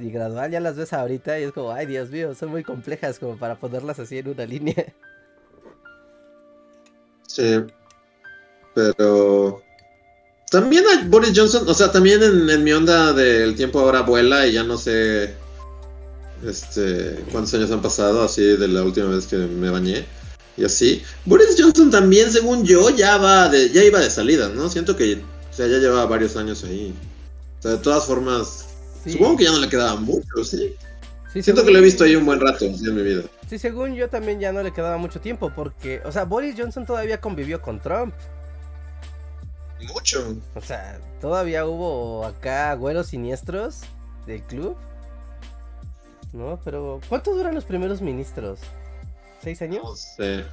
y 0.00 0.10
gradual 0.10 0.50
ya 0.50 0.58
las 0.58 0.76
ves 0.76 0.92
ahorita 0.92 1.38
y 1.38 1.44
es 1.44 1.52
como, 1.52 1.70
ay 1.70 1.86
Dios 1.86 2.10
mío, 2.10 2.34
son 2.34 2.50
muy 2.50 2.64
complejas 2.64 3.18
como 3.18 3.36
para 3.36 3.56
ponerlas 3.56 3.98
así 3.98 4.18
en 4.18 4.28
una 4.28 4.46
línea. 4.46 4.86
Sí. 7.26 7.64
Pero 8.74 9.62
también 10.50 10.84
hay 10.86 11.08
Boris 11.08 11.32
Johnson, 11.34 11.68
o 11.68 11.74
sea, 11.74 11.90
también 11.90 12.22
en, 12.22 12.48
en 12.48 12.64
mi 12.64 12.72
onda 12.72 13.12
del 13.12 13.56
tiempo 13.56 13.80
ahora 13.80 14.02
vuela 14.02 14.46
y 14.46 14.52
ya 14.52 14.62
no 14.62 14.78
sé 14.78 15.34
este, 16.44 17.24
cuántos 17.32 17.54
años 17.54 17.70
han 17.70 17.82
pasado, 17.82 18.22
así 18.22 18.42
de 18.42 18.68
la 18.68 18.82
última 18.82 19.08
vez 19.08 19.26
que 19.26 19.36
me 19.36 19.70
bañé. 19.70 20.04
Y 20.56 20.64
así. 20.64 21.02
Boris 21.24 21.56
Johnson 21.58 21.90
también, 21.90 22.30
según 22.30 22.64
yo, 22.64 22.90
ya 22.90 23.18
va 23.18 23.48
de, 23.48 23.70
ya 23.70 23.84
iba 23.84 24.00
de 24.00 24.10
salida, 24.10 24.48
¿no? 24.48 24.68
Siento 24.70 24.96
que 24.96 25.22
ya 25.56 25.66
lleva 25.66 26.06
varios 26.06 26.36
años 26.36 26.64
ahí. 26.64 26.94
O 27.58 27.62
sea, 27.62 27.72
de 27.72 27.78
todas 27.78 28.06
formas, 28.06 28.66
supongo 29.06 29.36
que 29.36 29.44
ya 29.44 29.52
no 29.52 29.60
le 29.60 29.68
quedaba 29.68 29.96
mucho, 29.96 30.44
¿sí? 30.44 30.74
Siento 31.40 31.64
que 31.64 31.70
lo 31.70 31.78
he 31.78 31.82
visto 31.82 32.04
ahí 32.04 32.16
un 32.16 32.24
buen 32.24 32.40
rato 32.40 32.64
en 32.64 32.94
mi 32.94 33.02
vida. 33.02 33.22
Sí, 33.48 33.58
según 33.58 33.94
yo 33.94 34.08
también 34.08 34.40
ya 34.40 34.52
no 34.52 34.62
le 34.62 34.72
quedaba 34.72 34.96
mucho 34.96 35.20
tiempo, 35.20 35.52
porque, 35.54 36.02
o 36.04 36.10
sea, 36.10 36.24
Boris 36.24 36.56
Johnson 36.58 36.84
todavía 36.84 37.20
convivió 37.20 37.62
con 37.62 37.80
Trump. 37.80 38.14
Mucho. 39.92 40.36
O 40.54 40.60
sea, 40.60 40.98
todavía 41.20 41.66
hubo 41.66 42.24
acá 42.24 42.74
güeros 42.74 43.08
siniestros 43.08 43.82
del 44.26 44.42
club 44.42 44.76
¿no? 46.36 46.60
Pero, 46.64 47.00
¿cuánto 47.08 47.34
duran 47.34 47.54
los 47.54 47.64
primeros 47.64 48.00
ministros? 48.00 48.60
¿Seis 49.42 49.60
años? 49.62 49.82
No 49.82 49.96
sé. 49.96 50.44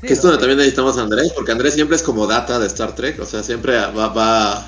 que 0.00 0.12
esto 0.12 0.30
también 0.38 0.58
necesitamos 0.58 0.96
a 0.98 1.02
Andrés, 1.02 1.32
porque 1.34 1.52
Andrés 1.52 1.74
siempre 1.74 1.96
es 1.96 2.02
como 2.02 2.26
data 2.26 2.58
de 2.58 2.66
Star 2.66 2.94
Trek, 2.94 3.20
o 3.20 3.24
sea, 3.24 3.42
siempre 3.42 3.76
va, 3.76 4.08
va 4.08 4.66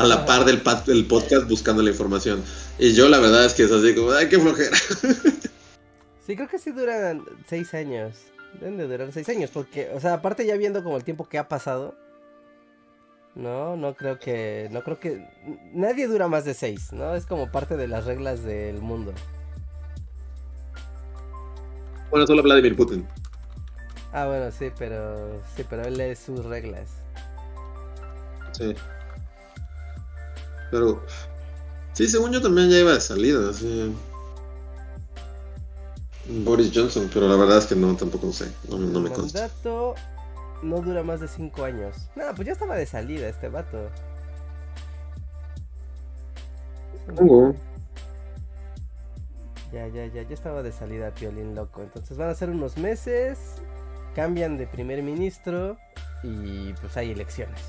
a 0.00 0.04
la 0.04 0.24
par 0.24 0.46
del, 0.46 0.62
del, 0.86 1.04
podcast 1.04 1.46
buscando 1.46 1.82
la 1.82 1.90
información. 1.90 2.42
Y 2.78 2.94
yo 2.94 3.10
la 3.10 3.18
verdad 3.18 3.44
es 3.44 3.52
que 3.52 3.64
es 3.64 3.70
así 3.70 3.94
como, 3.94 4.12
ay, 4.12 4.28
qué 4.28 4.38
flojera. 4.38 4.76
Sí, 6.26 6.36
creo 6.36 6.48
que 6.48 6.60
sí 6.60 6.70
duran 6.70 7.24
seis 7.48 7.74
años. 7.74 8.16
Deben 8.60 8.76
de 8.76 8.86
durar 8.86 9.10
seis 9.10 9.28
años, 9.28 9.50
porque, 9.52 9.90
o 9.92 9.98
sea, 9.98 10.14
aparte 10.14 10.46
ya 10.46 10.56
viendo 10.56 10.84
como 10.84 10.96
el 10.96 11.02
tiempo 11.02 11.28
que 11.28 11.38
ha 11.38 11.48
pasado, 11.48 11.96
no, 13.34 13.76
no 13.76 13.96
creo 13.96 14.20
que. 14.20 14.68
No 14.70 14.84
creo 14.84 15.00
que. 15.00 15.26
Nadie 15.72 16.06
dura 16.06 16.28
más 16.28 16.44
de 16.44 16.54
seis, 16.54 16.92
¿no? 16.92 17.16
Es 17.16 17.26
como 17.26 17.50
parte 17.50 17.76
de 17.76 17.88
las 17.88 18.04
reglas 18.04 18.44
del 18.44 18.80
mundo. 18.80 19.12
Bueno, 22.10 22.28
solo 22.28 22.44
Vladimir 22.44 22.76
Putin. 22.76 23.08
Ah, 24.12 24.26
bueno, 24.26 24.52
sí, 24.52 24.70
pero. 24.78 25.42
Sí, 25.56 25.64
pero 25.68 25.82
él 25.82 25.96
lee 25.96 26.14
sus 26.14 26.44
reglas. 26.44 26.90
Sí. 28.52 28.72
Pero. 30.70 31.04
Sí, 31.92 32.08
según 32.08 32.32
yo 32.32 32.40
también 32.40 32.70
ya 32.70 32.78
iba 32.78 32.92
de 32.92 33.00
salida, 33.00 33.52
sí. 33.52 33.94
Boris 36.44 36.70
Johnson, 36.72 37.10
pero 37.12 37.28
la 37.28 37.36
verdad 37.36 37.58
es 37.58 37.66
que 37.66 37.74
no, 37.74 37.94
tampoco 37.96 38.32
sé. 38.32 38.52
No, 38.68 38.78
no 38.78 39.00
me 39.00 39.10
consta 39.10 39.50
no 40.62 40.80
dura 40.80 41.02
más 41.02 41.20
de 41.20 41.28
5 41.28 41.64
años. 41.64 41.96
Nada, 42.16 42.34
pues 42.34 42.46
ya 42.46 42.52
estaba 42.52 42.76
de 42.76 42.86
salida 42.86 43.28
este 43.28 43.48
vato. 43.48 43.90
Ya, 49.72 49.86
ya, 49.88 50.06
ya, 50.06 50.22
ya 50.22 50.34
estaba 50.34 50.62
de 50.62 50.72
salida 50.72 51.14
Piolín 51.14 51.54
loco. 51.54 51.82
Entonces 51.82 52.16
van 52.16 52.28
a 52.28 52.34
ser 52.34 52.50
unos 52.50 52.76
meses, 52.76 53.38
cambian 54.14 54.58
de 54.58 54.66
primer 54.66 55.02
ministro 55.02 55.78
y 56.22 56.72
pues 56.74 56.96
hay 56.96 57.12
elecciones. 57.12 57.60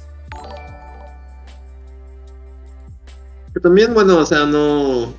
Que 3.53 3.59
también, 3.59 3.93
bueno, 3.93 4.17
o 4.17 4.25
sea, 4.25 4.45
no. 4.45 5.13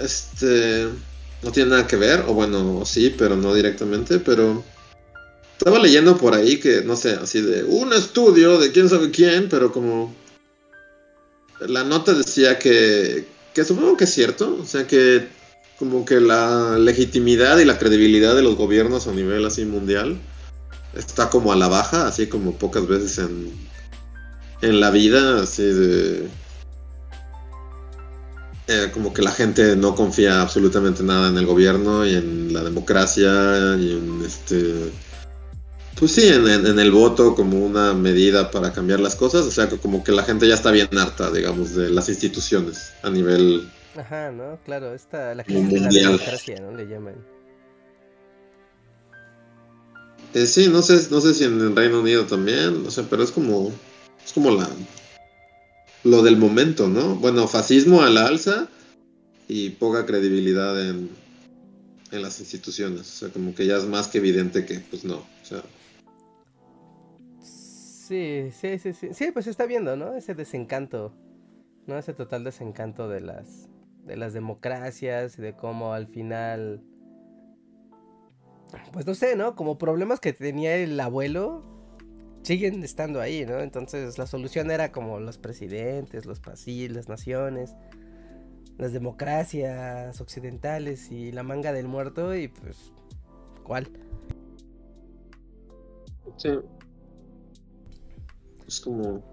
Este. 0.00 0.88
No 1.42 1.52
tiene 1.52 1.70
nada 1.70 1.86
que 1.86 1.96
ver, 1.96 2.24
o 2.26 2.34
bueno, 2.34 2.84
sí, 2.84 3.14
pero 3.16 3.36
no 3.36 3.54
directamente, 3.54 4.18
pero 4.18 4.64
estaba 5.56 5.78
leyendo 5.78 6.16
por 6.16 6.34
ahí 6.34 6.58
que, 6.58 6.82
no 6.82 6.96
sé, 6.96 7.12
así 7.12 7.40
de 7.40 7.62
un 7.64 7.92
estudio 7.92 8.58
de 8.58 8.72
quién 8.72 8.88
sabe 8.88 9.10
quién, 9.10 9.48
pero 9.48 9.70
como 9.70 10.14
la 11.60 11.84
nota 11.84 12.14
decía 12.14 12.58
que, 12.58 13.26
que 13.54 13.64
supongo 13.64 13.96
que 13.96 14.04
es 14.04 14.12
cierto, 14.12 14.58
o 14.60 14.66
sea 14.66 14.86
que 14.86 15.28
como 15.78 16.04
que 16.04 16.20
la 16.20 16.78
legitimidad 16.78 17.58
y 17.58 17.64
la 17.64 17.78
credibilidad 17.78 18.34
de 18.34 18.42
los 18.42 18.56
gobiernos 18.56 19.06
a 19.06 19.12
nivel 19.12 19.44
así 19.44 19.64
mundial 19.64 20.18
está 20.94 21.30
como 21.30 21.52
a 21.52 21.56
la 21.56 21.68
baja, 21.68 22.06
así 22.06 22.26
como 22.26 22.58
pocas 22.58 22.86
veces 22.86 23.18
en, 23.18 23.50
en 24.62 24.80
la 24.80 24.90
vida, 24.90 25.42
así 25.42 25.62
de... 25.62 26.28
Eh, 28.68 28.90
como 28.92 29.12
que 29.12 29.22
la 29.22 29.30
gente 29.30 29.76
no 29.76 29.94
confía 29.94 30.42
absolutamente 30.42 31.04
nada 31.04 31.28
en 31.28 31.38
el 31.38 31.46
gobierno 31.46 32.04
y 32.04 32.14
en 32.14 32.52
la 32.52 32.64
democracia 32.64 33.76
y 33.78 33.92
en 33.92 34.22
este 34.26 34.90
pues 35.98 36.12
sí, 36.12 36.28
en, 36.28 36.78
el 36.78 36.90
voto 36.90 37.34
como 37.34 37.64
una 37.64 37.94
medida 37.94 38.50
para 38.50 38.70
cambiar 38.70 39.00
las 39.00 39.16
cosas, 39.16 39.46
o 39.46 39.50
sea, 39.50 39.66
como 39.68 40.04
que 40.04 40.12
la 40.12 40.24
gente 40.24 40.46
ya 40.46 40.54
está 40.54 40.70
bien 40.70 40.88
harta, 40.98 41.30
digamos, 41.30 41.74
de 41.74 41.88
las 41.88 42.10
instituciones 42.10 42.92
a 43.02 43.08
nivel... 43.08 43.66
Ajá, 43.96 44.30
¿no? 44.30 44.58
Claro, 44.66 44.92
esta, 44.92 45.34
la 45.34 45.42
crisis 45.42 45.70
de 45.70 45.80
la 45.80 45.88
democracia, 45.88 46.60
¿no? 46.60 46.76
Le 46.76 46.86
llaman. 46.86 47.14
Eh, 50.34 50.44
sí, 50.44 50.68
no 50.68 50.82
sé, 50.82 51.08
no 51.10 51.22
sé 51.22 51.32
si 51.32 51.44
en 51.44 51.58
el 51.58 51.74
Reino 51.74 52.00
Unido 52.00 52.26
también, 52.26 52.84
o 52.86 52.90
sea, 52.90 53.04
pero 53.08 53.22
es 53.22 53.30
como, 53.30 53.72
es 54.22 54.34
como 54.34 54.50
la, 54.50 54.68
lo 56.06 56.22
del 56.22 56.36
momento, 56.36 56.88
¿no? 56.88 57.16
Bueno, 57.16 57.48
fascismo 57.48 58.02
a 58.02 58.10
la 58.10 58.26
alza 58.26 58.68
y 59.48 59.70
poca 59.70 60.06
credibilidad 60.06 60.88
en, 60.88 61.10
en 62.12 62.22
las 62.22 62.40
instituciones, 62.40 63.00
o 63.00 63.04
sea, 63.04 63.28
como 63.30 63.54
que 63.54 63.66
ya 63.66 63.76
es 63.76 63.86
más 63.86 64.08
que 64.08 64.18
evidente 64.18 64.64
que, 64.64 64.80
pues 64.80 65.04
no, 65.04 65.16
o 65.16 65.44
sea, 65.44 65.62
Sí, 68.06 68.50
sí, 68.52 68.78
sí, 68.78 68.92
sí. 68.92 69.08
Sí, 69.12 69.32
pues 69.32 69.48
está 69.48 69.66
viendo, 69.66 69.96
¿no? 69.96 70.14
Ese 70.14 70.36
desencanto, 70.36 71.12
¿no? 71.88 71.98
Ese 71.98 72.14
total 72.14 72.44
desencanto 72.44 73.08
de 73.08 73.20
las, 73.20 73.68
de 74.04 74.16
las 74.16 74.32
democracias 74.32 75.36
de 75.36 75.56
cómo 75.56 75.92
al 75.92 76.06
final, 76.06 76.84
pues 78.92 79.08
no 79.08 79.14
sé, 79.16 79.34
¿no? 79.34 79.56
Como 79.56 79.76
problemas 79.76 80.20
que 80.20 80.32
tenía 80.32 80.76
el 80.76 81.00
abuelo 81.00 81.75
siguen 82.46 82.84
estando 82.84 83.20
ahí, 83.20 83.44
¿no? 83.44 83.58
Entonces 83.58 84.18
la 84.18 84.26
solución 84.28 84.70
era 84.70 84.92
como 84.92 85.18
los 85.18 85.36
presidentes, 85.36 86.26
los 86.26 86.38
países, 86.38 86.92
las 86.92 87.08
naciones, 87.08 87.74
las 88.78 88.92
democracias 88.92 90.20
occidentales 90.20 91.10
y 91.10 91.32
la 91.32 91.42
manga 91.42 91.72
del 91.72 91.88
muerto 91.88 92.36
y 92.36 92.46
pues, 92.46 92.76
¿cuál? 93.64 93.88
Sí, 96.36 96.50
es 98.68 98.80
como 98.80 99.24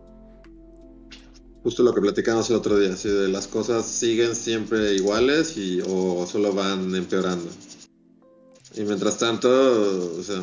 justo 1.61 1.83
lo 1.83 1.93
que 1.93 2.01
platicamos 2.01 2.49
el 2.49 2.55
otro 2.55 2.79
día, 2.79 2.95
si 2.95 3.09
las 3.09 3.47
cosas 3.47 3.85
siguen 3.85 4.35
siempre 4.35 4.95
iguales 4.95 5.55
y 5.55 5.81
o 5.81 6.25
solo 6.25 6.51
van 6.51 6.95
empeorando. 6.95 7.49
Y 8.75 8.81
mientras 8.81 9.19
tanto, 9.19 9.49
o 10.17 10.23
sea, 10.23 10.41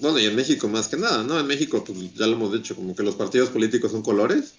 bueno, 0.00 0.18
y 0.18 0.26
en 0.26 0.36
México 0.36 0.68
más 0.68 0.88
que 0.88 0.96
nada, 0.96 1.22
¿no? 1.22 1.38
En 1.38 1.46
México, 1.46 1.82
pues 1.84 2.14
ya 2.14 2.26
lo 2.26 2.34
hemos 2.34 2.52
dicho, 2.52 2.76
como 2.76 2.94
que 2.94 3.02
los 3.02 3.14
partidos 3.14 3.50
políticos 3.50 3.92
son 3.92 4.02
colores. 4.02 4.54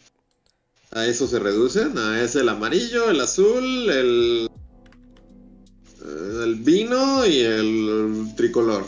A 0.92 1.06
eso 1.06 1.28
se 1.28 1.40
reducen, 1.40 1.98
a 1.98 2.24
ese 2.24 2.40
el 2.42 2.50
amarillo, 2.50 3.10
el 3.10 3.20
azul, 3.20 3.90
el, 3.90 4.50
el 6.44 6.56
vino 6.56 7.26
y 7.28 7.40
el 7.40 8.34
tricolor. 8.36 8.86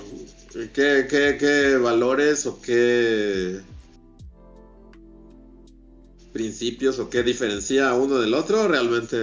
¿Qué, 0.51 1.07
qué, 1.09 1.37
qué 1.39 1.77
valores 1.77 2.45
o 2.45 2.59
qué 2.61 3.59
principios 6.33 6.99
o 6.99 7.09
qué 7.09 7.21
diferencia 7.21 7.93
uno 7.93 8.19
del 8.19 8.33
otro, 8.33 8.67
realmente... 8.67 9.17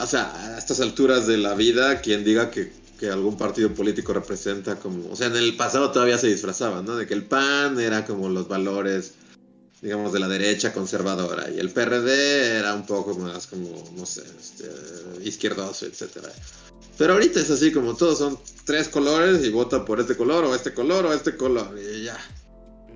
O 0.00 0.06
sea, 0.06 0.54
a 0.54 0.58
estas 0.58 0.80
alturas 0.80 1.26
de 1.26 1.38
la 1.38 1.54
vida, 1.54 2.00
quien 2.00 2.24
diga 2.24 2.50
que 2.50 2.70
que 2.98 3.10
algún 3.10 3.36
partido 3.36 3.72
político 3.74 4.12
representa 4.12 4.76
como, 4.76 5.10
o 5.10 5.16
sea, 5.16 5.26
en 5.28 5.36
el 5.36 5.56
pasado 5.56 5.92
todavía 5.92 6.18
se 6.18 6.28
disfrazaba, 6.28 6.82
¿no? 6.82 6.96
De 6.96 7.06
que 7.06 7.14
el 7.14 7.24
PAN 7.24 7.78
era 7.78 8.04
como 8.06 8.28
los 8.28 8.48
valores, 8.48 9.12
digamos, 9.82 10.12
de 10.12 10.20
la 10.20 10.28
derecha 10.28 10.72
conservadora 10.72 11.50
y 11.50 11.58
el 11.58 11.70
PRD 11.70 12.56
era 12.58 12.74
un 12.74 12.86
poco 12.86 13.14
más 13.14 13.46
como, 13.46 13.84
no 13.96 14.06
sé, 14.06 14.22
este, 14.38 14.70
izquierdoso, 15.24 15.86
etcétera. 15.86 16.30
Pero 16.96 17.12
ahorita 17.12 17.40
es 17.40 17.50
así 17.50 17.72
como 17.72 17.94
todos 17.94 18.18
son 18.18 18.38
tres 18.64 18.88
colores 18.88 19.44
y 19.44 19.50
vota 19.50 19.84
por 19.84 20.00
este 20.00 20.16
color 20.16 20.44
o 20.44 20.54
este 20.54 20.72
color 20.72 21.04
o 21.06 21.12
este 21.12 21.36
color 21.36 21.78
y 21.78 22.04
ya. 22.04 22.18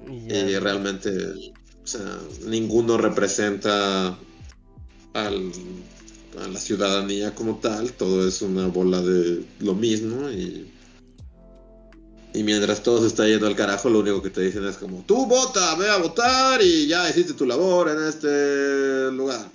Y, 0.08 0.58
realmente, 0.58 1.10
o 1.14 1.86
sea, 1.86 2.18
ninguno 2.46 2.96
representa 2.96 4.18
al, 5.12 5.52
a 6.38 6.48
la 6.48 6.58
ciudadanía 6.60 7.34
como 7.34 7.56
tal, 7.56 7.92
todo 7.92 8.26
es 8.26 8.42
una 8.42 8.68
bola 8.68 9.00
de 9.00 9.44
lo 9.60 9.74
mismo 9.74 10.30
y, 10.30 10.70
y 12.32 12.42
mientras 12.42 12.82
todo 12.82 13.00
se 13.00 13.08
está 13.08 13.26
yendo 13.26 13.46
al 13.46 13.56
carajo, 13.56 13.88
lo 13.88 14.00
único 14.00 14.22
que 14.22 14.30
te 14.30 14.42
dicen 14.42 14.64
es 14.64 14.76
como, 14.76 15.02
tú 15.06 15.26
vota, 15.26 15.74
ve 15.74 15.90
a 15.90 15.98
votar 15.98 16.62
y 16.62 16.86
ya 16.86 17.08
hiciste 17.10 17.34
tu 17.34 17.46
labor 17.46 17.88
en 17.88 18.04
este 18.04 19.10
lugar. 19.10 19.50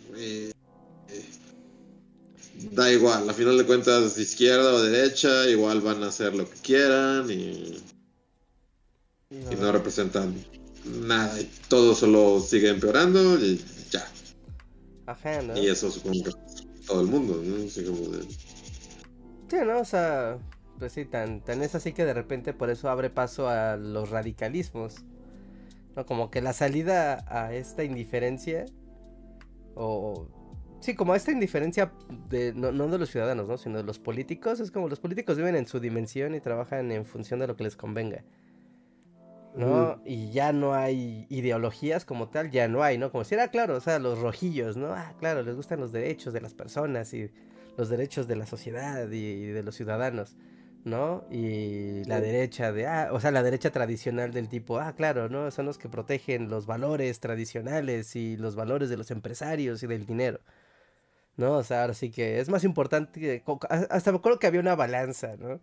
da 2.72 2.92
igual, 2.92 3.30
a 3.30 3.34
final 3.34 3.58
de 3.58 3.66
cuentas, 3.66 4.18
izquierda 4.18 4.74
o 4.74 4.82
derecha, 4.82 5.50
igual 5.50 5.80
van 5.82 6.04
a 6.04 6.08
hacer 6.08 6.36
lo 6.36 6.50
que 6.50 6.58
quieran 6.58 7.30
y, 7.32 7.82
y 9.30 9.56
no 9.60 9.72
representan 9.72 10.36
nada, 10.86 11.40
y 11.40 11.50
todo 11.68 11.96
solo 11.96 12.40
sigue 12.46 12.70
empeorando 12.70 13.40
y 13.40 13.64
ya. 13.90 14.06
Y 15.56 15.68
eso 15.68 15.92
supongo 15.92 16.26
que 16.26 16.45
todo 16.86 17.02
el 17.02 17.08
mundo, 17.08 17.42
¿no? 17.44 17.66
Así 17.66 17.84
como 17.84 18.00
de... 18.10 18.24
Sí, 18.24 19.58
¿no? 19.66 19.80
O 19.80 19.86
sea, 19.86 20.38
pues 20.80 20.94
sí, 20.94 21.06
tan, 21.06 21.42
tan 21.42 21.62
es 21.62 21.76
así 21.76 21.94
que 21.94 22.06
de 22.06 22.14
repente 22.14 22.54
por 22.54 22.70
eso 22.70 22.90
abre 22.90 23.10
paso 23.10 23.48
a 23.48 23.78
los 23.78 24.10
radicalismos. 24.10 25.06
¿No? 25.96 26.06
Como 26.06 26.30
que 26.30 26.42
la 26.42 26.54
salida 26.54 27.26
a 27.28 27.54
esta 27.54 27.84
indiferencia, 27.84 28.66
o... 29.76 30.28
Sí, 30.82 30.94
como 30.94 31.14
a 31.14 31.18
esta 31.18 31.32
indiferencia 31.32 31.92
de, 32.30 32.54
no, 32.54 32.72
no 32.72 32.88
de 32.88 33.00
los 33.00 33.10
ciudadanos, 33.10 33.48
¿no? 33.48 33.58
Sino 33.58 33.78
de 33.78 33.84
los 33.84 33.98
políticos. 33.98 34.60
Es 34.60 34.70
como 34.70 34.88
los 34.88 35.00
políticos 35.00 35.36
viven 35.38 35.56
en 35.56 35.66
su 35.66 35.80
dimensión 35.80 36.36
y 36.36 36.42
trabajan 36.42 36.92
en 36.92 37.06
función 37.06 37.40
de 37.40 37.48
lo 37.48 37.56
que 37.56 37.64
les 37.64 37.76
convenga. 37.76 38.24
¿No? 39.56 40.02
Y 40.06 40.32
ya 40.32 40.52
no 40.54 40.74
hay 40.74 41.26
ideologías 41.30 42.06
como 42.06 42.30
tal, 42.30 42.52
ya 42.52 42.68
no 42.68 42.84
hay, 42.84 42.98
¿no? 42.98 43.12
Como 43.12 43.24
si 43.24 43.36
era 43.36 43.50
claro, 43.50 43.76
o 43.76 43.80
sea, 43.80 44.00
los 44.00 44.20
rojillos, 44.20 44.78
¿no? 44.78 44.94
Ah, 44.94 45.14
claro, 45.20 45.44
les 45.44 45.56
gustan 45.56 45.80
los 45.80 45.92
derechos 45.92 46.34
de 46.34 46.42
las 46.42 46.54
personas 46.54 47.14
y 47.14 47.32
los 47.78 47.90
derechos 47.90 48.28
de 48.28 48.36
la 48.36 48.46
sociedad 48.46 49.10
y, 49.10 49.46
de 49.46 49.64
los 49.64 49.76
ciudadanos, 49.76 50.36
¿no? 50.84 51.26
Y 51.32 52.04
la 52.06 52.20
derecha 52.22 52.72
de, 52.72 52.88
ah, 52.88 53.10
o 53.12 53.20
sea, 53.20 53.32
la 53.32 53.44
derecha 53.44 53.72
tradicional 53.72 54.34
del 54.34 54.50
tipo, 54.50 54.80
ah, 54.80 54.94
claro, 54.96 55.30
¿no? 55.30 55.50
Son 55.52 55.66
los 55.66 55.78
que 55.78 55.90
protegen 55.90 56.50
los 56.50 56.66
valores 56.66 57.20
tradicionales 57.20 58.16
y 58.16 58.38
los 58.38 58.56
valores 58.56 58.90
de 58.90 58.98
los 58.98 59.12
empresarios 59.12 59.84
y 59.84 59.88
del 59.88 60.06
dinero. 60.06 60.40
¿No? 61.38 61.58
O 61.58 61.64
sea, 61.64 61.82
ahora 61.82 61.94
sí 61.94 62.12
que 62.12 62.40
es 62.40 62.48
más 62.48 62.64
importante, 62.64 63.44
hasta 63.70 64.12
me 64.12 64.20
acuerdo 64.20 64.40
que 64.40 64.48
había 64.48 64.62
una 64.62 64.76
balanza, 64.76 65.36
¿no? 65.38 65.60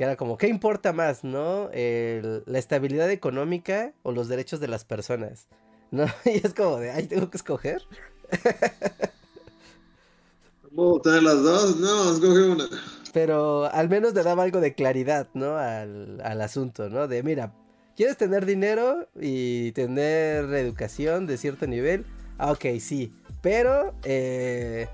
Que 0.00 0.04
era 0.04 0.16
como, 0.16 0.38
¿qué 0.38 0.48
importa 0.48 0.94
más, 0.94 1.24
no? 1.24 1.68
la 1.74 2.58
estabilidad 2.58 3.10
económica 3.10 3.92
o 4.02 4.12
los 4.12 4.28
derechos 4.28 4.58
de 4.58 4.66
las 4.66 4.86
personas, 4.86 5.46
¿no? 5.90 6.04
Y 6.24 6.40
es 6.42 6.54
como 6.54 6.78
de, 6.78 6.90
ay, 6.90 7.06
tengo 7.06 7.28
que 7.28 7.36
escoger. 7.36 7.82
¿Puedo 10.74 11.02
tener 11.02 11.22
las 11.22 11.42
dos? 11.42 11.76
No, 11.76 12.14
escoge 12.14 12.48
una. 12.48 12.64
Pero 13.12 13.66
al 13.66 13.90
menos 13.90 14.14
le 14.14 14.22
daba 14.22 14.42
algo 14.42 14.62
de 14.62 14.72
claridad, 14.72 15.28
¿no? 15.34 15.58
Al, 15.58 16.22
al 16.24 16.40
asunto, 16.40 16.88
¿no? 16.88 17.06
De, 17.06 17.22
mira, 17.22 17.52
¿quieres 17.94 18.16
tener 18.16 18.46
dinero 18.46 19.06
y 19.20 19.72
tener 19.72 20.46
educación 20.54 21.26
de 21.26 21.36
cierto 21.36 21.66
nivel? 21.66 22.06
Ah, 22.38 22.52
ok, 22.52 22.64
sí. 22.80 23.12
Pero, 23.42 23.92
eh, 24.04 24.88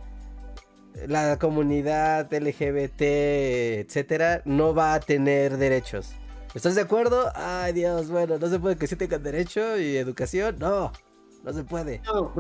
la 1.06 1.38
comunidad 1.38 2.32
LGBT, 2.32 3.02
etcétera, 3.82 4.42
no 4.44 4.74
va 4.74 4.94
a 4.94 5.00
tener 5.00 5.58
derechos. 5.58 6.12
¿Estás 6.54 6.74
de 6.74 6.80
acuerdo? 6.80 7.30
Ay, 7.34 7.74
Dios, 7.74 8.08
bueno, 8.10 8.38
no 8.38 8.48
se 8.48 8.58
puede 8.58 8.76
que 8.76 8.86
sí 8.86 8.96
tengan 8.96 9.22
derecho 9.22 9.78
y 9.78 9.96
educación. 9.96 10.56
No, 10.58 10.90
no 11.44 11.52
se 11.52 11.64
puede. 11.64 12.00
No, 12.06 12.32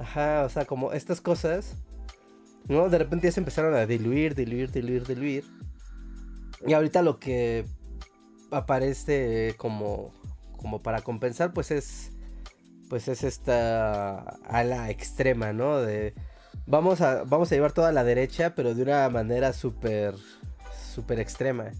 Ajá, 0.00 0.44
o 0.44 0.48
sea, 0.48 0.64
como 0.64 0.92
estas 0.92 1.20
cosas, 1.20 1.74
¿no? 2.68 2.88
De 2.88 2.98
repente 2.98 3.28
ya 3.28 3.32
se 3.32 3.40
empezaron 3.40 3.74
a 3.74 3.86
diluir, 3.86 4.34
diluir, 4.34 4.70
diluir, 4.70 5.06
diluir. 5.06 5.44
Y 6.66 6.72
ahorita 6.72 7.02
lo 7.02 7.18
que 7.18 7.64
aparece 8.50 9.54
como, 9.56 10.12
como 10.56 10.82
para 10.82 11.02
compensar, 11.02 11.52
pues 11.52 11.70
es 11.70 12.10
pues 12.88 13.08
es 13.08 13.24
esta 13.24 14.18
ala 14.48 14.90
extrema, 14.90 15.52
¿no? 15.52 15.80
De 15.80 16.14
vamos 16.66 17.00
a 17.00 17.24
vamos 17.24 17.50
a 17.50 17.54
llevar 17.54 17.72
toda 17.72 17.92
la 17.92 18.04
derecha, 18.04 18.54
pero 18.54 18.74
de 18.74 18.82
una 18.82 19.08
manera 19.08 19.52
súper 19.52 20.14
súper 20.94 21.20
extrema. 21.20 21.70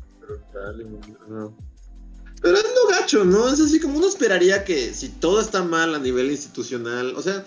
Pero 2.40 2.56
es 2.56 2.64
lo 2.64 2.90
gacho, 2.90 3.24
¿no? 3.24 3.48
Es 3.48 3.60
así 3.60 3.80
como 3.80 3.98
uno 3.98 4.06
esperaría 4.06 4.64
que 4.64 4.94
si 4.94 5.08
todo 5.08 5.40
está 5.40 5.64
mal 5.64 5.94
a 5.94 5.98
nivel 5.98 6.30
institucional, 6.30 7.14
o 7.16 7.22
sea, 7.22 7.44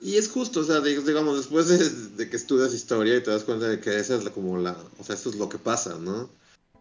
y 0.00 0.16
es 0.16 0.28
justo, 0.28 0.60
o 0.60 0.64
sea, 0.64 0.80
digamos, 0.80 1.36
después 1.36 2.16
de, 2.16 2.28
que 2.28 2.36
estudias 2.36 2.74
historia 2.74 3.16
y 3.16 3.22
te 3.22 3.30
das 3.30 3.44
cuenta 3.44 3.68
de 3.68 3.78
que 3.78 4.00
esa 4.00 4.16
es 4.16 4.28
como 4.30 4.58
la, 4.58 4.76
o 4.98 5.04
sea, 5.04 5.14
esto 5.14 5.30
es 5.30 5.36
lo 5.36 5.48
que 5.48 5.58
pasa, 5.58 5.96
¿no? 6.00 6.28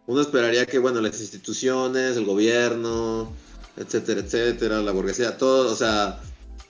Uno 0.08 0.22
esperaría 0.22 0.66
que, 0.66 0.80
bueno, 0.80 1.00
las 1.02 1.22
instituciones, 1.22 2.18
el 2.18 2.26
gobierno, 2.26 3.32
etcétera, 3.78 4.22
etcétera, 4.22 4.82
la 4.82 4.92
burguesía, 4.92 5.38
todo, 5.38 5.72
o 5.72 5.76
sea, 5.76 6.22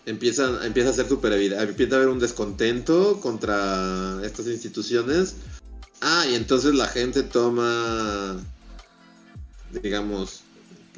empiezan, 0.06 0.64
empieza 0.64 0.90
a 0.90 0.94
ser 0.94 1.08
súper 1.08 1.34
evidente, 1.34 1.64
empieza 1.64 1.96
a 1.96 1.98
haber 1.98 2.10
un 2.10 2.20
descontento 2.20 3.20
contra 3.22 4.20
estas 4.24 4.48
instituciones. 4.48 5.36
Ah, 6.02 6.26
y 6.30 6.36
entonces 6.36 6.74
la 6.74 6.88
gente 6.88 7.24
toma, 7.24 8.40
digamos, 9.84 10.42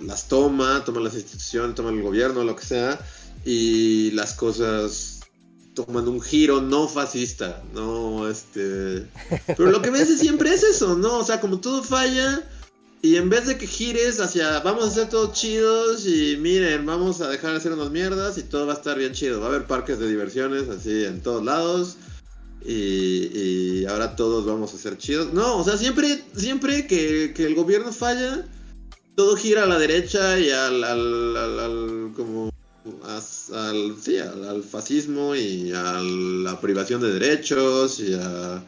las 0.01 0.27
toma, 0.27 0.83
toma 0.85 1.01
las 1.01 1.15
instituciones, 1.15 1.75
toma 1.75 1.89
el 1.89 2.01
gobierno, 2.01 2.43
lo 2.43 2.55
que 2.55 2.65
sea, 2.65 2.99
y 3.45 4.11
las 4.11 4.33
cosas 4.33 5.21
toman 5.73 6.07
un 6.07 6.21
giro 6.21 6.61
no 6.61 6.87
fascista, 6.87 7.63
no, 7.73 8.29
este... 8.29 9.07
Pero 9.47 9.71
lo 9.71 9.81
que 9.81 9.89
ves 9.89 10.19
siempre 10.19 10.53
es 10.53 10.63
eso, 10.63 10.95
¿no? 10.95 11.17
O 11.17 11.25
sea, 11.25 11.41
como 11.41 11.59
todo 11.59 11.83
falla, 11.83 12.47
y 13.03 13.17
en 13.17 13.29
vez 13.29 13.47
de 13.47 13.57
que 13.57 13.67
gires 13.67 14.21
hacia 14.21 14.61
vamos 14.61 14.85
a 14.85 14.87
hacer 14.87 15.09
todos 15.09 15.33
chidos 15.33 16.07
y 16.07 16.37
miren, 16.37 16.85
vamos 16.85 17.19
a 17.19 17.27
dejar 17.27 17.51
de 17.51 17.57
hacer 17.57 17.73
unas 17.73 17.91
mierdas 17.91 18.37
y 18.37 18.43
todo 18.43 18.65
va 18.65 18.71
a 18.71 18.75
estar 18.77 18.97
bien 18.97 19.11
chido. 19.11 19.41
Va 19.41 19.47
a 19.47 19.49
haber 19.49 19.67
parques 19.67 19.99
de 19.99 20.07
diversiones 20.07 20.69
así 20.69 21.03
en 21.03 21.21
todos 21.21 21.43
lados. 21.43 21.97
Y, 22.65 23.83
ahora 23.87 24.15
todos 24.15 24.45
vamos 24.45 24.73
a 24.73 24.77
ser 24.77 24.97
chidos. 24.97 25.33
No, 25.33 25.57
o 25.57 25.65
sea, 25.65 25.75
siempre, 25.75 26.23
siempre 26.33 26.87
que, 26.87 27.33
el 27.35 27.55
gobierno 27.55 27.91
falla, 27.91 28.47
todo 29.15 29.35
gira 29.35 29.63
a 29.63 29.67
la 29.67 29.77
derecha 29.77 30.39
y 30.39 30.49
al, 30.49 30.81
al, 30.81 31.35
al, 31.35 32.13
como 32.15 32.53
al, 33.03 33.95
sí, 34.01 34.17
al, 34.17 34.63
fascismo 34.63 35.35
y 35.35 35.73
a 35.73 35.99
la 36.01 36.61
privación 36.61 37.01
de 37.01 37.11
derechos 37.11 37.99
y 37.99 38.13
a 38.13 38.63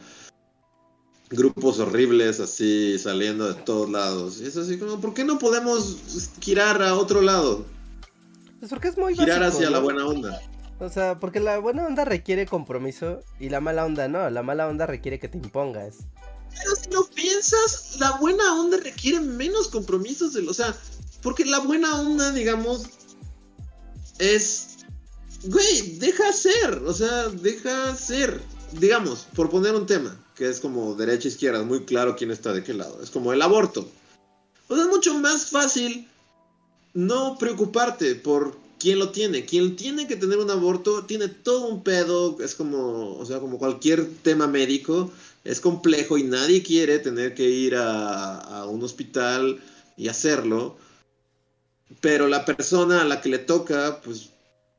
grupos 1.30 1.78
horribles 1.78 2.40
así 2.40 2.98
saliendo 2.98 3.52
de 3.52 3.54
todos 3.62 3.90
lados. 3.90 4.40
Y 4.40 4.46
es 4.46 4.56
así 4.56 4.78
como, 4.78 5.00
¿por 5.00 5.14
qué 5.14 5.24
no 5.24 5.38
podemos 5.38 5.96
girar 6.40 6.82
a 6.82 6.94
otro 6.94 7.20
lado? 7.20 7.64
Pues 8.58 8.70
porque 8.70 8.88
es 8.88 8.96
muy 8.96 9.14
Girar 9.14 9.42
hacia 9.42 9.70
la 9.70 9.80
buena 9.80 10.06
onda. 10.06 10.40
O 10.78 10.88
sea, 10.88 11.18
porque 11.18 11.40
la 11.40 11.58
buena 11.58 11.86
onda 11.86 12.04
requiere 12.04 12.46
compromiso 12.46 13.20
y 13.40 13.48
la 13.48 13.60
mala 13.60 13.84
onda 13.84 14.08
no. 14.08 14.28
La 14.30 14.42
mala 14.42 14.68
onda 14.68 14.86
requiere 14.86 15.18
que 15.18 15.28
te 15.28 15.38
impongas. 15.38 15.98
Pero 16.50 16.76
si 16.76 16.90
lo 16.90 17.06
piensas, 17.08 17.96
la 17.98 18.12
buena 18.12 18.60
onda 18.60 18.78
requiere 18.78 19.20
menos 19.20 19.68
compromisos. 19.68 20.34
De, 20.34 20.46
o 20.46 20.54
sea, 20.54 20.74
porque 21.22 21.44
la 21.44 21.58
buena 21.60 22.00
onda, 22.00 22.32
digamos, 22.32 22.86
es... 24.18 24.68
Güey, 25.44 25.98
deja 25.98 26.32
ser. 26.32 26.82
O 26.86 26.92
sea, 26.92 27.28
deja 27.28 27.94
ser. 27.94 28.40
Digamos, 28.72 29.26
por 29.34 29.50
poner 29.50 29.74
un 29.74 29.86
tema 29.86 30.18
que 30.36 30.48
es 30.48 30.60
como 30.60 30.94
derecha 30.94 31.28
izquierda, 31.28 31.62
muy 31.62 31.84
claro 31.84 32.14
quién 32.14 32.30
está 32.30 32.52
de 32.52 32.62
qué 32.62 32.74
lado. 32.74 33.02
Es 33.02 33.10
como 33.10 33.32
el 33.32 33.42
aborto. 33.42 33.88
Pues 34.68 34.80
es 34.80 34.86
mucho 34.86 35.14
más 35.14 35.46
fácil 35.46 36.06
no 36.92 37.38
preocuparte 37.38 38.14
por 38.16 38.56
quién 38.78 38.98
lo 38.98 39.10
tiene. 39.10 39.46
Quien 39.46 39.76
tiene 39.76 40.06
que 40.06 40.16
tener 40.16 40.38
un 40.38 40.50
aborto 40.50 41.04
tiene 41.04 41.28
todo 41.28 41.68
un 41.68 41.82
pedo, 41.82 42.36
es 42.42 42.54
como, 42.54 43.16
o 43.16 43.24
sea, 43.24 43.40
como 43.40 43.58
cualquier 43.58 44.08
tema 44.22 44.46
médico, 44.46 45.10
es 45.44 45.60
complejo 45.60 46.18
y 46.18 46.24
nadie 46.24 46.62
quiere 46.62 46.98
tener 46.98 47.34
que 47.34 47.48
ir 47.48 47.74
a, 47.76 48.36
a 48.38 48.66
un 48.66 48.82
hospital 48.82 49.62
y 49.96 50.08
hacerlo. 50.08 50.76
Pero 52.00 52.28
la 52.28 52.44
persona 52.44 53.02
a 53.02 53.04
la 53.04 53.22
que 53.22 53.30
le 53.30 53.38
toca, 53.38 54.02
pues, 54.02 54.30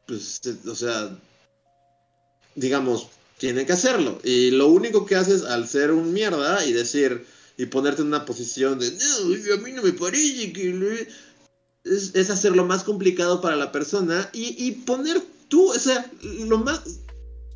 pues, 0.05 0.39
o 0.68 0.76
sea, 0.76 1.18
digamos, 2.55 3.08
tienen 3.38 3.66
que 3.66 3.74
hacerlo. 3.74 4.20
Y 4.24 4.52
lo 4.52 4.68
único 4.68 5.06
que 5.06 5.16
haces 5.16 5.44
al 5.44 5.68
ser 5.68 5.92
un 5.92 6.14
mierda 6.14 6.66
y 6.66 6.74
decir, 6.74 7.26
y 7.58 7.66
ponerte 7.66 8.02
en 8.02 8.08
una 8.08 8.26
posición 8.26 8.80
de, 8.80 8.92
no, 8.92 9.54
a 9.54 9.58
mí 9.58 9.72
no 9.72 9.84
me 9.84 9.94
parece 9.94 10.54
que... 10.54 11.08
Es, 11.84 12.16
es 12.16 12.30
hacerlo 12.30 12.66
más 12.66 12.84
complicado 12.84 13.40
para 13.40 13.56
la 13.56 13.72
persona 13.72 14.30
y, 14.34 14.56
y 14.58 14.72
poner 14.74 15.22
tú, 15.48 15.70
o 15.70 15.80
sea, 15.80 16.12
lo 16.22 16.58
más, 16.58 16.82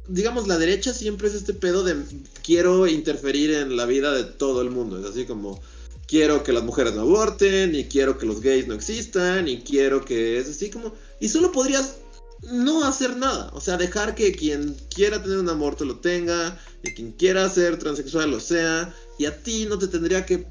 digamos, 0.07 0.47
la 0.47 0.57
derecha 0.57 0.93
siempre 0.93 1.27
es 1.27 1.33
este 1.33 1.53
pedo 1.53 1.83
de 1.83 1.97
quiero 2.41 2.87
interferir 2.87 3.51
en 3.51 3.75
la 3.75 3.85
vida 3.85 4.13
de 4.13 4.23
todo 4.23 4.61
el 4.61 4.69
mundo. 4.69 4.99
Es 4.99 5.05
así 5.05 5.25
como 5.25 5.61
quiero 6.07 6.43
que 6.43 6.53
las 6.53 6.63
mujeres 6.63 6.93
no 6.93 7.01
aborten, 7.01 7.75
y 7.75 7.85
quiero 7.85 8.17
que 8.17 8.25
los 8.25 8.41
gays 8.41 8.67
no 8.67 8.73
existan, 8.73 9.47
y 9.47 9.61
quiero 9.61 10.03
que 10.03 10.37
es 10.37 10.47
así 10.47 10.69
como. 10.69 10.93
Y 11.19 11.29
solo 11.29 11.51
podrías 11.51 11.97
no 12.43 12.83
hacer 12.83 13.17
nada. 13.17 13.51
O 13.53 13.61
sea, 13.61 13.77
dejar 13.77 14.15
que 14.15 14.33
quien 14.33 14.75
quiera 14.93 15.21
tener 15.21 15.37
un 15.37 15.49
aborto 15.49 15.85
lo 15.85 15.99
tenga, 15.99 16.57
y 16.83 16.93
quien 16.93 17.11
quiera 17.11 17.49
ser 17.49 17.77
transexual 17.77 18.31
lo 18.31 18.39
sea, 18.39 18.93
y 19.17 19.25
a 19.25 19.43
ti 19.43 19.65
no 19.65 19.77
te 19.77 19.87
tendría 19.87 20.25
que. 20.25 20.47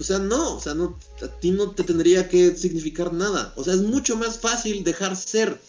O 0.00 0.04
sea, 0.04 0.18
no, 0.18 0.56
o 0.56 0.60
sea, 0.60 0.74
no, 0.74 0.98
a 1.22 1.28
ti 1.28 1.50
no 1.50 1.70
te 1.70 1.84
tendría 1.84 2.28
que 2.28 2.56
significar 2.56 3.12
nada. 3.12 3.52
O 3.56 3.64
sea, 3.64 3.74
es 3.74 3.82
mucho 3.82 4.16
más 4.16 4.38
fácil 4.38 4.82
dejar 4.84 5.16
ser. 5.16 5.60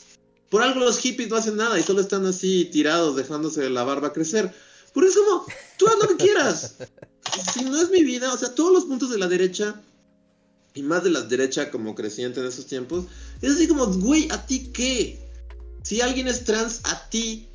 Por 0.50 0.62
algo 0.62 0.80
los 0.80 1.00
hippies 1.00 1.30
no 1.30 1.36
hacen 1.36 1.58
nada 1.58 1.80
y 1.80 1.84
solo 1.84 2.02
están 2.02 2.26
así 2.26 2.66
tirados, 2.72 3.16
dejándose 3.16 3.70
la 3.70 3.84
barba 3.84 4.14
crecer. 4.14 4.54
Por 4.94 5.04
eso, 5.04 5.20
como, 5.26 5.46
tú 5.78 5.88
haz 5.88 5.96
lo 6.02 6.08
que 6.10 6.24
quieras. 6.24 6.76
Si 7.54 7.64
no 7.64 7.82
es 7.82 7.90
mi 7.90 8.04
vida, 8.04 8.32
o 8.32 8.38
sea, 8.38 8.54
todos 8.54 8.72
los 8.72 8.86
puntos 8.86 9.10
de 9.10 9.18
la 9.18 9.28
derecha, 9.28 9.82
y 10.76 10.84
más 10.84 11.04
de 11.04 11.10
la 11.10 11.22
derecha 11.22 11.72
como 11.72 11.96
creciente 11.96 12.40
en 12.40 12.46
esos 12.48 12.66
tiempos, 12.66 13.06
es 13.42 13.54
así 13.54 13.68
como, 13.68 13.88
güey, 13.88 14.28
¿a 14.32 14.46
ti 14.46 14.72
qué? 14.74 15.23
Si 15.84 16.02
alguien 16.02 16.28
es 16.28 16.44
trans, 16.44 16.82
¿a 16.86 17.10
ti 17.10 17.48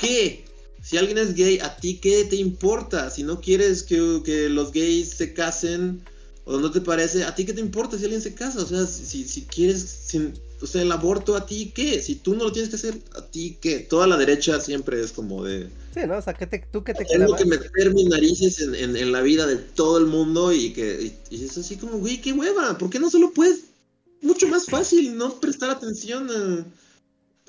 qué? 0.00 0.44
Si 0.82 0.96
alguien 0.96 1.18
es 1.18 1.34
gay, 1.34 1.58
¿a 1.58 1.76
ti 1.76 1.98
qué 1.98 2.24
te 2.24 2.36
importa? 2.36 3.10
Si 3.10 3.22
no 3.22 3.40
quieres 3.40 3.82
que, 3.82 4.22
que 4.24 4.48
los 4.48 4.72
gays 4.72 5.10
se 5.10 5.32
casen, 5.32 6.02
o 6.44 6.58
no 6.58 6.70
te 6.70 6.80
parece, 6.80 7.24
¿a 7.24 7.34
ti 7.34 7.44
qué 7.44 7.52
te 7.52 7.60
importa 7.60 7.96
si 7.96 8.04
alguien 8.04 8.20
se 8.20 8.34
casa? 8.34 8.60
O 8.62 8.66
sea, 8.66 8.84
si, 8.86 9.24
si 9.24 9.42
quieres, 9.42 9.82
si, 9.82 10.32
o 10.60 10.66
sea, 10.66 10.82
el 10.82 10.90
aborto 10.90 11.36
a 11.36 11.46
ti 11.46 11.70
qué? 11.72 12.02
Si 12.02 12.16
tú 12.16 12.34
no 12.34 12.44
lo 12.44 12.52
tienes 12.52 12.68
que 12.70 12.76
hacer, 12.76 12.98
a 13.16 13.24
ti 13.26 13.58
qué? 13.60 13.78
Toda 13.78 14.08
la 14.08 14.16
derecha 14.16 14.60
siempre 14.60 15.00
es 15.00 15.12
como 15.12 15.44
de... 15.44 15.68
Sí, 15.94 16.00
¿no? 16.06 16.18
O 16.18 16.22
sea, 16.22 16.34
¿qué 16.34 16.48
te, 16.48 16.64
¿tú 16.72 16.82
qué 16.82 16.94
te 16.94 17.04
Tengo 17.04 17.36
que 17.36 17.44
meter 17.44 17.94
mis 17.94 18.06
narices 18.06 18.60
en, 18.60 18.74
en, 18.74 18.96
en, 18.96 19.12
la 19.12 19.22
vida 19.22 19.46
de 19.46 19.56
todo 19.56 19.98
el 19.98 20.06
mundo 20.06 20.52
y 20.52 20.72
que... 20.72 21.14
Y, 21.30 21.36
y, 21.36 21.44
es 21.44 21.56
así 21.56 21.76
como, 21.76 21.98
güey, 21.98 22.20
qué 22.20 22.32
hueva. 22.32 22.76
¿Por 22.76 22.90
qué 22.90 22.98
no 22.98 23.08
solo 23.08 23.32
puedes? 23.32 23.60
Mucho 24.20 24.48
más 24.48 24.66
fácil 24.66 25.16
no 25.16 25.38
prestar 25.38 25.70
atención 25.70 26.28
a, 26.30 26.66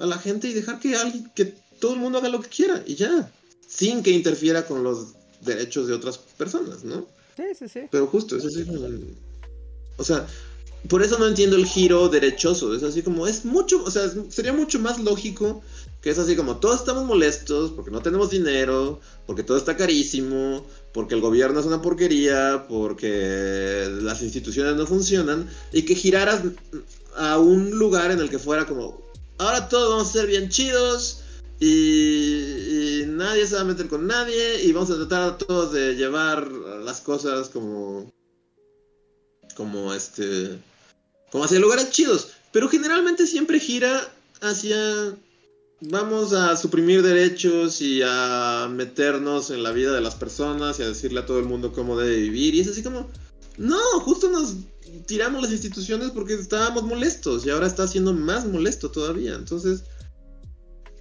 a 0.03 0.05
la 0.05 0.17
gente 0.17 0.49
y 0.49 0.53
dejar 0.53 0.79
que 0.79 0.95
alguien, 0.95 1.31
que 1.33 1.55
todo 1.79 1.93
el 1.93 1.99
mundo 1.99 2.17
haga 2.17 2.27
lo 2.27 2.41
que 2.41 2.49
quiera 2.49 2.83
y 2.85 2.95
ya. 2.95 3.31
Sin 3.67 4.03
que 4.03 4.11
interfiera 4.11 4.65
con 4.65 4.83
los 4.83 5.13
derechos 5.41 5.87
de 5.87 5.93
otras 5.93 6.17
personas, 6.17 6.83
¿no? 6.83 7.07
Sí, 7.37 7.43
sí, 7.57 7.67
sí. 7.67 7.79
Pero 7.89 8.07
justo, 8.07 8.35
es 8.35 8.45
así 8.45 8.65
como... 8.65 8.85
O 9.97 10.03
sea, 10.03 10.27
por 10.89 11.01
eso 11.01 11.17
no 11.17 11.27
entiendo 11.27 11.55
el 11.55 11.65
giro 11.65 12.09
derechoso. 12.09 12.75
Es 12.75 12.83
así 12.83 13.01
como, 13.01 13.27
es 13.27 13.45
mucho, 13.45 13.83
o 13.83 13.89
sea, 13.89 14.11
sería 14.29 14.51
mucho 14.51 14.79
más 14.79 14.99
lógico 14.99 15.63
que 16.01 16.09
es 16.09 16.19
así 16.19 16.35
como, 16.35 16.57
todos 16.57 16.81
estamos 16.81 17.05
molestos 17.05 17.71
porque 17.71 17.89
no 17.89 18.01
tenemos 18.01 18.29
dinero, 18.29 18.99
porque 19.25 19.41
todo 19.41 19.55
está 19.55 19.77
carísimo, 19.77 20.65
porque 20.91 21.15
el 21.15 21.21
gobierno 21.21 21.61
es 21.61 21.65
una 21.65 21.81
porquería, 21.81 22.65
porque 22.67 23.87
las 24.01 24.21
instituciones 24.21 24.75
no 24.75 24.85
funcionan, 24.85 25.49
y 25.71 25.83
que 25.83 25.95
giraras 25.95 26.41
a 27.15 27.39
un 27.39 27.71
lugar 27.71 28.11
en 28.11 28.19
el 28.19 28.29
que 28.29 28.37
fuera 28.37 28.65
como, 28.65 29.01
ahora 29.43 29.69
todos 29.69 29.89
vamos 29.89 30.09
a 30.09 30.13
ser 30.13 30.27
bien 30.27 30.49
chidos. 30.49 31.19
Y, 31.59 33.03
nadie 33.07 33.47
se 33.47 33.55
va 33.55 33.61
a 33.61 33.65
meter 33.65 33.87
con 33.87 34.07
nadie 34.07 34.63
y 34.63 34.71
vamos 34.73 34.89
a 34.89 34.95
tratar 34.95 35.21
a 35.21 35.37
todos 35.37 35.71
de 35.71 35.95
llevar 35.95 36.51
las 36.51 36.99
cosas 36.99 37.49
como 37.49 38.11
como 39.55 39.93
este 39.93 40.59
como 41.31 41.45
hacia 41.45 41.59
lugares 41.59 41.91
chidos, 41.91 42.29
pero 42.51 42.67
generalmente 42.67 43.27
siempre 43.27 43.59
gira 43.59 44.11
hacia 44.41 45.15
vamos 45.79 46.33
a 46.33 46.57
suprimir 46.57 47.01
derechos 47.01 47.81
y 47.81 48.01
a 48.03 48.67
meternos 48.69 49.51
en 49.51 49.63
la 49.63 49.71
vida 49.71 49.93
de 49.93 50.01
las 50.01 50.15
personas 50.15 50.79
y 50.79 50.83
a 50.83 50.87
decirle 50.87 51.19
a 51.19 51.25
todo 51.25 51.39
el 51.39 51.45
mundo 51.45 51.71
cómo 51.71 51.97
debe 51.97 52.17
vivir 52.17 52.55
y 52.55 52.61
es 52.61 52.67
así 52.67 52.83
como 52.83 53.09
no, 53.57 53.79
justo 54.01 54.29
nos 54.29 54.55
tiramos 55.05 55.41
las 55.41 55.51
instituciones 55.51 56.11
porque 56.11 56.33
estábamos 56.33 56.83
molestos 56.83 57.45
y 57.45 57.49
ahora 57.49 57.67
está 57.67 57.87
siendo 57.87 58.13
más 58.13 58.45
molesto 58.45 58.91
todavía, 58.91 59.35
entonces 59.35 59.83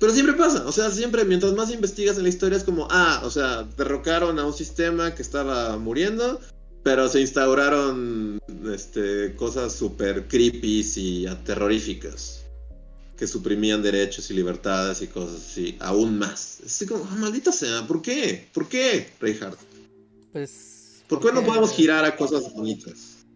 pero 0.03 0.13
siempre 0.13 0.35
pasa, 0.35 0.67
o 0.67 0.73
sea, 0.73 0.91
siempre 0.91 1.25
mientras 1.25 1.53
más 1.53 1.71
investigas 1.71 2.17
en 2.17 2.25
la 2.25 2.29
historia 2.29 2.59
es 2.59 2.65
como, 2.65 2.89
ah, 2.91 3.23
o 3.25 3.31
sea, 3.31 3.63
derrocaron 3.77 4.37
a 4.41 4.45
un 4.45 4.53
sistema 4.53 5.15
que 5.15 5.23
estaba 5.23 5.79
muriendo, 5.79 6.41
pero 6.83 7.09
se 7.09 7.21
instauraron 7.21 8.41
este, 8.75 9.37
cosas 9.37 9.73
súper 9.73 10.27
creepy 10.27 10.85
y 10.97 11.27
terroríficas 11.45 12.43
que 13.17 13.29
suprimían 13.29 13.81
derechos 13.81 14.29
y 14.33 14.35
libertades 14.35 15.03
y 15.03 15.07
cosas 15.07 15.37
así, 15.37 15.77
aún 15.79 16.19
más. 16.19 16.59
Es 16.67 16.85
como, 16.89 17.05
oh, 17.05 17.17
maldita 17.19 17.53
sea, 17.53 17.87
¿por 17.87 18.03
qué? 18.03 18.49
¿Por 18.53 18.69
qué, 18.69 19.09
Reinhardt? 19.21 19.61
Pues. 20.33 20.72
¿Por 21.13 21.21
qué 21.21 21.31
no 21.31 21.45
podemos 21.45 21.75
girar 21.75 22.07
a 22.07 22.17
cosas 22.17 22.55
bonitas? 22.55 23.27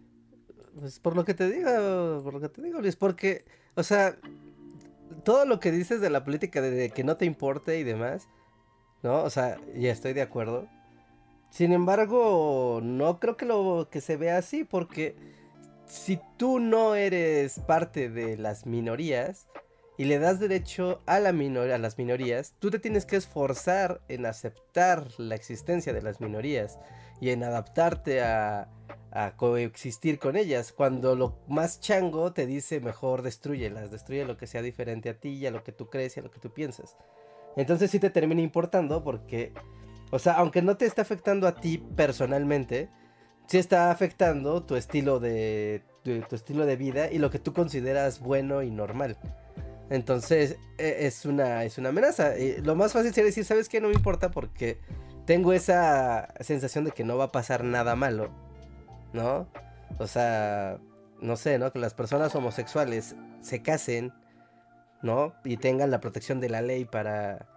Pues 0.79 0.99
por 0.99 1.15
lo 1.15 1.23
que 1.23 1.35
te 1.35 1.47
digo, 1.47 2.21
por 2.23 2.33
lo 2.33 2.41
que 2.41 2.49
te 2.49 2.63
digo, 2.63 2.81
Luis, 2.81 2.95
porque, 2.95 3.45
o 3.75 3.83
sea, 3.83 4.17
todo 5.23 5.45
lo 5.45 5.59
que 5.59 5.71
dices 5.71 6.01
de 6.01 6.09
la 6.09 6.23
política, 6.23 6.59
de, 6.59 6.71
de 6.71 6.89
que 6.89 7.03
no 7.03 7.17
te 7.17 7.25
importe 7.25 7.77
y 7.77 7.83
demás, 7.83 8.29
¿no? 9.03 9.21
O 9.21 9.29
sea, 9.29 9.59
ya 9.75 9.91
estoy 9.91 10.13
de 10.13 10.23
acuerdo. 10.23 10.67
Sin 11.51 11.71
embargo, 11.71 12.79
no 12.81 13.19
creo 13.19 13.37
que 13.37 13.45
lo 13.45 13.89
que 13.91 14.01
se 14.01 14.17
vea 14.17 14.39
así, 14.39 14.63
porque 14.63 15.15
si 15.85 16.19
tú 16.37 16.59
no 16.59 16.95
eres 16.95 17.59
parte 17.59 18.09
de 18.09 18.37
las 18.37 18.65
minorías 18.65 19.45
y 19.99 20.05
le 20.05 20.17
das 20.17 20.39
derecho 20.39 21.03
a, 21.05 21.19
la 21.19 21.31
minor 21.31 21.69
a 21.69 21.77
las 21.77 21.99
minorías, 21.99 22.55
tú 22.57 22.71
te 22.71 22.79
tienes 22.79 23.05
que 23.05 23.17
esforzar 23.17 24.01
en 24.07 24.25
aceptar 24.25 25.07
la 25.19 25.35
existencia 25.35 25.93
de 25.93 26.01
las 26.01 26.21
minorías 26.21 26.79
y 27.19 27.29
en 27.29 27.43
adaptarte 27.43 28.21
a, 28.21 28.69
coexistir 29.35 30.19
con 30.19 30.35
ellas. 30.35 30.71
Cuando 30.71 31.15
lo 31.15 31.39
más 31.47 31.79
chango 31.79 32.33
te 32.33 32.45
dice 32.45 32.79
mejor 32.79 33.23
destruyelas, 33.23 33.89
destruye 33.89 34.25
lo 34.25 34.37
que 34.37 34.45
sea 34.45 34.61
diferente 34.61 35.09
a 35.09 35.19
ti 35.19 35.29
y 35.29 35.47
a 35.47 35.51
lo 35.51 35.63
que 35.63 35.71
tú 35.71 35.89
crees 35.89 36.15
y 36.15 36.19
a 36.19 36.23
lo 36.23 36.29
que 36.29 36.39
tú 36.39 36.53
piensas. 36.53 36.95
Entonces 37.55 37.89
sí 37.89 37.99
te 37.99 38.11
termina 38.11 38.41
importando 38.41 39.03
porque 39.03 39.53
o 40.11 40.19
sea, 40.19 40.33
aunque 40.33 40.61
no 40.61 40.77
te 40.77 40.85
esté 40.85 41.01
afectando 41.01 41.47
a 41.47 41.55
ti 41.55 41.77
personalmente, 41.95 42.89
sí 43.47 43.57
está 43.57 43.91
afectando 43.91 44.63
tu 44.63 44.75
estilo 44.75 45.19
de 45.19 45.83
tu, 46.03 46.35
estilo 46.35 46.65
de 46.65 46.77
vida 46.77 47.11
y 47.11 47.17
lo 47.17 47.29
que 47.29 47.39
tú 47.39 47.53
consideras 47.53 48.19
bueno 48.19 48.63
y 48.63 48.71
normal. 48.71 49.17
Entonces, 49.89 50.57
e, 50.77 51.07
es 51.07 51.25
una 51.25 51.65
es 51.65 51.77
una 51.77 51.89
amenaza. 51.89 52.37
Y 52.37 52.61
lo 52.61 52.75
más 52.75 52.93
fácil 52.93 53.13
sería 53.13 53.27
decir, 53.27 53.43
¿sabes 53.43 53.67
qué? 53.67 53.81
No 53.81 53.89
me 53.89 53.95
importa 53.95 54.31
porque 54.31 54.79
tengo 55.27 55.53
esa 55.53 56.33
sensación 56.39 56.85
de 56.85 56.91
que 56.91 57.03
no 57.03 57.17
va 57.17 57.25
a 57.25 57.31
pasar 57.31 57.63
nada 57.63 57.95
malo, 57.95 58.31
¿no? 59.13 59.47
O 59.99 60.07
sea, 60.07 60.79
no 61.21 61.35
sé, 61.35 61.59
¿no? 61.59 61.71
Que 61.71 61.77
las 61.77 61.93
personas 61.93 62.33
homosexuales 62.33 63.15
se 63.41 63.61
casen, 63.61 64.11
¿no? 65.03 65.35
Y 65.43 65.57
tengan 65.57 65.91
la 65.91 65.99
protección 65.99 66.39
de 66.39 66.49
la 66.49 66.63
ley 66.63 66.85
para 66.85 67.47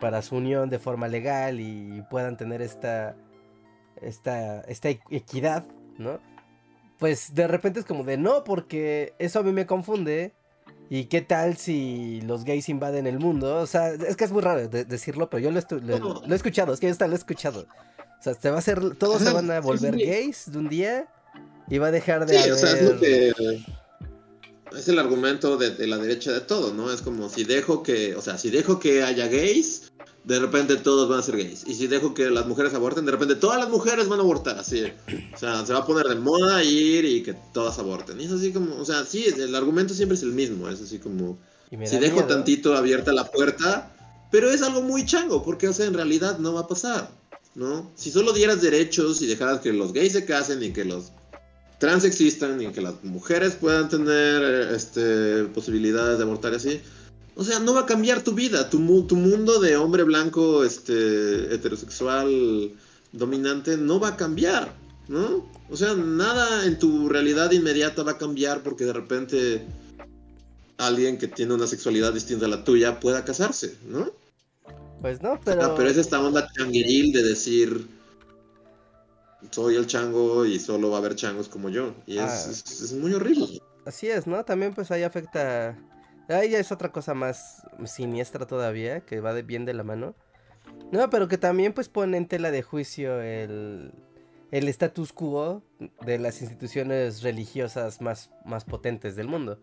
para 0.00 0.22
su 0.22 0.36
unión 0.36 0.70
de 0.70 0.78
forma 0.78 1.08
legal 1.08 1.60
y 1.60 2.02
puedan 2.10 2.36
tener 2.36 2.60
esta, 2.60 3.16
esta, 4.02 4.60
esta 4.62 4.90
equidad, 4.90 5.64
¿no? 5.98 6.20
Pues 6.98 7.34
de 7.34 7.48
repente 7.48 7.80
es 7.80 7.86
como 7.86 8.04
de 8.04 8.16
no, 8.16 8.44
porque 8.44 9.14
eso 9.18 9.40
a 9.40 9.42
mí 9.42 9.52
me 9.52 9.66
confunde. 9.66 10.34
¿Y 10.90 11.06
qué 11.06 11.22
tal 11.22 11.56
si 11.56 12.20
los 12.22 12.44
gays 12.44 12.68
invaden 12.68 13.06
el 13.06 13.18
mundo? 13.18 13.56
O 13.56 13.66
sea, 13.66 13.90
es 13.90 14.16
que 14.16 14.24
es 14.24 14.32
muy 14.32 14.42
raro 14.42 14.68
de 14.68 14.84
decirlo, 14.84 15.30
pero 15.30 15.42
yo 15.42 15.50
lo, 15.50 15.60
lo, 15.80 15.98
lo, 16.26 16.32
he 16.32 16.36
escuchado, 16.36 16.74
es 16.74 16.80
que 16.80 16.86
yo 16.86 16.92
hasta 16.92 17.06
lo 17.06 17.14
he 17.14 17.16
escuchado. 17.16 17.66
O 18.20 18.22
sea, 18.22 18.34
se 18.34 18.50
va 18.50 18.56
a 18.56 18.58
hacer, 18.58 18.94
todos 18.96 19.22
se 19.22 19.32
van 19.32 19.50
a 19.50 19.60
volver 19.60 19.96
gays 19.96 20.50
de 20.50 20.58
un 20.58 20.68
día 20.68 21.08
y 21.68 21.78
va 21.78 21.88
a 21.88 21.90
dejar 21.90 22.26
de 22.26 22.38
sí, 22.38 22.38
haber... 22.38 22.52
O 22.52 22.56
sea, 22.56 22.70
es 22.72 22.82
lo 22.82 23.00
que 23.00 23.32
es 24.76 24.88
el 24.88 24.98
argumento 24.98 25.56
de, 25.56 25.70
de, 25.70 25.86
la 25.86 25.98
derecha 25.98 26.32
de 26.32 26.40
todo, 26.40 26.74
¿no? 26.74 26.92
Es 26.92 27.00
como 27.00 27.28
si 27.28 27.44
dejo 27.44 27.82
que, 27.82 28.14
o 28.14 28.20
sea, 28.20 28.38
si 28.38 28.50
dejo 28.50 28.78
que 28.78 29.02
haya 29.02 29.28
gays, 29.28 29.92
de 30.24 30.38
repente 30.38 30.76
todos 30.76 31.08
van 31.08 31.18
a 31.18 31.22
ser 31.22 31.36
gays. 31.36 31.64
Y 31.66 31.74
si 31.74 31.86
dejo 31.86 32.14
que 32.14 32.30
las 32.30 32.46
mujeres 32.46 32.72
aborten, 32.74 33.04
de 33.04 33.12
repente 33.12 33.36
todas 33.36 33.58
las 33.58 33.68
mujeres 33.68 34.08
van 34.08 34.18
a 34.18 34.22
abortar, 34.22 34.58
así. 34.58 34.84
O 35.34 35.38
sea, 35.38 35.64
se 35.66 35.72
va 35.72 35.80
a 35.80 35.86
poner 35.86 36.06
de 36.06 36.16
moda 36.16 36.64
ir 36.64 37.04
y 37.04 37.22
que 37.22 37.34
todas 37.52 37.78
aborten. 37.78 38.20
Y 38.20 38.24
es 38.24 38.32
así 38.32 38.52
como, 38.52 38.76
o 38.76 38.84
sea, 38.84 39.04
sí, 39.04 39.26
el 39.26 39.54
argumento 39.54 39.92
siempre 39.92 40.16
es 40.16 40.22
el 40.22 40.32
mismo, 40.32 40.68
es 40.68 40.80
así 40.80 40.98
como, 40.98 41.38
si 41.70 41.98
dejo 41.98 42.16
miedo. 42.16 42.26
tantito 42.26 42.74
abierta 42.74 43.12
la 43.12 43.30
puerta, 43.30 43.92
pero 44.30 44.50
es 44.50 44.62
algo 44.62 44.82
muy 44.82 45.04
chango, 45.04 45.42
porque, 45.42 45.68
o 45.68 45.72
sea, 45.72 45.86
en 45.86 45.94
realidad 45.94 46.38
no 46.38 46.54
va 46.54 46.60
a 46.60 46.68
pasar, 46.68 47.10
¿no? 47.54 47.90
Si 47.94 48.10
solo 48.10 48.32
dieras 48.32 48.62
derechos 48.62 49.20
y 49.20 49.26
dejaras 49.26 49.60
que 49.60 49.74
los 49.74 49.92
gays 49.92 50.14
se 50.14 50.24
casen 50.24 50.62
y 50.62 50.72
que 50.72 50.86
los 50.86 51.12
trans 51.78 52.04
existan 52.04 52.62
y 52.62 52.68
que 52.68 52.80
las 52.80 53.04
mujeres 53.04 53.56
puedan 53.56 53.90
tener 53.90 54.72
este, 54.72 55.44
posibilidades 55.44 56.16
de 56.16 56.24
abortar 56.24 56.54
y 56.54 56.56
así, 56.56 56.80
O 57.36 57.42
sea, 57.42 57.58
no 57.58 57.74
va 57.74 57.80
a 57.80 57.86
cambiar 57.86 58.22
tu 58.22 58.32
vida, 58.32 58.70
tu, 58.70 59.06
tu 59.06 59.16
mundo 59.16 59.58
de 59.60 59.76
hombre 59.76 60.04
blanco, 60.04 60.64
este, 60.64 61.52
heterosexual, 61.52 62.72
dominante, 63.12 63.76
no 63.76 63.98
va 63.98 64.08
a 64.08 64.16
cambiar, 64.16 64.72
¿no? 65.08 65.44
O 65.68 65.76
sea, 65.76 65.94
nada 65.94 66.64
en 66.64 66.78
tu 66.78 67.08
realidad 67.08 67.50
inmediata 67.50 68.04
va 68.04 68.12
a 68.12 68.18
cambiar 68.18 68.62
porque 68.62 68.84
de 68.84 68.92
repente 68.92 69.66
alguien 70.78 71.18
que 71.18 71.26
tiene 71.26 71.54
una 71.54 71.66
sexualidad 71.66 72.12
distinta 72.12 72.46
a 72.46 72.48
la 72.48 72.62
tuya 72.62 73.00
pueda 73.00 73.24
casarse, 73.24 73.76
¿no? 73.84 74.12
Pues 75.00 75.20
no, 75.20 75.40
pero... 75.44 75.74
pero 75.74 75.90
es 75.90 75.96
esta 75.96 76.20
onda 76.20 76.48
changueril 76.56 77.12
de 77.12 77.22
decir, 77.22 77.88
soy 79.50 79.74
el 79.74 79.86
chango 79.88 80.46
y 80.46 80.60
solo 80.60 80.90
va 80.90 80.96
a 80.96 81.00
haber 81.00 81.16
changos 81.16 81.48
como 81.48 81.68
yo. 81.68 81.94
Y 82.06 82.18
es, 82.18 82.22
ah. 82.22 82.50
es 82.50 82.92
muy 82.92 83.12
horrible. 83.12 83.60
Así 83.84 84.08
es, 84.08 84.26
¿no? 84.26 84.44
También 84.44 84.72
pues 84.72 84.90
ahí 84.90 85.02
afecta 85.02 85.76
Ahí 86.28 86.50
ya 86.50 86.58
es 86.58 86.72
otra 86.72 86.90
cosa 86.90 87.14
más 87.14 87.66
siniestra 87.84 88.46
todavía, 88.46 89.00
que 89.00 89.20
va 89.20 89.34
de 89.34 89.42
bien 89.42 89.64
de 89.64 89.74
la 89.74 89.84
mano. 89.84 90.14
No, 90.90 91.10
pero 91.10 91.28
que 91.28 91.38
también 91.38 91.72
pues 91.72 91.88
pone 91.88 92.16
en 92.16 92.26
tela 92.26 92.50
de 92.50 92.62
juicio 92.62 93.20
el, 93.20 93.92
el 94.50 94.68
status 94.68 95.12
quo 95.12 95.62
de 96.04 96.18
las 96.18 96.40
instituciones 96.40 97.22
religiosas 97.22 98.00
más, 98.00 98.30
más 98.44 98.64
potentes 98.64 99.16
del 99.16 99.28
mundo. 99.28 99.58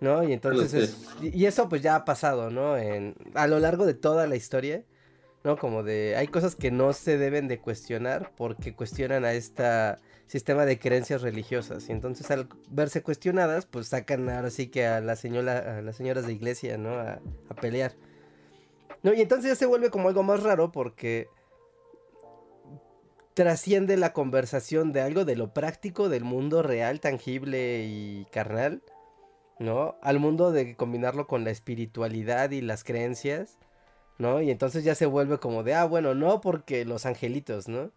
¿No? 0.00 0.24
Y 0.24 0.32
entonces 0.32 0.96
y 1.20 1.46
eso 1.46 1.68
pues 1.68 1.80
ya 1.80 1.94
ha 1.94 2.04
pasado, 2.04 2.50
¿no? 2.50 2.76
En, 2.76 3.14
a 3.34 3.46
lo 3.46 3.60
largo 3.60 3.86
de 3.86 3.94
toda 3.94 4.26
la 4.26 4.34
historia, 4.34 4.82
¿no? 5.44 5.56
Como 5.56 5.84
de 5.84 6.16
hay 6.16 6.26
cosas 6.26 6.56
que 6.56 6.72
no 6.72 6.92
se 6.92 7.18
deben 7.18 7.46
de 7.46 7.60
cuestionar 7.60 8.32
porque 8.36 8.74
cuestionan 8.74 9.24
a 9.24 9.32
esta 9.32 10.00
sistema 10.26 10.64
de 10.64 10.78
creencias 10.78 11.22
religiosas. 11.22 11.88
Y 11.88 11.92
entonces 11.92 12.30
al 12.30 12.48
verse 12.70 13.02
cuestionadas, 13.02 13.66
pues 13.66 13.88
sacan 13.88 14.28
ahora 14.28 14.50
sí 14.50 14.68
que 14.68 14.86
a, 14.86 15.00
la 15.00 15.16
señora, 15.16 15.78
a 15.78 15.82
las 15.82 15.96
señoras 15.96 16.26
de 16.26 16.32
iglesia, 16.32 16.78
¿no? 16.78 16.94
A, 16.94 17.20
pelear. 17.60 17.92
No, 19.02 19.12
y 19.12 19.20
entonces 19.20 19.50
ya 19.50 19.56
se 19.56 19.66
vuelve 19.66 19.90
como 19.90 20.08
algo 20.08 20.22
más 20.22 20.42
raro 20.42 20.72
porque 20.72 21.28
trasciende 23.34 23.96
la 23.96 24.12
conversación 24.12 24.92
de 24.92 25.00
algo 25.00 25.24
de 25.24 25.36
lo 25.36 25.52
práctico 25.52 26.08
del 26.08 26.24
mundo 26.24 26.62
real, 26.62 27.00
tangible 27.00 27.84
y 27.84 28.26
carnal, 28.30 28.82
¿no? 29.58 29.96
Al 30.02 30.18
mundo 30.18 30.52
de 30.52 30.76
combinarlo 30.76 31.26
con 31.26 31.44
la 31.44 31.50
espiritualidad 31.50 32.50
y 32.50 32.60
las 32.60 32.84
creencias, 32.84 33.58
¿no? 34.18 34.40
Y 34.40 34.50
entonces 34.50 34.84
ya 34.84 34.94
se 34.94 35.06
vuelve 35.06 35.38
como 35.38 35.62
de, 35.62 35.74
ah, 35.74 35.84
bueno, 35.84 36.14
no 36.14 36.40
porque 36.40 36.84
los 36.84 37.06
angelitos, 37.06 37.68
¿no? 37.68 37.90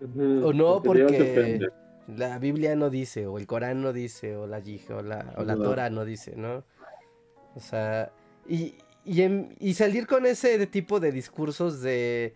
O 0.00 0.52
no 0.52 0.82
porque 0.82 1.60
la 2.06 2.38
Biblia 2.38 2.76
no 2.76 2.90
dice, 2.90 3.26
o 3.26 3.38
el 3.38 3.46
Corán 3.46 3.82
no 3.82 3.92
dice, 3.92 4.36
o 4.36 4.46
la 4.46 4.58
o 4.58 5.02
la, 5.02 5.34
o 5.36 5.44
la 5.44 5.56
Torah 5.56 5.90
no 5.90 6.04
dice, 6.04 6.36
¿no? 6.36 6.64
O 7.54 7.60
sea, 7.60 8.12
y, 8.46 8.74
y, 9.04 9.74
salir 9.74 10.06
con 10.06 10.26
ese 10.26 10.66
tipo 10.66 11.00
de 11.00 11.10
discursos 11.10 11.80
de 11.80 12.34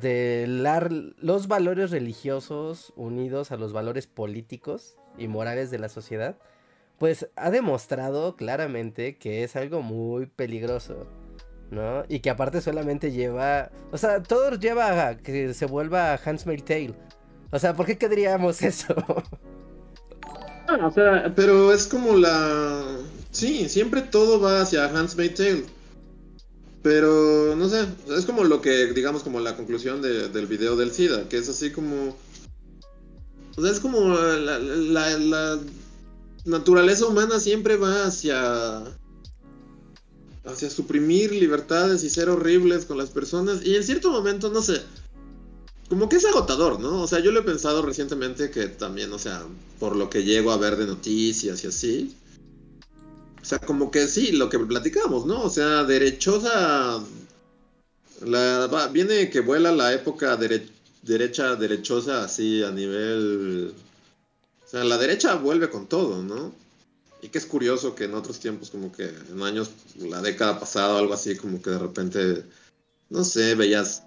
de 0.00 0.46
los 1.20 1.46
valores 1.46 1.90
religiosos 1.90 2.92
unidos 2.96 3.52
a 3.52 3.56
los 3.56 3.72
valores 3.72 4.06
políticos 4.06 4.96
y 5.18 5.28
morales 5.28 5.70
de 5.70 5.78
la 5.78 5.88
sociedad, 5.88 6.36
pues 6.98 7.28
ha 7.36 7.50
demostrado 7.50 8.36
claramente 8.36 9.18
que 9.18 9.44
es 9.44 9.56
algo 9.56 9.82
muy 9.82 10.26
peligroso. 10.26 11.06
¿No? 11.70 12.04
Y 12.08 12.20
que 12.20 12.30
aparte 12.30 12.60
solamente 12.60 13.12
lleva, 13.12 13.70
o 13.92 13.98
sea, 13.98 14.22
todo 14.22 14.50
lleva 14.52 15.08
a 15.08 15.16
que 15.16 15.54
se 15.54 15.66
vuelva 15.66 16.18
Handmaid's 16.24 16.64
Tale. 16.64 16.94
O 17.50 17.58
sea, 17.58 17.74
¿por 17.74 17.86
qué 17.86 17.98
querríamos 17.98 18.62
eso? 18.62 18.94
Ah, 20.68 20.86
o 20.86 20.90
sea, 20.90 21.32
pero 21.34 21.72
es 21.72 21.86
como 21.86 22.16
la 22.16 22.82
sí, 23.30 23.68
siempre 23.68 24.02
todo 24.02 24.40
va 24.40 24.62
hacia 24.62 24.86
Handmaid's 24.86 25.34
Tale. 25.34 25.64
Pero 26.82 27.56
no 27.56 27.68
sé, 27.68 27.86
es 28.16 28.26
como 28.26 28.44
lo 28.44 28.60
que 28.60 28.92
digamos 28.92 29.22
como 29.22 29.40
la 29.40 29.56
conclusión 29.56 30.02
del 30.02 30.46
video 30.46 30.76
del 30.76 30.92
SIDA, 30.92 31.28
que 31.28 31.38
es 31.38 31.48
así 31.48 31.70
como 31.70 32.14
o 33.56 33.62
sea, 33.62 33.70
es 33.70 33.80
como 33.80 34.14
la 34.14 35.58
naturaleza 36.44 37.06
humana 37.06 37.40
siempre 37.40 37.76
va 37.76 38.04
hacia 38.06 38.82
hacia 40.44 40.70
suprimir 40.70 41.32
libertades 41.32 42.04
y 42.04 42.10
ser 42.10 42.28
horribles 42.28 42.84
con 42.84 42.98
las 42.98 43.10
personas. 43.10 43.64
Y 43.64 43.76
en 43.76 43.84
cierto 43.84 44.10
momento, 44.10 44.50
no 44.50 44.62
sé, 44.62 44.82
como 45.88 46.08
que 46.08 46.16
es 46.16 46.24
agotador, 46.24 46.80
¿no? 46.80 47.02
O 47.02 47.06
sea, 47.06 47.20
yo 47.20 47.30
lo 47.30 47.40
he 47.40 47.44
pensado 47.44 47.82
recientemente 47.82 48.50
que 48.50 48.68
también, 48.68 49.12
o 49.12 49.18
sea, 49.18 49.44
por 49.78 49.96
lo 49.96 50.08
que 50.08 50.24
llego 50.24 50.50
a 50.50 50.56
ver 50.56 50.76
de 50.76 50.86
noticias 50.86 51.62
y 51.64 51.66
así. 51.66 52.16
O 53.40 53.44
sea, 53.44 53.58
como 53.58 53.90
que 53.90 54.08
sí, 54.08 54.32
lo 54.32 54.48
que 54.48 54.58
platicamos, 54.58 55.26
¿no? 55.26 55.42
O 55.42 55.50
sea, 55.50 55.84
derechosa... 55.84 57.02
La, 58.24 58.88
viene 58.90 59.28
que 59.28 59.40
vuela 59.40 59.72
la 59.72 59.92
época 59.92 60.38
derecha 61.02 61.54
derechosa 61.56 62.24
así 62.24 62.62
a 62.62 62.70
nivel... 62.70 63.74
O 64.64 64.68
sea, 64.68 64.84
la 64.84 64.96
derecha 64.96 65.34
vuelve 65.34 65.68
con 65.68 65.86
todo, 65.86 66.22
¿no? 66.22 66.63
Y 67.24 67.28
que 67.30 67.38
es 67.38 67.46
curioso 67.46 67.94
que 67.94 68.04
en 68.04 68.12
otros 68.12 68.38
tiempos, 68.38 68.68
como 68.68 68.92
que 68.92 69.04
en 69.04 69.42
años, 69.42 69.70
la 69.96 70.20
década 70.20 70.60
pasada 70.60 70.96
o 70.96 70.98
algo 70.98 71.14
así, 71.14 71.34
como 71.36 71.62
que 71.62 71.70
de 71.70 71.78
repente, 71.78 72.44
no 73.08 73.24
sé, 73.24 73.54
veías 73.54 74.02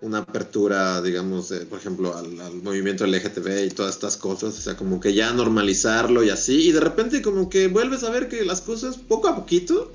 una 0.00 0.20
apertura, 0.20 1.02
digamos, 1.02 1.52
por 1.68 1.78
ejemplo, 1.78 2.16
al, 2.16 2.62
movimiento 2.62 3.06
LGTB 3.06 3.66
y 3.66 3.68
todas 3.68 3.96
estas 3.96 4.16
cosas, 4.16 4.58
o 4.58 4.62
sea, 4.62 4.74
como 4.74 5.00
que 5.00 5.12
ya 5.12 5.34
normalizarlo 5.34 6.24
y 6.24 6.30
así, 6.30 6.68
y 6.68 6.72
de 6.72 6.80
repente 6.80 7.20
como 7.20 7.50
que 7.50 7.68
vuelves 7.68 8.04
a 8.04 8.10
ver 8.10 8.26
que 8.30 8.42
las 8.46 8.62
cosas 8.62 8.96
poco 8.96 9.28
a 9.28 9.36
poquito, 9.36 9.92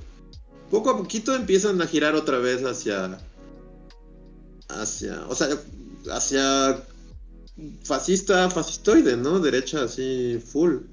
poco 0.70 0.92
a 0.92 0.98
poquito 1.00 1.36
empiezan 1.36 1.82
a 1.82 1.88
girar 1.88 2.14
otra 2.14 2.38
vez 2.38 2.64
hacia, 2.64 3.18
hacia, 4.70 5.26
o 5.28 5.34
sea, 5.34 5.48
hacia 6.12 6.84
fascista, 7.84 8.52
fascistoide, 8.52 9.18
¿no? 9.18 9.40
Derecha 9.40 9.86
así, 9.86 10.40
full. 10.46 10.91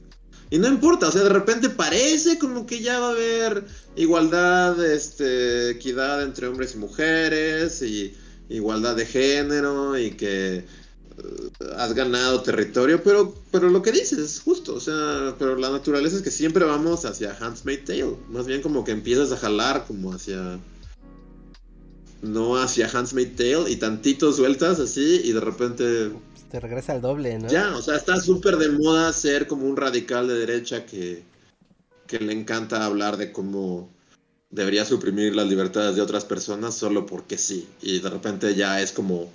Y 0.50 0.58
no 0.58 0.68
importa, 0.68 1.08
o 1.08 1.12
sea, 1.12 1.22
de 1.22 1.28
repente 1.28 1.68
parece 1.68 2.38
como 2.38 2.66
que 2.66 2.80
ya 2.80 2.98
va 3.00 3.08
a 3.08 3.12
haber 3.12 3.64
igualdad, 3.96 4.82
este, 4.84 5.70
equidad 5.70 6.22
entre 6.22 6.46
hombres 6.46 6.74
y 6.74 6.78
mujeres, 6.78 7.82
y 7.82 8.14
igualdad 8.48 8.96
de 8.96 9.04
género, 9.04 9.98
y 9.98 10.12
que 10.12 10.56
eh, 10.56 10.64
has 11.76 11.92
ganado 11.92 12.42
territorio, 12.42 13.02
pero, 13.02 13.34
pero 13.50 13.68
lo 13.68 13.82
que 13.82 13.92
dices 13.92 14.18
es 14.18 14.40
justo, 14.40 14.74
o 14.74 14.80
sea, 14.80 15.34
pero 15.38 15.54
la 15.56 15.70
naturaleza 15.70 16.16
es 16.16 16.22
que 16.22 16.30
siempre 16.30 16.64
vamos 16.64 17.04
hacia 17.04 17.36
Handmaid's 17.38 17.84
Tale, 17.84 18.16
más 18.30 18.46
bien 18.46 18.62
como 18.62 18.84
que 18.84 18.92
empiezas 18.92 19.32
a 19.32 19.36
jalar 19.36 19.84
como 19.86 20.14
hacia 20.14 20.58
no 22.22 22.56
hacia 22.56 22.88
Handmaid's 22.88 23.36
Tale 23.36 23.70
y 23.70 23.76
tantito 23.76 24.32
sueltas 24.32 24.80
así 24.80 25.20
y 25.24 25.32
de 25.32 25.40
repente 25.40 26.10
te 26.50 26.60
regresa 26.60 26.92
al 26.92 27.00
doble, 27.00 27.38
¿no? 27.38 27.48
Ya, 27.48 27.76
o 27.76 27.82
sea, 27.82 27.96
está 27.96 28.20
súper 28.20 28.56
de 28.56 28.70
moda 28.70 29.12
ser 29.12 29.46
como 29.46 29.66
un 29.66 29.76
radical 29.76 30.28
de 30.28 30.34
derecha 30.34 30.86
que, 30.86 31.22
que 32.06 32.18
le 32.18 32.32
encanta 32.32 32.84
hablar 32.84 33.16
de 33.16 33.32
cómo 33.32 33.90
debería 34.50 34.84
suprimir 34.84 35.36
las 35.36 35.46
libertades 35.46 35.94
de 35.94 36.02
otras 36.02 36.24
personas 36.24 36.74
solo 36.74 37.06
porque 37.06 37.38
sí. 37.38 37.68
Y 37.82 38.00
de 38.00 38.10
repente 38.10 38.54
ya 38.54 38.80
es 38.80 38.92
como 38.92 39.30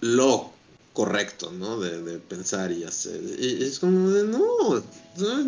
lo 0.00 0.50
correcto, 0.92 1.50
¿no? 1.50 1.80
De, 1.80 2.18
pensar 2.18 2.70
y 2.70 2.84
hacer. 2.84 3.20
Y 3.38 3.64
es 3.64 3.78
como 3.78 4.10
de, 4.10 4.24
no, 4.24 4.82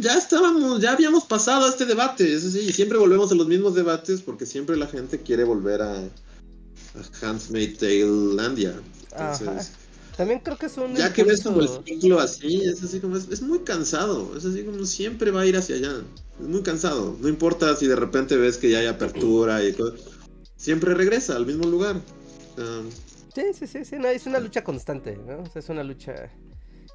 ya 0.01 0.15
estábamos, 0.17 0.81
ya 0.81 0.93
habíamos 0.93 1.25
pasado 1.25 1.69
este 1.69 1.85
debate. 1.85 2.33
Es 2.33 2.45
así, 2.45 2.61
y 2.61 2.73
siempre 2.73 2.99
volvemos 2.99 3.31
a 3.31 3.35
los 3.35 3.47
mismos 3.47 3.75
debates 3.75 4.23
porque 4.23 4.47
siempre 4.47 4.77
la 4.77 4.87
gente 4.87 5.21
quiere 5.21 5.45
volver 5.45 5.83
a 5.83 6.03
Handmaid's 7.23 7.79
Tale 7.79 8.75
Entonces, 9.13 9.73
También 10.17 10.41
creo 10.41 10.57
que 10.57 10.67
es 10.67 10.77
un. 10.77 10.95
Ya 10.95 11.13
que 11.13 11.25
ves 11.25 11.43
como 11.43 11.61
el 11.61 11.69
ciclo 11.85 12.21
así, 12.21 12.63
es 12.65 12.83
así 12.83 13.01
como. 13.01 13.17
Es, 13.17 13.43
muy 13.43 13.61
cansado. 13.61 14.37
Es 14.37 14.45
así 14.45 14.65
como 14.65 14.85
siempre 14.85 15.31
va 15.31 15.43
a 15.43 15.47
ir 15.47 15.57
hacia 15.57 15.77
allá. 15.77 16.03
Es 16.41 16.47
muy 16.47 16.63
cansado. 16.63 17.17
No 17.21 17.29
importa 17.29 17.75
si 17.77 17.87
de 17.87 17.97
repente 17.97 18.37
ves 18.37 18.57
que 18.57 18.71
ya 18.71 18.79
hay 18.79 18.87
apertura 18.87 19.63
y 19.65 19.73
todo. 19.73 19.95
Siempre 20.57 20.95
regresa 20.95 21.37
al 21.37 21.47
mismo 21.47 21.67
lugar. 21.67 22.01
sí, 23.35 23.43
sí, 23.59 23.67
sí, 23.67 23.85
sí. 23.85 23.97
No, 23.99 24.09
es 24.09 24.27
una 24.27 24.41
lucha 24.41 24.65
constante, 24.65 25.17
¿no? 25.17 25.43
O 25.43 25.47
sea, 25.47 25.61
es 25.61 25.69
una 25.69 25.85
lucha. 25.85 26.31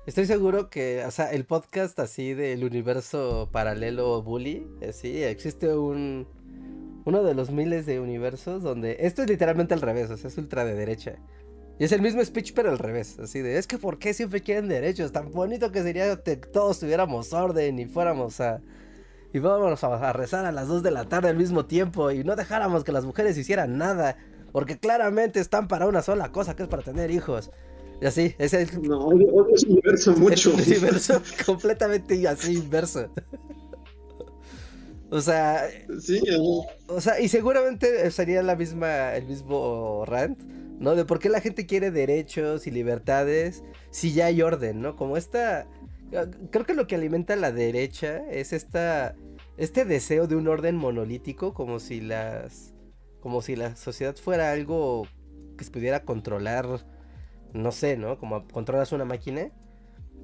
Estoy 0.08 0.26
seguro 0.26 0.72
que, 0.72 1.04
o 1.06 1.12
sea, 1.12 1.32
el 1.32 1.46
podcast 1.46 2.00
así 2.00 2.34
del 2.34 2.64
universo 2.64 3.50
paralelo 3.52 4.24
bully, 4.24 4.66
eh, 4.82 4.94
sí, 4.94 5.22
existe 5.22 5.76
un 5.76 6.26
uno 7.06 7.24
de 7.24 7.34
los 7.34 7.52
miles 7.52 7.86
de 7.86 8.00
universos 8.00 8.64
donde 8.64 8.98
esto 9.00 9.24
es 9.24 9.30
literalmente 9.30 9.74
al 9.74 9.82
revés, 9.82 10.10
o 10.10 10.18
sea, 10.18 10.30
es 10.30 10.38
ultra 10.38 10.66
de 10.66 10.76
derecha. 10.76 11.16
Y 11.82 11.84
es 11.84 11.92
el 11.94 12.02
mismo 12.04 12.24
speech, 12.24 12.54
pero 12.54 12.70
al 12.70 12.78
revés. 12.78 13.18
Así 13.18 13.40
de, 13.40 13.58
es 13.58 13.66
que 13.66 13.80
¿por 13.80 13.98
qué 13.98 14.14
siempre 14.14 14.42
quieren 14.42 14.68
derechos? 14.68 15.12
Tan 15.12 15.32
bonito 15.32 15.72
que 15.72 15.82
sería 15.82 16.16
que 16.22 16.36
todos 16.36 16.80
tuviéramos 16.80 17.34
orden 17.34 17.80
y 17.80 17.88
fuéramos 17.88 18.40
a. 18.40 18.62
Y 19.34 19.40
vámonos 19.40 19.84
a, 19.84 20.14
rezar 20.14 20.46
a 20.46 20.52
las 20.52 20.68
2 20.68 20.84
de 20.84 20.92
la 20.92 21.06
tarde 21.06 21.30
al 21.30 21.38
mismo 21.38 21.66
tiempo 21.66 22.12
y 22.12 22.24
no 22.24 22.36
dejáramos 22.36 22.84
que 22.84 22.92
las 22.92 23.04
mujeres 23.04 23.36
hicieran 23.36 23.80
nada. 23.80 24.16
Porque 24.52 24.78
claramente 24.78 25.40
están 25.40 25.68
para 25.68 25.88
una 25.88 26.04
sola 26.04 26.32
cosa, 26.32 26.56
que 26.56 26.62
es 26.62 26.70
para 26.70 26.84
tener 26.84 27.10
hijos. 27.10 27.50
Y 28.00 28.06
así, 28.06 28.36
es 28.38 28.54
el. 28.54 28.82
No, 28.84 29.08
otro 29.08 29.56
universo 29.68 30.16
mucho. 30.18 30.52
El 30.52 30.62
universo 30.62 31.20
completamente 31.48 32.28
así 32.28 32.58
inverso. 32.58 33.10
O 35.12 35.20
sea, 35.20 35.68
Sí, 36.00 36.22
o 36.88 37.02
sea, 37.02 37.20
y 37.20 37.28
seguramente 37.28 38.10
sería 38.12 38.42
la 38.44 38.56
misma, 38.56 39.14
el 39.16 39.26
mismo 39.26 40.06
rant, 40.06 40.42
¿no? 40.80 40.96
De 40.96 41.04
por 41.06 41.20
qué 41.20 41.28
la 41.30 41.42
gente 41.42 41.66
quiere 41.66 41.92
derechos 41.92 42.66
y 42.66 42.72
libertades 42.72 43.64
si 43.90 44.14
ya 44.14 44.28
hay 44.28 44.42
orden, 44.42 44.82
¿no? 44.82 44.96
Como 44.96 45.18
esta, 45.18 45.68
creo 46.50 46.66
que 46.66 46.74
lo 46.74 46.88
que 46.88 46.96
alimenta 46.96 47.36
la 47.36 47.52
derecha 47.52 48.26
es 48.30 48.54
esta, 48.54 49.16
este 49.58 49.84
deseo 49.84 50.28
de 50.28 50.38
un 50.38 50.48
orden 50.48 50.78
monolítico, 50.78 51.54
como 51.54 51.80
si 51.80 52.00
las, 52.00 52.74
como 53.20 53.42
si 53.42 53.58
la 53.58 53.76
sociedad 53.76 54.16
fuera 54.16 54.54
algo 54.54 55.08
que 55.58 55.66
se 55.66 55.72
pudiera 55.72 56.06
controlar, 56.06 56.86
no 57.54 57.72
sé, 57.74 57.98
¿no? 57.98 58.18
Como 58.18 58.48
controlas 58.48 58.94
una 58.94 59.06
máquina. 59.06 59.52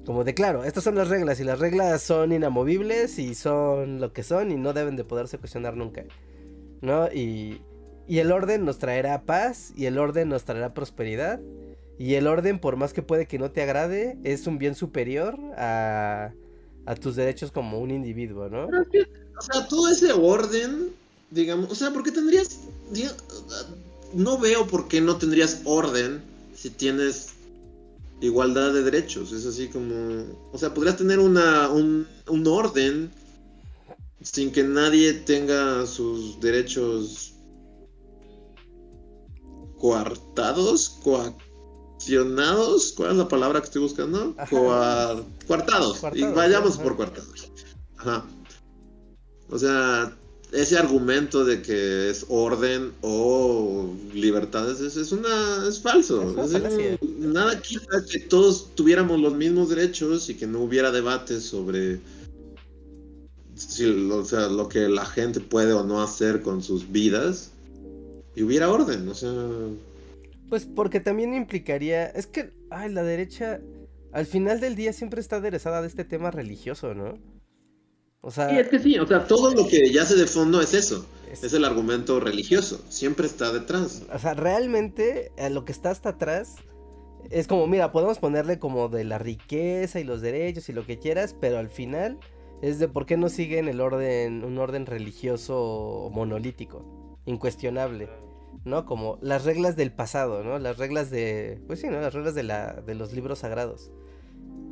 Como 0.04 0.24
de 0.24 0.34
claro, 0.34 0.64
estas 0.64 0.84
son 0.84 0.94
las 0.94 1.08
reglas 1.08 1.38
y 1.40 1.44
las 1.44 1.58
reglas 1.58 2.02
son 2.02 2.32
inamovibles 2.32 3.18
y 3.18 3.34
son 3.34 4.00
lo 4.00 4.12
que 4.12 4.22
son 4.22 4.50
y 4.50 4.56
no 4.56 4.72
deben 4.72 4.96
de 4.96 5.04
poderse 5.04 5.38
cuestionar 5.38 5.76
nunca. 5.76 6.04
¿No? 6.80 7.08
Y, 7.12 7.60
y 8.06 8.18
el 8.20 8.32
orden 8.32 8.64
nos 8.64 8.78
traerá 8.78 9.22
paz 9.22 9.72
y 9.76 9.86
el 9.86 9.98
orden 9.98 10.28
nos 10.28 10.44
traerá 10.44 10.72
prosperidad. 10.72 11.40
Y 11.98 12.14
el 12.14 12.26
orden, 12.28 12.60
por 12.60 12.76
más 12.76 12.92
que 12.92 13.02
puede 13.02 13.26
que 13.26 13.38
no 13.38 13.50
te 13.50 13.60
agrade, 13.60 14.16
es 14.22 14.46
un 14.46 14.56
bien 14.56 14.76
superior 14.76 15.36
a, 15.56 16.32
a 16.86 16.94
tus 16.94 17.16
derechos 17.16 17.50
como 17.50 17.80
un 17.80 17.90
individuo, 17.90 18.48
¿no? 18.48 18.66
O 18.66 19.42
sea, 19.42 19.66
todo 19.68 19.88
ese 19.88 20.12
orden, 20.12 20.90
digamos, 21.30 21.70
o 21.70 21.74
sea, 21.74 21.90
¿por 21.90 22.02
qué 22.02 22.12
tendrías... 22.12 22.60
No 24.14 24.38
veo 24.38 24.66
por 24.66 24.88
qué 24.88 25.00
no 25.00 25.18
tendrías 25.18 25.60
orden 25.64 26.22
si 26.54 26.70
tienes 26.70 27.34
igualdad 28.20 28.72
de 28.72 28.82
derechos. 28.82 29.32
Es 29.32 29.46
así 29.46 29.68
como... 29.68 30.24
O 30.52 30.58
sea, 30.58 30.74
podrías 30.74 30.96
tener 30.96 31.18
una, 31.18 31.68
un, 31.70 32.06
un 32.28 32.46
orden 32.46 33.10
sin 34.20 34.50
que 34.50 34.64
nadie 34.64 35.12
tenga 35.14 35.86
sus 35.86 36.40
derechos 36.40 37.34
coartados, 39.78 40.98
coaccionados. 41.04 42.92
¿Cuál 42.96 43.12
es 43.12 43.16
la 43.16 43.28
palabra 43.28 43.60
que 43.60 43.66
estoy 43.66 43.82
buscando? 43.82 44.34
Coar- 44.50 45.24
Coartados. 45.46 45.98
Y 45.98 46.00
Coartados, 46.00 46.34
vayamos 46.34 46.74
ajá. 46.74 46.82
por 46.82 46.96
coartados. 46.96 47.52
Ajá. 47.98 48.26
O 49.50 49.58
sea, 49.58 50.17
ese 50.52 50.78
argumento 50.78 51.44
de 51.44 51.60
que 51.62 52.08
es 52.10 52.24
orden 52.28 52.92
o 53.02 53.90
libertades 54.14 54.80
es, 54.80 54.96
es 54.96 55.12
una 55.12 55.66
es 55.68 55.80
falso. 55.80 56.42
Es 56.42 56.54
Es 56.54 57.00
nada 57.18 57.60
quita 57.60 58.04
que 58.10 58.20
todos 58.20 58.74
tuviéramos 58.74 59.20
los 59.20 59.34
mismos 59.34 59.68
derechos 59.68 60.28
y 60.30 60.34
que 60.36 60.46
no 60.46 60.60
hubiera 60.62 60.90
debates 60.90 61.44
sobre 61.44 62.00
si, 63.54 63.84
lo- 63.86 64.18
o 64.18 64.24
sea, 64.24 64.48
lo 64.48 64.68
que 64.68 64.88
la 64.88 65.04
gente 65.04 65.40
puede 65.40 65.72
o 65.72 65.84
no 65.84 66.02
hacer 66.02 66.42
con 66.42 66.62
sus 66.62 66.90
vidas 66.90 67.50
y 68.34 68.42
hubiera 68.42 68.70
orden, 68.70 69.08
o 69.08 69.14
sea, 69.14 69.32
Pues 70.48 70.66
porque 70.66 71.00
también 71.00 71.34
implicaría, 71.34 72.06
es 72.06 72.26
que, 72.26 72.52
ay, 72.70 72.92
la 72.92 73.02
derecha 73.02 73.60
al 74.12 74.26
final 74.26 74.60
del 74.60 74.76
día 74.76 74.92
siempre 74.92 75.20
está 75.20 75.36
aderezada 75.36 75.82
de 75.82 75.88
este 75.88 76.04
tema 76.04 76.30
religioso, 76.30 76.94
¿no? 76.94 77.18
O 78.20 78.30
sea, 78.30 78.48
Sí, 78.50 78.58
es 78.58 78.68
que 78.68 78.78
sí, 78.78 78.98
o 78.98 79.06
sea, 79.06 79.26
todo 79.26 79.54
lo 79.54 79.66
que 79.68 79.90
yace 79.92 80.16
de 80.16 80.26
fondo 80.26 80.60
es 80.60 80.74
eso, 80.74 81.06
es- 81.30 81.44
es 81.44 81.52
el 81.52 81.64
argumento 81.64 82.20
religioso, 82.20 82.80
siempre 82.88 83.26
está 83.26 83.52
detrás. 83.52 84.02
o 84.12 84.18
sea, 84.18 84.34
realmente 84.34 85.32
lo 85.50 85.64
que 85.64 85.72
está 85.72 85.90
hasta 85.90 86.10
atrás 86.10 86.56
es 87.30 87.46
como, 87.48 87.66
mira, 87.66 87.92
podemos 87.92 88.18
ponerle 88.18 88.58
como 88.58 88.88
de 88.88 89.04
la 89.04 89.18
riqueza 89.18 90.00
y 90.00 90.04
los 90.04 90.20
derechos 90.22 90.68
y 90.68 90.72
lo 90.72 90.86
que 90.86 90.98
quieras, 90.98 91.36
pero 91.40 91.58
al 91.58 91.68
final 91.70 92.18
es 92.62 92.78
de 92.78 92.88
por 92.88 93.06
qué 93.06 93.16
no 93.16 93.28
siguen 93.28 93.68
el 93.68 93.80
orden, 93.80 94.44
un 94.44 94.58
orden 94.58 94.86
religioso 94.86 96.10
monolítico, 96.12 96.84
incuestionable, 97.26 98.08
¿no? 98.64 98.86
Como 98.86 99.18
las 99.22 99.44
reglas 99.44 99.76
del 99.76 99.92
pasado, 99.92 100.42
¿no? 100.44 100.58
Las 100.58 100.78
reglas 100.78 101.10
de, 101.10 101.60
pues 101.66 101.80
sí, 101.80 101.88
¿no? 101.88 102.00
Las 102.00 102.14
reglas 102.14 102.34
de, 102.34 102.42
la, 102.44 102.74
de 102.86 102.94
los 102.94 103.12
libros 103.12 103.40
sagrados. 103.40 103.90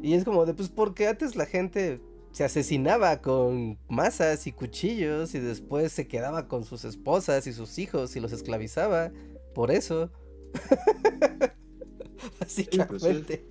Y 0.03 0.15
es 0.15 0.25
como 0.25 0.47
de, 0.47 0.55
pues 0.55 0.69
porque 0.69 1.09
antes 1.09 1.37
la 1.37 1.47
gente 1.47 2.01
se 2.37 2.45
asesinaba 2.45 3.23
con 3.23 3.79
masas 3.89 4.47
y 4.47 4.53
cuchillos 4.53 5.35
y 5.35 5.39
después 5.39 5.91
se 5.91 6.07
quedaba 6.07 6.49
con 6.49 6.65
sus 6.67 6.85
esposas 6.85 7.47
y 7.47 7.55
sus 7.55 7.79
hijos 7.79 8.15
y 8.15 8.21
los 8.21 8.31
esclavizaba. 8.31 9.11
Por 9.55 9.71
eso. 9.71 10.11
Básicamente. 12.39 13.43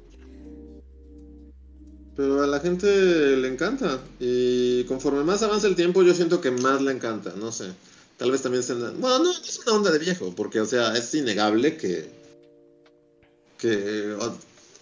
Pero 2.15 2.43
a 2.43 2.45
la 2.45 2.59
gente 2.59 2.85
le 3.37 3.47
encanta 3.47 3.99
y 4.19 4.83
conforme 4.83 5.23
más 5.23 5.41
avanza 5.41 5.65
el 5.65 5.75
tiempo 5.75 6.03
yo 6.03 6.13
siento 6.13 6.39
que 6.39 6.51
más 6.51 6.79
le 6.79 6.91
encanta, 6.91 7.33
no 7.35 7.51
sé. 7.51 7.71
Tal 8.17 8.29
vez 8.29 8.43
también 8.43 8.61
sea... 8.61 8.75
una- 8.75 8.91
Bueno, 8.91 9.17
no, 9.23 9.31
es 9.31 9.59
una 9.65 9.77
onda 9.77 9.89
de 9.91 9.97
viejo, 9.97 10.31
porque 10.35 10.61
o 10.61 10.65
sea, 10.67 10.95
es 10.95 11.11
innegable 11.15 11.75
que... 11.75 12.07
Que, 13.57 14.15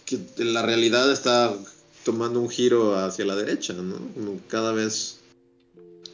que 0.04 0.18
la 0.44 0.60
realidad 0.60 1.10
está 1.10 1.56
tomando 2.04 2.40
un 2.40 2.48
giro 2.48 2.96
hacia 2.96 3.24
la 3.24 3.34
derecha, 3.36 3.72
¿no? 3.72 3.96
Como 4.14 4.38
Cada 4.48 4.72
vez... 4.72 5.20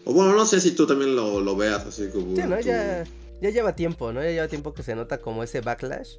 O 0.05 0.13
bueno, 0.15 0.35
no 0.35 0.47
sé 0.47 0.61
si 0.61 0.71
tú 0.73 0.87
también 0.87 1.15
lo, 1.15 1.41
lo 1.41 1.57
veas 1.57 1.85
así 1.87 2.09
como... 2.09 2.35
Sí, 2.35 2.43
¿no? 2.43 2.57
tú- 2.59 2.63
Ya, 2.65 3.05
ya 3.43 3.51
lleva 3.51 3.75
tiempo, 3.77 4.13
¿no? 4.13 4.23
Ya 4.23 4.31
lleva 4.31 4.49
tiempo 4.49 4.73
que 4.73 4.83
se 4.83 4.95
nota 4.95 5.19
como 5.19 5.43
ese 5.43 5.61
backlash. 5.61 6.17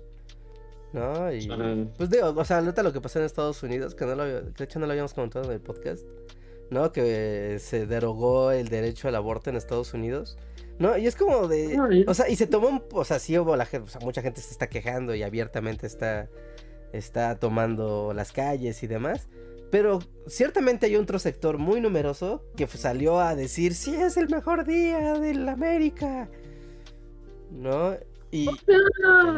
¿No? 0.93 1.31
Y. 1.33 1.49
Ajá. 1.49 1.75
Pues 1.97 2.09
digo, 2.09 2.33
o 2.35 2.45
sea, 2.45 2.59
nota 2.61 2.83
lo 2.83 2.91
que 2.91 2.99
pasó 2.99 3.19
en 3.19 3.25
Estados 3.25 3.63
Unidos, 3.63 3.95
que 3.95 4.05
no 4.05 4.15
lo, 4.15 4.23
que 4.25 4.41
de 4.57 4.63
hecho 4.65 4.77
no 4.77 4.85
lo 4.87 4.91
habíamos 4.91 5.13
comentado 5.13 5.45
en 5.45 5.51
el 5.53 5.61
podcast, 5.61 6.03
¿no? 6.69 6.91
Que 6.91 7.59
se 7.61 7.85
derogó 7.85 8.51
el 8.51 8.67
derecho 8.67 9.07
al 9.07 9.15
aborto 9.15 9.49
en 9.49 9.55
Estados 9.55 9.93
Unidos, 9.93 10.37
¿no? 10.79 10.97
Y 10.97 11.07
es 11.07 11.15
como 11.15 11.47
de, 11.47 12.03
o 12.07 12.13
sea, 12.13 12.27
y 12.29 12.35
se 12.35 12.45
tomó, 12.45 12.67
un- 12.67 12.83
o 12.91 13.05
sea, 13.05 13.19
sí 13.19 13.39
hubo 13.39 13.55
la 13.55 13.65
gente, 13.65 13.87
o 13.87 13.89
sea, 13.89 14.01
mucha 14.01 14.21
gente 14.21 14.41
se 14.41 14.51
está 14.51 14.67
quejando 14.67 15.15
y 15.15 15.23
abiertamente 15.23 15.87
está, 15.87 16.27
está 16.91 17.39
tomando 17.39 18.11
las 18.13 18.33
calles 18.33 18.83
y 18.83 18.87
demás, 18.87 19.29
pero 19.71 19.99
ciertamente 20.27 20.85
hay 20.85 20.95
otro 20.97 21.17
sector 21.17 21.57
muy 21.57 21.81
numeroso 21.81 22.43
que 22.55 22.67
salió 22.67 23.19
a 23.19 23.35
decir, 23.35 23.73
sí, 23.73 23.95
es 23.95 24.17
el 24.17 24.29
mejor 24.29 24.65
día 24.65 25.13
de 25.17 25.33
la 25.33 25.53
América, 25.53 26.29
¿no? 27.51 27.95
Y 28.31 28.47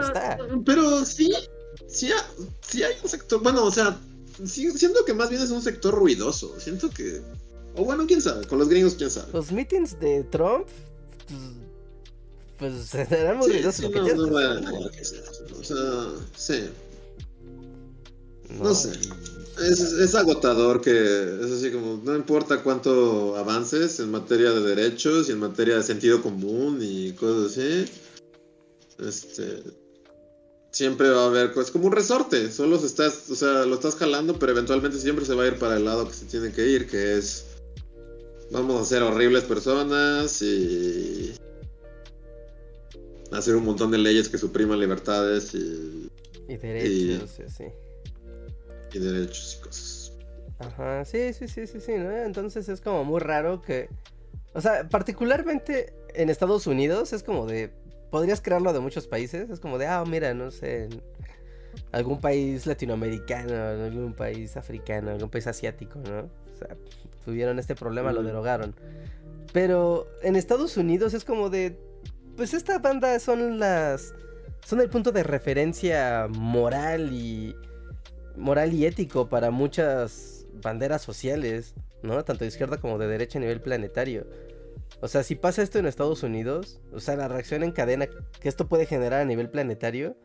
está. 0.02 0.38
Pero 0.66 1.06
sí, 1.06 1.32
sí, 1.88 2.12
sí 2.62 2.84
hay 2.84 2.96
un 3.02 3.10
sector, 3.10 3.42
bueno, 3.42 3.64
o 3.66 3.72
sea, 3.72 3.98
sí- 4.46 4.72
siento 4.72 5.06
que 5.06 5.14
más 5.14 5.30
bien 5.30 5.42
es 5.42 5.52
un 5.52 5.62
sector 5.62 5.94
ruidoso, 5.94 6.60
siento 6.60 6.90
que, 6.90 7.22
o 7.76 7.86
bueno, 7.86 8.06
quién 8.08 8.22
sabe, 8.22 8.46
con 8.48 8.60
los 8.60 8.70
gringos 8.70 8.96
quién 8.96 9.10
sabe. 9.10 9.32
Los 9.34 9.52
meetings 9.52 10.00
de 10.00 10.24
Trump, 10.26 10.68
pues, 12.60 12.90
pues 12.92 12.94
eran 13.12 13.38
muy 13.38 13.48
Sí, 13.48 13.54
ruidosos, 13.54 13.86
sí, 13.86 13.92
no, 13.92 14.16
no 14.28 14.32
va- 14.34 14.60
¿no? 14.62 14.80
o 15.60 15.64
sea, 15.64 15.78
sí, 16.36 16.70
No, 18.49 18.64
no 18.66 18.76
sé. 18.76 18.91
Es, 19.62 19.80
es 19.80 20.16
agotador 20.16 20.82
que 20.82 20.92
es 20.92 21.52
así 21.52 21.72
como, 21.72 22.02
no 22.04 22.16
importa 22.16 22.64
cuánto 22.64 23.36
avances 23.38 24.00
en 24.00 24.12
materia 24.12 24.52
de 24.52 24.62
derechos 24.62 25.30
y 25.30 25.34
en 25.34 25.40
materia 25.40 25.78
de 25.78 25.84
sentido 25.84 26.22
común 26.22 26.80
y 26.82 27.14
cosas 27.14 27.52
así, 27.52 27.86
este, 29.00 29.64
siempre 30.72 31.10
va 31.10 31.24
a 31.24 31.28
haber, 31.28 31.52
es 31.58 31.72
como 31.72 31.88
un 31.88 31.92
resorte, 31.92 32.52
solo 32.52 32.80
se 32.80 32.88
estás, 32.88 33.30
o 33.30 33.36
sea, 33.36 33.66
lo 33.66 33.76
estás 33.76 33.96
jalando, 33.96 34.40
pero 34.40 34.52
eventualmente 34.54 34.98
siempre 34.98 35.26
se 35.26 35.36
va 35.36 35.44
a 35.44 35.48
ir 35.48 35.60
para 35.60 35.78
el 35.78 35.86
lado 35.86 36.08
que 36.08 36.14
se 36.14 36.26
tiene 36.26 36.52
que 36.52 36.68
ir, 36.68 36.88
que 36.88 37.18
es, 37.18 37.46
vamos 38.52 38.82
a 38.82 38.86
ser 38.86 39.04
horribles 39.04 39.44
personas 39.44 40.42
y 40.42 41.34
hacer 43.32 43.56
un 43.56 43.66
montón 43.66 43.92
de 43.92 43.98
leyes 43.98 44.30
que 44.30 44.38
supriman 44.38 44.80
libertades 44.80 45.54
y, 45.54 46.10
Y 46.48 46.58
derechos, 46.58 47.40
y 47.40 47.44
así. 47.44 47.64
Y 48.95 48.99
derechos 48.99 49.57
y 49.60 49.64
cosas. 49.64 50.14
Ajá, 50.60 51.06
sí, 51.06 51.34
sí, 51.34 51.48
sí, 51.48 51.68
sí, 51.68 51.80
sí, 51.80 51.94
¿no? 51.98 52.11
Entonces 52.11 52.70
es 52.70 52.82
como 52.82 53.03
muy 53.03 53.20
raro 53.20 53.61
que... 53.61 53.90
O 54.53 54.61
sea, 54.61 54.88
particularmente 54.88 55.94
en 56.14 56.30
Estados 56.30 56.68
Unidos 56.68 57.14
es 57.14 57.24
como 57.24 57.45
de... 57.45 57.72
Podrías 58.11 58.41
crearlo 58.41 58.74
de 58.74 58.80
muchos 58.80 59.07
países, 59.07 59.49
es 59.49 59.60
como 59.60 59.80
de, 59.80 59.88
ah, 59.88 60.03
mira, 60.06 60.36
no 60.36 60.52
sé, 60.52 60.84
en 60.84 61.02
algún 61.91 62.22
país 62.22 62.68
latinoamericano, 62.68 63.53
algún 63.86 64.14
país 64.14 64.56
africano, 64.56 65.10
algún 65.10 65.30
país 65.30 65.48
asiático, 65.48 65.99
¿no? 65.99 66.30
O 66.53 66.57
sea, 66.57 66.78
tuvieron 67.26 67.57
este 67.57 67.74
problema, 67.74 68.14
lo 68.14 68.22
derogaron. 68.22 68.76
Pero 69.52 70.07
en 70.22 70.36
Estados 70.36 70.78
Unidos 70.78 71.14
es 71.14 71.26
como 71.26 71.49
de... 71.49 71.80
Pues 72.36 72.53
esta 72.53 72.80
banda 72.80 73.20
son 73.20 73.60
las... 73.60 74.14
Son 74.65 74.80
el 74.80 74.90
punto 74.90 75.11
de 75.11 75.24
referencia 75.24 76.28
moral 76.30 77.11
y... 77.14 77.56
Moral 78.35 78.73
y 78.73 78.85
ético 78.85 79.30
para 79.30 79.51
muchas 79.51 80.45
banderas 80.61 81.01
sociales, 81.01 81.76
¿no? 82.01 82.23
Tanto 82.23 82.43
de 82.43 82.49
izquierda 82.49 82.77
como 82.77 82.97
de 82.97 83.07
derecha 83.07 83.39
a 83.39 83.41
nivel 83.41 83.61
planetario. 83.61 84.27
O 85.01 85.07
sea, 85.07 85.23
si 85.23 85.35
pasa 85.35 85.61
esto 85.61 85.80
en 85.80 85.85
Estados 85.85 86.23
Unidos, 86.23 86.80
o 86.93 86.99
sea, 86.99 87.15
la 87.15 87.27
reacción 87.27 87.64
en 87.64 87.72
cadena 87.72 88.07
que 88.07 88.49
esto 88.49 88.68
puede 88.68 88.85
generar 88.85 89.22
a 89.22 89.26
nivel 89.26 89.49
planetario 89.49 90.15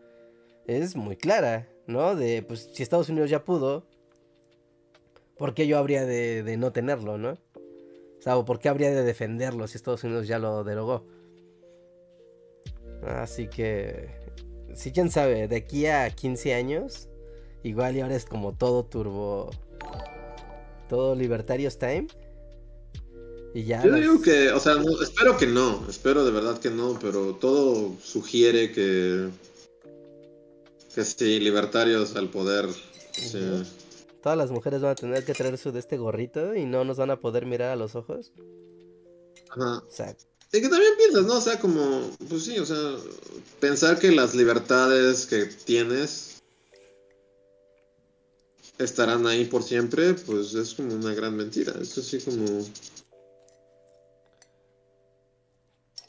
es 0.66 0.94
muy 0.94 1.16
clara, 1.16 1.68
¿no? 1.86 2.14
De, 2.14 2.43
pues, 2.43 2.70
si 2.72 2.82
Estados 2.82 3.09
Unidos 3.09 3.30
ya 3.30 3.44
pudo, 3.44 3.86
¿por 5.36 5.55
qué 5.55 5.66
yo 5.66 5.78
habría 5.78 6.05
de, 6.05 6.56
no 6.59 6.72
tenerlo, 6.72 7.18
¿no? 7.18 7.30
O 7.30 8.22
sea, 8.22 8.36
¿por 8.44 8.59
qué 8.59 8.68
habría 8.68 8.90
de 8.90 9.02
defenderlo 9.02 9.66
si 9.66 9.76
Estados 9.76 10.05
Unidos 10.05 10.28
ya 10.28 10.39
lo 10.39 10.62
derogó? 10.64 11.06
Así 13.06 13.48
que, 13.48 14.10
sí, 14.74 14.93
quién 14.93 15.10
sabe, 15.10 15.48
de 15.48 15.56
aquí 15.56 15.86
a 15.86 16.10
15 16.10 16.55
años, 16.55 17.07
igual 17.62 17.97
y 17.97 18.01
ahora 18.01 18.16
es 18.16 18.24
como 18.24 18.55
todo 18.55 18.85
turbo, 18.85 19.51
todo 20.89 21.14
Libertarios 21.14 21.78
Time. 21.78 22.09
Y 23.55 23.64
ya. 23.64 23.82
Yo 23.82 23.94
digo 23.94 24.20
que, 24.20 24.51
o 24.51 24.60
sea, 24.60 24.74
espero 25.02 25.36
que 25.36 25.47
no, 25.47 25.86
espero 25.89 26.24
de 26.24 26.30
verdad 26.30 26.59
que 26.59 26.70
no, 26.70 26.98
pero 27.01 27.35
todo 27.35 27.94
sugiere 28.02 28.72
que, 28.72 29.28
que 30.94 31.05
sí, 31.05 31.40
libertarios 31.40 32.14
al 32.16 32.28
poder. 32.28 32.66
Todas 34.22 34.39
las 34.39 34.51
mujeres 34.51 34.82
van 34.82 34.93
a 34.93 34.94
tener 34.94 35.24
que 35.24 35.32
traer 35.32 35.56
su 35.56 35.72
de 35.72 35.80
este 35.80 35.97
gorrito 35.97 36.55
y 36.55 36.66
no 36.66 36.85
nos 36.85 36.98
van 36.98 37.10
a 37.10 37.20
poder 37.20 37.47
mirar 37.47 37.70
a 37.70 37.76
los 37.76 37.94
ojos. 37.94 38.32
Ajá. 39.51 39.78
O 39.78 39.90
sea, 39.90 40.14
y 40.52 40.62
que 40.62 40.68
también 40.68 40.93
piensas, 40.97 41.24
¿no? 41.26 41.36
O 41.36 41.40
sea, 41.40 41.59
como, 41.59 42.10
pues 42.28 42.44
sí, 42.44 42.59
o 42.59 42.64
sea, 42.64 42.97
pensar 43.60 43.98
que 43.98 44.10
las 44.10 44.35
libertades 44.35 45.26
que 45.26 45.44
tienes 45.44 46.38
estarán 48.79 49.27
ahí 49.27 49.45
por 49.45 49.63
siempre, 49.63 50.15
pues 50.15 50.55
es 50.55 50.75
como 50.75 50.95
una 50.95 51.15
gran 51.15 51.37
mentira. 51.37 51.75
Es 51.81 51.97
así 51.99 52.21
como... 52.21 52.61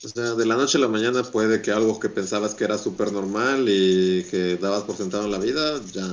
O 0.01 0.07
sea, 0.07 0.33
de 0.35 0.45
la 0.45 0.55
noche 0.55 0.77
a 0.77 0.81
la 0.81 0.87
mañana 0.87 1.23
puede 1.23 1.61
que 1.61 1.71
algo 1.71 1.99
que 1.99 2.07
pensabas 2.07 2.55
que 2.55 2.63
era 2.63 2.77
súper 2.77 3.11
normal 3.11 3.65
y 3.67 4.23
que 4.31 4.55
dabas 4.55 4.83
por 4.83 4.95
sentado 4.95 5.25
en 5.25 5.31
la 5.31 5.39
vida, 5.39 5.81
ya... 5.91 6.09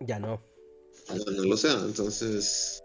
Ya 0.00 0.18
no. 0.18 0.42
Ya 1.08 1.30
no 1.30 1.44
lo 1.44 1.56
sea, 1.56 1.74
entonces... 1.84 2.82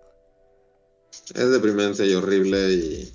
Es 1.34 1.52
deprimente 1.52 2.06
y 2.06 2.14
horrible 2.14 2.74
y 2.74 3.14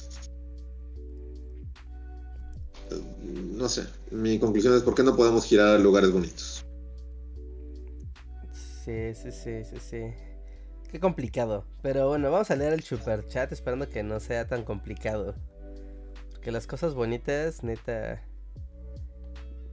no 3.62 3.68
sé, 3.68 3.86
mi 4.10 4.38
conclusión 4.40 4.74
es 4.74 4.82
por 4.82 4.94
qué 4.94 5.02
no 5.04 5.16
podemos 5.16 5.44
girar 5.44 5.68
a 5.68 5.78
lugares 5.78 6.10
bonitos. 6.10 6.64
Sí, 8.84 9.14
sí, 9.14 9.30
sí, 9.30 9.64
sí, 9.64 9.76
sí. 9.78 10.02
Qué 10.90 10.98
complicado. 10.98 11.64
Pero 11.82 12.08
bueno, 12.08 12.32
vamos 12.32 12.50
a 12.50 12.56
leer 12.56 12.72
el 12.72 12.82
super 12.82 13.24
chat 13.28 13.52
esperando 13.52 13.88
que 13.88 14.02
no 14.02 14.18
sea 14.18 14.48
tan 14.48 14.64
complicado. 14.64 15.36
Porque 16.32 16.50
las 16.50 16.66
cosas 16.66 16.94
bonitas, 16.94 17.62
neta, 17.62 18.20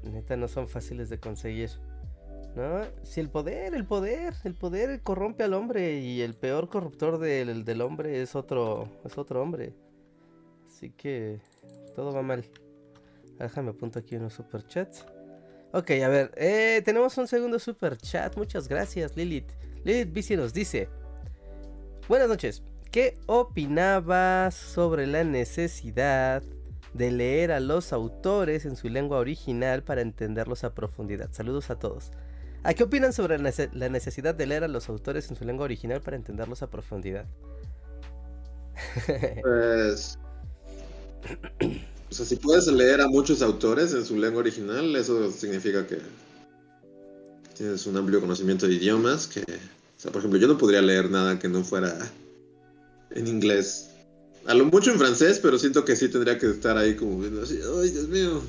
neta 0.03 0.38
no 0.38 0.48
son 0.48 0.68
fáciles 0.68 1.10
de 1.10 1.19
conseguir. 1.19 1.72
¿No? 2.56 2.84
Si 3.02 3.19
el 3.19 3.30
poder, 3.30 3.73
el 3.73 3.86
poder, 3.86 4.36
el 4.44 4.53
poder 4.53 5.02
corrompe 5.02 5.44
al 5.44 5.56
hombre 5.56 5.99
y 5.99 6.22
el 6.22 6.36
peor 6.36 6.69
corruptor 6.69 7.18
del, 7.18 7.65
del 7.65 7.81
hombre 7.81 8.22
es 8.22 8.36
otro, 8.36 8.88
es 9.03 9.18
otro 9.18 9.41
hombre. 9.41 9.73
Así 10.68 10.91
que 10.91 11.40
todo 11.95 12.14
va 12.14 12.22
mal. 12.22 12.45
Déjame 13.40 13.72
apunto 13.72 13.98
aquí 13.98 14.18
unos 14.18 14.34
superchats. 14.34 15.06
Ok, 15.72 15.91
a 16.04 16.08
ver, 16.08 16.32
eh, 16.36 16.82
tenemos 16.84 17.18
un 17.18 17.28
segundo 17.28 17.60
superchat. 17.60 18.36
Muchas 18.38 18.68
gracias, 18.68 19.16
Lilith. 19.16 19.52
Lilith 19.84 20.12
Bici 20.12 20.36
nos 20.36 20.54
dice: 20.54 20.90
Buenas 22.08 22.28
noches. 22.28 22.64
¿Qué 22.91 23.20
opinabas 23.28 24.56
sobre 24.56 25.06
la 25.06 25.24
necesidad 25.24 26.41
de 26.94 27.12
leer 27.12 27.52
a 27.52 27.60
los 27.60 27.94
autores 27.94 28.66
en 28.66 28.76
su 28.76 28.90
lengua 28.90 29.20
original 29.20 29.84
para 29.84 30.02
entenderlos 30.02 30.64
a 30.64 30.74
profundidad? 30.74 31.30
Saludos 31.32 31.70
a 31.70 31.78
todos. 31.78 32.12
¿A 32.64 32.74
qué 32.74 32.84
opinan 32.84 33.14
sobre 33.14 33.38
la 33.38 33.90
necesidad 33.90 34.34
de 34.34 34.48
leer 34.48 34.64
a 34.64 34.68
los 34.68 34.90
autores 34.90 35.30
en 35.30 35.36
su 35.36 35.46
lengua 35.46 35.66
original 35.66 36.02
para 36.02 36.18
entenderlos 36.18 36.64
a 36.64 36.68
profundidad? 36.68 37.26
Pues. 39.44 40.18
O 42.10 42.14
sea, 42.14 42.26
si 42.26 42.36
puedes 42.38 42.68
leer 42.68 43.02
a 43.02 43.07
muchos 43.07 43.41
autores 43.41 43.94
en 43.94 44.03
su 44.03 44.18
lengua 44.18 44.40
original, 44.40 44.95
eso 44.95 45.31
significa 45.31 45.86
que 45.86 45.99
tienes 47.56 47.86
un 47.86 47.98
amplio 47.98 48.19
conocimiento 48.19 48.68
de 48.68 48.76
idiomas. 48.76 49.27
Que, 49.27 49.41
o 49.41 49.99
sea, 49.99 50.11
por 50.11 50.19
ejemplo, 50.19 50.40
yo 50.40 50.48
no 50.48 50.57
podría 50.57 50.81
leer 50.81 51.11
nada 51.11 51.38
que 51.38 51.48
no 51.48 51.64
fuera 51.64 51.95
en 53.11 53.27
inglés. 53.27 53.91
A 54.48 54.53
lo 54.53 54.65
mucho 54.65 54.91
en 54.91 54.98
francés, 54.98 55.40
pero 55.40 55.60
siento 55.60 55.86
que 55.86 55.95
sí 55.95 56.10
tendría 56.10 56.40
que 56.40 56.49
estar 56.49 56.77
ahí 56.77 56.95
como 56.95 57.19
viendo 57.19 57.44
así, 57.44 57.60
¡ay, 57.81 57.91
Dios 57.91 58.07
mío! 58.07 58.41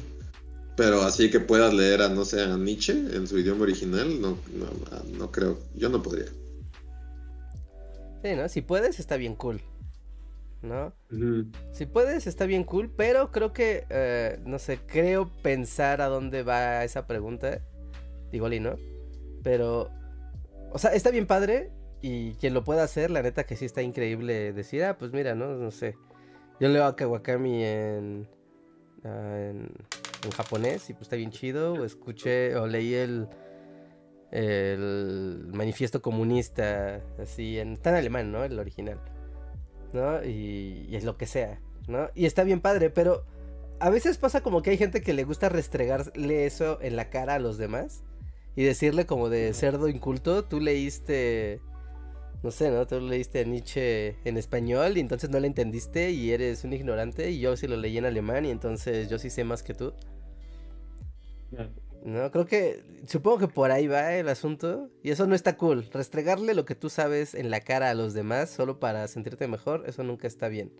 Pero 0.76 1.02
así 1.02 1.30
que 1.30 1.40
puedas 1.40 1.74
leer 1.74 2.00
a, 2.00 2.08
no 2.08 2.24
sé, 2.24 2.40
a 2.40 2.56
Nietzsche 2.56 2.92
en 2.92 3.26
su 3.26 3.38
idioma 3.38 3.64
original, 3.64 4.20
no, 4.20 4.38
no, 4.54 5.18
no 5.18 5.30
creo. 5.30 5.58
Yo 5.74 5.90
no 5.90 6.02
podría. 6.02 6.28
Sí, 8.22 8.36
¿no? 8.36 8.48
Si 8.48 8.62
puedes, 8.62 8.98
está 8.98 9.18
bien 9.18 9.34
cool. 9.34 9.60
¿No? 10.62 10.92
Si 11.72 11.86
puedes, 11.86 12.26
está 12.26 12.46
bien 12.46 12.64
cool, 12.64 12.92
pero 12.94 13.30
creo 13.30 13.52
que, 13.52 13.86
eh, 13.88 14.38
no 14.44 14.58
sé, 14.58 14.78
creo 14.86 15.30
pensar 15.42 16.00
a 16.00 16.06
dónde 16.06 16.42
va 16.42 16.84
esa 16.84 17.06
pregunta. 17.06 17.60
Igual 18.32 18.54
y 18.54 18.60
no. 18.60 18.76
Pero, 19.42 19.90
o 20.72 20.78
sea, 20.78 20.92
está 20.92 21.10
bien 21.10 21.26
padre 21.26 21.70
y 22.02 22.34
quien 22.34 22.54
lo 22.54 22.64
pueda 22.64 22.82
hacer, 22.82 23.10
la 23.10 23.22
neta 23.22 23.44
que 23.44 23.56
sí 23.56 23.64
está 23.64 23.82
increíble 23.82 24.52
decir, 24.52 24.84
ah, 24.84 24.98
pues 24.98 25.12
mira, 25.12 25.34
no, 25.34 25.56
no 25.56 25.70
sé. 25.70 25.96
Yo 26.60 26.68
leo 26.68 26.84
a 26.84 26.94
Kawakami 26.94 27.64
en, 27.64 28.28
ah, 29.04 29.36
en, 29.38 29.72
en, 30.24 30.30
japonés 30.30 30.90
y 30.90 30.92
pues 30.92 31.02
está 31.02 31.16
bien 31.16 31.30
chido. 31.30 31.72
O 31.74 31.84
escuché 31.84 32.54
o 32.56 32.66
leí 32.66 32.94
el, 32.94 33.28
el 34.30 35.48
manifiesto 35.54 36.02
comunista, 36.02 37.00
así, 37.18 37.58
en, 37.58 37.72
está 37.72 37.90
en 37.90 37.96
alemán, 37.96 38.30
¿no? 38.30 38.44
El 38.44 38.58
original. 38.58 39.00
¿No? 39.92 40.24
Y, 40.24 40.88
es 40.94 41.04
lo 41.04 41.16
que 41.16 41.26
sea, 41.26 41.60
¿no? 41.88 42.10
Y 42.14 42.26
está 42.26 42.44
bien 42.44 42.60
padre, 42.60 42.90
pero 42.90 43.24
a 43.78 43.90
veces 43.90 44.18
pasa 44.18 44.42
como 44.42 44.62
que 44.62 44.70
hay 44.70 44.78
gente 44.78 45.02
que 45.02 45.12
le 45.12 45.24
gusta 45.24 45.48
restregarle 45.48 46.46
eso 46.46 46.78
en 46.82 46.96
la 46.96 47.10
cara 47.10 47.34
a 47.34 47.38
los 47.38 47.58
demás 47.58 48.02
y 48.56 48.64
decirle 48.64 49.06
como 49.06 49.28
de 49.28 49.54
cerdo 49.54 49.88
inculto, 49.88 50.44
tú 50.44 50.60
leíste, 50.60 51.60
no 52.42 52.50
sé, 52.50 52.70
¿no? 52.70 52.86
Tú 52.86 53.00
leíste 53.00 53.40
a 53.40 53.44
Nietzsche 53.44 54.16
en 54.24 54.36
español 54.36 54.96
y 54.96 55.00
entonces 55.00 55.30
no 55.30 55.40
le 55.40 55.46
entendiste 55.46 56.10
y 56.10 56.32
eres 56.32 56.64
un 56.64 56.72
ignorante 56.72 57.30
y 57.30 57.40
yo 57.40 57.56
sí 57.56 57.66
lo 57.66 57.76
leí 57.76 57.96
en 57.98 58.04
alemán 58.04 58.44
y 58.44 58.50
entonces 58.50 59.08
yo 59.08 59.18
sí 59.18 59.30
sé 59.30 59.44
más 59.44 59.62
que 59.62 59.74
tú. 59.74 59.94
No, 62.04 62.30
creo 62.30 62.46
que. 62.46 62.82
Supongo 63.06 63.38
que 63.38 63.48
por 63.48 63.70
ahí 63.70 63.86
va 63.86 64.14
el 64.14 64.28
asunto. 64.28 64.90
Y 65.02 65.10
eso 65.10 65.26
no 65.26 65.34
está 65.34 65.56
cool. 65.56 65.88
Restregarle 65.92 66.54
lo 66.54 66.64
que 66.64 66.74
tú 66.74 66.88
sabes 66.90 67.34
en 67.34 67.50
la 67.50 67.60
cara 67.60 67.90
a 67.90 67.94
los 67.94 68.14
demás 68.14 68.50
solo 68.50 68.80
para 68.80 69.06
sentirte 69.08 69.46
mejor, 69.48 69.84
eso 69.86 70.02
nunca 70.02 70.26
está 70.26 70.48
bien. 70.48 70.72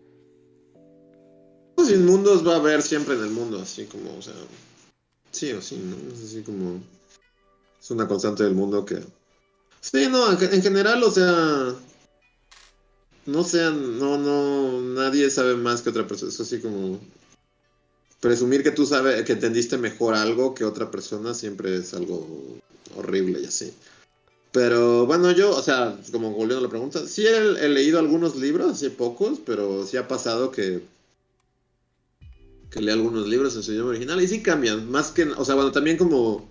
Sin 1.77 2.05
mundos 2.05 2.47
va 2.47 2.53
a 2.53 2.57
haber 2.57 2.81
siempre 2.81 3.15
en 3.15 3.23
el 3.23 3.31
mundo, 3.31 3.59
así 3.59 3.85
como, 3.85 4.15
o 4.17 4.21
sea. 4.21 4.33
Sí 5.31 5.51
o 5.51 5.61
sí, 5.61 5.77
¿no? 5.77 6.13
Es 6.13 6.23
así 6.23 6.41
como. 6.41 6.81
Es 7.79 7.91
una 7.91 8.07
constante 8.07 8.43
del 8.43 8.53
mundo 8.53 8.85
que. 8.85 8.99
Sí, 9.79 10.07
no, 10.09 10.31
en 10.31 10.61
general, 10.61 11.03
o 11.03 11.11
sea. 11.11 11.75
No 13.25 13.43
sean. 13.43 13.99
No, 13.99 14.17
no. 14.17 14.81
Nadie 14.81 15.29
sabe 15.29 15.55
más 15.55 15.81
que 15.81 15.89
otra 15.89 16.07
persona. 16.07 16.31
Es 16.31 16.39
así 16.39 16.59
como 16.59 16.99
presumir 18.21 18.63
que 18.63 18.71
tú 18.71 18.85
sabes, 18.85 19.25
que 19.25 19.33
entendiste 19.33 19.77
mejor 19.77 20.13
algo 20.13 20.55
que 20.55 20.63
otra 20.63 20.89
persona 20.89 21.33
siempre 21.33 21.75
es 21.75 21.93
algo 21.93 22.57
horrible 22.95 23.41
y 23.41 23.45
así. 23.45 23.73
Pero 24.53 25.05
bueno, 25.05 25.31
yo, 25.31 25.55
o 25.55 25.61
sea, 25.61 25.97
como 26.11 26.31
volviendo 26.31 26.59
a 26.59 26.61
la 26.61 26.69
pregunta, 26.69 27.05
sí 27.07 27.25
he, 27.25 27.67
leído 27.67 27.99
algunos 27.99 28.35
libros, 28.35 28.71
así 28.71 28.89
pocos, 28.89 29.39
pero 29.45 29.85
sí 29.85 29.97
ha 29.97 30.07
pasado 30.07 30.51
que 30.51 30.81
que 32.69 32.79
leo 32.79 32.93
algunos 32.93 33.27
libros 33.27 33.53
en 33.57 33.63
su 33.63 33.73
idioma 33.73 33.89
original 33.89 34.21
y 34.21 34.29
sí 34.29 34.41
cambian, 34.41 34.89
más 34.89 35.11
que, 35.11 35.25
o 35.25 35.43
sea, 35.43 35.55
bueno, 35.55 35.73
también 35.73 35.97
como 35.97 36.47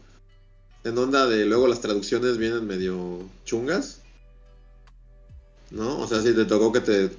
en 0.85 0.99
onda 0.99 1.27
de 1.27 1.47
luego 1.47 1.67
las 1.67 1.81
traducciones 1.81 2.37
vienen 2.37 2.67
medio 2.67 3.21
chungas, 3.47 4.01
¿no? 5.71 5.99
O 5.99 6.07
sea, 6.07 6.21
si 6.21 6.35
te 6.35 6.45
tocó 6.45 6.73
que 6.73 6.81
te 6.81 7.11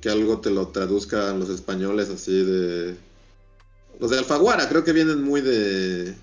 que 0.00 0.10
algo 0.10 0.40
te 0.40 0.50
lo 0.50 0.68
traduzcan 0.68 1.38
los 1.38 1.48
españoles 1.48 2.10
así 2.10 2.44
de 2.44 2.96
los 3.98 4.10
de 4.10 4.18
Alfaguara 4.18 4.68
creo 4.68 4.84
que 4.84 4.92
vienen 4.92 5.22
muy 5.22 5.40
de. 5.40 6.14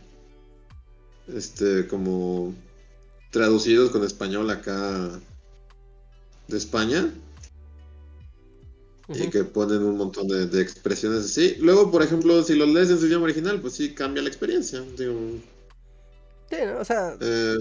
Este, 1.34 1.88
como. 1.88 2.54
Traducidos 3.32 3.92
con 3.92 4.04
español 4.04 4.50
acá. 4.50 5.10
De 6.48 6.58
España. 6.58 7.12
Y 9.10 9.30
que 9.30 9.44
ponen 9.44 9.84
un 9.84 9.98
montón 9.98 10.28
de, 10.28 10.62
expresiones 10.62 11.26
así. 11.26 11.56
Luego, 11.60 11.92
por 11.92 12.04
ejemplo, 12.04 12.42
si 12.44 12.56
los 12.56 12.70
lees 12.70 12.90
en 12.90 13.00
su 13.00 13.08
idioma 13.08 13.26
original, 13.26 13.60
pues 13.60 13.74
sí 13.74 13.94
cambia 13.94 14.24
la 14.24 14.30
experiencia. 14.30 14.82
Digo, 14.98 15.14
sí, 16.50 16.56
¿no? 16.66 16.80
o 16.80 16.86
sea, 16.86 17.18
eh, 17.20 17.58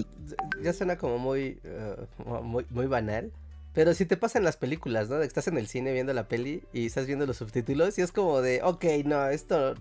ya 0.63 0.73
suena 0.73 0.97
como 0.97 1.19
muy, 1.19 1.59
eh, 1.65 1.97
muy, 2.45 2.65
muy 2.71 2.87
banal. 2.87 3.33
Pero 3.75 3.95
si 3.95 4.05
te 4.05 4.17
pasan 4.17 4.45
las 4.45 4.57
películas, 4.57 5.09
¿no? 5.09 5.17
De 5.17 5.23
que 5.23 5.29
estás 5.29 5.49
en 5.49 5.57
el 5.57 5.67
cine 5.67 5.93
viendo 5.93 6.13
la 6.13 6.29
peli 6.29 6.63
y 6.73 6.87
estás 6.87 7.07
viendo 7.07 7.27
los 7.27 7.39
subtítulos 7.39 7.99
y 7.99 8.03
es 8.03 8.13
como 8.13 8.43
de, 8.43 8.61
ok, 8.63 8.85
no, 9.05 9.29
esto 9.29 9.75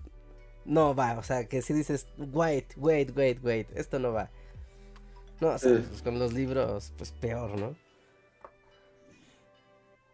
no 0.64 0.94
va, 0.94 1.18
o 1.18 1.22
sea, 1.22 1.48
que 1.48 1.62
si 1.62 1.72
dices, 1.72 2.06
wait, 2.16 2.72
wait, 2.76 3.16
wait, 3.16 3.42
wait, 3.42 3.68
esto 3.74 3.98
no 3.98 4.12
va. 4.12 4.30
No, 5.40 5.48
o 5.48 5.58
sea, 5.58 5.82
pues 5.88 6.02
con 6.02 6.18
los 6.18 6.32
libros, 6.32 6.92
pues 6.96 7.10
peor, 7.12 7.58
¿no? 7.58 7.74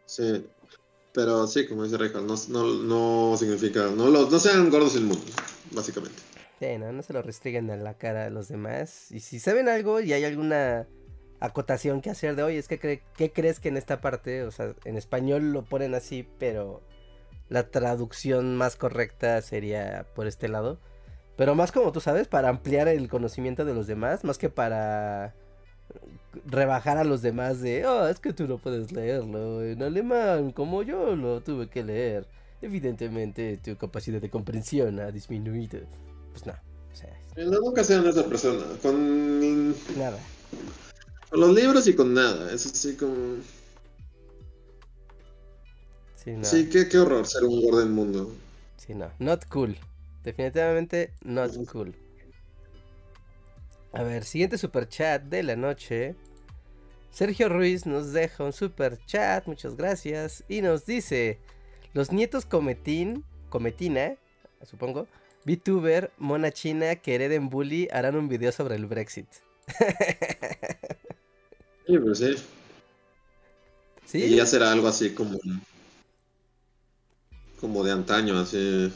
Sí. 0.06 0.46
Pero 1.12 1.46
sí, 1.46 1.66
como 1.66 1.84
dice 1.84 1.98
Reja, 1.98 2.20
no, 2.20 2.34
no, 2.48 2.64
no 2.82 3.36
significa. 3.36 3.90
No, 3.94 4.08
los, 4.08 4.30
no 4.30 4.38
sean 4.38 4.70
gordos 4.70 4.96
el 4.96 5.04
mundo, 5.04 5.24
básicamente. 5.72 6.18
Sí, 6.60 6.78
no, 6.78 6.92
no 6.92 7.02
se 7.02 7.12
lo 7.12 7.22
restringen 7.22 7.68
en 7.70 7.84
la 7.84 7.94
cara 7.94 8.26
a 8.26 8.30
los 8.30 8.48
demás. 8.48 9.10
Y 9.10 9.20
si 9.20 9.38
saben 9.38 9.68
algo 9.68 10.00
y 10.00 10.12
hay 10.12 10.24
alguna 10.24 10.86
acotación 11.40 12.00
que 12.00 12.10
hacer 12.10 12.34
de 12.34 12.42
hoy, 12.42 12.56
es 12.56 12.68
que 12.68 12.78
¿qué 12.78 13.32
crees 13.32 13.60
que 13.60 13.68
en 13.68 13.76
esta 13.76 14.00
parte, 14.00 14.44
o 14.44 14.50
sea, 14.50 14.74
en 14.84 14.96
español 14.96 15.52
lo 15.52 15.64
ponen 15.64 15.94
así, 15.94 16.26
pero 16.38 16.82
la 17.48 17.70
traducción 17.70 18.56
más 18.56 18.76
correcta 18.76 19.40
sería 19.42 20.06
por 20.14 20.26
este 20.26 20.48
lado. 20.48 20.78
Pero 21.36 21.54
más 21.54 21.72
como 21.72 21.92
tú 21.92 22.00
sabes, 22.00 22.26
para 22.26 22.48
ampliar 22.48 22.88
el 22.88 23.08
conocimiento 23.08 23.64
de 23.64 23.74
los 23.74 23.86
demás, 23.86 24.24
más 24.24 24.38
que 24.38 24.50
para 24.50 25.34
rebajar 26.46 26.98
a 26.98 27.04
los 27.04 27.22
demás 27.22 27.60
de, 27.60 27.86
oh, 27.86 28.08
es 28.08 28.18
que 28.18 28.32
tú 28.32 28.46
no 28.46 28.58
puedes 28.58 28.92
leerlo 28.92 29.62
en 29.62 29.82
alemán 29.82 30.50
como 30.50 30.82
yo 30.82 31.16
lo 31.16 31.40
tuve 31.40 31.68
que 31.68 31.84
leer. 31.84 32.26
Evidentemente 32.60 33.58
tu 33.58 33.76
capacidad 33.76 34.20
de 34.20 34.30
comprensión 34.30 34.98
ha 34.98 35.12
disminuido. 35.12 35.80
Pues 36.32 36.44
no. 36.44 36.54
O 36.92 36.96
sea, 36.96 37.16
no, 37.36 37.60
nunca 37.60 37.84
sean 37.84 38.06
esa 38.06 38.24
persona. 38.24 38.64
Con... 38.82 39.70
Nada. 39.96 40.18
Con 41.30 41.40
los 41.40 41.54
libros 41.54 41.86
y 41.86 41.94
con 41.94 42.14
nada. 42.14 42.52
Es 42.52 42.66
así 42.66 42.96
como... 42.96 43.14
Sí, 46.22 46.32
no. 46.32 46.44
Sí, 46.44 46.68
qué, 46.68 46.88
qué 46.88 46.98
horror 46.98 47.26
ser 47.26 47.44
un 47.44 47.62
gordo 47.62 47.86
mundo. 47.86 48.34
Sí, 48.76 48.94
no. 48.94 49.10
Not 49.18 49.46
cool. 49.46 49.76
Definitivamente 50.24 51.12
not 51.22 51.52
cool. 51.70 51.94
A 53.92 54.02
ver, 54.02 54.24
siguiente 54.24 54.58
super 54.58 54.88
chat 54.88 55.22
de 55.22 55.42
la 55.42 55.56
noche. 55.56 56.16
Sergio 57.10 57.48
Ruiz 57.48 57.86
nos 57.86 58.12
deja 58.12 58.44
un 58.44 58.52
super 58.52 58.98
chat, 59.06 59.46
muchas 59.46 59.76
gracias. 59.76 60.44
Y 60.48 60.60
nos 60.60 60.84
dice: 60.84 61.38
Los 61.94 62.12
nietos 62.12 62.44
Cometín, 62.44 63.24
Cometina, 63.48 64.16
supongo, 64.64 65.06
VTuber, 65.44 66.10
Mona 66.18 66.50
China 66.50 66.96
que 66.96 67.14
hereden 67.14 67.48
Bully 67.48 67.88
harán 67.90 68.16
un 68.16 68.28
video 68.28 68.52
sobre 68.52 68.74
el 68.74 68.86
Brexit. 68.86 69.28
sí, 71.86 71.98
pues 71.98 72.18
sí. 72.18 72.34
¿Sí? 74.04 74.24
Y 74.24 74.36
ya 74.36 74.46
será 74.46 74.72
algo 74.72 74.88
así 74.88 75.14
como. 75.14 75.38
Como 77.60 77.84
de 77.84 77.92
antaño, 77.92 78.38
así. 78.38 78.92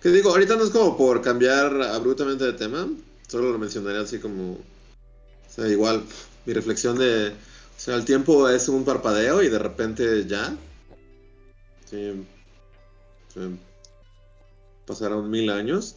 Que 0.00 0.08
digo, 0.08 0.30
ahorita 0.30 0.56
no 0.56 0.64
es 0.64 0.70
como 0.70 0.96
por 0.96 1.22
cambiar 1.22 1.80
abruptamente 1.82 2.44
de 2.44 2.52
tema. 2.54 2.88
Solo 3.28 3.52
lo 3.52 3.58
mencionaré 3.58 3.98
así 3.98 4.18
como. 4.18 4.52
O 4.52 5.54
sea, 5.54 5.68
igual, 5.68 6.02
mi 6.44 6.52
reflexión 6.52 6.98
de. 6.98 7.28
O 7.28 7.80
sea, 7.84 7.94
el 7.94 8.04
tiempo 8.04 8.48
es 8.48 8.68
un 8.68 8.84
parpadeo 8.84 9.42
y 9.42 9.48
de 9.48 9.58
repente 9.58 10.26
ya. 10.26 10.56
Sí. 11.88 12.24
pasaron 14.86 15.30
mil 15.30 15.50
años. 15.50 15.96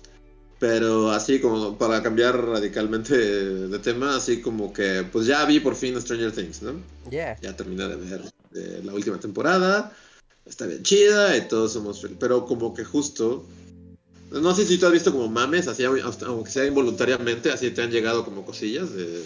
Pero 0.59 1.11
así 1.11 1.41
como 1.41 1.77
para 1.77 2.01
cambiar 2.01 2.39
radicalmente 2.39 3.17
de, 3.17 3.79
tema, 3.79 4.15
así 4.15 4.41
como 4.41 4.71
que 4.71 5.05
pues 5.11 5.25
ya 5.25 5.43
vi 5.45 5.59
por 5.59 5.75
fin 5.75 5.99
Stranger 5.99 6.31
Things, 6.31 6.61
¿no? 6.61 6.81
Ya 7.41 7.55
terminé 7.55 7.87
de 7.89 7.95
ver 7.97 8.21
la 8.85 8.93
última 8.93 9.19
temporada. 9.19 9.91
Está 10.45 10.65
bien 10.67 10.83
chida 10.83 11.35
y 11.37 11.47
todos 11.47 11.73
somos 11.73 12.01
felices. 12.01 12.17
Pero 12.19 12.45
como 12.45 12.73
que 12.73 12.83
justo 12.83 13.45
no 14.31 14.53
sé 14.53 14.65
si 14.65 14.77
tú 14.77 14.85
has 14.85 14.91
visto 14.91 15.11
como 15.11 15.27
mames, 15.27 15.67
así, 15.67 15.83
aunque 15.83 16.51
sea 16.51 16.65
involuntariamente, 16.65 17.51
así 17.51 17.71
te 17.71 17.81
han 17.83 17.91
llegado 17.91 18.25
como 18.25 18.45
cosillas. 18.45 18.93
De... 18.93 19.23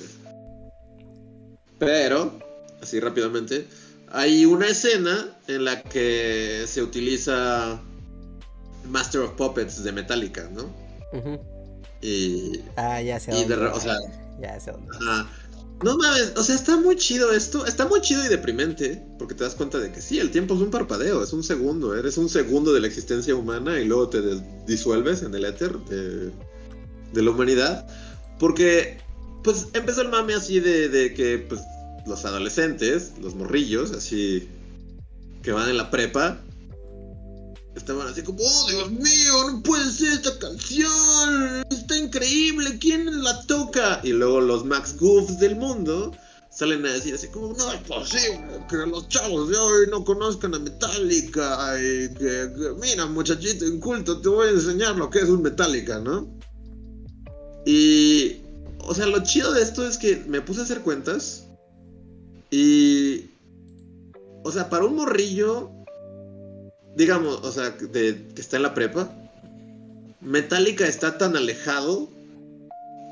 Pero, 1.80 2.38
así 2.82 3.00
rápidamente, 3.00 3.66
hay 4.10 4.46
una 4.46 4.68
escena 4.68 5.38
en 5.48 5.66
la 5.66 5.82
que 5.82 6.66
se 6.68 6.84
utiliza 6.84 7.80
Master 8.86 9.22
of 9.22 9.32
Puppets 9.32 9.84
de 9.84 9.92
Metallica, 9.92 10.50
¿no? 10.54 10.70
Y. 12.02 12.62
Ah, 12.76 13.02
ya 13.02 13.20
sé. 13.20 13.32
Y 13.38 13.46
de, 13.46 13.56
o 13.56 13.80
sea, 13.80 13.96
ya 14.40 14.60
sé 14.60 14.74
no 15.84 15.98
mames, 15.98 16.34
o 16.36 16.44
sea, 16.44 16.56
está 16.56 16.78
muy 16.78 16.96
chido 16.98 17.32
esto. 17.32 17.66
Está 17.66 17.88
muy 17.88 18.02
chido 18.02 18.26
y 18.26 18.28
deprimente. 18.28 19.02
Porque 19.18 19.34
te 19.34 19.44
das 19.44 19.56
cuenta 19.56 19.80
de 19.80 19.92
que 19.92 20.02
sí, 20.02 20.20
el 20.20 20.32
tiempo 20.32 20.56
es 20.56 20.62
un 20.62 20.72
parpadeo, 20.72 21.24
es 21.24 21.34
un 21.34 21.44
segundo. 21.44 21.96
Eres 21.96 22.18
un 22.18 22.30
segundo 22.30 22.74
de 22.74 22.82
la 22.82 22.88
existencia 22.88 23.36
humana 23.36 23.80
y 23.80 23.86
luego 23.86 24.10
te 24.10 24.22
disuelves 24.68 25.24
en 25.24 25.34
el 25.34 25.46
éter 25.46 25.78
de, 25.86 26.32
la 27.14 27.32
humanidad. 27.32 27.88
Porque, 28.40 28.98
pues, 29.44 29.68
empezó 29.74 30.02
el 30.02 30.10
mame 30.10 30.34
así 30.34 30.60
de, 30.60 30.90
de 30.90 31.14
que, 31.14 31.38
pues, 31.38 31.62
los 32.06 32.26
adolescentes, 32.26 33.14
los 33.22 33.36
morrillos, 33.36 33.92
así, 33.92 34.50
que 35.44 35.52
van 35.52 35.70
en 35.70 35.78
la 35.78 35.92
prepa, 35.92 36.42
estaban 37.80 38.08
así 38.08 38.22
como, 38.22 38.40
oh 38.42 38.68
Dios 38.70 38.92
mío, 38.92 39.52
no 39.52 39.64
puede 39.64 39.92
ser 39.92 40.14
esta 40.14 40.38
canción, 40.38 41.66
está 41.72 41.98
increíble, 41.98 42.78
¿quién 42.80 43.24
la 43.24 43.42
toca? 43.48 44.02
Y 44.04 44.10
luego 44.10 44.42
los 44.42 44.66
Max 44.66 44.96
Goofs 44.98 45.40
del 45.40 45.56
mundo 45.56 46.12
salen 46.52 46.86
a 46.86 46.94
decir 46.94 47.16
así 47.16 47.28
como, 47.30 47.54
no 47.54 47.72
es 47.72 47.82
posible 47.82 48.66
que 48.70 48.76
los 48.78 49.08
chavos 49.08 49.50
de 49.50 49.58
hoy 49.58 49.88
no 49.90 50.04
conozcan 50.04 50.54
a 50.56 50.60
Metallica 50.60 51.76
y 51.80 52.14
que, 52.14 52.76
mira 52.82 53.06
muchachito 53.06 53.66
inculto, 53.66 54.22
te 54.22 54.30
voy 54.30 54.48
a 54.48 54.52
enseñar 54.52 54.96
lo 54.96 55.10
que 55.10 55.20
es 55.20 55.30
un 55.30 55.42
Metallica, 55.42 56.00
¿no? 56.00 56.28
Y, 57.66 58.38
o 58.80 58.94
sea, 58.94 59.06
lo 59.06 59.24
chido 59.24 59.54
de 59.54 59.62
esto 59.62 59.88
es 59.88 59.98
que 59.98 60.24
me 60.28 60.42
puse 60.42 60.62
a 60.62 60.64
hacer 60.64 60.82
cuentas 60.82 61.48
y, 62.52 63.32
o 64.44 64.52
sea, 64.52 64.70
para 64.70 64.86
un 64.86 64.96
morrillo 64.96 65.79
digamos, 66.96 67.40
o 67.44 67.52
sea, 67.52 67.72
de, 67.72 68.28
que 68.36 68.42
está 68.42 68.58
en 68.58 68.64
la 68.64 68.74
prepa, 68.74 69.12
Metallica 70.22 70.86
está 70.86 71.18
tan 71.18 71.36
alejado 71.36 72.10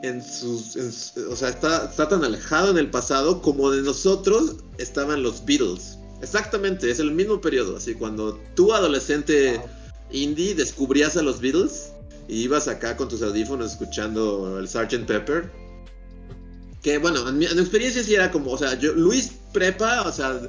en 0.04 0.24
sus, 0.24 0.76
o 1.30 1.36
sea, 1.36 1.50
está, 1.50 1.86
está, 1.90 2.08
tan 2.08 2.24
alejado 2.24 2.72
en 2.72 2.78
el 2.78 2.90
pasado 2.90 3.42
como 3.42 3.72
de 3.72 3.82
nosotros 3.82 4.58
estaban 4.78 5.24
los 5.24 5.44
Beatles. 5.46 5.98
Exactamente, 6.22 6.90
es 6.90 7.00
el 7.00 7.12
mismo 7.12 7.42
periodo, 7.42 7.78
así 7.78 7.94
cuando 7.94 8.40
tú 8.56 8.74
adolescente 8.74 9.62
indie 10.12 10.56
descubrías 10.56 11.18
a 11.18 11.22
los 11.22 11.40
Beatles 11.40 11.92
y 12.28 12.44
ibas 12.44 12.68
acá 12.68 12.98
con 12.98 13.08
tus 13.08 13.22
audífonos 13.22 13.72
escuchando 13.72 14.60
el 14.60 14.68
Sgt. 14.68 15.06
Pepper. 15.06 15.52
Que 16.82 16.98
bueno, 16.98 17.28
en 17.28 17.38
mi, 17.38 17.46
en 17.46 17.56
mi 17.56 17.62
experiencia 17.62 18.04
sí 18.04 18.16
era 18.16 18.32
como, 18.32 18.52
o 18.52 18.58
sea, 18.58 18.78
yo, 18.78 18.94
Luis 18.94 19.32
Prepa, 19.54 20.04
o 20.04 20.12
sea, 20.12 20.40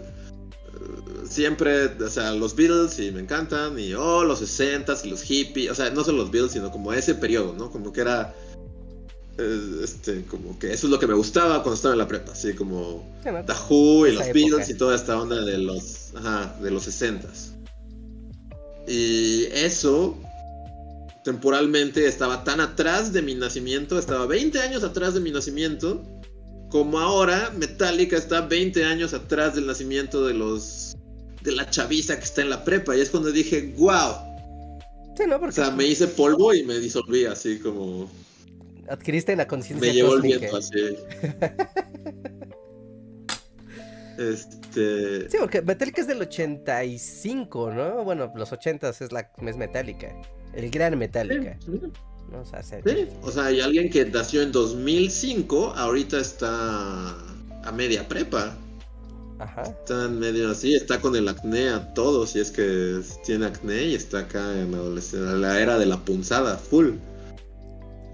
siempre, 1.28 1.86
o 1.86 2.08
sea, 2.08 2.32
los 2.32 2.54
Beatles 2.54 2.98
y 2.98 3.10
me 3.10 3.20
encantan, 3.20 3.78
y 3.78 3.94
oh, 3.94 4.24
los 4.24 4.40
60s 4.42 5.04
y 5.04 5.10
los 5.10 5.22
hippies, 5.22 5.70
o 5.70 5.74
sea, 5.74 5.90
no 5.90 6.04
solo 6.04 6.18
los 6.18 6.30
Beatles, 6.30 6.52
sino 6.52 6.70
como 6.70 6.92
ese 6.92 7.14
periodo, 7.14 7.54
¿no? 7.54 7.70
Como 7.70 7.92
que 7.92 8.00
era, 8.00 8.34
eh, 9.36 9.80
este, 9.82 10.24
como 10.24 10.58
que 10.58 10.72
eso 10.72 10.86
es 10.86 10.90
lo 10.90 10.98
que 10.98 11.06
me 11.06 11.14
gustaba 11.14 11.62
cuando 11.62 11.74
estaba 11.74 11.94
en 11.94 11.98
la 11.98 12.08
prepa, 12.08 12.32
así 12.32 12.54
como 12.54 13.06
The 13.22 13.52
Who 13.68 14.06
y 14.06 14.12
los 14.12 14.32
Beatles 14.32 14.68
y 14.70 14.74
toda 14.74 14.96
esta 14.96 15.20
onda 15.20 15.44
de 15.44 15.58
los, 15.58 16.14
ajá, 16.16 16.56
de 16.60 16.70
los 16.70 16.86
60s. 16.88 17.52
Y 18.86 19.44
eso, 19.52 20.16
temporalmente, 21.22 22.06
estaba 22.06 22.42
tan 22.42 22.60
atrás 22.60 23.12
de 23.12 23.20
mi 23.20 23.34
nacimiento, 23.34 23.98
estaba 23.98 24.24
20 24.26 24.60
años 24.60 24.82
atrás 24.82 25.12
de 25.12 25.20
mi 25.20 25.30
nacimiento, 25.30 26.02
como 26.70 26.98
ahora 26.98 27.52
Metallica 27.56 28.16
está 28.16 28.42
20 28.42 28.84
años 28.84 29.14
atrás 29.14 29.54
del 29.54 29.66
nacimiento 29.66 30.26
de 30.26 30.34
los 30.34 30.87
de 31.48 31.56
la 31.56 31.68
chaviza 31.68 32.16
que 32.16 32.24
está 32.24 32.42
en 32.42 32.50
la 32.50 32.64
prepa. 32.64 32.96
Y 32.96 33.00
es 33.00 33.10
cuando 33.10 33.32
dije, 33.32 33.74
wow. 33.76 34.14
Sí, 35.16 35.24
¿no? 35.26 35.40
Porque... 35.40 35.60
O 35.60 35.64
sea, 35.64 35.70
me 35.70 35.86
hice 35.86 36.06
polvo 36.06 36.54
y 36.54 36.62
me 36.64 36.78
disolví 36.78 37.24
así 37.24 37.58
como. 37.58 38.10
Adquiriste 38.88 39.34
la 39.36 39.46
conciencia. 39.46 39.88
Me 39.88 39.94
llevó 39.94 40.14
el 40.14 40.22
viento 40.22 40.56
así. 40.56 40.78
este. 44.18 45.30
Sí, 45.30 45.36
porque 45.38 45.62
Metallica 45.62 46.00
es 46.00 46.06
del 46.06 46.22
85, 46.22 47.72
¿no? 47.72 48.04
Bueno, 48.04 48.32
los 48.34 48.52
80 48.52 48.88
es 48.88 49.12
la 49.12 49.30
es 49.46 49.56
Metallica. 49.56 50.14
El 50.54 50.70
gran 50.70 50.98
Metallica. 50.98 51.58
O, 52.32 52.44
sea, 52.44 52.60
o 53.22 53.30
sea, 53.30 53.46
hay 53.46 53.60
alguien 53.60 53.88
que 53.88 54.04
nació 54.04 54.42
en 54.42 54.52
2005, 54.52 55.72
ahorita 55.76 56.20
está 56.20 57.16
a 57.64 57.72
media 57.72 58.06
prepa. 58.06 58.54
Ajá. 59.38 59.62
Está 59.62 60.08
medio 60.08 60.50
así, 60.50 60.74
está 60.74 61.00
con 61.00 61.14
el 61.14 61.28
acné 61.28 61.68
a 61.68 61.94
todo, 61.94 62.26
si 62.26 62.40
es 62.40 62.50
que 62.50 63.00
tiene 63.24 63.46
acné 63.46 63.84
y 63.84 63.94
está 63.94 64.20
acá 64.20 64.60
en 64.60 64.74
adolescencia, 64.74 65.34
la 65.34 65.60
era 65.60 65.78
de 65.78 65.86
la 65.86 65.96
punzada, 65.98 66.56
full. 66.56 66.94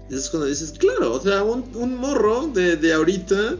Y 0.09 0.15
es 0.15 0.29
cuando 0.29 0.47
dices, 0.47 0.71
claro, 0.73 1.13
o 1.13 1.19
sea, 1.19 1.43
un, 1.43 1.97
morro 1.97 2.47
de, 2.47 2.75
de, 2.77 2.93
ahorita, 2.93 3.55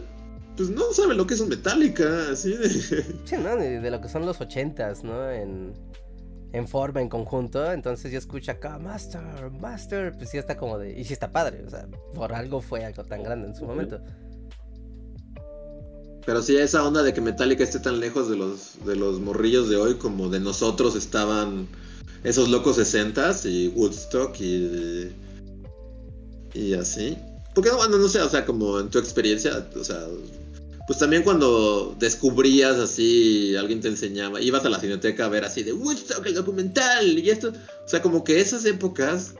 pues 0.56 0.70
no 0.70 0.92
sabe 0.92 1.14
lo 1.14 1.26
que 1.26 1.34
es 1.34 1.40
un 1.40 1.48
Metallica, 1.48 2.30
así 2.30 2.52
de... 2.56 2.68
Sí, 3.24 3.36
¿no? 3.42 3.56
De, 3.56 3.90
lo 3.90 4.00
que 4.00 4.08
son 4.08 4.24
los 4.24 4.40
ochentas, 4.40 5.02
¿no? 5.02 5.28
En, 5.28 5.74
en 6.52 6.68
forma, 6.68 7.00
en 7.00 7.08
conjunto, 7.08 7.72
entonces 7.72 8.12
yo 8.12 8.18
escucho 8.18 8.52
acá, 8.52 8.78
Master, 8.78 9.50
Master, 9.60 10.14
pues 10.16 10.30
sí 10.30 10.38
está 10.38 10.56
como 10.56 10.78
de... 10.78 10.96
Y 10.96 11.02
sí 11.04 11.12
está 11.12 11.32
padre, 11.32 11.64
o 11.66 11.70
sea, 11.70 11.88
por 12.14 12.32
algo 12.32 12.60
fue 12.60 12.84
algo 12.84 13.02
tan 13.02 13.24
grande 13.24 13.48
en 13.48 13.56
su 13.56 13.64
momento. 13.64 14.00
Pero 16.26 16.42
sí, 16.42 16.56
esa 16.56 16.84
onda 16.84 17.02
de 17.04 17.14
que 17.14 17.20
Metallica 17.20 17.62
esté 17.62 17.78
tan 17.78 18.00
lejos 18.00 18.28
de 18.28 18.36
los, 18.36 18.84
de 18.84 18.96
los 18.96 19.20
morrillos 19.20 19.68
de 19.68 19.76
hoy 19.76 19.94
como 19.94 20.28
de 20.28 20.40
nosotros 20.40 20.96
estaban 20.96 21.68
esos 22.24 22.48
locos 22.48 22.76
60 22.76 23.36
y 23.44 23.68
Woodstock 23.68 24.38
y, 24.40 25.12
y 26.52 26.74
así. 26.74 27.16
Porque 27.54 27.70
bueno, 27.70 27.96
no 27.96 28.08
sé, 28.08 28.20
o 28.20 28.28
sea, 28.28 28.44
como 28.44 28.80
en 28.80 28.90
tu 28.90 28.98
experiencia, 28.98 29.68
o 29.78 29.84
sea, 29.84 30.04
pues 30.86 30.98
también 30.98 31.22
cuando 31.22 31.94
descubrías 31.98 32.76
así, 32.76 33.56
alguien 33.56 33.80
te 33.80 33.88
enseñaba, 33.88 34.40
ibas 34.40 34.64
a 34.64 34.68
la 34.68 34.80
cineteca 34.80 35.26
a 35.26 35.28
ver 35.28 35.44
así 35.44 35.62
de 35.62 35.72
Woodstock, 35.72 36.26
el 36.26 36.34
documental 36.34 37.18
y 37.18 37.30
esto, 37.30 37.48
o 37.48 37.88
sea, 37.88 38.02
como 38.02 38.24
que 38.24 38.40
esas 38.40 38.64
épocas 38.64 39.34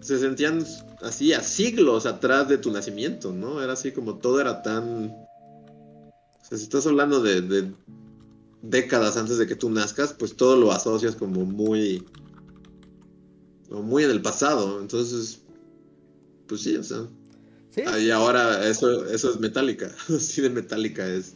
se 0.00 0.18
sentían 0.18 0.64
así 1.02 1.32
a 1.32 1.42
siglos 1.42 2.06
atrás 2.06 2.48
de 2.48 2.58
tu 2.58 2.70
nacimiento, 2.70 3.32
¿no? 3.32 3.62
Era 3.62 3.72
así 3.72 3.92
como 3.92 4.18
todo 4.18 4.40
era 4.40 4.62
tan... 4.62 5.14
O 6.44 6.46
sea, 6.46 6.58
si 6.58 6.64
estás 6.64 6.86
hablando 6.86 7.22
de, 7.22 7.72
décadas 8.60 9.16
antes 9.16 9.38
de 9.38 9.46
que 9.46 9.56
tú 9.56 9.70
nazcas, 9.70 10.12
pues 10.12 10.36
todo 10.36 10.56
lo 10.56 10.72
asocias 10.72 11.16
como 11.16 11.46
muy... 11.46 12.04
muy 13.70 14.04
en 14.04 14.10
el 14.10 14.20
pasado. 14.20 14.78
Entonces, 14.78 15.40
pues 16.46 16.60
sí, 16.60 16.76
o 16.76 16.82
sea... 16.82 17.08
¿Sí? 17.70 17.82
Y 18.02 18.10
ahora 18.10 18.68
eso, 18.68 19.06
eso 19.06 19.30
es 19.30 19.40
metálica. 19.40 19.90
sí 20.20 20.42
de 20.42 20.50
metálica 20.50 21.06
es... 21.06 21.34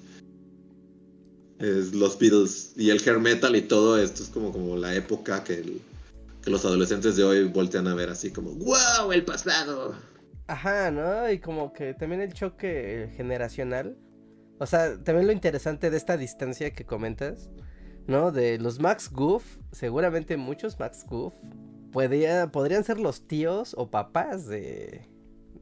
Es 1.59 1.95
los 1.95 2.19
Beatles 2.19 2.75
y 2.77 2.91
el 2.91 3.01
hair 3.01 3.19
metal 3.19 3.57
y 3.57 3.63
todo 3.63 3.99
esto 3.99 4.23
es 4.23 4.29
como, 4.29 4.53
como 4.53 4.77
la 4.77 4.95
época 4.95 5.43
que 5.43 5.55
el, 5.55 5.81
los 6.45 6.65
adolescentes 6.65 7.17
de 7.17 7.25
hoy 7.25 7.45
voltean 7.45 7.89
a 7.89 7.95
ver 7.95 8.11
así 8.11 8.31
como, 8.31 8.53
¡Wow! 8.53 9.11
El 9.11 9.25
pasado. 9.25 9.97
Ajá, 10.47 10.91
¿no? 10.91 11.31
Y 11.31 11.41
como 11.41 11.73
que 11.73 11.95
también 11.95 12.21
el 12.21 12.33
choque 12.33 13.13
generacional. 13.17 13.97
O 14.59 14.67
sea, 14.67 15.03
también 15.03 15.27
lo 15.27 15.33
interesante 15.33 15.91
de 15.91 15.97
esta 15.97 16.17
distancia 16.17 16.73
que 16.73 16.85
comentas, 16.85 17.51
¿no? 18.07 18.33
De 18.33 18.59
los 18.59 18.81
Max 18.81 19.11
Goof, 19.13 19.45
seguramente 19.73 20.37
muchos 20.37 20.79
Max 20.79 21.05
Goof 21.09 21.35
podría, 21.93 22.51
podrían 22.51 22.85
ser 22.85 22.99
los 22.99 23.27
tíos 23.27 23.75
o 23.77 23.91
papás 23.91 24.47
de, 24.47 25.09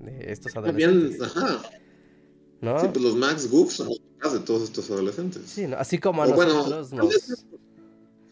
de 0.00 0.32
estos 0.32 0.56
adolescentes. 0.56 1.20
ajá. 1.22 1.62
¿No? 2.60 2.80
Sí, 2.80 2.88
pues 2.92 3.04
los 3.04 3.14
Max 3.16 3.50
Goof 3.50 3.70
son 3.70 3.88
los 3.88 3.98
papás 3.98 4.32
de 4.32 4.40
todos 4.40 4.62
estos 4.62 4.90
adolescentes. 4.90 5.42
Sí, 5.46 5.66
¿no? 5.66 5.76
Así 5.76 5.98
como 5.98 6.22
a 6.22 6.26
nosotros 6.26 6.92
nos... 6.92 7.14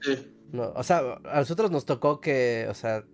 Sí. 0.00 0.32
No, 0.50 0.72
o 0.74 0.82
sea, 0.82 1.18
a 1.24 1.40
nosotros 1.40 1.70
nos 1.70 1.84
tocó 1.84 2.20
que, 2.20 2.66
o 2.70 2.74
sea, 2.74 3.04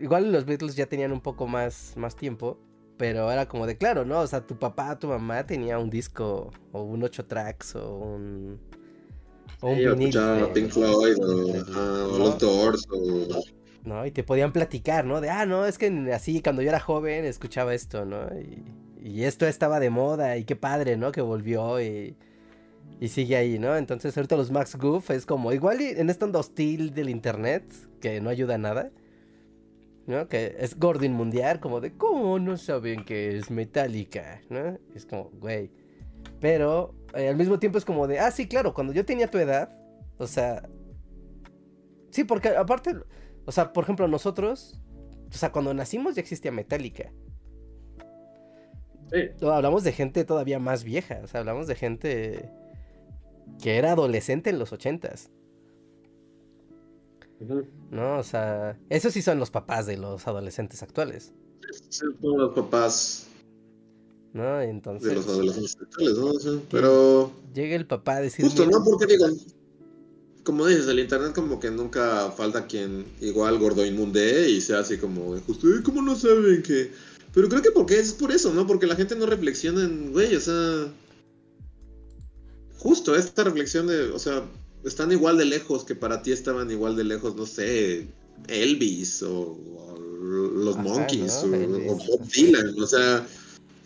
igual 0.00 0.32
los 0.32 0.44
Beatles 0.44 0.76
ya 0.76 0.86
tenían 0.86 1.12
un 1.12 1.20
poco 1.20 1.46
más, 1.46 1.94
más 1.96 2.16
tiempo, 2.16 2.58
pero 3.00 3.32
era 3.32 3.48
como 3.48 3.66
de 3.66 3.78
claro, 3.78 4.04
¿no? 4.04 4.20
O 4.20 4.26
sea, 4.26 4.46
tu 4.46 4.58
papá, 4.58 4.98
tu 4.98 5.06
mamá 5.06 5.46
tenía 5.46 5.78
un 5.78 5.88
disco 5.88 6.50
o 6.70 6.82
un 6.82 7.02
8 7.02 7.24
tracks 7.24 7.74
o 7.74 7.96
un 7.96 8.60
o 9.62 9.70
un 9.70 9.78
vinil 9.78 10.12
Pink 10.52 10.68
Floyd 10.68 11.16
o, 11.18 12.18
los 12.18 12.38
Doors 12.38 12.86
o 12.90 13.42
¿no? 13.84 14.04
Y 14.04 14.10
te 14.10 14.22
podían 14.22 14.52
platicar, 14.52 15.06
¿no? 15.06 15.22
De, 15.22 15.30
ah, 15.30 15.46
no, 15.46 15.64
es 15.64 15.78
que 15.78 15.86
así 16.12 16.42
cuando 16.42 16.60
yo 16.60 16.68
era 16.68 16.78
joven 16.78 17.24
escuchaba 17.24 17.72
esto, 17.72 18.04
¿no? 18.04 18.28
Y, 18.38 18.64
y 19.02 19.24
esto 19.24 19.46
estaba 19.46 19.80
de 19.80 19.88
moda 19.88 20.36
y 20.36 20.44
qué 20.44 20.54
padre, 20.54 20.98
¿no? 20.98 21.10
Que 21.10 21.22
volvió 21.22 21.80
y 21.80 22.18
y 23.00 23.08
sigue 23.08 23.34
ahí, 23.34 23.58
¿no? 23.58 23.78
Entonces 23.78 24.14
ahorita 24.14 24.36
los 24.36 24.50
Max 24.50 24.76
Goof 24.76 25.10
es 25.10 25.24
como 25.24 25.54
igual 25.54 25.80
en 25.80 26.10
esta 26.10 26.26
onda 26.26 26.38
hostil 26.38 26.92
del 26.92 27.08
internet, 27.08 27.64
que 28.02 28.20
no 28.20 28.28
ayuda 28.28 28.56
a 28.56 28.58
nada, 28.58 28.90
¿no? 30.10 30.28
Que 30.28 30.56
es 30.58 30.78
Gordon 30.78 31.12
Mundial, 31.12 31.60
como 31.60 31.80
de, 31.80 31.96
¿cómo 31.96 32.38
no 32.38 32.56
saben 32.56 33.04
que 33.04 33.36
es 33.36 33.50
metálica? 33.50 34.42
¿no? 34.50 34.78
Es 34.94 35.06
como, 35.06 35.30
güey. 35.30 35.70
Pero 36.40 36.94
eh, 37.14 37.28
al 37.28 37.36
mismo 37.36 37.58
tiempo 37.58 37.78
es 37.78 37.84
como 37.84 38.06
de, 38.06 38.18
ah, 38.18 38.30
sí, 38.30 38.48
claro, 38.48 38.74
cuando 38.74 38.92
yo 38.92 39.04
tenía 39.04 39.30
tu 39.30 39.38
edad, 39.38 39.70
o 40.18 40.26
sea... 40.26 40.68
Sí, 42.10 42.24
porque 42.24 42.48
aparte, 42.48 42.96
o 43.46 43.52
sea, 43.52 43.72
por 43.72 43.84
ejemplo, 43.84 44.08
nosotros, 44.08 44.82
o 45.28 45.36
sea, 45.36 45.52
cuando 45.52 45.72
nacimos 45.72 46.16
ya 46.16 46.20
existía 46.20 46.50
Metallica. 46.50 47.12
Sí. 49.12 49.44
hablamos 49.44 49.82
de 49.82 49.92
gente 49.92 50.24
todavía 50.24 50.58
más 50.58 50.84
vieja, 50.84 51.20
o 51.22 51.26
sea, 51.26 51.40
hablamos 51.40 51.66
de 51.66 51.74
gente 51.74 52.50
que 53.60 53.76
era 53.76 53.92
adolescente 53.92 54.50
en 54.50 54.58
los 54.58 54.72
ochentas. 54.72 55.30
No, 57.90 58.18
o 58.18 58.22
sea, 58.22 58.78
esos 58.90 59.12
sí 59.12 59.22
son 59.22 59.38
los 59.38 59.50
papás 59.50 59.86
de 59.86 59.96
los 59.96 60.26
adolescentes 60.26 60.82
actuales. 60.82 61.32
son 61.88 62.16
los 62.22 62.54
papás. 62.54 63.26
No, 64.32 64.60
entonces. 64.60 65.08
De 65.08 65.14
los 65.14 65.26
adolescentes 65.26 65.76
actuales, 65.80 66.44
¿no? 66.44 66.62
pero. 66.70 67.32
Llega 67.54 67.76
el 67.76 67.86
papá 67.86 68.16
a 68.16 68.20
decir. 68.20 68.44
Justo, 68.44 68.66
¿no? 68.66 68.84
Porque 68.84 69.06
digo, 69.06 69.26
como 70.44 70.66
dices, 70.66 70.86
el 70.88 70.98
internet 70.98 71.32
como 71.34 71.60
que 71.60 71.70
nunca 71.70 72.30
falta 72.30 72.66
quien 72.66 73.06
igual 73.20 73.58
gordo 73.58 73.84
inmunde 73.84 74.48
y 74.50 74.60
sea 74.60 74.80
así 74.80 74.98
como, 74.98 75.38
justo, 75.40 75.66
¿cómo 75.84 76.02
no 76.02 76.16
saben 76.16 76.62
que? 76.62 76.92
Pero 77.32 77.48
creo 77.48 77.62
que 77.62 77.70
porque 77.70 77.98
es 77.98 78.12
por 78.12 78.32
eso, 78.32 78.52
¿no? 78.52 78.66
Porque 78.66 78.86
la 78.86 78.96
gente 78.96 79.16
no 79.16 79.26
reflexiona 79.26 79.84
en, 79.84 80.12
güey, 80.12 80.34
o 80.34 80.40
sea, 80.40 80.92
justo 82.78 83.14
esta 83.14 83.44
reflexión 83.44 83.86
de, 83.86 84.10
o 84.10 84.18
sea, 84.18 84.42
están 84.84 85.12
igual 85.12 85.38
de 85.38 85.44
lejos 85.44 85.84
que 85.84 85.94
para 85.94 86.22
ti 86.22 86.32
estaban 86.32 86.70
igual 86.70 86.96
de 86.96 87.04
lejos, 87.04 87.36
no 87.36 87.46
sé, 87.46 88.06
Elvis 88.48 89.22
o, 89.22 89.58
los 90.20 90.76
Monkeys 90.76 91.42
o, 91.44 91.48
Bob 91.48 92.28
Dylan, 92.28 92.74
o 92.78 92.86
sea, 92.86 93.26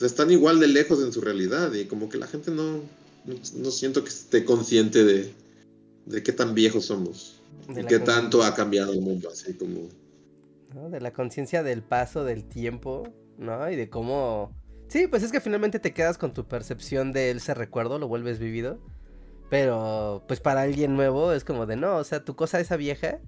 están 0.01 0.31
igual 0.31 0.61
de 0.61 0.69
lejos 0.69 1.03
en 1.03 1.13
su 1.13 1.21
realidad 1.21 1.73
y 1.73 1.87
como 1.87 2.09
que 2.09 2.19
la 2.19 2.27
gente 2.27 2.51
no, 2.51 2.81
no, 3.25 3.71
siento 3.71 4.03
que 4.03 4.11
esté 4.11 4.45
consciente 4.45 5.05
de, 5.05 5.33
de 6.07 6.23
qué 6.23 6.33
tan 6.33 6.55
viejos 6.55 6.87
somos 6.87 7.41
y 7.69 7.85
qué 7.87 7.99
tanto 7.99 8.43
ha 8.43 8.55
cambiado 8.55 8.93
el 8.93 9.01
mundo, 9.01 9.31
así 9.31 9.55
como... 9.55 9.89
De 10.91 11.01
la 11.01 11.13
conciencia 11.13 11.63
del 11.63 11.83
paso 11.83 12.25
del 12.25 12.45
tiempo, 12.45 13.09
¿no? 13.39 13.71
Y 13.71 13.77
de 13.77 13.89
cómo 13.89 14.51
Sí, 14.89 15.09
pues 15.09 15.23
es 15.23 15.33
que 15.33 15.41
finalmente 15.41 15.79
te 15.79 15.93
quedas 15.93 16.19
con 16.19 16.35
tu 16.35 16.47
percepción 16.47 17.13
de 17.13 17.31
ese 17.31 17.55
recuerdo, 17.55 17.99
lo 17.99 18.09
vuelves 18.09 18.39
vivido. 18.39 18.79
Pero, 19.55 20.25
pues 20.27 20.41
para 20.41 20.63
alguien 20.63 20.97
nuevo 20.97 21.33
es 21.33 21.45
como 21.45 21.65
de 21.65 21.77
no, 21.77 21.99
o 21.99 22.03
sea, 22.03 22.25
tu 22.25 22.35
cosa 22.35 22.59
esa 22.59 22.77
vieja. 22.77 23.21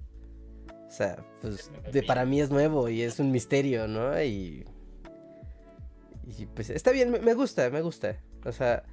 O 0.85 0.91
sea, 0.91 1.23
pues 1.39 1.71
de, 1.93 2.03
para 2.03 2.25
mí 2.25 2.41
es 2.41 2.49
nuevo 2.49 2.89
y 2.89 3.01
es 3.01 3.21
un 3.21 3.31
misterio, 3.31 3.87
¿no? 3.87 4.21
Y. 4.21 4.65
Y 6.25 6.45
pues 6.47 6.69
está 6.69 6.91
bien, 6.91 7.11
me, 7.11 7.33
gusta, 7.33 7.69
me 7.69 7.81
gusta. 7.81 8.17
O 8.43 8.51
sea, 8.51 8.83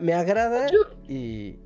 me 0.00 0.14
agrada 0.14 0.68
y. 1.06 1.58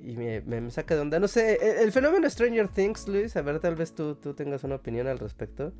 Y 0.00 0.16
me, 0.16 0.70
saca 0.70 0.94
de 0.94 1.02
onda. 1.02 1.18
No 1.20 1.28
sé, 1.28 1.58
e, 1.60 1.82
el, 1.82 1.92
fenómeno 1.92 2.30
Stranger 2.30 2.68
Things, 2.68 3.08
Luis, 3.08 3.36
a 3.36 3.42
ver, 3.42 3.60
tal 3.60 3.74
vez 3.74 3.94
tú, 3.94 4.14
tú 4.14 4.32
tengas 4.32 4.64
una 4.64 4.76
opinión 4.76 5.06
al 5.06 5.18
respecto. 5.18 5.74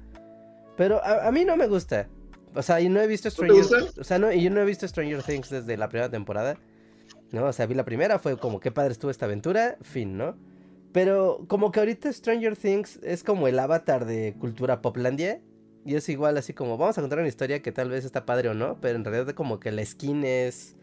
Pero 0.76 1.02
a 1.02 1.32
mí 1.32 1.46
no 1.46 1.56
me 1.56 1.66
gusta. 1.66 2.10
O 2.54 2.60
sea, 2.60 2.78
y 2.78 2.90
no 2.90 3.00
he 3.00 3.06
visto 3.06 3.30
Stranger 3.30 3.90
O 3.98 4.04
sea, 4.04 4.18
no, 4.18 4.30
y 4.30 4.42
yo 4.42 4.50
no 4.50 4.60
he 4.60 4.66
visto 4.66 4.86
Stranger 4.86 5.22
Things 5.22 5.48
desde 5.48 5.78
la 5.78 5.88
primera 5.88 6.10
temporada. 6.10 6.58
¿No? 7.32 7.44
O 7.44 7.52
sea, 7.52 7.66
vi 7.66 7.74
la 7.74 7.84
primera, 7.84 8.18
fue 8.18 8.38
como 8.38 8.60
qué 8.60 8.70
padre 8.70 8.92
estuvo 8.92 9.10
esta 9.10 9.26
aventura, 9.26 9.76
fin, 9.82 10.16
¿no? 10.16 10.36
Pero 10.92 11.44
como 11.48 11.70
que 11.70 11.80
ahorita 11.80 12.12
Stranger 12.12 12.56
Things 12.56 12.98
es 13.02 13.22
como 13.22 13.48
el 13.48 13.58
avatar 13.58 14.06
de 14.06 14.34
cultura 14.38 14.80
poplandia. 14.80 15.40
Y 15.84 15.94
es 15.94 16.08
igual 16.08 16.36
así 16.36 16.52
como, 16.52 16.76
vamos 16.76 16.98
a 16.98 17.00
contar 17.00 17.18
una 17.18 17.28
historia 17.28 17.62
que 17.62 17.72
tal 17.72 17.88
vez 17.88 18.04
está 18.04 18.26
padre 18.26 18.48
o 18.50 18.54
no, 18.54 18.78
pero 18.80 18.96
en 18.96 19.04
realidad 19.04 19.32
como 19.34 19.58
que 19.60 19.72
la 19.72 19.84
skin 19.84 20.24
es... 20.24 20.76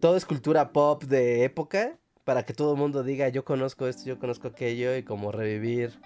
Todo 0.00 0.16
es 0.16 0.24
cultura 0.24 0.72
pop 0.72 1.02
de 1.04 1.44
época, 1.44 1.98
para 2.24 2.44
que 2.44 2.52
todo 2.52 2.74
el 2.74 2.78
mundo 2.78 3.02
diga, 3.02 3.28
yo 3.30 3.44
conozco 3.44 3.88
esto, 3.88 4.04
yo 4.04 4.18
conozco 4.18 4.48
aquello, 4.48 4.96
y 4.96 5.02
como 5.02 5.32
revivir 5.32 5.98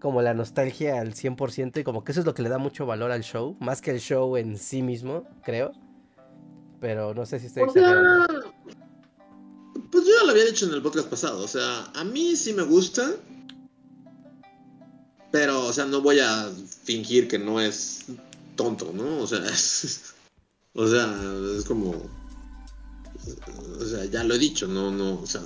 como 0.00 0.22
la 0.22 0.34
nostalgia 0.34 1.00
al 1.00 1.14
100% 1.14 1.80
y 1.80 1.84
como 1.84 2.04
que 2.04 2.12
eso 2.12 2.20
es 2.20 2.26
lo 2.26 2.34
que 2.34 2.42
le 2.42 2.48
da 2.48 2.58
mucho 2.58 2.86
valor 2.86 3.10
al 3.10 3.22
show, 3.22 3.56
más 3.60 3.80
que 3.80 3.90
el 3.90 4.00
show 4.00 4.36
en 4.36 4.56
sí 4.56 4.82
mismo, 4.82 5.24
creo. 5.42 5.72
Pero 6.80 7.14
no 7.14 7.26
sé 7.26 7.40
si 7.40 7.46
estoy 7.46 7.64
exagerando. 7.64 8.37
Ya 10.18 10.24
lo 10.24 10.30
había 10.32 10.44
dicho 10.44 10.66
en 10.66 10.74
el 10.74 10.82
podcast 10.82 11.08
pasado, 11.08 11.42
o 11.42 11.48
sea, 11.48 11.84
a 11.94 12.04
mí 12.04 12.36
sí 12.36 12.52
me 12.52 12.62
gusta, 12.62 13.14
pero, 15.30 15.66
o 15.66 15.72
sea, 15.72 15.84
no 15.86 16.00
voy 16.00 16.18
a 16.20 16.50
fingir 16.84 17.28
que 17.28 17.38
no 17.38 17.60
es 17.60 18.06
tonto, 18.56 18.92
¿no? 18.94 19.18
O 19.18 19.26
sea, 19.26 19.38
es, 19.50 20.14
o 20.74 20.86
sea, 20.86 21.14
es 21.56 21.64
como, 21.64 21.90
o 23.80 23.84
sea, 23.84 24.04
ya 24.06 24.24
lo 24.24 24.34
he 24.34 24.38
dicho, 24.38 24.66
no, 24.66 24.90
no, 24.90 25.20
o 25.20 25.26
sea, 25.26 25.42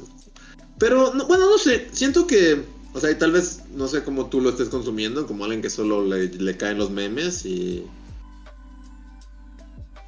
pero, 0.78 1.12
bueno, 1.26 1.50
no 1.50 1.58
sé, 1.58 1.88
siento 1.92 2.26
que 2.26 2.64
o 2.94 3.00
sea, 3.00 3.10
y 3.10 3.14
tal 3.14 3.32
vez, 3.32 3.62
no 3.74 3.88
sé 3.88 4.04
cómo 4.04 4.26
tú 4.26 4.40
lo 4.40 4.50
estés 4.50 4.68
consumiendo, 4.68 5.26
como 5.26 5.44
alguien 5.44 5.62
que 5.62 5.70
solo 5.70 6.04
le, 6.04 6.56
caen 6.56 6.78
los 6.78 6.90
memes 6.90 7.46
y. 7.46 7.86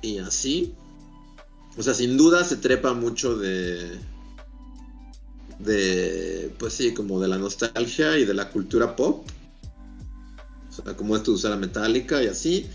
Y 0.03 0.19
así. 0.19 0.75
O 1.79 1.83
sea, 1.83 1.95
sin 1.95 2.19
duda 2.19 2.45
se 2.45 2.57
trepa 2.57 2.93
mucho 2.93 3.37
de. 3.39 3.99
De. 5.59 6.55
Pues 6.59 6.75
sí, 6.75 6.95
como 6.95 7.21
de 7.21 7.29
la 7.29 7.39
nostalgia 7.39 8.19
y 8.19 8.25
de 8.25 8.35
la 8.35 8.51
cultura 8.51 8.97
pop. 8.97 9.27
O 10.71 10.83
sea, 10.83 10.97
como 10.97 11.17
esto 11.17 11.31
de 11.31 11.37
usar 11.37 11.51
la 11.53 11.57
metálica 11.57 12.23
y 12.23 12.27
así. 12.27 12.67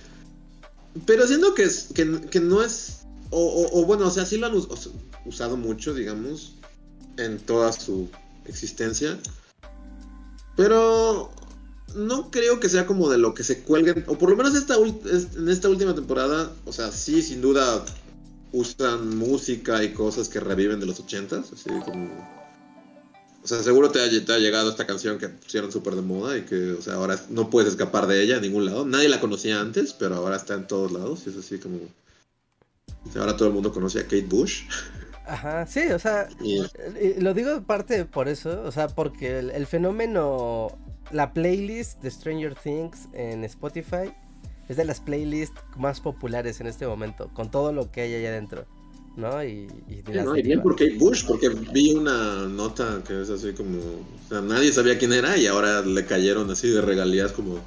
Pero 1.05 1.27
siendo 1.27 1.53
que, 1.53 1.63
es, 1.63 1.89
que, 1.93 2.05
no 2.39 2.63
es. 2.63 3.01
O, 3.31 3.85
bueno, 3.85 4.07
o 4.07 4.11
sea, 4.11 4.25
sí 4.25 4.37
lo 4.37 4.47
han 4.47 4.55
usado. 4.55 4.91
usado 5.25 5.57
mucho, 5.57 5.93
digamos, 5.93 6.53
en 7.17 7.39
toda 7.39 7.71
su 7.71 8.09
existencia. 8.45 9.19
Pero 10.55 11.31
no 11.95 12.31
creo 12.31 12.59
que 12.59 12.69
sea 12.69 12.85
como 12.85 13.09
de 13.09 13.17
lo 13.17 13.33
que 13.33 13.43
se 13.43 13.61
cuelguen, 13.61 14.03
o 14.07 14.17
por 14.17 14.29
lo 14.29 14.35
menos 14.35 14.55
esta 14.55 14.75
en 14.75 15.49
esta 15.49 15.69
última 15.69 15.95
temporada, 15.95 16.51
o 16.65 16.73
sea, 16.73 16.91
sí, 16.91 17.21
sin 17.21 17.41
duda 17.41 17.83
usan 18.51 19.17
música 19.17 19.83
y 19.83 19.93
cosas 19.93 20.29
que 20.29 20.39
reviven 20.39 20.79
de 20.79 20.85
los 20.85 20.99
ochentas, 20.99 21.51
así 21.53 21.69
como... 21.85 22.38
O 23.49 23.55
sea, 23.55 23.63
seguro 23.63 23.89
te 23.89 23.99
ha, 23.99 24.25
te 24.25 24.31
ha 24.31 24.37
llegado 24.37 24.69
esta 24.69 24.85
canción 24.85 25.17
que 25.17 25.27
pusieron 25.27 25.71
súper 25.71 25.95
de 25.95 26.03
moda 26.03 26.37
y 26.37 26.43
que, 26.43 26.73
o 26.73 26.81
sea, 26.83 26.93
ahora 26.93 27.19
no 27.29 27.49
puedes 27.49 27.71
escapar 27.71 28.05
de 28.05 28.21
ella 28.21 28.37
a 28.37 28.39
ningún 28.39 28.67
lado. 28.67 28.85
Nadie 28.85 29.09
la 29.09 29.19
conocía 29.19 29.59
antes, 29.59 29.93
pero 29.93 30.17
ahora 30.17 30.35
está 30.35 30.53
en 30.53 30.67
todos 30.67 30.91
lados 30.91 31.23
y 31.25 31.31
es 31.31 31.37
así 31.37 31.57
como... 31.57 31.79
Ahora 33.15 33.35
todo 33.35 33.47
el 33.47 33.55
mundo 33.55 33.73
conoce 33.73 34.01
a 34.01 34.03
Kate 34.03 34.27
Bush. 34.29 34.65
Ajá, 35.25 35.65
sí, 35.65 35.79
o 35.91 35.97
sea, 35.97 36.29
lo 37.17 37.33
digo 37.33 37.63
parte 37.63 38.05
por 38.05 38.29
eso, 38.29 38.61
o 38.63 38.71
sea, 38.71 38.87
porque 38.87 39.39
el, 39.39 39.65
fenómeno, 39.65 40.77
la 41.11 41.33
playlist 41.33 42.03
de 42.03 42.11
Stranger 42.11 42.53
Things 42.53 43.07
en 43.13 43.43
Spotify 43.45 44.13
es 44.67 44.77
de 44.77 44.85
las 44.85 44.99
playlists 44.99 45.59
más 45.75 46.01
populares 46.01 46.61
en 46.61 46.67
este 46.67 46.85
momento, 46.85 47.31
con 47.33 47.49
todo 47.49 47.73
lo 47.73 47.91
que 47.91 48.01
hay 48.01 48.13
allá 48.13 48.29
adentro, 48.29 48.67
¿no? 49.19 49.43
Y, 49.43 49.67
y, 49.87 50.41
bien 50.41 50.61
por 50.61 50.75
Kate 50.75 50.97
Bush, 50.97 51.25
porque 51.25 51.49
vi 51.49 51.93
una 51.93 52.47
nota 52.47 53.03
que 53.05 53.21
es 53.21 53.29
así 53.29 53.53
como, 53.53 53.77
o 53.77 54.29
sea, 54.29 54.41
nadie 54.41 54.71
sabía 54.71 54.97
quién 54.97 55.13
era 55.13 55.37
y 55.37 55.47
ahora 55.47 55.81
le 55.81 56.05
cayeron 56.05 56.49
así 56.49 56.69
de 56.69 56.81
regalías 56.81 57.31
como 57.31 57.59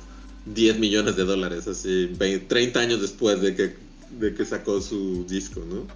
10 0.46 0.78
millones 0.78 1.16
de 1.16 1.24
dólares, 1.24 1.68
así 1.68 2.12
30 2.48 2.80
años 2.80 3.00
después 3.00 3.40
de 3.40 3.54
que, 3.54 3.76
de 4.18 4.34
que 4.34 4.44
sacó 4.44 4.80
su 4.80 5.24
disco, 5.26 5.62
¿no? 5.68 5.86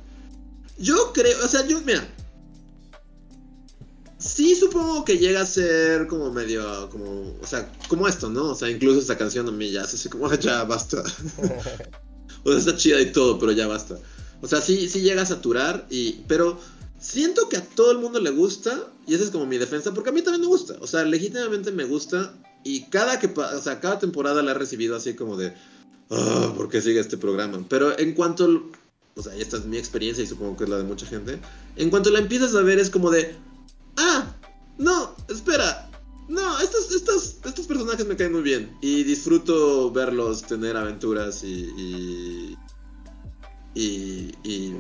Yo 0.78 1.12
creo, 1.12 1.45
o 1.45 1.49
sea, 1.49 1.66
yo, 1.66 1.81
mira. 1.81 2.07
Sí, 4.19 4.55
supongo 4.55 5.05
que 5.05 5.19
llega 5.19 5.43
a 5.43 5.47
ser 5.47 6.07
como 6.07 6.33
medio, 6.33 6.89
como, 6.91 7.37
o 7.41 7.47
sea, 7.47 7.70
como 7.89 8.09
esto, 8.09 8.31
¿no? 8.31 8.51
O 8.51 8.55
sea, 8.55 8.70
incluso 8.70 8.99
esta 8.99 9.16
canción 9.16 9.47
a 9.49 9.53
mí 9.53 9.70
ya 9.70 9.83
hace 9.83 10.09
como, 10.09 10.33
ya 10.39 10.65
basta. 10.65 11.03
o 12.45 12.51
sea, 12.51 12.59
está 12.59 12.77
chida 12.77 13.01
y 13.01 13.12
todo, 13.12 13.39
pero 13.39 13.53
ya 13.53 13.66
basta. 13.66 13.99
O 14.41 14.49
sea, 14.49 14.61
sí, 14.61 14.89
sí 14.89 15.01
llega 15.01 15.23
a 15.23 15.27
saturar, 15.27 15.87
y, 15.91 16.25
pero 16.29 16.59
siento 16.99 17.49
que 17.49 17.57
a 17.57 17.65
todo 17.65 17.93
el 17.93 17.99
mundo 17.99 18.21
le 18.21 18.31
gusta, 18.31 18.89
y 19.07 19.15
esa 19.15 19.25
es 19.25 19.31
como 19.31 19.47
mi 19.47 19.59
defensa, 19.59 19.95
porque 19.95 20.11
a 20.11 20.13
mí 20.13 20.23
también 20.23 20.43
me 20.43 20.49
gusta. 20.49 20.77
O 20.81 20.87
sea, 20.87 21.05
legítimamente 21.05 21.73
me 21.73 21.85
gusta, 21.85 22.35
y 22.65 22.83
cada 22.85 23.19
que, 23.19 23.29
o 23.29 23.61
sea, 23.61 23.81
cada 23.81 23.99
temporada 23.99 24.43
la 24.43 24.53
he 24.53 24.55
recibido 24.55 24.97
así 24.97 25.15
como 25.15 25.37
de, 25.37 25.55
ah, 26.11 26.53
¿por 26.57 26.69
qué 26.69 26.81
sigue 26.81 27.01
este 27.01 27.17
programa? 27.17 27.65
Pero 27.69 27.99
en 27.99 28.15
cuanto 28.15 28.71
o 29.17 29.23
sea, 29.23 29.35
esta 29.35 29.57
es 29.57 29.65
mi 29.65 29.79
experiencia 29.79 30.23
y 30.23 30.27
supongo 30.27 30.59
que 30.59 30.65
es 30.65 30.71
la 30.71 30.77
de 30.77 30.85
mucha 30.85 31.07
gente, 31.07 31.41
en 31.77 31.91
cuanto 31.91 32.11
la 32.11 32.19
empiezas 32.19 32.55
a 32.55 32.61
ver 32.61 32.79
es 32.79 32.91
como 32.91 33.11
de, 33.11 33.35
ah, 33.97 34.35
no, 34.77 35.17
espera, 35.29 35.91
no, 36.29 36.61
estos, 36.61 36.93
estos, 36.95 37.37
estos 37.45 37.67
personajes 37.67 38.07
me 38.07 38.17
caen 38.17 38.33
muy 38.33 38.43
bien 38.43 38.77
y 38.83 39.05
disfruto 39.05 39.91
verlos 39.91 40.43
tener 40.43 40.77
aventuras 40.77 41.43
y, 41.45 42.57
y, 43.77 44.74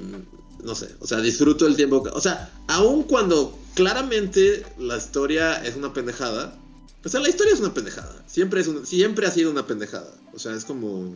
no 0.64 0.74
sé, 0.74 0.88
o 1.00 1.06
sea, 1.06 1.20
disfruto 1.20 1.66
el 1.66 1.76
tiempo, 1.76 2.02
o 2.12 2.20
sea, 2.20 2.50
aun 2.68 3.02
cuando 3.04 3.56
claramente 3.74 4.64
la 4.78 4.96
historia 4.96 5.62
es 5.64 5.76
una 5.76 5.92
pendejada, 5.92 6.58
o 7.04 7.08
sea, 7.08 7.20
la 7.20 7.28
historia 7.28 7.52
es 7.52 7.60
una 7.60 7.74
pendejada, 7.74 8.24
siempre, 8.26 8.60
es 8.62 8.70
siempre 8.84 9.26
ha 9.26 9.30
sido 9.30 9.50
una 9.50 9.66
pendejada, 9.66 10.12
o 10.32 10.38
sea, 10.38 10.54
es 10.54 10.64
como 10.64 11.14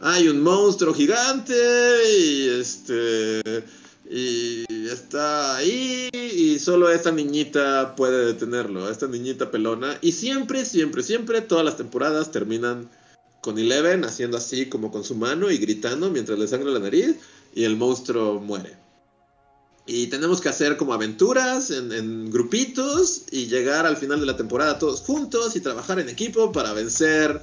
hay 0.00 0.28
un 0.28 0.42
monstruo 0.42 0.92
gigante 0.94 1.54
y 2.18 2.48
este 2.48 3.64
y 4.08 4.64
está 4.88 5.56
ahí 5.56 6.08
y 6.12 6.58
solo 6.60 6.90
esta 6.90 7.10
niñita 7.10 7.96
puede 7.96 8.26
detenerlo, 8.26 8.88
esta 8.88 9.06
niñita 9.06 9.50
pelona 9.50 9.98
y 10.00 10.12
siempre, 10.12 10.64
siempre, 10.64 11.02
siempre 11.02 11.40
todas 11.40 11.64
las 11.64 11.76
temporadas 11.76 12.30
terminan 12.30 12.88
con 13.46 13.56
Eleven 13.60 14.04
haciendo 14.04 14.36
así 14.36 14.66
como 14.66 14.90
con 14.90 15.04
su 15.04 15.14
mano 15.14 15.52
y 15.52 15.58
gritando 15.58 16.10
mientras 16.10 16.36
le 16.36 16.48
sangra 16.48 16.72
la 16.72 16.80
nariz 16.80 17.14
y 17.54 17.62
el 17.62 17.76
monstruo 17.76 18.40
muere. 18.40 18.76
Y 19.86 20.08
tenemos 20.08 20.40
que 20.40 20.48
hacer 20.48 20.76
como 20.76 20.92
aventuras 20.92 21.70
en, 21.70 21.92
en 21.92 22.28
grupitos 22.28 23.22
y 23.30 23.46
llegar 23.46 23.86
al 23.86 23.96
final 23.96 24.18
de 24.18 24.26
la 24.26 24.36
temporada 24.36 24.80
todos 24.80 25.02
juntos 25.02 25.54
y 25.54 25.60
trabajar 25.60 26.00
en 26.00 26.08
equipo 26.08 26.50
para 26.50 26.72
vencer 26.72 27.40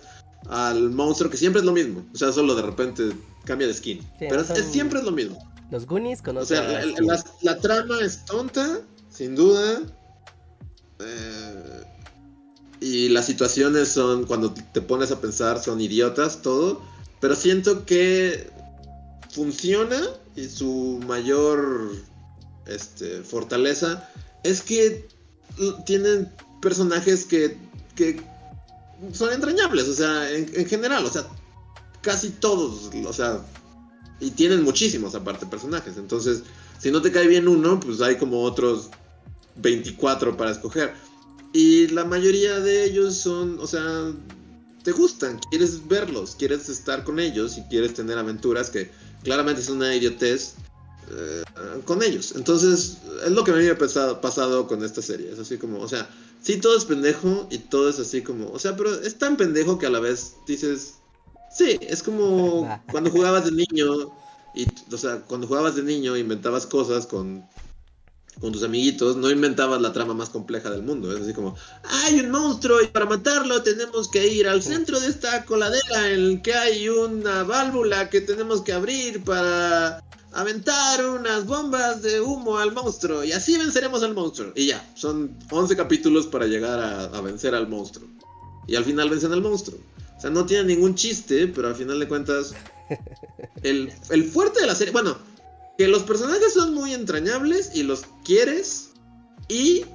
al 0.50 0.90
monstruo, 0.90 1.32
que 1.32 1.38
siempre 1.38 1.62
es 1.62 1.66
lo 1.66 1.72
mismo. 1.72 2.06
O 2.14 2.18
sea, 2.18 2.34
solo 2.34 2.54
de 2.54 2.64
repente 2.64 3.12
cambia 3.46 3.66
de 3.66 3.74
skin. 3.74 4.06
Pero 4.20 4.42
es, 4.42 4.48
siempre 4.66 5.00
es 5.00 5.06
lo 5.06 5.12
mismo. 5.14 5.38
Los 5.72 5.88
Goonies 5.88 6.22
con 6.22 6.36
O 6.36 6.44
sea, 6.44 6.84
la, 7.42 7.58
trama 7.60 8.02
es 8.02 8.26
tonta, 8.26 8.82
sin 9.10 9.36
duda. 9.36 9.82
Eh, 11.00 11.84
y 12.84 13.08
las 13.08 13.26
situaciones 13.26 13.88
son, 13.88 14.26
cuando 14.26 14.54
te 14.54 14.82
pones 14.82 15.10
a 15.12 15.22
pensar, 15.22 15.64
son 15.64 15.80
idiotas, 15.80 16.42
todo. 16.42 16.82
Pero 17.22 17.34
siento 17.34 17.86
que 17.86 18.50
funciona 19.32 20.02
y 20.36 20.50
su 20.50 21.00
mayor 21.08 21.92
este, 22.68 23.22
fortaleza 23.24 24.10
es 24.44 24.62
que 24.62 25.08
tienen 25.86 26.30
personajes 26.62 27.24
que, 27.26 27.58
que 27.96 28.22
son 29.14 29.32
entrañables, 29.32 29.88
o 29.88 29.94
sea, 29.94 30.30
en, 30.30 30.66
general, 30.66 31.06
o 31.06 31.10
sea, 31.10 31.26
casi 32.02 32.32
todos, 32.32 32.90
o 33.06 33.14
sea, 33.14 33.40
y 34.20 34.32
tienen 34.32 34.64
muchísimos 34.64 35.16
aparte 35.16 35.46
personajes, 35.46 35.96
entonces, 35.98 36.44
si 36.80 36.92
no 36.92 37.02
te 37.02 37.12
cae 37.12 37.28
bien 37.28 37.48
uno, 37.48 37.80
pues 37.80 38.02
hay 38.02 38.18
como 38.18 38.42
otros 38.44 38.90
24 39.56 40.36
para 40.36 40.52
escoger. 40.52 40.94
Y 41.54 41.88
la 41.88 42.04
mayoría 42.04 42.60
de 42.60 42.84
ellos 42.84 43.16
son, 43.16 43.60
o 43.60 43.68
sea, 43.68 44.12
te 44.84 44.92
gustan, 44.92 45.40
quieres 45.50 45.88
verlos, 45.88 46.36
quieres 46.36 46.68
estar 46.68 47.04
con 47.04 47.20
ellos 47.20 47.58
y 47.58 47.62
quieres 47.64 47.94
tener 47.94 48.18
aventuras 48.18 48.72
que 48.72 48.92
claramente 49.24 49.62
es 49.62 49.70
una 49.70 49.96
idiotez 49.96 50.56
eh, 51.12 51.44
con 51.86 52.02
ellos. 52.02 52.34
Entonces, 52.36 52.98
es 53.26 53.32
lo 53.32 53.44
que 53.44 53.52
me 53.52 53.60
había 53.60 53.78
pasado 53.78 54.68
con 54.68 54.84
esta 54.84 55.02
serie. 55.02 55.32
Es 55.32 55.40
así 55.40 55.58
como, 55.58 55.80
o 55.80 55.88
sea, 55.88 56.10
sí, 56.42 56.58
todo 56.58 56.76
es 56.76 56.86
pendejo 56.86 57.48
y 57.52 57.60
todo 57.60 57.90
es 57.90 58.00
así 58.00 58.22
como, 58.24 58.50
o 58.50 58.60
sea, 58.60 58.76
pero 58.76 58.94
es 59.02 59.18
tan 59.20 59.38
pendejo 59.38 59.78
que 59.78 59.86
a 59.86 59.92
la 59.92 60.00
vez 60.00 60.36
dices, 60.48 60.96
sí, 61.52 61.78
es 61.82 62.02
como 62.02 62.82
cuando 62.92 63.12
jugabas 63.12 63.46
de 63.46 63.52
niño 63.52 64.12
y, 64.56 64.68
o 64.92 64.98
sea, 64.98 65.22
cuando 65.22 65.48
jugabas 65.48 65.76
de 65.76 65.84
niño 65.84 66.18
inventabas 66.18 66.66
cosas 66.66 67.06
con, 67.06 67.48
con 68.40 68.52
tus 68.52 68.64
amiguitos, 68.64 69.16
no 69.16 69.30
inventabas 69.30 69.82
la 69.82 69.94
trama 69.94 70.14
más 70.14 70.30
compleja 70.30 70.70
del 70.70 70.84
mundo, 70.84 71.16
es 71.16 71.22
así 71.22 71.34
como, 71.34 71.56
hay 71.84 72.20
un 72.20 72.32
monstruo 72.32 72.82
y 72.82 72.88
para 72.88 73.06
matarlo 73.06 73.62
tenemos 73.64 74.08
que 74.08 74.28
ir 74.28 74.48
al 74.48 74.62
centro 74.62 75.00
de 75.00 75.08
esta 75.08 75.46
coladera 75.46 76.10
en 76.10 76.14
el 76.14 76.42
que 76.42 76.54
hay 76.54 76.90
una 76.90 77.44
válvula 77.44 78.10
que 78.10 78.22
tenemos 78.22 78.62
que 78.62 78.74
abrir 78.74 79.24
para 79.24 80.04
aventar 80.34 81.06
unas 81.06 81.46
bombas 81.46 82.02
de 82.02 82.20
humo 82.20 82.58
al 82.58 82.74
monstruo 82.74 83.24
y 83.24 83.32
así 83.32 83.58
venceremos 83.58 84.04
al 84.04 84.14
monstruo. 84.14 84.52
Y 84.56 84.68
ya, 84.68 84.86
son 84.96 85.38
11 85.50 85.76
capítulos 85.76 86.28
para 86.28 86.48
llegar 86.48 86.80
a, 86.80 87.22
vencer 87.22 87.56
al 87.56 87.68
monstruo. 87.68 88.08
Y 88.68 88.76
al 88.76 88.84
final 88.84 89.10
vencen 89.10 89.32
al 89.32 89.42
monstruo. 89.42 89.78
O 90.18 90.22
sea, 90.22 90.30
no 90.30 90.46
tiene 90.46 90.64
ningún 90.64 90.96
chiste, 90.96 91.48
pero 91.48 91.68
al 91.68 91.76
final 91.76 92.00
de 92.00 92.08
cuentas, 92.08 92.54
el, 93.64 93.92
el 94.10 94.24
fuerte 94.24 94.62
de 94.62 94.68
la 94.68 94.76
serie, 94.76 94.92
bueno, 94.92 95.16
que 95.78 95.88
los 95.88 96.04
personajes 96.04 96.54
son 96.54 96.74
muy 96.74 96.94
entrañables 96.94 97.72
y 97.74 97.84
los 97.84 98.04
quieres 98.24 98.92
y 99.48 99.86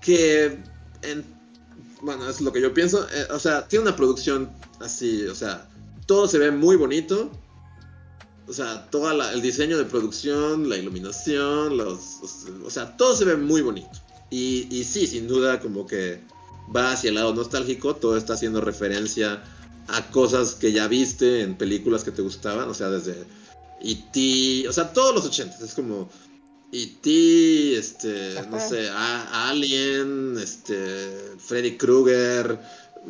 que, 0.00 0.58
bueno, 2.02 2.28
es 2.28 2.40
lo 2.40 2.52
que 2.52 2.60
yo 2.60 2.72
pienso, 2.72 3.06
eh, 3.10 3.26
o 3.30 3.38
sea, 3.38 3.66
tiene 3.66 3.84
una 3.84 3.96
producción 3.96 4.50
así, 4.80 5.26
o 5.26 5.34
sea, 5.34 5.68
todo 6.06 6.28
se 6.28 6.38
ve 6.38 6.50
muy 6.50 6.76
bonito 6.76 7.30
o 8.48 8.52
sea, 8.52 8.88
todo 8.90 9.10
el 9.10 9.42
diseño 9.42 9.76
de 9.76 9.84
producción, 9.84 10.68
la 10.68 10.76
iluminación, 10.76 11.80
o 11.80 12.70
sea, 12.70 12.96
todo 12.96 13.16
se 13.16 13.24
ve 13.24 13.36
muy 13.36 13.60
bonito. 13.60 13.90
Y, 14.30 14.68
y, 14.70 14.84
sí, 14.84 15.06
sin 15.06 15.26
duda, 15.26 15.60
como 15.60 15.86
que 15.86 16.20
va 16.74 16.92
hacia 16.92 17.08
el 17.08 17.16
lado 17.16 17.34
nostálgico, 17.34 17.96
todo 17.96 18.16
está 18.16 18.34
haciendo 18.34 18.60
referencia 18.60 19.42
a 19.88 20.10
cosas 20.10 20.54
que 20.54 20.72
ya 20.72 20.86
viste 20.86 21.42
en 21.42 21.56
películas 21.56 22.04
que 22.04 22.12
te 22.12 22.22
gustaban, 22.22 22.68
o 22.68 22.74
sea, 22.74 22.88
desde 22.88 23.24
E.T., 23.90 24.68
o 24.68 24.72
sea, 24.72 24.92
todos 24.92 25.14
los 25.14 25.24
ochentas, 25.26 25.60
es 25.60 25.74
como 25.74 26.08
E.T., 26.72 27.76
este, 27.78 28.34
no 28.50 28.58
sé, 28.58 28.88
Alien, 28.90 30.36
este, 30.38 31.34
Freddy 31.38 31.76
Krueger, 31.76 32.58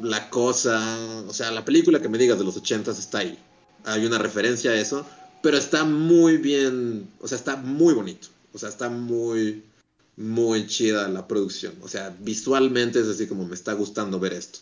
La 0.02 0.28
Cosa, 0.30 0.98
o 1.26 1.32
sea, 1.32 1.50
la 1.50 1.64
película 1.64 2.00
que 2.00 2.08
me 2.08 2.18
digas 2.18 2.38
de 2.38 2.44
los 2.44 2.56
ochentas 2.56 2.98
está 2.98 3.18
ahí. 3.18 3.38
Hay 3.84 4.04
una 4.04 4.18
referencia 4.18 4.72
a 4.72 4.74
eso, 4.74 5.06
pero 5.42 5.56
está 5.56 5.84
muy 5.84 6.36
bien, 6.36 7.08
o 7.20 7.28
sea, 7.28 7.38
está 7.38 7.56
muy 7.56 7.94
bonito. 7.94 8.28
O 8.56 8.58
sea, 8.58 8.70
está 8.70 8.88
muy, 8.88 9.62
muy 10.16 10.66
chida 10.66 11.08
la 11.08 11.28
producción. 11.28 11.74
O 11.82 11.88
sea, 11.88 12.16
visualmente 12.20 13.00
es 13.00 13.06
así 13.06 13.26
como 13.26 13.46
me 13.46 13.54
está 13.54 13.74
gustando 13.74 14.18
ver 14.18 14.32
esto. 14.32 14.60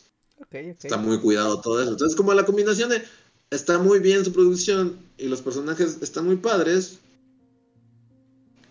Está 0.50 0.96
muy 0.96 1.20
cuidado 1.20 1.60
todo 1.60 1.80
eso. 1.80 1.92
Entonces, 1.92 2.16
como 2.16 2.34
la 2.34 2.44
combinación 2.44 2.90
de 2.90 3.04
está 3.50 3.78
muy 3.78 3.98
bien 3.98 4.24
su 4.24 4.32
producción 4.32 4.98
y 5.18 5.28
los 5.28 5.42
personajes 5.42 5.98
están 6.02 6.26
muy 6.26 6.36
padres, 6.36 6.98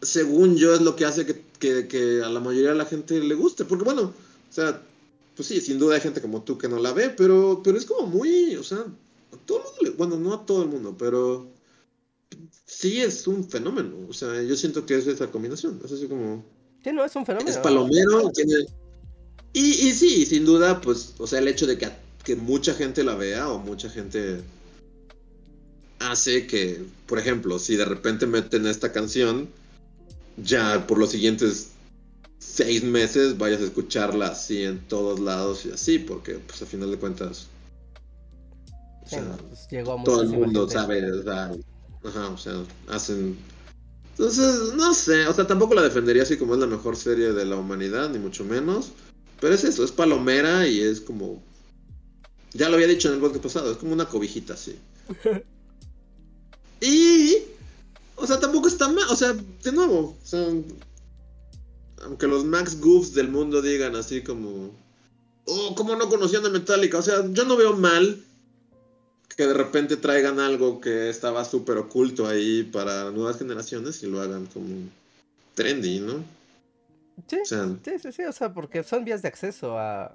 según 0.01 0.55
yo, 0.55 0.73
es 0.73 0.81
lo 0.81 0.95
que 0.95 1.05
hace 1.05 1.25
que, 1.25 1.87
que, 1.87 2.21
a 2.23 2.29
la 2.29 2.39
mayoría 2.39 2.71
de 2.71 2.77
la 2.77 2.85
gente 2.85 3.19
le 3.19 3.35
guste. 3.35 3.65
Porque 3.65 3.85
bueno, 3.85 4.01
o 4.03 4.53
sea, 4.53 4.81
pues 5.35 5.47
sí, 5.47 5.61
sin 5.61 5.79
duda 5.79 5.95
hay 5.95 6.01
gente 6.01 6.21
como 6.21 6.43
tú 6.43 6.57
que 6.57 6.67
no 6.67 6.79
la 6.79 6.91
ve, 6.91 7.09
pero, 7.09 7.61
pero 7.63 7.77
es 7.77 7.85
como 7.85 8.07
muy, 8.07 8.55
o 8.55 8.63
sea, 8.63 8.79
a 8.79 9.37
todo 9.45 9.59
el 9.59 9.63
mundo, 9.63 9.79
le, 9.81 9.89
bueno, 9.91 10.17
no 10.17 10.33
a 10.33 10.45
todo 10.45 10.63
el 10.63 10.69
mundo, 10.69 10.95
pero 10.97 11.47
sí 12.65 13.01
es 13.01 13.27
un 13.27 13.47
fenómeno. 13.47 13.95
O 14.09 14.13
sea, 14.13 14.41
yo 14.41 14.55
siento 14.55 14.85
que 14.85 14.97
es 14.97 15.07
esa 15.07 15.27
combinación. 15.27 15.79
Es 15.83 15.91
así 15.91 16.07
como... 16.07 16.43
Sí, 16.83 16.91
no, 16.91 17.05
es 17.05 17.15
un 17.15 17.25
fenómeno. 17.25 17.49
Es 17.49 17.57
palomero, 17.57 18.29
tiene... 18.31 18.65
Y, 19.53 19.87
y 19.87 19.91
sí, 19.93 20.25
sin 20.25 20.45
duda, 20.45 20.81
pues, 20.81 21.13
o 21.19 21.27
sea, 21.27 21.39
el 21.39 21.47
hecho 21.47 21.67
de 21.67 21.77
que, 21.77 21.87
que 22.23 22.35
mucha 22.35 22.73
gente 22.73 23.03
la 23.03 23.15
vea 23.15 23.49
o 23.49 23.59
mucha 23.59 23.87
gente 23.87 24.41
hace 25.99 26.47
que, 26.47 26.83
por 27.07 27.19
ejemplo, 27.19 27.59
si 27.59 27.75
de 27.75 27.85
repente 27.85 28.25
meten 28.25 28.67
esta 28.67 28.91
canción, 28.91 29.49
ya 30.37 30.85
por 30.87 30.97
los 30.97 31.11
siguientes 31.11 31.71
seis 32.39 32.83
meses 32.83 33.37
vayas 33.37 33.61
a 33.61 33.65
escucharla 33.65 34.27
así 34.27 34.63
en 34.63 34.79
todos 34.87 35.19
lados 35.19 35.65
y 35.65 35.71
así, 35.71 35.99
porque 35.99 36.35
pues 36.35 36.61
a 36.61 36.65
final 36.65 36.91
de 36.91 36.97
cuentas 36.97 37.47
pues, 39.09 39.21
todo 40.03 40.21
el 40.21 40.29
mundo 40.29 40.69
sabe, 40.69 41.09
o 41.11 41.23
sea, 41.23 41.51
ajá, 42.03 42.29
o 42.29 42.37
sea, 42.37 42.63
hacen 42.89 43.37
entonces, 44.13 44.75
no 44.75 44.93
sé, 44.93 45.25
o 45.27 45.33
sea, 45.33 45.47
tampoco 45.47 45.73
la 45.73 45.81
defendería 45.81 46.21
así 46.21 46.37
como 46.37 46.53
es 46.53 46.59
la 46.59 46.67
mejor 46.67 46.95
serie 46.95 47.33
de 47.33 47.45
la 47.45 47.55
humanidad, 47.55 48.09
ni 48.11 48.19
mucho 48.19 48.45
menos. 48.45 48.91
Pero 49.39 49.55
es 49.55 49.63
eso, 49.63 49.83
es 49.83 49.91
palomera 49.91 50.67
y 50.67 50.81
es 50.81 51.01
como. 51.01 51.41
Ya 52.53 52.69
lo 52.69 52.75
había 52.75 52.87
dicho 52.87 53.07
en 53.07 53.15
el 53.15 53.19
podcast 53.19 53.43
pasado, 53.43 53.71
es 53.71 53.77
como 53.77 53.93
una 53.93 54.05
cobijita 54.05 54.53
así. 54.53 54.77
y. 56.83 57.37
O 58.15 58.27
sea, 58.27 58.39
tampoco 58.39 58.67
está 58.67 58.87
mal, 58.89 59.05
o 59.09 59.15
sea, 59.15 59.33
de 59.33 59.71
nuevo, 59.71 60.15
o 60.21 60.25
sea, 60.25 60.47
aunque 62.03 62.27
los 62.27 62.45
Max 62.45 62.79
Goofs 62.79 63.13
del 63.15 63.29
mundo 63.29 63.61
digan 63.61 63.95
así 63.95 64.21
como, 64.21 64.71
oh, 65.45 65.75
¿cómo 65.75 65.95
no 65.95 66.09
conocían 66.09 66.45
a 66.45 66.49
Metallica? 66.49 66.99
O 66.99 67.01
sea, 67.01 67.25
yo 67.31 67.43
no 67.45 67.57
veo 67.57 67.75
mal 67.75 68.23
que 69.35 69.47
de 69.47 69.53
repente 69.53 69.97
traigan 69.97 70.39
algo 70.39 70.79
que 70.79 71.09
estaba 71.09 71.43
súper 71.43 71.77
oculto 71.77 72.27
ahí 72.27 72.63
para 72.63 73.09
nuevas 73.09 73.39
generaciones 73.39 74.03
y 74.03 74.07
lo 74.07 74.21
hagan 74.21 74.45
como 74.45 74.89
trendy, 75.55 75.99
¿no? 75.99 76.23
Sí, 77.27 77.37
sí, 77.45 77.91
sí, 78.01 78.11
sí, 78.11 78.23
o 78.23 78.31
sea, 78.31 78.53
porque 78.53 78.83
son 78.83 79.05
vías 79.05 79.21
de 79.21 79.27
acceso 79.27 79.77
a, 79.77 80.11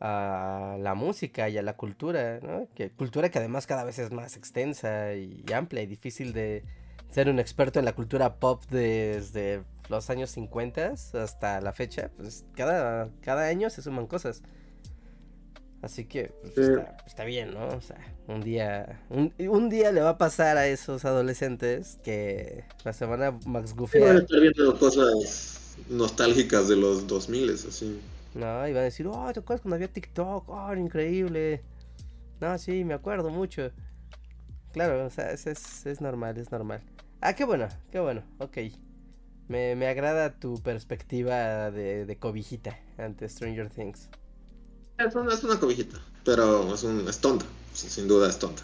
a 0.00 0.76
la 0.80 0.94
música 0.94 1.48
y 1.48 1.58
a 1.58 1.62
la 1.62 1.76
cultura, 1.76 2.40
¿no? 2.40 2.68
Que, 2.74 2.90
cultura 2.90 3.30
que 3.30 3.38
además 3.38 3.66
cada 3.66 3.84
vez 3.84 3.98
es 3.98 4.12
más 4.12 4.36
extensa 4.36 5.14
y 5.14 5.44
amplia 5.52 5.82
y 5.82 5.86
difícil 5.86 6.32
de 6.32 6.64
ser 7.10 7.28
un 7.28 7.38
experto 7.38 7.78
en 7.78 7.84
la 7.84 7.94
cultura 7.94 8.36
pop 8.36 8.62
desde 8.70 9.62
los 9.88 10.10
años 10.10 10.30
50 10.30 10.94
hasta 11.14 11.60
la 11.60 11.72
fecha, 11.72 12.10
pues 12.16 12.44
cada, 12.54 13.10
cada 13.22 13.46
año 13.46 13.70
se 13.70 13.82
suman 13.82 14.06
cosas. 14.06 14.42
Así 15.82 16.06
que 16.06 16.32
pues, 16.42 16.70
está, 17.06 17.24
bien, 17.24 17.54
¿no? 17.54 17.68
O 17.68 17.80
sea, 17.80 17.98
un 18.26 18.40
día, 18.40 19.04
un, 19.08 19.68
día 19.68 19.92
le 19.92 20.00
va 20.00 20.10
a 20.10 20.18
pasar 20.18 20.56
a 20.56 20.66
esos 20.66 21.04
adolescentes 21.04 21.98
que 22.02 22.64
la 22.84 22.92
semana 22.92 23.38
Max 23.46 23.74
Goofy. 23.74 24.00
Van 24.00 24.16
a 24.16 24.20
estar 24.20 24.40
viendo 24.40 24.78
cosas 24.78 25.76
nostálgicas 25.88 26.68
de 26.68 26.76
los 26.76 27.06
2000, 27.06 27.50
así. 27.50 28.00
No, 28.36 28.68
y 28.68 28.72
van 28.72 28.82
a 28.82 28.84
decir, 28.84 29.06
oh, 29.06 29.32
¿te 29.32 29.40
acuerdas 29.40 29.62
cuando 29.62 29.76
había 29.76 29.88
TikTok? 29.88 30.46
Oh, 30.50 30.74
increíble. 30.74 31.62
No, 32.38 32.58
sí, 32.58 32.84
me 32.84 32.92
acuerdo 32.92 33.30
mucho. 33.30 33.70
Claro, 34.72 35.06
o 35.06 35.10
sea, 35.10 35.32
es, 35.32 35.46
es, 35.46 35.86
es 35.86 36.02
normal, 36.02 36.36
es 36.36 36.52
normal. 36.52 36.82
Ah, 37.22 37.34
qué 37.34 37.46
bueno, 37.46 37.66
qué 37.90 37.98
bueno, 37.98 38.22
ok. 38.38 38.58
Me, 39.48 39.74
me 39.74 39.86
agrada 39.86 40.38
tu 40.38 40.62
perspectiva 40.62 41.70
de, 41.70 42.04
de, 42.04 42.18
cobijita 42.18 42.78
ante 42.98 43.26
Stranger 43.26 43.70
Things. 43.70 44.10
Es 44.98 45.14
una, 45.14 45.32
es 45.32 45.42
una 45.42 45.58
cobijita, 45.58 45.98
pero 46.22 46.74
es, 46.74 46.82
un, 46.82 47.08
es 47.08 47.18
tonta, 47.18 47.46
sin 47.72 48.06
duda 48.06 48.28
es 48.28 48.38
tonta. 48.38 48.62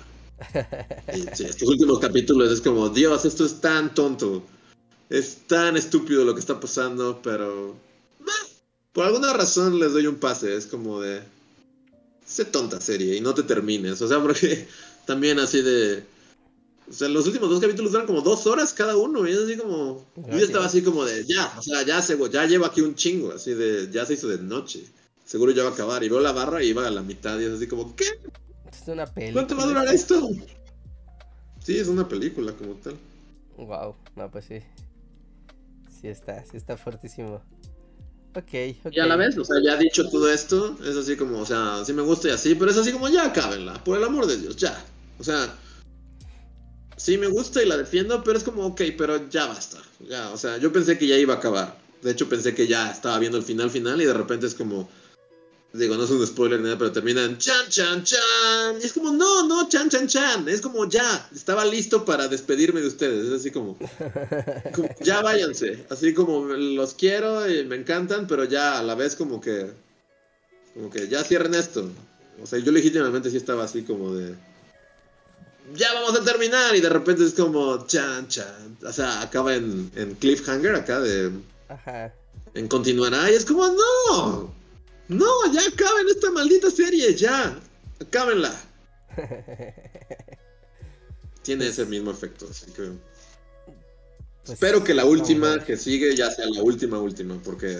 sí, 1.32 1.44
estos 1.44 1.66
últimos 1.66 1.99
capítulos 1.99 2.53
es 2.53 2.61
como, 2.61 2.90
Dios, 2.90 3.24
esto 3.24 3.47
es 3.47 3.59
tan 3.62 3.94
tonto. 3.94 4.43
Es 5.09 5.47
tan 5.47 5.78
estúpido 5.78 6.27
lo 6.27 6.35
que 6.35 6.40
está 6.40 6.61
pasando, 6.61 7.23
pero... 7.23 7.74
Por 8.93 9.06
alguna 9.06 9.32
razón 9.32 9.78
les 9.78 9.93
doy 9.93 10.06
un 10.06 10.16
pase, 10.16 10.55
es 10.56 10.66
como 10.66 11.01
de... 11.01 11.23
Sé 12.27 12.44
tonta 12.44 12.81
serie 12.81 13.16
y 13.16 13.20
no 13.20 13.35
te 13.35 13.43
termines. 13.43 14.01
O 14.01 14.09
sea, 14.09 14.20
porque 14.20 14.66
también 15.06 15.39
así 15.39 15.60
de 15.60 16.05
o 16.89 16.93
sea, 16.93 17.09
los 17.09 17.27
últimos 17.27 17.48
dos 17.48 17.60
capítulos 17.60 17.93
duran 17.93 18.06
como 18.06 18.20
dos 18.20 18.47
horas 18.47 18.73
cada 18.73 18.97
uno. 18.97 19.27
Y 19.27 19.32
es 19.32 19.39
así 19.39 19.56
como. 19.56 20.05
Yo 20.16 20.39
estaba 20.39 20.66
así 20.66 20.82
como 20.82 21.05
de, 21.05 21.24
ya, 21.24 21.52
o 21.56 21.62
sea, 21.62 21.82
ya, 21.85 22.02
se, 22.02 22.19
ya 22.31 22.47
llevo 22.47 22.66
aquí 22.66 22.81
un 22.81 22.94
chingo, 22.94 23.32
así 23.32 23.55
de, 23.55 23.90
ya 23.90 24.05
se 24.05 24.14
hizo 24.14 24.28
de 24.28 24.39
noche. 24.39 24.85
Seguro 25.24 25.52
ya 25.52 25.62
va 25.62 25.70
a 25.70 25.73
acabar. 25.73 26.02
Y 26.02 26.09
veo 26.09 26.20
la 26.20 26.32
barra 26.32 26.62
y 26.62 26.69
iba 26.69 26.86
a 26.86 26.90
la 26.90 27.02
mitad. 27.02 27.39
Y 27.39 27.44
es 27.44 27.52
así 27.52 27.66
como, 27.66 27.94
¿qué? 27.94 28.05
Es 28.70 28.89
una 28.89 29.06
película. 29.06 29.32
¿Cuánto 29.32 29.56
va 29.56 29.62
a 29.62 29.66
durar 29.66 29.94
esto? 29.94 30.28
Sí, 31.64 31.78
es 31.78 31.89
una 31.89 32.09
película 32.09 32.52
como 32.52 32.74
tal. 32.74 32.97
Wow, 33.56 33.94
no, 34.16 34.31
pues 34.31 34.47
sí. 34.47 34.59
Sí 36.01 36.09
está, 36.09 36.44
sí 36.44 36.56
está 36.56 36.77
fuertísimo. 36.77 37.40
Ok, 38.34 38.78
ok. 38.84 38.92
Y 38.92 39.00
a 39.00 39.06
la 39.06 39.16
vez, 39.16 39.36
o 39.36 39.44
sea, 39.44 39.56
ya 39.62 39.76
dicho 39.76 40.09
todo 40.09 40.30
esto, 40.30 40.76
es 40.82 40.96
así 40.96 41.16
como, 41.16 41.40
o 41.40 41.46
sea, 41.46 41.84
sí 41.84 41.92
me 41.92 42.02
gusta 42.02 42.28
y 42.28 42.30
así, 42.30 42.54
pero 42.54 42.70
es 42.70 42.76
así 42.78 42.90
como, 42.92 43.09
ya 43.09 43.26
acábenla, 43.26 43.74
por 43.84 43.98
el 43.98 44.04
amor 44.04 44.26
de 44.26 44.38
Dios, 44.38 44.56
ya. 44.56 44.82
O 45.18 45.24
sea, 45.24 45.54
sí 46.96 47.18
me 47.18 47.26
gusta 47.26 47.62
y 47.62 47.66
la 47.66 47.76
defiendo, 47.76 48.24
pero 48.24 48.38
es 48.38 48.44
como, 48.44 48.64
ok, 48.66 48.80
pero 48.96 49.28
ya 49.28 49.46
basta. 49.46 49.78
Ya, 50.09 50.30
o 50.30 50.38
sea, 50.38 50.56
yo 50.56 50.72
pensé 50.72 50.96
que 50.96 51.06
ya 51.06 51.18
iba 51.18 51.34
a 51.34 51.36
acabar. 51.38 51.78
De 52.00 52.10
hecho, 52.10 52.28
pensé 52.28 52.54
que 52.54 52.66
ya 52.66 52.90
estaba 52.90 53.18
viendo 53.18 53.38
el 53.38 53.44
final 53.44 53.70
final 53.70 54.00
y 54.00 54.06
de 54.06 54.14
repente 54.14 54.46
es 54.46 54.54
como, 54.54 54.88
digo, 55.73 55.97
no 55.97 56.05
es 56.05 56.11
un 56.11 56.27
spoiler 56.27 56.59
ni 56.59 56.65
nada, 56.65 56.78
pero 56.78 56.93
termina 56.93 57.24
en 57.24 57.39
chan, 57.39 57.69
chan, 57.69 58.05
chan. 58.05 58.81
Y 58.81 58.85
es 58.85 58.93
como, 58.93 59.12
no, 59.12 59.47
no, 59.47 59.69
chan, 59.69 59.89
chan, 59.89 60.07
chan. 60.07 60.49
Es 60.49 60.61
como, 60.61 60.89
ya, 60.89 61.28
estaba 61.35 61.65
listo 61.65 62.05
para 62.05 62.28
despedirme 62.28 62.81
de 62.81 62.89
ustedes. 62.89 63.27
Es 63.27 63.32
así 63.32 63.51
como, 63.51 63.78
ya 65.01 65.23
váyanse. 65.23 65.85
Así 65.90 66.15
como, 66.15 66.47
los 66.47 66.94
quiero 66.94 67.49
y 67.51 67.65
me 67.65 67.77
encantan, 67.77 68.27
pero 68.27 68.44
ya 68.44 68.78
a 68.78 68.82
la 68.82 68.94
vez 68.94 69.16
como 69.16 69.40
que, 69.40 69.70
como 70.74 70.90
que 70.90 71.09
ya 71.09 71.24
cierren 71.24 71.55
esto. 71.55 71.89
O 72.43 72.47
sea, 72.47 72.59
yo 72.59 72.73
legítimamente 72.73 73.31
sí 73.31 73.36
estaba 73.36 73.65
así 73.65 73.82
como 73.82 74.15
de 74.15 74.35
ya 75.74 75.94
vamos 75.94 76.19
a 76.19 76.24
terminar 76.24 76.74
y 76.74 76.81
de 76.81 76.89
repente 76.89 77.24
es 77.24 77.35
como 77.35 77.86
chan 77.86 78.28
chan, 78.28 78.77
o 78.85 78.93
sea, 78.93 79.23
acaba 79.23 79.55
en, 79.55 79.90
en 79.94 80.15
cliffhanger 80.16 80.74
acá 80.74 81.01
de 81.01 81.31
Ajá. 81.69 82.12
en 82.55 82.69
continuará 82.69 83.31
y 83.31 83.35
es 83.35 83.44
como 83.44 83.69
no, 83.69 84.53
no, 85.12 85.52
ya 85.52 85.60
acaben 85.60 86.09
esta 86.09 86.30
maldita 86.30 86.70
serie, 86.70 87.14
ya, 87.14 87.60
acábenla. 88.01 88.59
Tiene 91.43 91.66
ese 91.66 91.84
mismo 91.84 92.10
efecto, 92.10 92.47
así 92.51 92.70
que 92.72 92.93
pues 94.43 94.55
espero 94.55 94.82
que 94.82 94.94
la 94.94 95.05
última 95.05 95.62
que 95.64 95.76
sigue 95.76 96.16
ya 96.16 96.30
sea 96.30 96.47
la 96.47 96.62
última 96.62 96.98
última 96.98 97.39
porque 97.44 97.78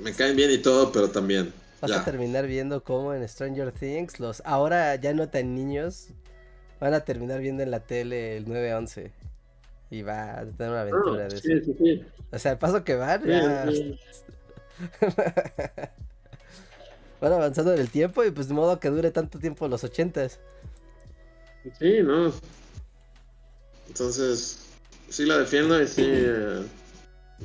me 0.00 0.14
caen 0.14 0.36
bien 0.36 0.50
y 0.50 0.58
todo, 0.58 0.92
pero 0.92 1.10
también 1.10 1.52
Vas 1.82 1.90
a 1.90 2.04
terminar 2.04 2.46
viendo 2.46 2.84
cómo 2.84 3.12
en 3.12 3.28
Stranger 3.28 3.72
Things 3.72 4.20
los 4.20 4.40
ahora 4.44 4.94
ya 4.94 5.12
no 5.14 5.28
tan 5.28 5.56
niños 5.56 6.10
van 6.78 6.94
a 6.94 7.00
terminar 7.00 7.40
viendo 7.40 7.64
en 7.64 7.72
la 7.72 7.80
tele 7.80 8.36
el 8.36 8.46
9-11. 8.46 9.10
Y 9.90 10.02
va 10.02 10.38
a 10.38 10.46
tener 10.46 10.72
una 10.72 10.82
aventura 10.82 11.24
de 11.24 11.40
sí, 11.40 11.52
eso. 11.52 11.64
Sí, 11.64 11.74
sí. 11.78 12.04
O 12.30 12.38
sea, 12.38 12.52
el 12.52 12.58
paso 12.58 12.84
que 12.84 12.94
van, 12.94 13.26
ya... 13.26 13.66
van 17.22 17.32
avanzando 17.32 17.72
en 17.72 17.78
el 17.78 17.88
tiempo 17.88 18.24
y 18.24 18.32
pues 18.32 18.48
de 18.48 18.54
modo 18.54 18.80
que 18.80 18.90
dure 18.90 19.12
tanto 19.12 19.38
tiempo 19.38 19.68
los 19.68 19.84
80 19.84 20.28
Sí, 21.78 22.02
no. 22.02 22.32
Entonces, 23.86 24.58
sí 25.08 25.24
la 25.24 25.38
defiendo 25.38 25.80
y 25.80 25.86
sí 25.86 26.02
eh, 26.04 26.60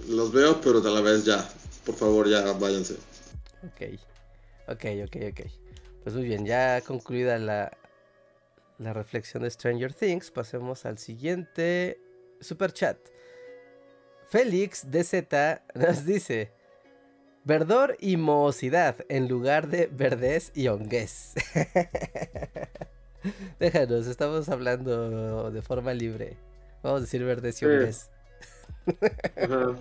los 0.10 0.32
veo, 0.32 0.60
pero 0.62 0.80
a 0.80 0.90
la 0.90 1.02
vez 1.02 1.24
ya. 1.24 1.48
Por 1.86 1.94
favor, 1.94 2.28
ya 2.28 2.52
váyanse. 2.54 2.96
Ok, 3.64 4.00
ok, 4.68 4.86
ok, 5.06 5.16
ok. 5.32 5.52
Pues 6.04 6.16
muy 6.16 6.26
bien, 6.26 6.48
ya 6.48 6.82
concluida 6.82 7.38
la, 7.38 7.72
la 8.80 8.94
reflexión 8.94 9.44
de 9.44 9.52
Stranger 9.52 9.94
Things, 9.94 10.32
pasemos 10.32 10.86
al 10.88 10.98
siguiente 10.98 12.02
super 12.42 12.74
chat. 12.74 12.98
Félix 14.28 14.90
DZ 14.90 15.28
nos 15.76 16.04
dice: 16.04 16.57
Verdor 17.48 17.96
y 18.02 18.18
mohosidad 18.18 19.06
en 19.08 19.30
lugar 19.30 19.70
de 19.70 19.88
verdez 19.88 20.52
y 20.54 20.68
honguez. 20.68 21.32
Déjanos, 23.60 24.08
estamos 24.08 24.50
hablando 24.50 25.50
de 25.50 25.62
forma 25.62 25.94
libre. 25.94 26.36
Vamos 26.84 26.98
a 26.98 27.02
decir 27.06 27.24
verdez 27.24 27.62
y 27.62 27.66
honguez. 27.66 28.10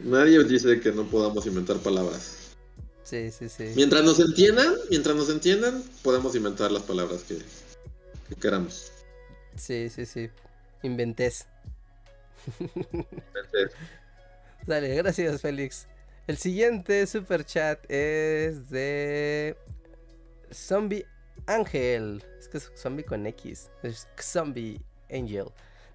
Nadie 0.00 0.42
dice 0.42 0.80
que 0.80 0.90
no 0.90 1.04
podamos 1.04 1.46
inventar 1.46 1.76
palabras. 1.76 2.56
Sí, 3.04 3.30
sí, 3.30 3.48
sí. 3.48 3.70
Mientras 3.76 4.02
nos 4.02 4.18
entiendan, 4.18 4.74
mientras 4.90 5.14
nos 5.14 5.30
entiendan, 5.30 5.84
podemos 6.02 6.34
inventar 6.34 6.72
las 6.72 6.82
palabras 6.82 7.22
que, 7.22 7.38
que 8.28 8.34
queramos. 8.34 8.90
Sí, 9.54 9.88
sí, 9.88 10.04
sí. 10.04 10.28
Inventés. 10.82 11.46
Dale, 14.66 14.96
gracias 14.96 15.40
Félix. 15.40 15.86
El 16.30 16.38
siguiente 16.38 17.08
super 17.08 17.44
chat 17.44 17.84
es 17.90 18.70
de 18.70 19.56
Zombie 20.52 21.04
Ángel. 21.46 22.22
Es 22.38 22.46
que 22.46 22.58
es 22.58 22.70
zombie 22.76 23.02
con 23.02 23.26
X. 23.26 23.68
Es 23.82 24.06
Zombie 24.16 24.80
Angel. 25.10 25.46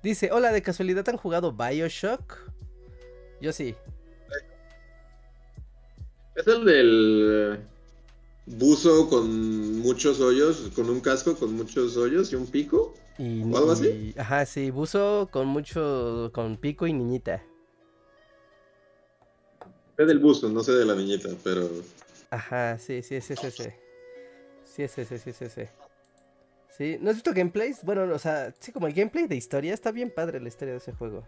Dice, 0.03 0.34
hola, 0.34 0.52
¿de 0.52 0.62
casualidad 0.62 1.07
han 1.07 1.16
jugado 1.16 1.53
Bioshock? 1.53 2.52
Yo 3.40 3.53
sí. 3.53 3.76
Es 6.36 6.45
el 6.48 6.66
del 6.66 7.60
buzo 8.45 9.07
con 9.07 9.80
muchos 9.80 10.20
hoyos, 10.20 10.70
con 10.76 10.90
un 10.90 10.99
casco 10.99 11.38
con 11.38 11.53
muchos 11.53 11.95
hoyos 11.95 12.34
y 12.34 12.36
un 12.36 12.48
pico. 12.48 12.94
Y, 13.18 13.41
¿O 13.41 13.57
algo 13.57 13.72
así? 13.72 14.14
ajá, 14.18 14.45
sí, 14.45 14.70
buzo 14.70 15.30
con 15.32 15.48
mucho, 15.48 16.30
con 16.34 16.57
pico 16.57 16.88
y 16.88 16.91
niñita. 16.91 17.41
Es 19.98 20.08
del 20.08 20.20
buzo, 20.20 20.50
no 20.50 20.64
sé 20.64 20.74
de 20.74 20.86
la 20.86 20.96
niñita, 20.96 21.30
pero... 21.44 21.70
Ajá, 22.30 22.78
sí, 22.78 23.02
sí, 23.02 23.16
es 23.16 23.32
ese, 23.32 23.48
ese. 23.48 23.80
Sí, 24.66 24.84
es 24.84 24.98
ese, 24.98 25.18
sí, 25.18 25.30
es 25.30 25.42
ese. 25.42 25.70
Sí, 26.78 26.98
¿no 27.00 27.10
has 27.10 27.16
visto 27.16 27.32
gameplays? 27.34 27.80
Bueno, 27.84 28.14
o 28.14 28.20
sea, 28.20 28.54
sí, 28.60 28.74
como 28.74 28.88
el 28.88 28.94
gameplay 28.94 29.28
de 29.28 29.36
historia, 29.36 29.74
está 29.74 29.92
bien 29.92 30.10
padre 30.10 30.42
la 30.42 30.50
historia 30.50 30.74
de 30.74 30.80
ese 30.80 30.92
juego. 30.92 31.24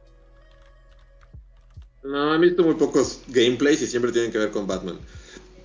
No, 2.04 2.36
he 2.36 2.40
visto 2.40 2.64
muy 2.64 2.76
pocos 2.76 3.22
gameplays 3.28 3.82
y 3.82 3.88
siempre 3.88 4.12
tienen 4.12 4.32
que 4.32 4.38
ver 4.38 4.52
con 4.52 4.68
Batman. 4.68 5.00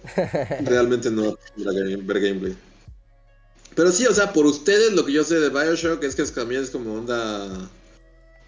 Realmente 0.65 1.11
no 1.11 1.37
ver 1.57 2.21
gameplay. 2.21 2.57
Pero 3.75 3.91
sí, 3.91 4.07
o 4.07 4.15
sea, 4.15 4.33
por 4.33 4.47
ustedes 4.47 4.93
lo 4.93 5.05
que 5.05 5.13
yo 5.13 5.25
sé 5.25 5.41
de 5.41 5.49
Bioshock 5.49 6.03
es 6.05 6.15
que 6.15 6.25
también 6.25 6.63
es 6.63 6.71
como 6.71 6.95
onda 6.95 7.71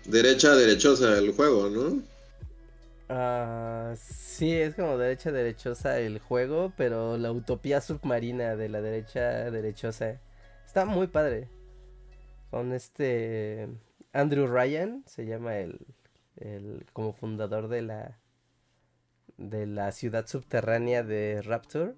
derecha, 0.04 0.54
derechosa 0.54 1.18
el 1.18 1.32
juego, 1.32 1.70
¿no? 1.70 2.02
Ah, 3.08 3.94
sí, 3.96 4.52
es 4.52 4.74
como 4.74 4.96
derecha 4.96 5.30
derechosa 5.30 5.98
el 5.98 6.18
juego, 6.18 6.72
pero 6.76 7.18
la 7.18 7.32
utopía 7.32 7.80
submarina 7.80 8.56
de 8.56 8.68
la 8.68 8.80
derecha 8.80 9.50
derechosa. 9.50 10.20
Está 10.66 10.84
muy 10.84 11.06
padre. 11.06 11.48
Con 12.50 12.72
este 12.72 13.68
Andrew 14.12 14.46
Ryan, 14.46 15.02
se 15.06 15.26
llama 15.26 15.58
el, 15.58 15.86
el 16.36 16.86
como 16.92 17.12
fundador 17.12 17.68
de 17.68 17.82
la 17.82 18.18
de 19.36 19.66
la 19.66 19.92
ciudad 19.92 20.26
subterránea 20.26 21.02
de 21.02 21.42
Rapture. 21.42 21.94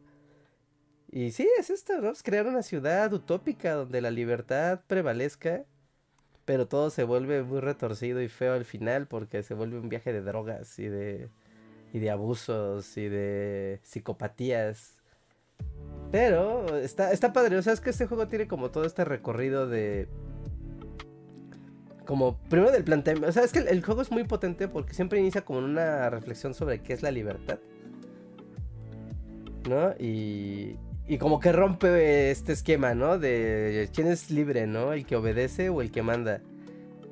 Y 1.11 1.31
sí, 1.33 1.49
es 1.59 1.71
esto, 1.71 2.01
¿no? 2.01 2.11
Es 2.11 2.23
crear 2.23 2.47
una 2.47 2.63
ciudad 2.63 3.13
utópica 3.13 3.75
donde 3.75 4.01
la 4.01 4.11
libertad 4.11 4.81
prevalezca, 4.87 5.65
pero 6.47 6.67
todo 6.67 6.89
se 6.89 7.05
vuelve 7.05 7.43
muy 7.43 7.61
retorcido 7.61 8.23
y 8.23 8.29
feo 8.29 8.55
al 8.55 8.65
final 8.65 9.07
porque 9.07 9.43
se 9.43 9.53
vuelve 9.53 9.79
un 9.79 9.91
viaje 9.91 10.13
de 10.13 10.23
drogas 10.23 10.79
y 10.79 10.87
de 10.87 11.29
y 11.93 11.99
de 11.99 12.11
abusos 12.11 12.97
y 12.97 13.09
de 13.09 13.81
psicopatías. 13.83 14.97
Pero 16.13 16.77
está, 16.79 17.13
está 17.13 17.33
padre, 17.33 17.57
o 17.57 17.63
sea, 17.63 17.73
es 17.73 17.81
que 17.81 17.91
este 17.91 18.07
juego 18.07 18.27
tiene 18.27 18.47
como 18.47 18.71
todo 18.71 18.85
este 18.85 19.05
recorrido 19.05 19.67
de... 19.67 20.09
Como 22.05 22.39
primero 22.51 22.71
del 22.71 22.85
planteamiento, 22.85 23.29
o 23.29 23.33
sea, 23.33 23.43
es 23.43 23.53
que 23.53 23.59
el, 23.59 23.69
el 23.69 23.83
juego 23.83 24.03
es 24.03 24.13
muy 24.13 24.25
potente 24.25 24.69
porque 24.69 24.95
siempre 24.95 25.19
inicia 25.19 25.45
como 25.45 25.59
una 25.59 26.09
reflexión 26.09 26.55
sobre 26.55 26.81
qué 26.81 26.93
es 26.93 27.03
la 27.03 27.11
libertad. 27.11 27.59
¿No? 29.69 29.93
Y, 29.99 30.77
y 31.09 31.19
como 31.19 31.41
que 31.41 31.53
rompe 31.53 32.31
este 32.31 32.53
esquema, 32.53 32.95
¿no? 32.95 33.19
De 33.19 33.89
quién 33.95 34.09
es 34.09 34.31
libre, 34.31 34.67
¿no? 34.67 34.93
El 34.93 35.07
que 35.07 35.17
obedece 35.17 35.69
o 35.69 35.81
el 35.81 35.91
que 35.91 36.03
manda. 36.03 36.41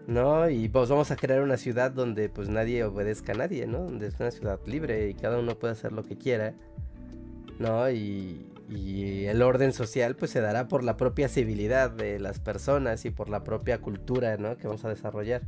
¿no? 0.06 0.50
Y 0.50 0.68
pues 0.68 0.88
vamos 0.88 1.10
a 1.10 1.16
crear 1.16 1.40
una 1.42 1.56
ciudad 1.56 1.90
donde 1.90 2.28
pues 2.28 2.48
nadie 2.48 2.84
obedezca 2.84 3.32
a 3.32 3.36
nadie, 3.36 3.66
¿no? 3.66 3.78
Donde 3.80 4.08
es 4.08 4.20
una 4.20 4.30
ciudad 4.30 4.60
libre 4.66 5.08
y 5.08 5.14
cada 5.14 5.38
uno 5.38 5.58
puede 5.58 5.72
hacer 5.72 5.92
lo 5.92 6.04
que 6.04 6.16
quiera, 6.16 6.54
¿no? 7.58 7.90
Y, 7.90 8.46
y 8.68 9.24
el 9.24 9.42
orden 9.42 9.72
social 9.72 10.16
pues 10.16 10.30
se 10.30 10.40
dará 10.40 10.68
por 10.68 10.84
la 10.84 10.96
propia 10.96 11.28
civilidad 11.28 11.90
de 11.90 12.18
las 12.18 12.38
personas 12.38 13.04
y 13.04 13.10
por 13.10 13.28
la 13.28 13.44
propia 13.44 13.78
cultura, 13.78 14.36
¿no? 14.36 14.56
Que 14.56 14.66
vamos 14.66 14.84
a 14.84 14.88
desarrollar. 14.88 15.42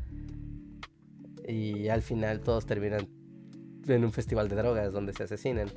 Y 1.47 1.89
al 1.89 2.02
final 2.02 2.40
todos 2.40 2.66
terminan 2.66 3.09
en 3.86 4.05
un 4.05 4.12
festival 4.12 4.48
de 4.48 4.56
drogas 4.56 4.93
donde 4.93 5.12
se 5.12 5.24
asesinan. 5.24 5.68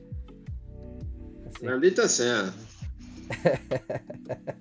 Así. 1.56 1.66
Maldita 1.66 2.08
sea. 2.08 2.54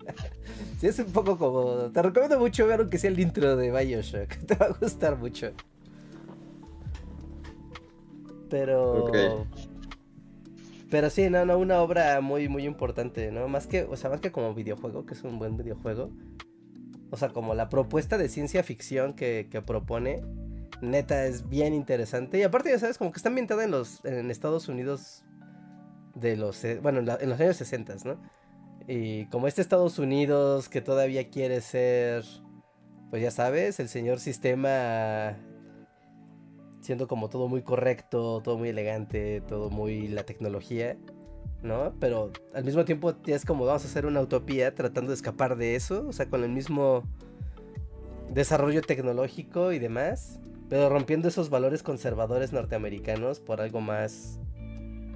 Sí, 0.81 0.87
es 0.87 0.99
un 1.01 1.13
poco 1.13 1.37
como. 1.37 1.91
Te 1.91 2.03
recomiendo 2.03 2.39
mucho 2.39 2.67
ver 2.67 2.81
aunque 2.81 2.99
sea 2.99 3.11
el 3.11 3.19
intro 3.19 3.57
de 3.57 3.73
Bioshock. 3.73 4.29
Te 4.47 4.55
va 4.55 4.67
a 4.67 4.73
gustar 4.73 5.17
mucho. 5.17 5.53
Pero. 8.49 9.45
Pero 10.91 11.11
sí, 11.11 11.29
no, 11.29 11.45
no, 11.45 11.59
una 11.59 11.83
obra 11.83 12.21
muy, 12.21 12.49
muy 12.49 12.65
importante, 12.65 13.31
¿no? 13.31 13.47
Más 13.49 13.67
que, 13.67 13.83
o 13.83 13.97
sea, 13.97 14.09
más 14.09 14.21
que 14.21 14.33
como 14.33 14.55
videojuego, 14.55 15.05
que 15.05 15.15
es 15.15 15.23
un 15.23 15.39
buen 15.39 15.57
videojuego. 15.57 16.11
O 17.11 17.17
sea, 17.17 17.29
como 17.29 17.55
la 17.55 17.69
propuesta 17.69 18.17
de 18.17 18.29
ciencia 18.29 18.63
ficción 18.63 19.15
que, 19.15 19.49
que 19.51 19.61
propone, 19.61 20.23
neta, 20.81 21.27
es 21.27 21.49
bien 21.49 21.75
interesante. 21.75 22.39
Y 22.39 22.43
aparte, 22.43 22.71
ya 22.71 22.79
sabes, 22.79 22.97
como 22.97 23.13
que 23.13 23.19
está 23.19 23.29
ambientada 23.29 23.65
en 23.65 23.71
los, 23.73 24.03
en 24.05 24.31
Estados 24.31 24.69
Unidos 24.69 25.25
de 26.21 26.37
los, 26.37 26.65
bueno, 26.83 26.99
en, 26.99 27.29
los 27.29 27.41
años 27.41 27.57
60, 27.57 27.97
¿no? 28.05 28.21
Y 28.87 29.27
como 29.27 29.47
este 29.47 29.61
Estados 29.61 29.99
Unidos 29.99 30.69
que 30.69 30.81
todavía 30.81 31.29
quiere 31.29 31.61
ser, 31.61 32.25
pues 33.11 33.23
ya 33.23 33.31
sabes, 33.31 33.81
el 33.81 33.89
señor 33.89 34.19
sistema 34.19 35.37
siendo 36.81 37.07
como 37.07 37.29
todo 37.29 37.49
muy 37.49 37.63
correcto, 37.63 38.41
todo 38.43 38.57
muy 38.57 38.71
elegante, 38.71 39.43
todo 39.47 39.69
muy 39.69 40.09
la 40.09 40.25
tecnología, 40.25 40.97
¿no? 41.63 41.95
Pero 42.01 42.31
al 42.55 42.65
mismo 42.65 42.85
tiempo 42.85 43.15
es 43.27 43.45
como 43.45 43.67
vamos 43.67 43.85
a 43.85 43.89
hacer 43.89 44.07
una 44.07 44.21
utopía 44.21 44.75
tratando 44.75 45.11
de 45.11 45.17
escapar 45.17 45.57
de 45.57 45.75
eso, 45.75 46.07
o 46.09 46.13
sea, 46.13 46.31
con 46.31 46.45
el 46.45 46.51
mismo 46.51 47.03
desarrollo 48.31 48.81
tecnológico 48.81 49.73
y 49.73 49.79
demás, 49.79 50.41
pero 50.71 50.89
rompiendo 50.89 51.29
esos 51.29 51.51
valores 51.51 51.83
conservadores 51.83 52.53
norteamericanos 52.53 53.41
por 53.41 53.61
algo 53.61 53.81
más 53.81 54.39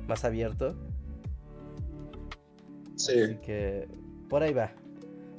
más 0.07 0.25
abierto. 0.25 0.77
Sí. 2.97 3.21
Así 3.21 3.37
que 3.37 3.89
por 4.29 4.43
ahí 4.43 4.53
va. 4.53 4.73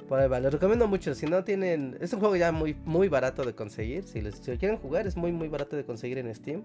Por 0.08 0.20
ahí 0.20 0.28
va. 0.28 0.40
Lo 0.40 0.50
recomiendo 0.50 0.86
mucho. 0.86 1.14
Si 1.14 1.26
no 1.26 1.44
tienen. 1.44 1.96
Es 2.00 2.12
un 2.12 2.20
juego 2.20 2.36
ya 2.36 2.52
muy, 2.52 2.74
muy 2.84 3.08
barato 3.08 3.44
de 3.44 3.54
conseguir. 3.54 4.04
Si, 4.04 4.20
les, 4.20 4.46
lo 4.46 4.56
quieren 4.56 4.76
jugar, 4.76 5.06
es 5.06 5.16
muy, 5.16 5.32
muy 5.32 5.48
barato 5.48 5.76
de 5.76 5.84
conseguir 5.84 6.18
en 6.18 6.32
Steam. 6.34 6.64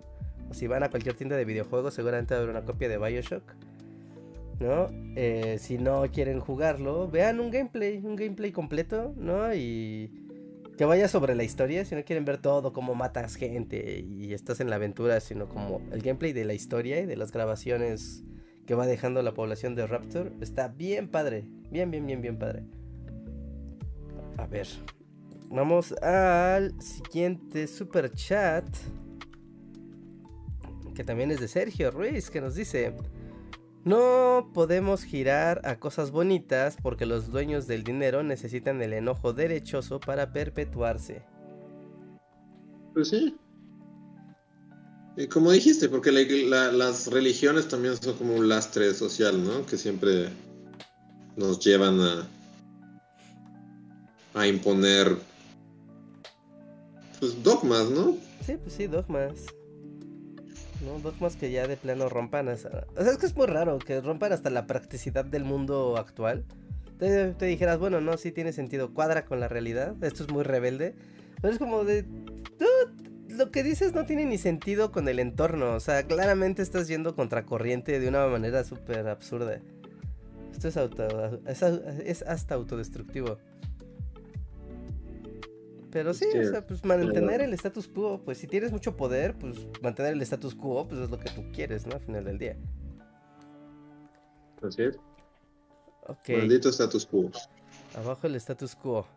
O 0.49 0.53
si 0.53 0.67
van 0.67 0.83
a 0.83 0.89
cualquier 0.89 1.15
tienda 1.15 1.35
de 1.35 1.45
videojuegos, 1.45 1.93
seguramente 1.93 2.33
haber 2.35 2.49
una 2.49 2.63
copia 2.63 2.89
de 2.89 2.97
Bioshock. 2.97 3.43
¿No? 4.59 4.87
Eh, 5.15 5.57
si 5.59 5.77
no 5.77 6.03
quieren 6.11 6.39
jugarlo, 6.41 7.07
vean 7.09 7.39
un 7.39 7.49
gameplay. 7.49 7.97
Un 7.97 8.15
gameplay 8.15 8.51
completo, 8.51 9.13
¿no? 9.15 9.53
Y. 9.53 10.11
Que 10.77 10.85
vaya 10.85 11.07
sobre 11.07 11.35
la 11.35 11.43
historia. 11.43 11.83
Si 11.83 11.95
no 11.95 12.03
quieren 12.03 12.25
ver 12.25 12.37
todo, 12.37 12.73
cómo 12.73 12.95
matas 12.95 13.35
gente 13.35 13.99
y 13.99 14.33
estás 14.33 14.61
en 14.61 14.69
la 14.69 14.77
aventura, 14.77 15.19
sino 15.19 15.49
como 15.49 15.81
el 15.91 16.01
gameplay 16.01 16.31
de 16.31 16.45
la 16.45 16.53
historia 16.53 17.01
y 17.01 17.05
de 17.05 17.17
las 17.17 17.33
grabaciones 17.33 18.23
que 18.69 18.75
va 18.75 18.85
dejando 18.85 19.23
la 19.23 19.33
población 19.33 19.73
de 19.73 19.87
Raptor. 19.87 20.31
Está 20.41 20.67
bien 20.67 21.07
padre. 21.07 21.43
Bien, 21.71 21.89
bien, 21.89 22.05
bien, 22.05 22.21
bien 22.21 22.37
padre. 22.37 22.61
A 24.37 24.45
ver. 24.45 24.67
Vamos 25.49 25.91
al 26.03 26.79
siguiente 26.79 27.65
super 27.65 28.11
chat. 28.11 28.67
Que 30.93 31.03
también 31.03 31.31
es 31.31 31.39
de 31.39 31.47
Sergio 31.47 31.89
Ruiz, 31.89 32.29
que 32.29 32.41
nos 32.41 32.53
dice... 32.53 32.93
No 33.85 34.51
podemos 34.53 35.03
girar 35.03 35.61
a 35.63 35.79
cosas 35.79 36.11
bonitas 36.11 36.77
porque 36.79 37.07
los 37.07 37.31
dueños 37.31 37.65
del 37.65 37.83
dinero 37.83 38.21
necesitan 38.21 38.79
el 38.83 38.93
enojo 38.93 39.33
derechoso 39.33 39.99
para 39.99 40.31
perpetuarse. 40.31 41.23
Pues 42.93 43.09
sí. 43.09 43.35
Y 45.19 45.27
como 45.27 45.51
dijiste, 45.51 45.89
porque 45.89 46.13
la- 46.13 46.21
la- 46.23 46.71
las 46.71 47.07
religiones 47.07 47.67
también 47.67 47.95
son 48.01 48.15
como 48.17 48.35
un 48.35 48.47
lastre 48.47 48.93
social, 48.93 49.43
¿no? 49.43 49.65
Que 49.65 49.77
siempre 49.77 50.29
nos 51.35 51.59
llevan 51.59 51.99
a, 51.99 52.25
a 54.33 54.47
imponer 54.47 55.17
pues 57.19 57.43
dogmas, 57.43 57.89
¿no? 57.89 58.15
Sí, 58.45 58.55
pues 58.63 58.73
sí, 58.75 58.87
dogmas. 58.87 59.33
No, 60.85 60.97
dogmas 60.99 61.35
que 61.35 61.51
ya 61.51 61.67
de 61.67 61.75
plano 61.75 62.07
rompan. 62.07 62.47
O 62.47 62.55
sea, 62.55 62.85
es 62.97 63.17
que 63.17 63.25
es 63.25 63.35
muy 63.35 63.47
raro 63.47 63.77
que 63.77 63.99
rompan 63.99 64.31
hasta 64.31 64.49
la 64.49 64.67
practicidad 64.67 65.25
del 65.25 65.43
mundo 65.43 65.97
actual. 65.97 66.45
Te, 66.97 67.33
te 67.33 67.45
dijeras, 67.45 67.77
bueno, 67.77 67.99
no, 67.99 68.15
sí 68.15 68.31
tiene 68.31 68.53
sentido, 68.53 68.93
cuadra 68.93 69.25
con 69.25 69.41
la 69.41 69.49
realidad, 69.49 70.01
esto 70.01 70.23
es 70.23 70.29
muy 70.29 70.43
rebelde. 70.43 70.95
Pero 71.41 71.51
es 71.53 71.59
como 71.59 71.83
de... 71.83 72.03
"Dude, 72.03 73.08
lo 73.29 73.51
que 73.51 73.63
dices 73.63 73.93
no 73.93 74.05
tiene 74.05 74.25
ni 74.25 74.37
sentido 74.37 74.91
con 74.91 75.07
el 75.07 75.19
entorno. 75.19 75.73
O 75.73 75.79
sea, 75.79 76.03
claramente 76.03 76.61
estás 76.61 76.87
yendo 76.87 77.15
contracorriente 77.15 77.99
de 77.99 78.07
una 78.07 78.27
manera 78.27 78.63
súper 78.63 79.07
absurda. 79.07 79.61
Esto 80.51 80.67
es, 80.67 80.77
auto, 80.77 81.39
es, 81.45 81.61
es 81.61 82.21
hasta 82.23 82.55
autodestructivo. 82.55 83.37
Pero 85.91 86.13
sí, 86.13 86.25
o 86.25 86.49
sea, 86.49 86.65
pues 86.65 86.83
mantener 86.85 87.41
el 87.41 87.53
status 87.53 87.87
quo, 87.87 88.21
pues 88.23 88.37
si 88.37 88.45
tienes 88.45 88.71
mucho 88.71 88.95
poder, 88.95 89.35
pues 89.35 89.55
mantener 89.81 90.13
el 90.13 90.21
status 90.21 90.53
quo, 90.53 90.87
pues 90.87 91.01
es 91.01 91.09
lo 91.09 91.19
que 91.19 91.31
tú 91.31 91.43
quieres, 91.51 91.87
¿no? 91.87 91.95
Al 91.95 92.01
final 92.01 92.23
del 92.25 92.37
día. 92.37 92.57
Así 94.61 94.83
es. 94.83 94.97
Ok. 96.07 96.29
Maldito 96.29 96.69
status 96.69 97.05
quo. 97.05 97.31
Abajo 97.95 98.27
el 98.27 98.35
status 98.35 98.75
quo. 98.75 99.07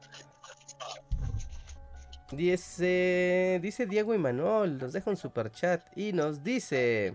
Dice, 2.33 3.61
dice 3.63 3.85
Diego 3.85 4.15
y 4.15 4.19
Manuel, 4.19 4.79
nos 4.79 4.95
deja 4.95 5.11
un 5.11 5.19
super 5.19 5.51
chat 5.53 5.83
y 5.95 6.15
nos 6.15 6.43
dice, 6.43 7.13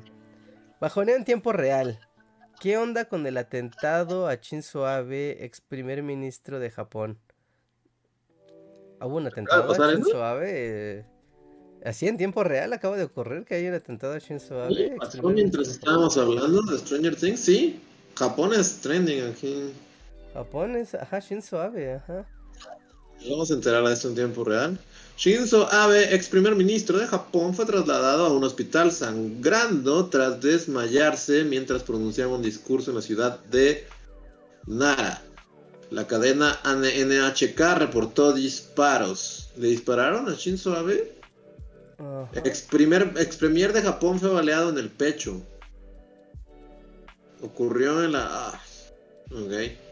bajonea 0.79 1.15
en 1.15 1.25
tiempo 1.25 1.51
real. 1.51 1.99
¿Qué 2.59 2.77
onda 2.77 3.05
con 3.05 3.25
el 3.25 3.37
atentado 3.37 4.27
a 4.27 4.35
Shinzo 4.35 4.85
Abe, 4.85 5.43
ex 5.43 5.59
primer 5.59 6.03
ministro 6.03 6.59
de 6.59 6.69
Japón? 6.69 7.17
¿Hubo 9.01 9.17
un 9.17 9.25
atentado 9.25 9.71
a 9.71 9.91
Shinzo 9.93 10.23
Abe? 10.23 11.05
Así 11.83 12.07
en 12.07 12.17
tiempo 12.17 12.43
real 12.43 12.73
acaba 12.73 12.95
de 12.95 13.03
ocurrir 13.03 13.43
que 13.43 13.55
hay 13.55 13.67
un 13.67 13.73
atentado 13.73 14.13
a 14.13 14.19
Shinzo 14.19 14.61
Abe. 14.61 14.97
pasó 14.99 15.29
mientras 15.29 15.67
estábamos 15.67 16.15
hablando 16.17 16.61
de 16.61 16.77
Stranger 16.77 17.15
Things, 17.15 17.39
sí. 17.39 17.79
Japón 18.15 18.53
es 18.53 18.81
trending 18.81 19.23
aquí. 19.31 19.71
Japón 20.33 20.75
es, 20.75 20.93
ajá, 20.93 21.19
Shinzo 21.19 21.59
Abe, 21.59 21.95
ajá. 21.95 22.27
Vamos 23.29 23.49
a 23.49 23.55
enterar 23.55 23.83
de 23.83 23.93
esto 23.93 24.09
en 24.09 24.15
tiempo 24.15 24.43
real. 24.43 24.77
Shinzo 25.17 25.67
Abe, 25.71 26.13
ex 26.13 26.29
primer 26.29 26.55
ministro 26.55 26.99
de 26.99 27.07
Japón, 27.07 27.55
fue 27.55 27.65
trasladado 27.65 28.27
a 28.27 28.31
un 28.31 28.43
hospital 28.43 28.91
sangrando 28.91 30.05
tras 30.05 30.39
desmayarse 30.41 31.43
mientras 31.43 31.81
pronunciaba 31.81 32.35
un 32.35 32.43
discurso 32.43 32.91
en 32.91 32.97
la 32.97 33.01
ciudad 33.01 33.39
de 33.45 33.83
Nara. 34.67 35.23
La 35.89 36.05
cadena 36.05 36.59
NHK 36.63 37.59
reportó 37.77 38.31
disparos. 38.31 39.49
¿Le 39.57 39.69
dispararon 39.69 40.29
a 40.29 40.35
Shinzo 40.35 40.75
Abe? 40.75 41.15
Ex, 42.35 42.61
primer, 42.61 43.13
ex 43.17 43.37
premier 43.37 43.73
de 43.73 43.81
Japón 43.81 44.19
fue 44.19 44.29
baleado 44.29 44.69
en 44.69 44.77
el 44.77 44.91
pecho. 44.91 45.41
Ocurrió 47.41 48.03
en 48.03 48.11
la... 48.11 48.27
Ah, 48.29 48.61
ok. 49.31 49.86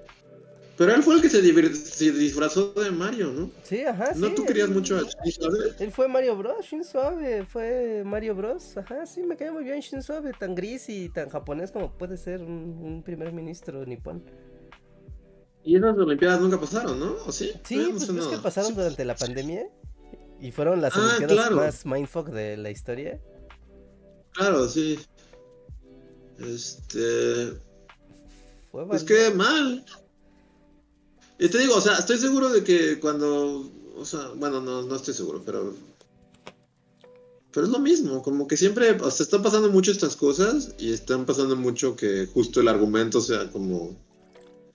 Pero 0.77 0.93
él 0.93 1.03
fue 1.03 1.15
el 1.15 1.22
que 1.22 1.30
se, 1.30 1.41
disfrazó 1.41 2.73
de 2.73 2.91
Mario, 2.91 3.31
¿no? 3.31 3.49
Sí, 3.64 3.81
ajá. 3.84 4.11
¿No 4.15 4.34
tú 4.34 4.45
querías 4.45 4.68
mucho 4.69 4.97
a 4.97 5.03
Shinzo 5.03 5.45
Abe? 5.45 5.73
Él 5.80 5.91
fue 5.91 6.07
Mario 6.10 6.35
Bros, 6.35 6.65
Shinzo 6.65 7.02
Abe, 7.02 7.45
fue 7.45 8.03
Mario 8.06 8.35
Bros. 8.35 8.76
Ajá, 8.76 9.06
sí, 9.06 9.23
me 9.23 9.38
cae 9.38 9.52
muy 9.52 9.64
bien 9.64 9.80
Shinzo 9.80 10.18
Abe, 10.18 10.34
tan 10.38 10.53
gris 10.53 10.89
y 10.89 11.07
tan 11.10 11.30
japonés 11.30 11.72
como 11.72 11.97
puede 11.97 12.18
ser 12.18 12.41
un, 12.41 13.03
primer 13.06 13.31
ministro 13.31 13.85
nipón. 13.85 14.23
Y 15.64 15.77
esas 15.77 15.97
Olimpiadas 15.97 16.41
nunca 16.41 16.60
pasaron, 16.60 16.99
¿no? 16.99 17.15
¿O 17.26 17.31
sí? 17.31 17.53
Sí, 17.64 17.88
pues 17.91 18.10
es 18.10 18.27
que 18.27 18.38
pasaron 18.38 18.76
durante 18.76 19.06
la 19.06 19.15
pandemia 19.15 19.68
y 20.41 20.52
fueron 20.52 20.81
las 20.81 20.95
ah, 20.95 20.99
Olimpiadas 20.99 21.52
más 21.52 21.85
mindfuck 21.85 22.30
de 22.30 22.57
la 22.57 22.69
historia. 22.69 23.22
Claro, 24.34 24.68
sí. 24.68 24.99
Este. 26.38 27.53
Fue 28.72 28.85
pues 28.85 29.06
qué 29.06 29.31
mal. 29.34 29.85
Y 31.38 31.49
te 31.49 31.57
digo, 31.60 31.76
o 31.76 31.82
sea, 31.82 31.98
estoy 31.98 32.18
seguro 32.18 32.49
de 32.49 32.64
que 32.64 32.99
cuando. 32.99 33.70
O 33.98 34.06
sea, 34.06 34.30
bueno, 34.36 34.62
no, 34.62 34.82
no 34.82 34.95
estoy 34.95 35.14
seguro, 35.14 35.41
pero. 35.45 35.74
Pero 37.52 37.68
es 37.68 37.72
lo 37.72 37.80
mismo, 37.80 38.22
como 38.22 38.48
que 38.48 38.57
siempre. 38.57 38.91
O 38.91 39.12
sea, 39.12 39.24
están 39.24 39.44
pasando 39.44 39.70
mucho 39.70 39.91
estas 39.91 40.16
cosas 40.16 40.76
y 40.78 40.94
están 40.94 41.26
pasando 41.26 41.56
mucho 41.56 41.95
que 41.95 42.28
justo 42.28 42.62
el 42.62 42.68
argumento 42.68 43.22
sea 43.22 43.52
como. 43.52 43.95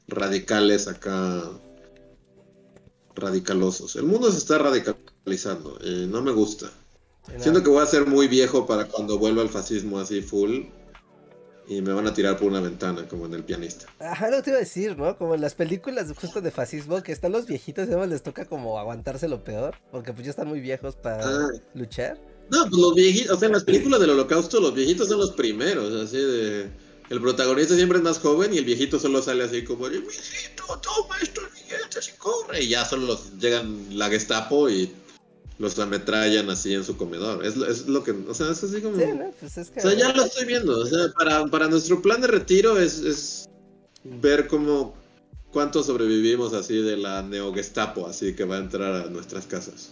Radicales 0.09 0.89
acá. 0.89 1.51
Radicalosos. 3.15 3.97
El 3.97 4.05
mundo 4.05 4.31
se 4.31 4.39
está 4.39 4.59
radicalizando. 4.59 5.79
y 5.83 6.07
no 6.07 6.23
me 6.23 6.33
gusta. 6.33 6.71
Siento 7.39 7.63
que 7.63 7.71
voy 7.71 7.83
a 7.83 7.87
ser 7.87 8.07
muy 8.07 8.27
viejo 8.29 8.67
para 8.67 8.89
cuando 8.89 9.19
vuelva 9.19 9.43
el 9.43 9.49
fascismo 9.49 9.99
así 10.01 10.21
full 10.21 10.65
y 11.71 11.81
me 11.83 11.93
van 11.93 12.05
a 12.09 12.13
tirar 12.13 12.37
por 12.37 12.49
una 12.49 12.61
ventana, 12.61 13.07
como 13.07 13.27
en 13.27 13.35
el 13.35 13.45
pianista. 13.45 13.87
Ajá, 14.01 14.29
lo 14.29 14.43
te 14.43 14.51
iba 14.51 14.57
a 14.57 14.61
decir, 14.61 14.99
¿no? 14.99 15.17
Como 15.17 15.37
en 15.37 15.41
las 15.41 15.55
películas 15.55 16.13
justo 16.21 16.41
de 16.41 16.51
fascismo, 16.51 17.01
que 17.01 17.13
están 17.13 17.31
los 17.31 17.47
viejitos 17.47 17.87
y 17.87 17.93
además 17.93 18.09
les 18.09 18.25
toca 18.25 18.45
como 18.45 18.77
aguantarse 18.77 19.29
lo 19.29 19.45
peor, 19.45 19.77
porque 19.93 20.13
pues 20.13 20.25
ya 20.25 20.31
están 20.31 20.49
muy 20.49 20.59
viejos 20.59 20.97
para 20.97 21.25
ah. 21.25 21.49
luchar. 21.75 22.19
No, 22.51 22.63
pues 22.69 22.83
los 22.83 22.95
viejitos, 22.97 23.37
o 23.37 23.39
sea, 23.39 23.47
en 23.47 23.53
las 23.53 23.63
películas 23.63 24.01
del 24.01 24.11
holocausto 24.11 24.61
los 24.61 24.75
viejitos 24.75 25.09
son 25.09 25.19
los 25.19 25.31
primeros, 25.31 25.95
así 25.95 26.17
de... 26.17 26.91
El 27.09 27.21
protagonista 27.21 27.75
siempre 27.75 27.99
es 27.99 28.05
más 28.05 28.19
joven 28.19 28.53
y 28.55 28.59
el 28.59 28.65
viejito 28.65 28.99
solo 28.99 29.23
sale 29.23 29.45
así 29.45 29.63
como, 29.65 29.89
viejito, 29.89 30.65
toma 30.81 31.19
estos 31.21 31.45
billetes 31.55 32.09
y 32.09 32.19
corre. 32.19 32.63
Y 32.63 32.69
ya 32.69 32.85
solo 32.85 33.07
los 33.07 33.37
llegan 33.39 33.99
la 33.99 34.09
Gestapo 34.09 34.71
y 34.71 34.93
los 35.61 35.79
ametrallan 35.79 36.49
así 36.49 36.73
en 36.73 36.85
su 36.85 36.97
comedor. 36.97 37.45
Es, 37.45 37.55
es 37.57 37.87
lo 37.87 38.03
que, 38.03 38.13
o 38.13 38.33
sea, 38.33 38.51
es 38.51 38.65
así 38.65 38.81
como... 38.81 38.97
Pues 38.97 39.59
o 39.59 39.65
sea, 39.65 39.93
ya 39.93 40.11
lo 40.15 40.25
estoy 40.25 40.47
viendo. 40.47 40.81
O 40.81 40.87
sea, 40.87 41.13
para, 41.17 41.45
para 41.47 41.69
nuestro 41.69 42.01
plan 42.01 42.23
de 42.23 42.29
retiro 42.29 42.81
es, 42.81 42.99
es 43.01 43.49
ver 44.03 44.47
cómo, 44.47 44.95
cuánto 45.53 45.83
sobrevivimos 45.83 46.55
así 46.55 46.81
de 46.81 46.97
la 46.97 47.21
neo-gestapo, 47.21 48.07
así 48.07 48.35
que 48.35 48.45
va 48.45 48.57
a 48.57 48.61
entrar 48.61 49.05
a 49.05 49.11
nuestras 49.11 49.45
casas. 49.45 49.91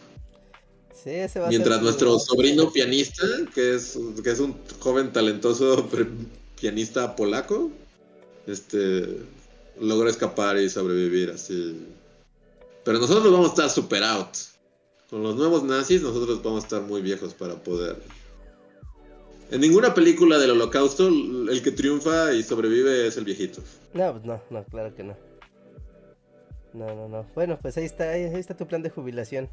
Sí, 1.05 1.11
ese 1.11 1.39
va 1.39 1.51
Mientras 1.51 1.83
nuestro 1.83 2.19
sobrino 2.19 2.73
pianista, 2.73 3.27
que 3.55 3.75
es, 3.75 3.99
que 4.25 4.31
es 4.31 4.41
un 4.41 4.57
joven 4.81 5.13
talentoso 5.13 5.87
pianista 6.59 7.15
polaco, 7.15 7.71
este, 8.47 9.19
logra 9.79 10.09
escapar 10.09 10.57
y 10.57 10.71
sobrevivir 10.71 11.31
así. 11.31 11.77
Pero 12.85 13.01
nosotros 13.01 13.31
vamos 13.31 13.49
a 13.49 13.51
estar 13.51 13.71
super 13.71 14.03
out. 14.03 14.35
Con 15.11 15.23
los 15.23 15.37
nuevos 15.37 15.63
nazis 15.63 16.03
nosotros 16.03 16.43
vamos 16.43 16.65
a 16.65 16.67
estar 16.67 16.83
muy 16.83 17.01
viejos 17.01 17.35
para 17.35 17.55
poder... 17.55 17.97
En 19.51 19.63
ninguna 19.63 19.95
película 19.95 20.39
del 20.39 20.51
holocausto 20.51 21.09
el 21.09 21.63
que 21.63 21.71
triunfa 21.71 22.35
y 22.35 22.43
sobrevive 22.43 23.07
es 23.07 23.17
el 23.17 23.25
viejito. 23.25 23.63
No, 23.95 24.13
pues 24.13 24.25
no, 24.25 24.43
no, 24.51 24.63
claro 24.65 24.95
que 24.95 25.05
no. 25.05 25.17
No, 26.75 26.95
no, 26.95 27.09
no. 27.09 27.27
Bueno, 27.35 27.59
pues 27.61 27.79
ahí 27.79 27.87
está, 27.87 28.11
ahí 28.11 28.25
está 28.25 28.55
tu 28.55 28.67
plan 28.67 28.83
de 28.83 28.91
jubilación. 28.91 29.49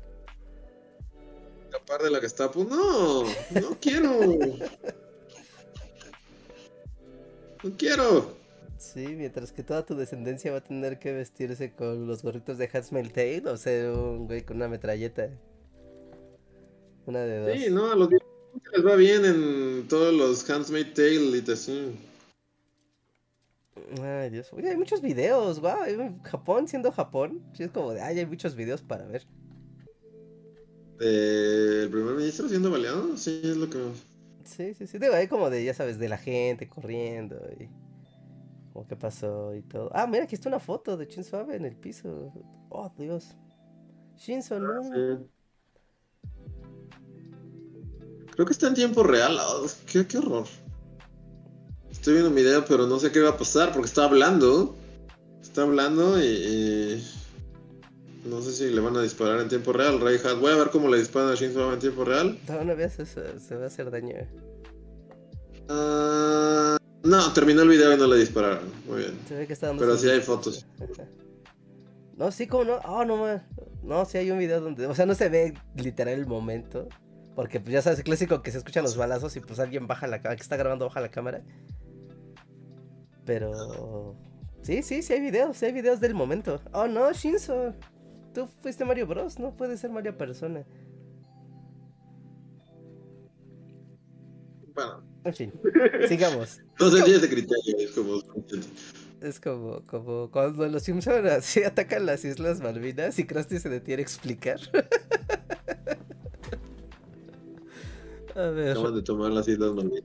Escapar 1.63 2.03
de 2.03 2.11
la 2.11 2.19
Gestapo, 2.19 2.65
no, 2.65 3.23
no 3.23 3.77
quiero. 3.79 4.19
no 7.63 7.71
quiero. 7.77 8.44
Sí, 8.77 9.07
mientras 9.15 9.51
que 9.51 9.63
toda 9.63 9.85
tu 9.85 9.95
descendencia 9.95 10.51
va 10.51 10.57
a 10.57 10.63
tener 10.63 10.99
que 10.99 11.13
vestirse 11.13 11.73
con 11.73 12.07
los 12.07 12.23
gorritos 12.23 12.57
de 12.57 12.69
Hansmell 12.71 13.11
Tail 13.11 13.47
o 13.47 13.57
ser 13.57 13.91
un 13.91 14.27
güey 14.27 14.43
con 14.43 14.57
una 14.57 14.67
metralleta. 14.67 15.29
Una 17.05 17.19
de 17.19 17.39
dos. 17.39 17.59
Sí, 17.59 17.69
no, 17.71 17.91
a 17.91 17.95
los 17.95 18.09
les 18.73 18.85
va 18.85 18.95
bien 18.95 19.25
en 19.25 19.87
todos 19.87 20.13
los 20.13 20.49
Handmaid's 20.49 20.93
Tale 20.93 21.43
y 21.45 21.51
así. 21.51 21.95
Ay, 24.01 24.29
Dios. 24.29 24.51
Oye, 24.53 24.69
hay 24.69 24.77
muchos 24.77 25.01
videos, 25.01 25.59
guau. 25.59 25.79
Japón 26.23 26.67
siendo 26.67 26.91
Japón. 26.91 27.43
Sí, 27.53 27.63
es 27.63 27.71
como 27.71 27.93
de, 27.93 28.01
ay, 28.01 28.19
hay 28.19 28.25
muchos 28.25 28.55
videos 28.55 28.81
para 28.81 29.05
ver. 29.05 29.25
¿El 30.99 31.89
primer 31.91 32.15
ministro 32.15 32.47
siendo 32.47 32.71
baleado? 32.71 33.17
Sí, 33.17 33.41
es 33.43 33.57
lo 33.57 33.69
que. 33.69 33.77
Sí, 34.45 34.73
sí, 34.73 34.87
sí. 34.87 34.97
Digo, 34.97 35.13
hay 35.13 35.27
como 35.27 35.49
de, 35.49 35.63
ya 35.63 35.73
sabes, 35.73 35.99
de 35.99 36.09
la 36.09 36.17
gente 36.17 36.67
corriendo 36.67 37.35
y. 37.59 37.67
Como 38.75 38.87
qué 38.89 38.97
pasó 38.97 39.55
y 39.55 39.61
todo. 39.61 39.89
Ah, 39.93 40.05
mira, 40.05 40.25
aquí 40.25 40.35
está 40.35 40.49
una 40.49 40.59
foto 40.59 40.97
de 40.97 41.05
Shinzo 41.05 41.37
Abe 41.37 41.55
en 41.55 41.63
el 41.63 41.77
piso. 41.77 42.33
Oh, 42.67 42.91
Dios. 42.97 43.29
Shinzo, 44.17 44.59
no. 44.59 44.83
Sí. 44.83 45.25
Creo 48.31 48.45
que 48.45 48.51
está 48.51 48.67
en 48.67 48.73
tiempo 48.73 49.01
real. 49.01 49.37
Oh, 49.39 49.65
qué, 49.89 50.17
horror. 50.17 50.43
Estoy 51.89 52.15
viendo 52.15 52.31
mi 52.31 52.41
video, 52.41 52.65
pero 52.65 52.85
no 52.85 52.99
sé 52.99 53.13
qué 53.13 53.21
va 53.21 53.29
a 53.29 53.37
pasar 53.37 53.71
porque 53.71 53.87
está 53.87 54.03
hablando. 54.03 54.75
Está 55.41 55.61
hablando 55.61 56.21
y, 56.21 57.01
No 58.25 58.41
sé 58.41 58.51
si 58.51 58.69
le 58.71 58.81
van 58.81 58.97
a 58.97 59.01
disparar 59.03 59.39
en 59.39 59.47
tiempo 59.47 59.71
real. 59.71 60.01
Reinhardt, 60.01 60.41
voy 60.41 60.51
a 60.51 60.57
ver 60.57 60.69
cómo 60.69 60.89
le 60.89 60.97
disparan 60.97 61.29
a 61.29 61.35
Shinzo 61.35 61.71
en 61.71 61.79
tiempo 61.79 62.03
real. 62.03 62.37
No, 62.49 62.65
no 62.65 62.75
veas 62.75 62.99
eso, 62.99 63.21
se 63.39 63.55
va 63.55 63.63
a 63.63 63.67
hacer 63.67 63.89
daño. 63.89 64.15
Uh, 65.69 66.84
no, 67.05 67.33
terminó 67.33 67.61
el 67.61 67.69
video 67.69 67.93
y 67.93 67.97
no 67.97 68.07
le 68.07 68.17
dispararon. 68.17 68.69
Muy 68.87 68.99
bien. 68.99 69.19
Se 69.27 69.35
ve 69.35 69.47
que 69.47 69.53
está 69.53 69.67
dando 69.67 69.81
Pero 69.81 69.97
sí 69.97 70.09
hay 70.09 70.21
fotos. 70.21 70.65
No, 72.17 72.31
sí, 72.31 72.47
como 72.47 72.63
no. 72.63 72.75
Oh, 72.85 73.03
no, 73.03 73.41
no, 73.83 74.05
sí 74.05 74.17
hay 74.17 74.31
un 74.31 74.39
video 74.39 74.61
donde. 74.61 74.87
O 74.87 74.95
sea, 74.95 75.05
no 75.05 75.15
se 75.15 75.27
ve 75.27 75.53
literal 75.75 76.13
el 76.13 76.25
momento. 76.25 76.87
Porque 77.35 77.59
pues 77.59 77.73
ya 77.73 77.81
sabes, 77.81 77.99
el 77.99 78.05
clásico 78.05 78.41
que 78.41 78.51
se 78.51 78.57
escuchan 78.59 78.83
los 78.83 78.95
balazos 78.95 79.35
y 79.35 79.41
pues 79.41 79.59
alguien 79.59 79.87
baja 79.87 80.07
la 80.07 80.19
cámara, 80.21 80.37
que 80.37 80.41
está 80.41 80.55
grabando 80.55 80.85
baja 80.85 81.01
la 81.01 81.11
cámara. 81.11 81.43
Pero... 83.25 84.15
Sí, 84.61 84.81
sí, 84.81 85.01
sí 85.03 85.13
hay 85.13 85.19
videos, 85.19 85.57
sí 85.57 85.65
hay 85.65 85.73
videos 85.73 85.99
del 85.99 86.15
momento. 86.15 86.61
Oh 86.71 86.87
no, 86.87 87.11
Shinzo. 87.11 87.73
Tú 88.33 88.47
fuiste 88.61 88.85
Mario 88.85 89.05
Bros, 89.07 89.37
no 89.37 89.55
puede 89.55 89.77
ser 89.77 89.91
Mario 89.91 90.17
Persona. 90.17 90.65
Bueno. 94.73 95.03
En 95.25 95.33
fin, 95.33 95.51
sigamos. 96.07 96.61
No 96.79 96.89
sé, 96.91 96.99
es 96.99 97.21
de 97.21 97.29
criterio, 97.29 97.77
es 97.79 97.91
como... 97.91 98.21
Es 99.21 99.39
como, 99.39 99.81
como 99.87 100.29
cuando 100.29 100.67
los 100.67 100.83
Simpsons 100.83 101.25
así 101.31 101.63
atacan 101.63 102.05
las 102.05 102.23
Islas 102.23 102.61
Malvinas 102.61 103.17
y 103.17 103.25
Krusty 103.25 103.57
se 103.57 103.69
detiene 103.69 104.01
a 104.01 104.03
explicar. 104.03 104.59
a 108.35 108.49
ver. 108.49 108.69
Acaban 108.71 108.93
de 108.93 109.01
tomar 109.01 109.31
las 109.31 109.47
Islas 109.47 109.73
Malvinas. 109.73 110.03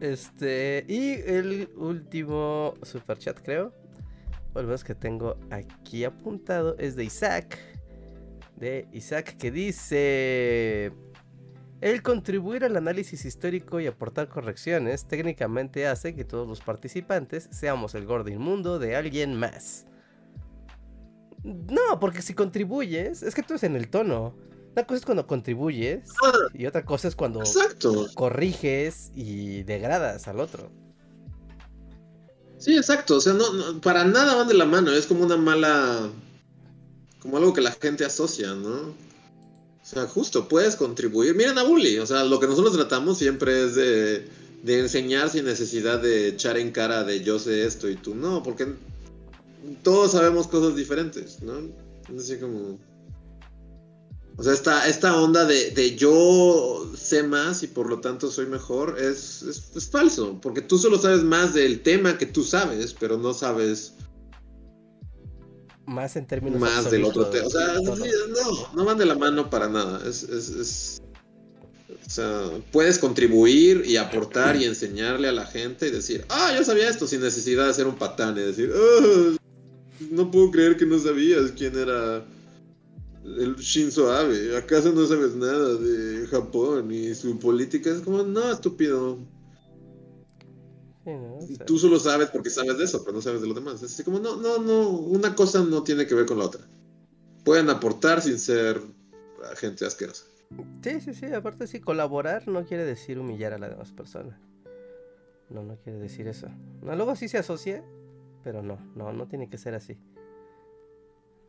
Este, 0.00 0.86
y 0.88 1.16
el 1.30 1.68
último 1.76 2.72
superchat, 2.82 3.38
creo. 3.42 3.74
O 4.54 4.84
que 4.84 4.94
tengo 4.94 5.36
aquí 5.50 6.04
apuntado 6.04 6.76
es 6.78 6.96
de 6.96 7.04
Isaac. 7.04 7.58
De 8.56 8.88
Isaac 8.92 9.36
que 9.36 9.50
dice. 9.50 10.92
El 11.82 12.00
contribuir 12.02 12.64
al 12.64 12.76
análisis 12.76 13.24
histórico 13.24 13.80
y 13.80 13.88
aportar 13.88 14.28
correcciones 14.28 15.04
técnicamente 15.06 15.86
hace 15.88 16.14
que 16.14 16.24
todos 16.24 16.46
los 16.46 16.60
participantes 16.60 17.48
seamos 17.50 17.94
el 17.96 18.06
gordo 18.06 18.30
inmundo 18.30 18.78
de 18.78 18.94
alguien 18.94 19.34
más. 19.36 19.84
No, 21.42 21.98
porque 22.00 22.22
si 22.22 22.34
contribuyes, 22.34 23.24
es 23.24 23.34
que 23.34 23.42
tú 23.42 23.54
es 23.54 23.64
en 23.64 23.74
el 23.74 23.88
tono. 23.90 24.32
Una 24.76 24.86
cosa 24.86 24.98
es 25.00 25.04
cuando 25.04 25.26
contribuyes 25.26 26.08
Ah, 26.24 26.32
y 26.54 26.66
otra 26.66 26.84
cosa 26.84 27.08
es 27.08 27.16
cuando 27.16 27.40
exacto. 27.40 28.06
corriges 28.14 29.10
y 29.16 29.64
degradas 29.64 30.28
al 30.28 30.38
otro. 30.38 30.70
Sí, 32.58 32.76
exacto. 32.76 33.16
O 33.16 33.20
sea, 33.20 33.32
no, 33.32 33.52
no- 33.52 33.80
para 33.80 34.04
nada 34.04 34.36
van 34.36 34.46
de 34.46 34.54
la 34.54 34.64
mano. 34.66 34.92
Es 34.92 35.06
como 35.06 35.24
una 35.24 35.36
mala. 35.36 36.08
Como 37.18 37.36
algo 37.38 37.52
que 37.52 37.60
la 37.60 37.72
gente 37.72 38.04
asocia, 38.04 38.54
¿no? 38.54 38.94
O 39.82 39.84
sea, 39.84 40.06
justo, 40.06 40.48
puedes 40.48 40.76
contribuir. 40.76 41.34
Miren 41.34 41.58
a 41.58 41.64
Bully. 41.64 41.98
O 41.98 42.06
sea, 42.06 42.24
lo 42.24 42.38
que 42.38 42.46
nosotros 42.46 42.74
tratamos 42.74 43.18
siempre 43.18 43.64
es 43.64 43.74
de, 43.74 44.28
de 44.62 44.78
enseñar 44.78 45.28
sin 45.28 45.44
necesidad 45.44 46.00
de 46.00 46.28
echar 46.28 46.56
en 46.56 46.70
cara 46.70 47.04
de 47.04 47.22
yo 47.22 47.38
sé 47.38 47.66
esto 47.66 47.88
y 47.88 47.96
tú 47.96 48.14
no, 48.14 48.42
porque 48.42 48.74
todos 49.82 50.12
sabemos 50.12 50.46
cosas 50.46 50.76
diferentes, 50.76 51.42
¿no? 51.42 51.54
Así 52.16 52.36
como. 52.38 52.78
O 54.36 54.42
sea, 54.42 54.54
esta, 54.54 54.88
esta 54.88 55.20
onda 55.20 55.44
de, 55.44 55.72
de 55.72 55.94
yo 55.94 56.90
sé 56.96 57.22
más 57.22 57.62
y 57.62 57.66
por 57.66 57.90
lo 57.90 58.00
tanto 58.00 58.30
soy 58.30 58.46
mejor 58.46 58.98
es, 58.98 59.42
es, 59.42 59.76
es 59.76 59.90
falso, 59.90 60.38
porque 60.40 60.62
tú 60.62 60.78
solo 60.78 60.96
sabes 60.96 61.22
más 61.22 61.52
del 61.52 61.82
tema 61.82 62.16
que 62.16 62.24
tú 62.24 62.42
sabes, 62.42 62.94
pero 62.98 63.18
no 63.18 63.34
sabes 63.34 63.92
Más 65.86 66.14
en 66.16 66.26
términos 66.26 66.60
más 66.60 66.90
del 66.90 67.04
otro 67.04 67.26
tema. 67.26 67.46
O 67.46 67.50
sea, 67.50 67.74
no, 67.84 68.68
no 68.74 68.84
van 68.84 68.98
de 68.98 69.04
la 69.06 69.14
mano 69.16 69.50
para 69.50 69.68
nada. 69.68 70.00
Es, 70.08 70.22
es, 70.22 70.48
es- 70.50 71.02
o 72.06 72.10
sea, 72.10 72.50
puedes 72.72 72.98
contribuir 72.98 73.84
y 73.86 73.96
aportar 73.96 74.56
y 74.56 74.64
enseñarle 74.64 75.28
a 75.28 75.32
la 75.32 75.46
gente 75.46 75.88
y 75.88 75.90
decir, 75.90 76.24
ah, 76.28 76.52
yo 76.56 76.62
sabía 76.64 76.88
esto 76.88 77.06
sin 77.06 77.20
necesidad 77.22 77.64
de 77.64 77.70
hacer 77.70 77.86
un 77.86 77.94
patán 77.96 78.36
y 78.36 78.40
decir, 78.40 78.70
"Ah, 78.74 79.36
no 80.10 80.30
puedo 80.30 80.50
creer 80.50 80.76
que 80.76 80.84
no 80.84 80.98
sabías 80.98 81.52
quién 81.56 81.78
era 81.78 82.24
el 83.24 83.54
Shinzo 83.56 84.12
Abe. 84.12 84.56
¿Acaso 84.56 84.92
no 84.92 85.06
sabes 85.06 85.34
nada 85.36 85.74
de 85.74 86.26
Japón 86.26 86.92
y 86.92 87.14
su 87.14 87.38
política? 87.38 87.90
Es 87.90 88.00
como, 88.00 88.22
no, 88.24 88.50
estúpido. 88.52 89.18
Sí, 91.04 91.10
¿no? 91.10 91.36
O 91.38 91.46
sea, 91.46 91.66
Tú 91.66 91.78
solo 91.78 91.98
sabes 91.98 92.30
porque 92.30 92.50
sabes 92.50 92.78
de 92.78 92.84
eso, 92.84 93.02
pero 93.04 93.16
no 93.16 93.22
sabes 93.22 93.40
de 93.40 93.48
lo 93.48 93.54
demás. 93.54 93.82
Es 93.82 93.92
así 93.92 94.04
como, 94.04 94.20
no, 94.20 94.36
no, 94.36 94.58
no, 94.58 94.88
una 94.88 95.34
cosa 95.34 95.62
no 95.64 95.82
tiene 95.82 96.06
que 96.06 96.14
ver 96.14 96.26
con 96.26 96.38
la 96.38 96.44
otra. 96.44 96.62
Pueden 97.44 97.70
aportar 97.70 98.20
sin 98.22 98.38
ser 98.38 98.80
gente 99.56 99.84
asquerosa. 99.84 100.26
Sí, 100.82 101.00
sí, 101.00 101.14
sí. 101.14 101.26
Aparte, 101.26 101.66
sí, 101.66 101.80
colaborar 101.80 102.46
no 102.46 102.64
quiere 102.64 102.84
decir 102.84 103.18
humillar 103.18 103.52
a 103.54 103.58
la 103.58 103.68
demás 103.68 103.90
persona. 103.92 104.38
No, 105.50 105.62
no 105.64 105.76
quiere 105.76 105.98
decir 105.98 106.28
eso. 106.28 106.48
No, 106.82 106.94
luego 106.94 107.16
sí 107.16 107.28
se 107.28 107.38
asocia, 107.38 107.84
pero 108.44 108.62
no, 108.62 108.78
no, 108.94 109.12
no 109.12 109.26
tiene 109.26 109.48
que 109.50 109.58
ser 109.58 109.74
así. 109.74 109.98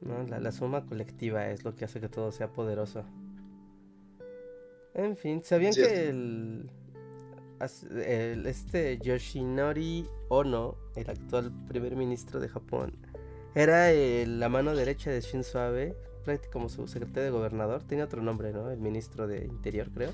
No, 0.02 0.24
la, 0.24 0.40
la 0.40 0.52
suma 0.52 0.86
colectiva 0.86 1.50
es 1.52 1.64
lo 1.64 1.76
que 1.76 1.86
hace 1.86 2.02
que 2.02 2.10
todo 2.10 2.32
sea 2.32 2.52
poderoso. 2.52 3.06
En 4.94 5.16
fin, 5.18 5.44
¿sabían 5.44 5.74
que 5.74 6.10
el- 6.10 6.70
este 7.60 8.98
Yoshinori 9.00 10.08
Ono, 10.30 10.76
el 10.96 11.10
actual 11.10 11.52
primer 11.68 11.96
ministro 11.96 12.40
de 12.40 12.50
Japón, 12.50 12.96
era 13.56 13.92
eh, 13.92 14.26
la 14.28 14.50
mano 14.50 14.76
derecha 14.76 15.12
de 15.12 15.22
Shinzo 15.22 15.60
Abe, 15.60 15.96
como 16.52 16.70
su 16.70 16.88
secretario 16.88 17.24
de 17.26 17.30
gobernador, 17.32 17.84
tiene 17.84 18.04
otro 18.04 18.22
nombre, 18.22 18.52
¿no? 18.54 18.72
El 18.72 18.80
ministro 18.80 19.28
de 19.28 19.46
Interior, 19.46 19.90
creo. 19.94 20.12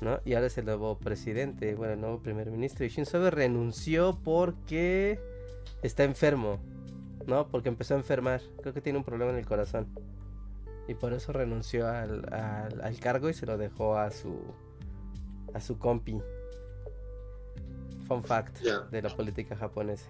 ¿No? 0.00 0.18
Y 0.24 0.34
ahora 0.34 0.48
es 0.48 0.58
el 0.58 0.64
nuevo 0.64 0.98
presidente, 0.98 1.76
bueno, 1.76 1.92
el 1.92 2.00
nuevo 2.00 2.18
primer 2.18 2.50
ministro. 2.50 2.84
Y 2.84 2.88
Shinzo 2.88 3.18
Abe 3.18 3.30
renunció 3.30 4.18
porque 4.24 5.20
está 5.82 6.02
enfermo, 6.02 6.58
¿no? 7.28 7.46
Porque 7.46 7.68
empezó 7.68 7.94
a 7.94 7.98
enfermar. 7.98 8.40
Creo 8.62 8.74
que 8.74 8.80
tiene 8.80 8.98
un 8.98 9.04
problema 9.04 9.30
en 9.30 9.38
el 9.38 9.46
corazón. 9.46 9.86
Y 10.88 10.94
por 10.94 11.12
eso 11.12 11.32
renunció 11.32 11.86
al- 11.86 12.26
al 12.32 12.98
cargo 12.98 13.28
y 13.28 13.34
se 13.34 13.46
lo 13.46 13.56
dejó 13.56 13.96
a 13.96 14.10
su 14.10 14.40
a 15.54 15.60
su 15.60 15.78
compi. 15.78 16.18
Fun 18.08 18.24
fact 18.24 18.58
de 18.60 19.02
la 19.02 19.14
política 19.14 19.54
japonesa. 19.56 20.08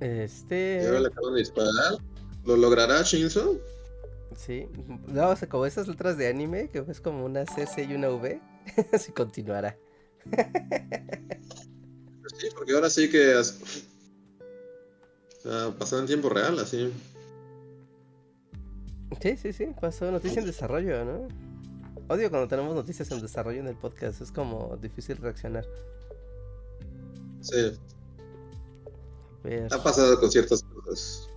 Este. 0.00 0.80
Y 0.82 0.86
ahora 0.86 1.00
le 1.00 1.08
acaban 1.08 1.32
de 1.34 1.40
disparar. 1.40 1.94
¿Lo 2.44 2.56
logrará 2.56 3.02
Shinzo? 3.02 3.58
Sí. 4.36 4.68
No, 5.06 5.30
o 5.30 5.36
sea, 5.36 5.48
como 5.48 5.66
esas 5.66 5.88
letras 5.88 6.16
de 6.18 6.28
anime, 6.28 6.68
que 6.70 6.84
es 6.86 7.00
como 7.00 7.24
una 7.24 7.44
CC 7.46 7.84
y 7.84 7.94
una 7.94 8.10
V. 8.10 8.40
Así 8.92 9.12
continuará. 9.12 9.76
Pues 10.30 10.46
sí, 12.38 12.48
porque 12.54 12.72
ahora 12.72 12.90
sí 12.90 13.08
que. 13.10 13.32
as- 13.34 13.86
O 15.38 15.42
sea, 15.42 15.70
pasó 15.78 15.98
en 15.98 16.06
tiempo 16.06 16.28
real, 16.28 16.58
así. 16.58 16.92
Sí, 19.22 19.36
sí, 19.36 19.52
sí. 19.52 19.68
Pasó 19.80 20.10
noticia 20.10 20.40
en 20.40 20.46
desarrollo, 20.46 21.04
¿no? 21.04 21.28
Odio 22.08 22.30
cuando 22.30 22.48
tenemos 22.48 22.74
noticias 22.74 23.10
en 23.10 23.20
desarrollo 23.20 23.60
en 23.60 23.66
el 23.66 23.76
podcast. 23.76 24.20
Es 24.20 24.30
como 24.30 24.76
difícil 24.80 25.16
reaccionar. 25.16 25.66
Sí, 27.40 27.78
ha 29.70 29.82
pasado 29.82 30.18
con 30.18 30.30
ciertas 30.30 30.62
cosas. 30.62 31.28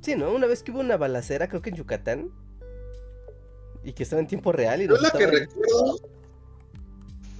Sí, 0.00 0.14
¿no? 0.16 0.32
Una 0.32 0.46
vez 0.46 0.62
que 0.62 0.70
hubo 0.70 0.80
una 0.80 0.96
balacera, 0.96 1.48
creo 1.48 1.60
que 1.60 1.70
en 1.70 1.76
Yucatán. 1.76 2.30
Y 3.84 3.92
que 3.92 4.02
estaba 4.02 4.20
en 4.20 4.28
tiempo 4.28 4.52
real 4.52 4.82
y 4.82 4.86
nos 4.86 5.00
la 5.00 5.10
que 5.10 5.26
recuerdo. 5.26 6.00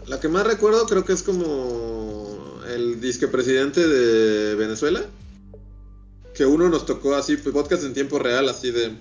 La 0.07 0.21
que 0.21 0.29
más 0.29 0.47
recuerdo 0.47 0.87
creo 0.87 1.05
que 1.05 1.13
es 1.13 1.23
como 1.23 2.61
el 2.69 3.01
disque 3.01 3.29
presidente 3.29 3.87
de 3.87 4.55
Venezuela. 4.55 5.03
Que 6.35 6.47
uno 6.47 6.69
nos 6.69 6.87
tocó 6.87 7.15
así, 7.15 7.37
pues, 7.37 7.55
podcast 7.55 7.85
en 7.85 7.95
tiempo 7.95 8.19
real, 8.19 8.49
así 8.49 8.71
de. 8.71 8.97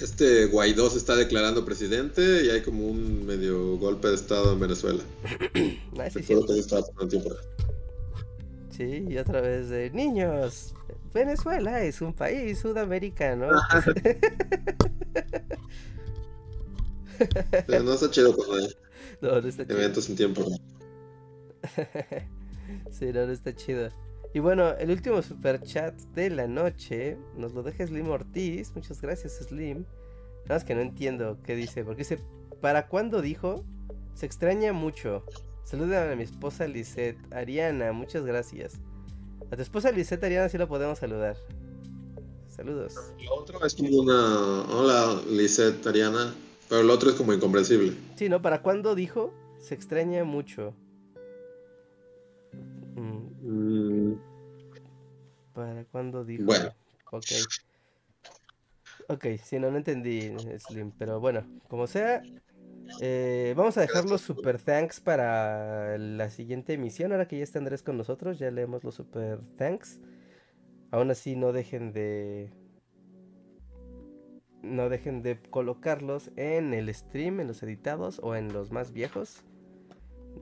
Este 0.00 0.46
Guaidó 0.46 0.90
se 0.90 0.98
está 0.98 1.14
declarando 1.16 1.64
presidente 1.64 2.44
y 2.44 2.50
hay 2.50 2.62
como 2.62 2.86
un 2.86 3.24
medio 3.26 3.76
golpe 3.78 4.08
de 4.08 4.14
estado 4.16 4.52
en 4.52 4.60
Venezuela. 4.60 5.02
Sí, 6.12 6.22
que 6.22 6.58
estaba. 6.58 6.84
Sí, 8.70 9.04
y 9.08 9.16
otra 9.18 9.40
vez 9.40 9.68
de 9.68 9.90
niños. 9.90 10.74
Venezuela 11.12 11.82
es 11.84 12.00
un 12.00 12.12
país 12.12 12.58
sudamericano. 12.58 13.48
Pero 17.66 17.82
no 17.84 17.92
está 17.94 18.10
chido 18.10 18.34
cuando 18.34 18.54
hay 18.56 18.68
No, 19.20 19.40
no 19.40 19.48
está 19.48 19.64
chido. 19.64 19.78
eventos 19.78 20.08
en 20.08 20.16
tiempo. 20.16 20.44
Sí, 22.90 23.06
no, 23.12 23.26
no 23.26 23.32
está 23.32 23.54
chido. 23.54 23.90
Y 24.34 24.40
bueno, 24.40 24.70
el 24.78 24.90
último 24.90 25.22
super 25.22 25.62
chat 25.62 25.94
de 26.16 26.28
la 26.28 26.48
noche 26.48 27.16
nos 27.36 27.54
lo 27.54 27.62
deja 27.62 27.86
Slim 27.86 28.08
Ortiz. 28.08 28.72
Muchas 28.74 29.00
gracias, 29.00 29.38
Slim. 29.46 29.84
Nada 30.42 30.56
más 30.56 30.64
que 30.64 30.74
no 30.74 30.80
entiendo 30.80 31.38
qué 31.44 31.54
dice. 31.54 31.84
Porque 31.84 32.00
dice: 32.00 32.18
¿Para 32.60 32.88
cuándo 32.88 33.22
dijo? 33.22 33.64
Se 34.14 34.26
extraña 34.26 34.72
mucho. 34.72 35.24
Saluda 35.62 36.10
a 36.10 36.16
mi 36.16 36.24
esposa 36.24 36.66
Lisette. 36.66 37.16
Ariana, 37.32 37.92
muchas 37.92 38.26
gracias. 38.26 38.80
A 39.52 39.56
tu 39.56 39.62
esposa 39.62 39.92
Lisette 39.92 40.24
Ariana 40.24 40.48
sí 40.48 40.58
la 40.58 40.66
podemos 40.66 40.98
saludar. 40.98 41.36
Saludos. 42.48 42.96
Lo 43.24 43.36
otro 43.36 43.64
es 43.64 43.74
como 43.76 44.00
una. 44.00 44.62
Hola, 44.62 45.22
Lisette, 45.30 45.86
Ariana. 45.86 46.34
Pero 46.68 46.82
lo 46.82 46.92
otro 46.92 47.10
es 47.10 47.14
como 47.14 47.32
incomprensible. 47.32 47.92
Sí, 48.16 48.28
¿no? 48.28 48.42
¿Para 48.42 48.62
cuándo 48.62 48.96
dijo? 48.96 49.32
Se 49.60 49.76
extraña 49.76 50.24
mucho. 50.24 50.74
Mm, 53.44 54.14
¿Para 55.52 55.84
cuándo 55.84 56.24
dijo? 56.24 56.44
Bueno. 56.44 56.70
Ok. 57.12 57.26
Ok, 59.08 59.26
sí, 59.42 59.58
no, 59.58 59.70
no 59.70 59.76
entendí, 59.76 60.32
Slim. 60.58 60.92
Pero 60.98 61.20
bueno, 61.20 61.44
como 61.68 61.86
sea, 61.86 62.22
eh, 63.00 63.52
vamos 63.56 63.76
a 63.76 63.82
dejar 63.82 64.06
los 64.06 64.22
super 64.22 64.60
thanks 64.60 65.00
para 65.00 65.98
la 65.98 66.30
siguiente 66.30 66.72
emisión. 66.72 67.12
Ahora 67.12 67.28
que 67.28 67.36
ya 67.36 67.44
está 67.44 67.58
Andrés 67.58 67.82
con 67.82 67.98
nosotros, 67.98 68.38
ya 68.38 68.50
leemos 68.50 68.82
los 68.82 68.94
super 68.94 69.40
thanks. 69.56 70.00
Aún 70.90 71.10
así, 71.10 71.36
no 71.36 71.52
dejen 71.52 71.92
de. 71.92 72.50
No 74.62 74.88
dejen 74.88 75.22
de 75.22 75.38
colocarlos 75.50 76.30
en 76.36 76.72
el 76.72 76.92
stream, 76.94 77.40
en 77.40 77.48
los 77.48 77.62
editados 77.62 78.18
o 78.22 78.34
en 78.34 78.54
los 78.54 78.72
más 78.72 78.92
viejos. 78.92 79.44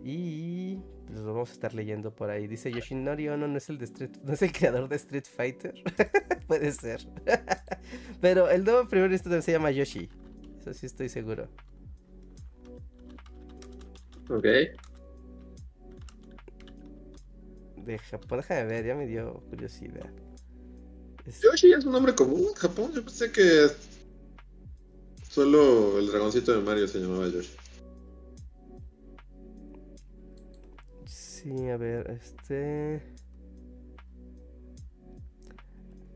Y 0.05 0.79
pues 1.13 1.25
lo 1.25 1.35
vamos 1.35 1.51
a 1.51 1.53
estar 1.53 1.75
leyendo 1.75 2.15
por 2.15 2.31
ahí. 2.31 2.47
Dice 2.47 2.73
Yoshinori 2.73 3.29
Ono 3.29 3.47
no 3.47 3.59
es 3.59 3.69
el 3.69 3.77
de 3.79 3.85
Street, 3.85 4.11
no 4.25 4.33
es 4.33 4.41
el 4.43 4.51
creador 4.53 4.89
de 4.89 4.97
Street 4.97 5.25
Fighter. 5.27 5.75
Puede 6.47 6.73
ser. 6.73 7.07
Pero 8.21 8.49
el 8.49 8.65
nuevo 8.65 8.89
primer 8.89 9.09
ministro 9.11 9.41
se 9.43 9.53
llama 9.53 9.71
Yoshi. 9.71 10.09
Eso 10.59 10.73
sí 10.73 10.87
estoy 10.87 11.09
seguro. 11.09 11.49
Ok. 14.31 14.47
De 17.85 17.99
Japón, 17.99 18.39
déjame 18.39 18.65
ver, 18.65 18.87
ya 18.87 18.95
me 18.95 19.07
dio 19.07 19.43
curiosidad. 19.51 20.11
Es- 21.27 21.43
Yoshi 21.43 21.73
es 21.73 21.85
un 21.85 21.93
nombre 21.93 22.15
común 22.15 22.47
en 22.49 22.55
Japón. 22.55 22.91
Yo 22.95 23.05
pensé 23.05 23.31
que 23.33 23.67
solo 25.29 25.99
el 25.99 26.07
dragoncito 26.07 26.53
de 26.53 26.63
Mario 26.63 26.89
se 26.89 27.01
llamaba 27.01 27.29
Yoshi. 27.29 27.57
Sí, 31.43 31.69
a 31.69 31.77
ver, 31.77 32.11
este. 32.11 33.03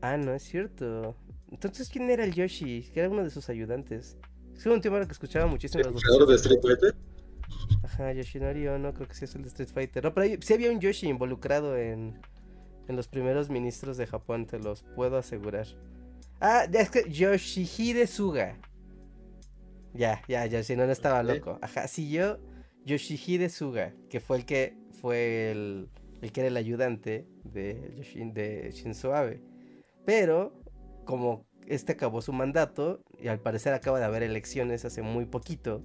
Ah, 0.01 0.17
no 0.17 0.33
es 0.33 0.43
cierto. 0.43 1.15
Entonces, 1.51 1.89
¿quién 1.89 2.09
era 2.09 2.23
el 2.23 2.33
Yoshi? 2.33 2.83
Que 2.93 2.99
era 3.01 3.09
uno 3.09 3.23
de 3.23 3.29
sus 3.29 3.49
ayudantes. 3.49 4.17
Es 4.55 4.65
un 4.65 4.81
tema 4.81 5.03
que 5.05 5.11
escuchaba 5.11 5.47
muchísimo. 5.47 5.83
¿El 5.83 5.93
creador 5.95 6.27
de. 6.27 6.35
Street 6.35 6.59
Fighter? 6.61 6.95
Ajá, 7.83 8.11
Yoshinori 8.11 8.67
Ono, 8.67 8.93
creo 8.93 9.07
que 9.07 9.13
sí 9.15 9.25
es 9.25 9.35
el 9.35 9.41
de 9.43 9.47
Street 9.49 9.69
Fighter. 9.73 10.03
No, 10.03 10.13
pero 10.13 10.25
ahí- 10.25 10.37
sí 10.41 10.53
había 10.53 10.71
un 10.71 10.79
Yoshi 10.79 11.07
involucrado 11.07 11.77
en, 11.77 12.19
en 12.87 12.95
los 12.95 13.07
primeros 13.07 13.49
ministros 13.49 13.97
de 13.97 14.05
Japón, 14.07 14.45
te 14.45 14.59
los 14.59 14.83
puedo 14.95 15.17
asegurar. 15.17 15.67
Ah, 16.39 16.65
es 16.71 16.89
que 16.89 17.09
Yoshihide 17.09 18.05
Suga. 18.07 18.57
Ya, 19.93 20.21
ya, 20.27 20.45
ya, 20.45 20.61
si 20.63 20.75
no, 20.75 20.85
no 20.85 20.91
estaba 20.91 21.23
loco. 21.23 21.57
Ajá, 21.61 21.87
sí, 21.87 22.09
yo, 22.11 22.37
Yoshihide 22.85 23.49
Suga, 23.49 23.93
que 24.09 24.19
fue 24.19 24.37
el 24.37 24.45
que 24.45 24.77
fue 25.01 25.51
el, 25.51 25.89
que 26.31 26.41
era 26.41 26.47
el 26.47 26.57
ayudante 26.57 27.27
de, 27.43 28.03
de 28.33 28.71
Shinzo 28.73 29.13
Abe. 29.13 29.41
Pero, 30.05 30.53
como 31.05 31.45
este 31.67 31.93
acabó 31.93 32.21
su 32.21 32.33
mandato, 32.33 33.03
y 33.21 33.27
al 33.27 33.39
parecer 33.39 33.73
acaba 33.73 33.99
de 33.99 34.05
haber 34.05 34.23
elecciones 34.23 34.85
hace 34.85 35.01
muy 35.01 35.25
poquito, 35.25 35.83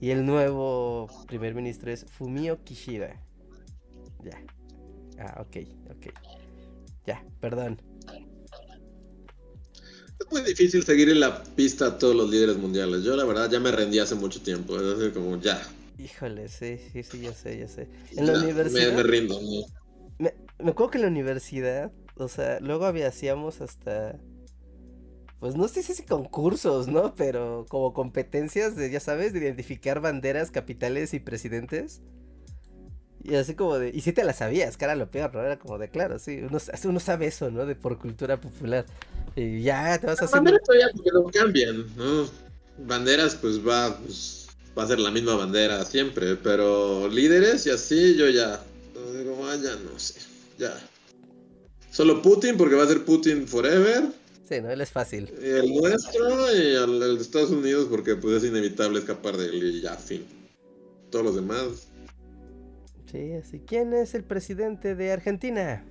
y 0.00 0.10
el 0.10 0.26
nuevo 0.26 1.08
primer 1.28 1.54
ministro 1.54 1.92
es 1.92 2.04
Fumio 2.06 2.62
Kishida. 2.64 3.20
Ya. 4.24 4.42
Ah, 5.18 5.40
ok, 5.40 5.58
ok. 5.90 6.12
Ya, 7.06 7.24
perdón. 7.40 7.80
Es 10.18 10.30
muy 10.30 10.42
difícil 10.42 10.82
seguir 10.82 11.08
en 11.08 11.20
la 11.20 11.42
pista 11.44 11.86
a 11.86 11.98
todos 11.98 12.14
los 12.14 12.30
líderes 12.30 12.56
mundiales. 12.56 13.04
Yo, 13.04 13.16
la 13.16 13.24
verdad, 13.24 13.50
ya 13.50 13.60
me 13.60 13.72
rendí 13.72 13.98
hace 13.98 14.14
mucho 14.14 14.40
tiempo. 14.40 14.76
Es 14.76 14.98
decir, 14.98 15.12
como 15.12 15.40
ya. 15.40 15.60
Híjole, 16.02 16.48
sí, 16.48 16.78
sí, 16.92 17.02
sí, 17.02 17.20
ya 17.20 17.32
sé, 17.32 17.58
ya 17.58 17.68
sé. 17.68 17.88
En 18.16 18.26
la 18.26 18.32
universidad. 18.32 18.92
Me, 18.92 19.02
rindo. 19.04 19.40
¿no? 19.40 19.66
Me, 20.18 20.34
me 20.58 20.70
acuerdo 20.70 20.90
que 20.90 20.98
en 20.98 21.02
la 21.02 21.08
universidad, 21.08 21.92
o 22.16 22.28
sea, 22.28 22.58
luego 22.60 22.86
había, 22.86 23.08
hacíamos 23.08 23.60
hasta, 23.60 24.18
pues 25.38 25.54
no 25.54 25.68
sé 25.68 25.82
si 25.82 26.02
concursos, 26.04 26.88
¿no? 26.88 27.14
Pero 27.14 27.66
como 27.68 27.92
competencias 27.92 28.74
de, 28.74 28.90
ya 28.90 29.00
sabes, 29.00 29.32
de 29.32 29.40
identificar 29.40 30.00
banderas, 30.00 30.50
capitales 30.50 31.14
y 31.14 31.20
presidentes. 31.20 32.00
Y 33.24 33.36
así 33.36 33.54
como 33.54 33.78
de, 33.78 33.90
y 33.90 34.00
si 34.00 34.12
te 34.12 34.24
las 34.24 34.38
sabías, 34.38 34.76
que 34.76 34.84
era 34.84 34.96
lo 34.96 35.08
peor, 35.08 35.32
¿no? 35.32 35.40
Era 35.42 35.58
como 35.58 35.78
de, 35.78 35.88
claro, 35.88 36.18
sí, 36.18 36.40
uno, 36.42 36.58
uno 36.84 37.00
sabe 37.00 37.26
eso, 37.26 37.50
¿no? 37.52 37.64
De 37.64 37.76
por 37.76 37.98
cultura 37.98 38.40
popular. 38.40 38.86
Y 39.36 39.62
ya 39.62 39.98
te 40.00 40.08
vas 40.08 40.20
Las 40.20 40.30
haciendo... 40.30 40.50
banderas 40.50 40.62
todavía 40.64 40.88
porque 40.94 41.10
no 41.12 41.24
cambian, 41.24 41.96
¿no? 41.96 42.26
Banderas, 42.78 43.36
pues 43.36 43.64
va, 43.64 43.96
pues, 43.98 44.41
va 44.76 44.84
a 44.84 44.86
ser 44.86 44.98
la 44.98 45.10
misma 45.10 45.36
bandera 45.36 45.84
siempre, 45.84 46.36
pero 46.36 47.08
líderes 47.08 47.66
y 47.66 47.70
así 47.70 48.16
yo 48.16 48.28
ya. 48.28 48.62
no 48.94 49.12
Digo, 49.12 49.38
ah, 49.44 49.56
ya 49.56 49.74
no 49.76 49.98
sé, 49.98 50.20
ya. 50.58 50.74
Solo 51.90 52.22
Putin 52.22 52.56
porque 52.56 52.74
va 52.74 52.84
a 52.84 52.88
ser 52.88 53.04
Putin 53.04 53.46
forever. 53.46 54.04
Sí, 54.48 54.60
¿no? 54.60 54.70
Él 54.70 54.80
es 54.80 54.90
fácil. 54.90 55.32
y 55.40 55.46
El 55.46 55.74
nuestro 55.74 56.56
y 56.56 56.74
el, 56.74 57.02
el 57.02 57.16
de 57.16 57.22
Estados 57.22 57.50
Unidos 57.50 57.86
porque 57.90 58.16
pues 58.16 58.42
es 58.42 58.50
inevitable 58.50 58.98
escapar 58.98 59.36
de 59.36 59.46
él 59.46 59.76
y 59.76 59.80
ya, 59.82 59.94
fin. 59.94 60.24
Todos 61.10 61.24
los 61.24 61.34
demás. 61.34 61.88
Sí, 63.10 63.32
así. 63.32 63.60
¿Quién 63.66 63.92
es 63.92 64.14
el 64.14 64.24
presidente 64.24 64.94
de 64.94 65.12
Argentina? 65.12 65.84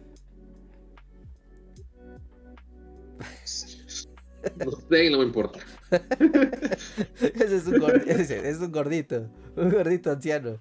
No 4.65 4.71
sé, 4.89 5.09
no 5.11 5.19
me 5.19 5.25
importa. 5.25 5.59
Ese 7.21 7.55
es 7.57 7.65
un, 7.67 7.73
gor- 7.81 8.03
ese 8.07 8.49
es 8.49 8.57
un 8.59 8.71
gordito, 8.71 9.27
un 9.57 9.69
gordito 9.69 10.09
anciano. 10.11 10.57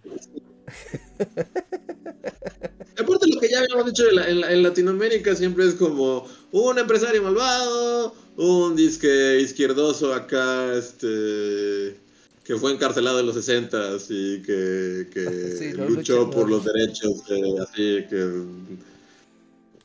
Aparte 2.98 3.26
lo 3.32 3.40
que 3.40 3.48
ya 3.48 3.60
habíamos 3.60 3.86
dicho 3.86 4.08
en, 4.08 4.16
la- 4.16 4.28
en 4.28 4.40
la- 4.40 4.52
en 4.52 4.62
Latinoamérica 4.62 5.34
siempre 5.34 5.66
es 5.66 5.74
como 5.74 6.26
un 6.52 6.78
empresario 6.78 7.22
malvado, 7.22 8.14
un 8.36 8.76
disque 8.76 9.40
izquierdoso 9.40 10.12
acá, 10.14 10.74
este 10.74 11.96
que 12.44 12.56
fue 12.56 12.72
encarcelado 12.72 13.20
en 13.20 13.26
los 13.26 13.36
60 13.36 13.78
y 14.08 14.42
que, 14.42 15.08
que 15.12 15.54
Sí, 15.58 15.72
no, 15.76 15.88
luchó 15.88 16.28
por 16.30 16.48
los 16.50 16.64
derechos, 16.64 17.22
eh, 17.30 17.54
así 17.62 18.04
que 18.08 18.42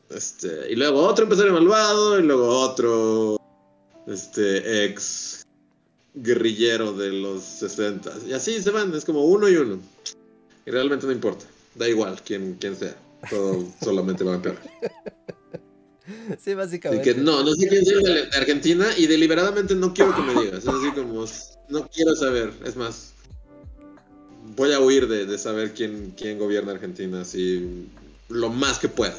este 0.09 0.72
y 0.72 0.76
luego 0.76 1.01
otro 1.01 1.23
empresario 1.23 1.53
malvado 1.53 2.19
y 2.19 2.23
luego 2.23 2.47
otro 2.59 3.38
este 4.07 4.86
ex 4.86 5.45
guerrillero 6.14 6.94
de 6.94 7.10
los 7.10 7.44
60 7.44 8.11
y 8.27 8.34
así 8.34 8.61
se 8.61 8.72
van, 8.72 8.94
es 8.95 9.06
como 9.06 9.26
uno 9.26 9.49
y 9.49 9.56
uno. 9.56 9.80
Y 10.65 10.72
realmente 10.72 11.06
no 11.06 11.11
importa. 11.11 11.45
Da 11.76 11.88
igual 11.88 12.22
quién, 12.23 12.57
quién 12.60 12.76
sea. 12.76 12.95
Todo 13.30 13.65
solamente 13.84 14.23
va 14.23 14.34
a 14.34 14.36
empeorar. 14.36 14.61
Sí, 16.06 16.32
Así 16.34 16.53
básicamente. 16.53 17.14
que 17.14 17.19
no, 17.19 17.44
no 17.44 17.53
sé 17.53 17.68
quién 17.68 17.84
sea 17.86 17.98
de, 17.98 18.26
de 18.27 18.38
Argentina 18.38 18.88
y 18.98 19.07
deliberadamente 19.07 19.76
no 19.76 19.94
quiero 19.94 20.15
que 20.15 20.22
me 20.22 20.41
digas. 20.41 20.60
Es 20.60 20.68
así 20.68 20.91
como, 20.91 21.26
no 21.69 21.88
quiero 21.90 22.15
saber. 22.15 22.53
Es 22.64 22.76
más, 22.76 23.14
voy 24.56 24.72
a 24.72 24.80
huir 24.80 25.07
de, 25.07 25.26
de 25.26 25.38
saber 25.38 25.73
quién, 25.73 26.14
quién 26.15 26.40
gobierna 26.40 26.72
Argentina 26.72 27.22
así 27.22 27.88
lo 28.30 28.49
más 28.49 28.80
que 28.80 28.88
pueda. 28.88 29.15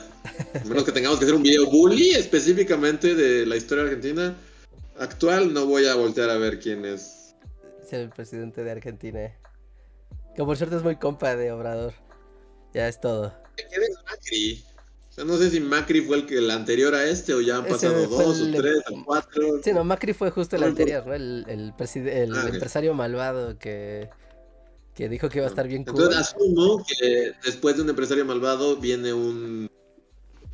A 0.55 0.65
menos 0.65 0.85
que 0.85 0.93
tengamos 0.93 1.19
que 1.19 1.25
hacer 1.25 1.37
un 1.37 1.43
video 1.43 1.67
bully 1.67 2.11
específicamente 2.11 3.15
de 3.15 3.47
la 3.47 3.57
historia 3.57 3.85
argentina 3.85 4.37
actual, 4.99 5.53
no 5.53 5.67
voy 5.67 5.87
a 5.87 5.95
voltear 5.95 6.31
a 6.31 6.37
ver 6.39 6.59
quién 6.61 6.85
es. 6.85 7.35
Ser 7.89 8.01
el 8.01 8.11
presidente 8.11 8.65
de 8.65 8.71
Argentina. 8.71 9.33
Que 10.35 10.45
por 10.45 10.57
cierto 10.57 10.77
es 10.77 10.83
muy 10.83 10.97
compa 10.97 11.35
de 11.37 11.53
Obrador. 11.53 11.95
Ya 12.75 12.89
es 12.89 13.01
todo. 13.01 13.33
¿Quién 13.57 13.83
es 13.83 13.97
Macri? 14.11 14.65
O 15.09 15.13
sea, 15.17 15.25
no 15.25 15.39
sé 15.39 15.51
si 15.51 15.61
Macri 15.61 16.03
fue 16.03 16.19
el 16.19 16.27
que 16.27 16.37
el 16.39 16.51
anterior 16.51 16.95
a 16.95 17.07
este 17.07 17.33
o 17.33 17.41
ya 17.41 17.57
han 17.57 17.67
pasado 17.67 18.07
dos 18.07 18.39
el- 18.41 18.55
o 18.55 18.59
tres 18.61 18.77
o 18.91 19.05
cuatro. 19.05 19.63
Sí, 19.65 19.73
no, 19.73 19.83
Macri 19.83 20.13
fue 20.13 20.31
justo 20.31 20.57
el 20.57 20.65
anterior, 20.65 21.07
¿no? 21.07 21.15
El, 21.15 21.45
el, 21.49 21.73
preside- 21.75 22.23
el 22.25 22.35
Ah, 22.37 22.49
empresario 22.53 22.93
malvado 22.93 23.59
que, 23.59 24.11
que 24.95 25.09
dijo 25.09 25.31
que 25.31 25.39
iba 25.39 25.47
a 25.47 25.51
estar 25.51 25.67
bien. 25.69 25.85
Entonces 25.89 26.17
asumo 26.19 26.85
que 26.85 27.33
después 27.45 27.77
de 27.77 27.83
un 27.83 27.89
empresario 27.89 28.27
malvado 28.27 28.77
viene 28.77 29.15
un 29.15 29.71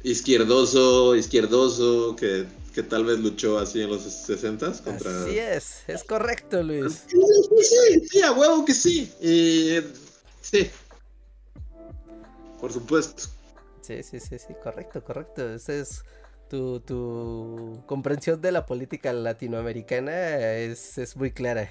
izquierdoso, 0.04 1.16
izquierdoso 1.16 2.14
que, 2.16 2.46
que 2.72 2.82
tal 2.82 3.04
vez 3.04 3.18
luchó 3.18 3.58
así 3.58 3.82
en 3.82 3.90
los 3.90 4.02
60 4.02 4.72
contra. 4.82 5.22
Así 5.22 5.38
es, 5.38 5.82
es 5.86 6.04
correcto, 6.04 6.62
Luis. 6.62 7.04
Sí, 7.06 7.18
sí, 7.18 7.64
sí, 7.64 8.08
sí, 8.08 8.22
a 8.22 8.32
huevo 8.32 8.64
que 8.64 8.74
sí. 8.74 9.12
Y 9.20 9.78
sí. 10.40 10.70
Por 12.60 12.72
supuesto. 12.72 13.24
Sí, 13.80 14.02
sí, 14.02 14.20
sí, 14.20 14.38
sí, 14.38 14.54
correcto, 14.62 15.02
correcto. 15.02 15.54
Esa 15.54 15.74
es 15.74 16.04
tu, 16.48 16.80
tu 16.80 17.82
comprensión 17.86 18.40
de 18.40 18.52
la 18.52 18.64
política 18.64 19.12
latinoamericana 19.12 20.54
es, 20.56 20.98
es 20.98 21.16
muy 21.16 21.32
clara. 21.32 21.70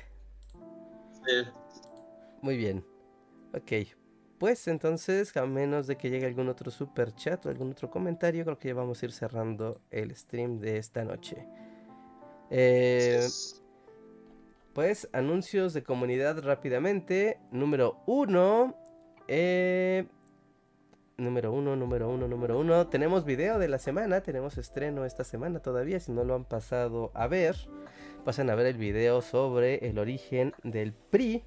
Sí. 1.25 1.47
Muy 2.41 2.57
bien. 2.57 2.85
Ok. 3.53 4.00
Pues 4.41 4.67
entonces, 4.67 5.37
a 5.37 5.45
menos 5.45 5.85
de 5.85 5.97
que 5.97 6.09
llegue 6.09 6.25
algún 6.25 6.49
otro 6.49 6.71
super 6.71 7.13
chat 7.13 7.45
o 7.45 7.49
algún 7.49 7.73
otro 7.73 7.91
comentario, 7.91 8.43
creo 8.43 8.57
que 8.57 8.69
ya 8.69 8.73
vamos 8.73 8.99
a 8.99 9.05
ir 9.05 9.11
cerrando 9.11 9.81
el 9.91 10.15
stream 10.15 10.59
de 10.59 10.77
esta 10.77 11.05
noche. 11.05 11.45
Eh, 12.49 13.27
pues 14.73 15.07
anuncios 15.13 15.73
de 15.73 15.83
comunidad 15.83 16.41
rápidamente. 16.41 17.37
Número 17.51 18.01
uno. 18.07 18.75
eh, 19.27 20.07
número 21.17 21.53
uno, 21.53 21.75
número 21.75 22.09
uno, 22.09 22.27
número 22.27 22.59
uno. 22.59 22.87
Tenemos 22.87 23.25
video 23.25 23.59
de 23.59 23.67
la 23.67 23.77
semana. 23.77 24.21
Tenemos 24.21 24.57
estreno 24.57 25.05
esta 25.05 25.23
semana 25.23 25.59
todavía. 25.59 25.99
Si 25.99 26.11
no 26.11 26.23
lo 26.23 26.33
han 26.33 26.45
pasado 26.45 27.11
a 27.13 27.27
ver, 27.27 27.55
pasen 28.25 28.49
a 28.49 28.55
ver 28.55 28.65
el 28.65 28.77
video 28.77 29.21
sobre 29.21 29.87
el 29.87 29.99
origen 29.99 30.53
del 30.63 30.93
PRI. 30.93 31.43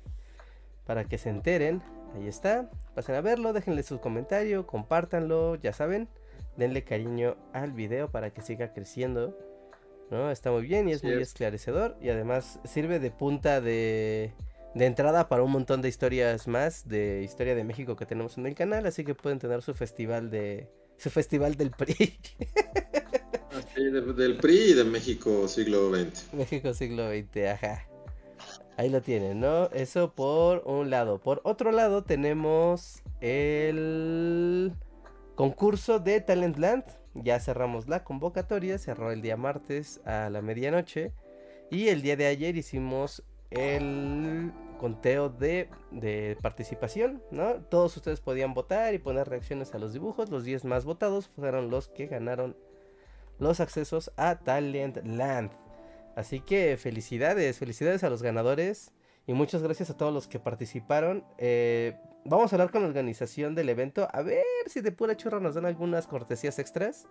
Para 0.86 1.06
que 1.06 1.18
se 1.18 1.30
enteren. 1.30 1.82
Ahí 2.14 2.28
está. 2.28 2.70
Pasen 2.94 3.14
a 3.14 3.20
verlo. 3.20 3.52
Déjenle 3.52 3.82
su 3.82 4.00
comentario. 4.00 4.66
Compártanlo. 4.66 5.56
Ya 5.56 5.72
saben. 5.72 6.08
Denle 6.56 6.84
cariño 6.84 7.36
al 7.52 7.72
video 7.72 8.10
para 8.10 8.30
que 8.30 8.42
siga 8.42 8.72
creciendo. 8.72 9.36
¿no? 10.10 10.30
Está 10.30 10.50
muy 10.50 10.62
bien 10.62 10.88
y 10.88 10.92
es 10.92 11.02
muy 11.02 11.14
es. 11.14 11.28
esclarecedor 11.28 11.96
y 12.00 12.10
además 12.10 12.60
sirve 12.64 12.98
de 12.98 13.10
punta 13.10 13.60
de, 13.60 14.32
de 14.74 14.86
entrada 14.86 15.28
para 15.28 15.42
un 15.42 15.50
montón 15.50 15.82
de 15.82 15.88
historias 15.88 16.46
más 16.48 16.88
de 16.88 17.22
historia 17.22 17.54
de 17.54 17.64
México 17.64 17.96
que 17.96 18.06
tenemos 18.06 18.38
en 18.38 18.46
el 18.46 18.54
canal, 18.54 18.86
así 18.86 19.04
que 19.04 19.14
pueden 19.14 19.38
tener 19.38 19.62
su 19.62 19.74
festival 19.74 20.30
de 20.30 20.68
su 20.96 21.10
festival 21.10 21.56
del 21.56 21.70
PRI. 21.70 22.18
Del 24.16 24.36
PRI 24.38 24.70
y 24.70 24.74
de 24.74 24.84
México 24.84 25.46
siglo 25.46 25.94
XX. 25.94 26.34
México 26.34 26.74
siglo 26.74 27.08
XX, 27.08 27.36
ajá. 27.52 27.93
Ahí 28.76 28.88
lo 28.88 29.00
tienen, 29.02 29.40
¿no? 29.40 29.66
Eso 29.66 30.12
por 30.12 30.62
un 30.66 30.90
lado. 30.90 31.20
Por 31.20 31.40
otro 31.44 31.70
lado 31.70 32.02
tenemos 32.02 33.02
el 33.20 34.72
concurso 35.36 36.00
de 36.00 36.20
Talentland. 36.20 36.84
Ya 37.14 37.38
cerramos 37.38 37.88
la 37.88 38.02
convocatoria, 38.02 38.78
cerró 38.78 39.12
el 39.12 39.22
día 39.22 39.36
martes 39.36 40.00
a 40.04 40.28
la 40.28 40.42
medianoche. 40.42 41.12
Y 41.70 41.88
el 41.88 42.02
día 42.02 42.16
de 42.16 42.26
ayer 42.26 42.56
hicimos 42.56 43.22
el 43.50 44.52
conteo 44.78 45.28
de, 45.28 45.68
participación, 46.42 47.22
¿no? 47.30 47.54
Todos 47.54 47.96
ustedes 47.96 48.20
podían 48.20 48.54
votar 48.54 48.92
y 48.92 48.98
poner 48.98 49.28
reacciones 49.28 49.72
a 49.74 49.78
los 49.78 49.92
dibujos. 49.92 50.30
Los 50.30 50.44
10 50.44 50.64
más 50.64 50.84
votados 50.84 51.28
fueron 51.28 51.70
los 51.70 51.88
que 51.88 52.06
ganaron 52.06 52.56
los 53.38 53.60
accesos 53.60 54.12
a 54.16 54.40
Talentland. 54.40 55.52
Así 56.16 56.40
que 56.40 56.76
felicidades, 56.76 57.58
felicidades 57.58 58.04
a 58.04 58.10
los 58.10 58.22
ganadores 58.22 58.92
y 59.26 59.32
muchas 59.32 59.62
gracias 59.62 59.90
a 59.90 59.96
todos 59.96 60.12
los 60.12 60.28
que 60.28 60.38
participaron. 60.38 61.24
Eh, 61.38 61.96
vamos 62.24 62.52
a 62.52 62.56
hablar 62.56 62.70
con 62.70 62.82
la 62.82 62.88
organización 62.88 63.54
del 63.54 63.68
evento 63.68 64.08
a 64.12 64.22
ver 64.22 64.44
si 64.66 64.80
de 64.80 64.92
pura 64.92 65.16
churra 65.16 65.40
nos 65.40 65.54
dan 65.54 65.66
algunas 65.66 66.06
cortesías 66.06 66.58
extras. 66.58 67.06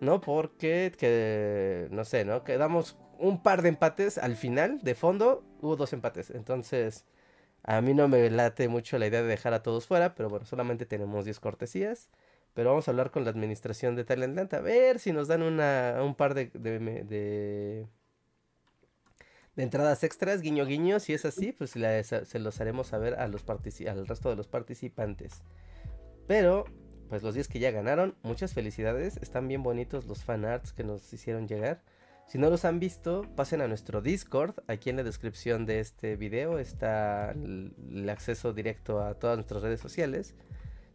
¿No? 0.00 0.20
Porque, 0.20 0.92
que, 0.96 1.88
no 1.90 2.04
sé, 2.04 2.24
¿no? 2.24 2.44
Quedamos 2.44 2.96
un 3.18 3.42
par 3.42 3.62
de 3.62 3.70
empates 3.70 4.16
al 4.16 4.36
final, 4.36 4.78
de 4.80 4.94
fondo, 4.94 5.42
hubo 5.60 5.74
dos 5.74 5.92
empates. 5.92 6.30
Entonces, 6.30 7.04
a 7.64 7.80
mí 7.80 7.94
no 7.94 8.06
me 8.06 8.30
late 8.30 8.68
mucho 8.68 8.96
la 8.98 9.08
idea 9.08 9.22
de 9.22 9.28
dejar 9.28 9.54
a 9.54 9.62
todos 9.64 9.86
fuera, 9.86 10.14
pero 10.14 10.28
bueno, 10.28 10.46
solamente 10.46 10.86
tenemos 10.86 11.24
10 11.24 11.40
cortesías. 11.40 12.10
Pero 12.54 12.70
vamos 12.70 12.88
a 12.88 12.92
hablar 12.92 13.10
con 13.10 13.24
la 13.24 13.30
administración 13.30 13.96
de 13.96 14.04
Talentland 14.04 14.54
a 14.54 14.60
ver 14.60 14.98
si 15.00 15.12
nos 15.12 15.28
dan 15.28 15.42
una, 15.42 15.96
un 16.02 16.14
par 16.14 16.34
de, 16.34 16.46
de 16.46 16.78
de 17.04 17.86
entradas 19.62 20.04
extras, 20.04 20.40
guiño 20.40 20.64
guiño, 20.66 21.00
si 21.00 21.12
es 21.14 21.24
así, 21.24 21.52
pues 21.52 21.70
se 21.70 22.38
los 22.38 22.60
haremos 22.60 22.88
saber 22.88 23.14
a 23.14 23.24
al 23.24 24.06
resto 24.06 24.30
de 24.30 24.36
los 24.36 24.48
participantes. 24.48 25.42
Pero, 26.26 26.64
pues 27.08 27.22
los 27.22 27.34
10 27.34 27.48
que 27.48 27.58
ya 27.58 27.70
ganaron, 27.70 28.14
muchas 28.22 28.52
felicidades, 28.54 29.16
están 29.18 29.48
bien 29.48 29.62
bonitos 29.62 30.06
los 30.06 30.24
fan 30.24 30.44
arts 30.44 30.72
que 30.72 30.84
nos 30.84 31.12
hicieron 31.12 31.48
llegar. 31.48 31.82
Si 32.28 32.36
no 32.36 32.50
los 32.50 32.66
han 32.66 32.78
visto, 32.78 33.26
pasen 33.36 33.62
a 33.62 33.68
nuestro 33.68 34.02
Discord, 34.02 34.56
aquí 34.66 34.90
en 34.90 34.96
la 34.96 35.02
descripción 35.02 35.64
de 35.64 35.80
este 35.80 36.16
video 36.16 36.58
está 36.58 37.30
el, 37.30 38.06
acceso 38.10 38.52
directo 38.52 39.02
a 39.02 39.14
todas 39.14 39.38
nuestras 39.38 39.62
redes 39.62 39.80
sociales, 39.80 40.34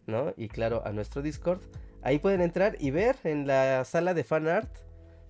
¿no? 0.06 0.36
Y 0.38 0.48
claro, 0.48 0.84
a 0.86 0.92
nuestro 0.92 1.24
Discord. 1.24 1.62
Ahí 2.04 2.20
pueden 2.20 2.42
entrar 2.42 2.78
y 2.80 2.92
ver 2.92 3.16
en 3.24 3.48
la 3.48 3.84
sala 3.84 4.14
de 4.14 4.24
fan 4.24 4.48
art 4.48 4.70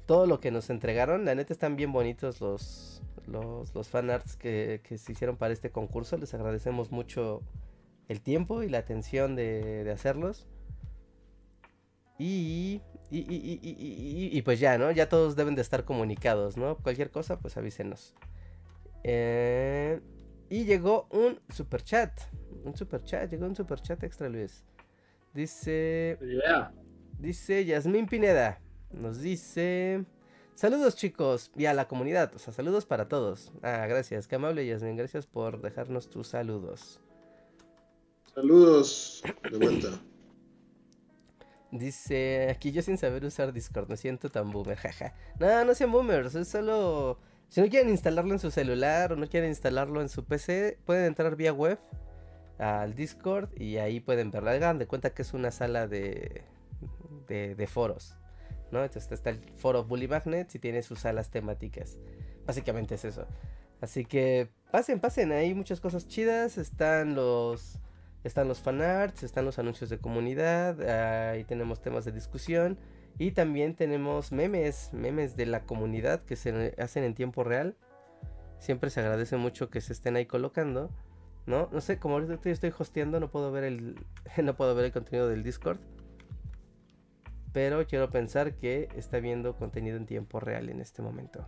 todo 0.05 0.25
lo 0.25 0.39
que 0.39 0.51
nos 0.51 0.69
entregaron. 0.69 1.25
La 1.25 1.35
neta 1.35 1.53
están 1.53 1.75
bien 1.75 1.91
bonitos 1.91 2.41
los, 2.41 3.01
los, 3.27 3.73
los 3.73 3.87
fanarts 3.89 4.35
que, 4.35 4.81
que 4.83 4.97
se 4.97 5.11
hicieron 5.11 5.37
para 5.37 5.53
este 5.53 5.71
concurso. 5.71 6.17
Les 6.17 6.33
agradecemos 6.33 6.91
mucho 6.91 7.41
el 8.07 8.21
tiempo 8.21 8.63
y 8.63 8.69
la 8.69 8.79
atención 8.79 9.35
de, 9.35 9.89
hacerlos. 9.91 10.47
Y 12.19 12.81
y, 13.09 13.19
y, 13.19 13.59
y, 13.61 14.37
y, 14.37 14.41
pues 14.41 14.59
ya, 14.59 14.77
¿no? 14.79 14.89
Ya 14.91 15.07
todos 15.07 15.35
deben 15.35 15.53
de 15.53 15.61
estar 15.61 15.85
comunicados, 15.85 16.57
¿no? 16.57 16.77
Cualquier 16.77 17.11
cosa, 17.11 17.37
pues 17.37 17.57
avísenos. 17.57 18.15
Eh, 19.03 19.99
y 20.49 20.65
llegó 20.65 21.07
un 21.11 21.39
super 21.49 21.83
chat. 21.83 22.11
Un 22.63 22.75
super 22.75 23.03
chat, 23.03 23.29
llegó 23.29 23.45
un 23.45 23.55
super 23.55 23.79
chat 23.81 24.01
extra, 24.03 24.29
Luis. 24.29 24.63
Dice. 25.33 26.17
Dice 27.19 27.65
Yasmín 27.65 28.07
Pineda. 28.07 28.62
Nos 28.93 29.21
dice. 29.21 30.05
Saludos 30.55 30.95
chicos 30.95 31.51
y 31.55 31.65
a 31.65 31.73
la 31.73 31.87
comunidad, 31.87 32.31
o 32.35 32.39
sea, 32.39 32.53
saludos 32.53 32.85
para 32.85 33.07
todos. 33.07 33.51
Ah, 33.63 33.87
gracias, 33.87 34.27
qué 34.27 34.35
amable 34.35 34.65
Yasmin, 34.65 34.95
gracias 34.95 35.25
por 35.25 35.61
dejarnos 35.61 36.09
tus 36.09 36.27
saludos. 36.27 37.01
Saludos, 38.35 39.23
de 39.51 39.57
vuelta. 39.57 39.89
Dice, 41.71 42.49
aquí 42.51 42.71
yo 42.71 42.83
sin 42.83 42.99
saber 42.99 43.25
usar 43.25 43.51
Discord, 43.51 43.89
me 43.89 43.97
siento 43.97 44.29
tan 44.29 44.51
boomer, 44.51 44.77
jaja. 44.77 45.15
No, 45.39 45.65
no 45.65 45.73
sean 45.73 45.91
boomers, 45.91 46.35
es 46.35 46.47
solo... 46.47 47.19
Si 47.49 47.61
no 47.61 47.67
quieren 47.67 47.89
instalarlo 47.89 48.31
en 48.33 48.39
su 48.39 48.51
celular 48.51 49.13
o 49.13 49.15
no 49.15 49.27
quieren 49.27 49.49
instalarlo 49.49 50.01
en 50.01 50.09
su 50.09 50.23
PC, 50.23 50.79
pueden 50.85 51.05
entrar 51.05 51.35
vía 51.35 51.53
web 51.53 51.79
al 52.57 52.95
Discord 52.95 53.49
y 53.59 53.77
ahí 53.77 53.99
pueden 53.99 54.31
verlo. 54.31 54.49
Hagan 54.49 54.79
de 54.79 54.87
cuenta 54.87 55.13
que 55.13 55.21
es 55.21 55.33
una 55.33 55.51
sala 55.51 55.87
de, 55.87 56.43
de, 57.27 57.53
de 57.53 57.67
foros. 57.67 58.17
Entonces 58.81 59.11
está 59.11 59.29
el 59.29 59.39
foro 59.57 59.83
Bully 59.83 60.07
Magnets 60.07 60.55
y 60.55 60.59
tiene 60.59 60.81
sus 60.81 60.99
salas 60.99 61.29
temáticas. 61.29 61.97
Básicamente 62.45 62.95
es 62.95 63.05
eso. 63.05 63.27
Así 63.81 64.05
que 64.05 64.49
pasen, 64.71 65.01
pasen, 65.01 65.33
hay 65.33 65.53
muchas 65.53 65.81
cosas 65.81 66.07
chidas, 66.07 66.57
están 66.57 67.15
los 67.15 67.79
están 68.23 68.47
los 68.47 68.59
fanarts, 68.59 69.23
están 69.23 69.43
los 69.43 69.59
anuncios 69.59 69.89
de 69.89 69.97
comunidad, 69.97 70.81
ahí 71.29 71.43
tenemos 71.43 71.81
temas 71.81 72.05
de 72.05 72.13
discusión 72.13 72.79
y 73.17 73.31
también 73.31 73.75
tenemos 73.75 74.31
memes, 74.31 74.91
memes 74.93 75.35
de 75.35 75.45
la 75.45 75.65
comunidad 75.65 76.23
que 76.23 76.35
se 76.35 76.73
hacen 76.79 77.03
en 77.03 77.13
tiempo 77.13 77.43
real. 77.43 77.75
Siempre 78.59 78.89
se 78.89 79.01
agradece 79.01 79.35
mucho 79.35 79.69
que 79.69 79.81
se 79.81 79.91
estén 79.91 80.15
ahí 80.15 80.25
colocando, 80.25 80.89
¿no? 81.45 81.67
No 81.71 81.81
sé, 81.81 81.99
como 81.99 82.15
ahorita 82.15 82.39
estoy 82.49 82.73
hosteando, 82.77 83.19
no 83.19 83.29
puedo 83.29 83.51
ver 83.51 83.65
el 83.65 83.95
no 84.41 84.55
puedo 84.55 84.73
ver 84.75 84.85
el 84.85 84.91
contenido 84.93 85.27
del 85.27 85.43
Discord. 85.43 85.79
Pero 87.53 87.85
quiero 87.85 88.09
pensar 88.09 88.55
que 88.55 88.89
está 88.95 89.19
viendo 89.19 89.55
contenido 89.55 89.95
en 89.95 90.05
tiempo 90.05 90.39
real 90.39 90.69
en 90.69 90.81
este 90.81 91.01
momento. 91.01 91.47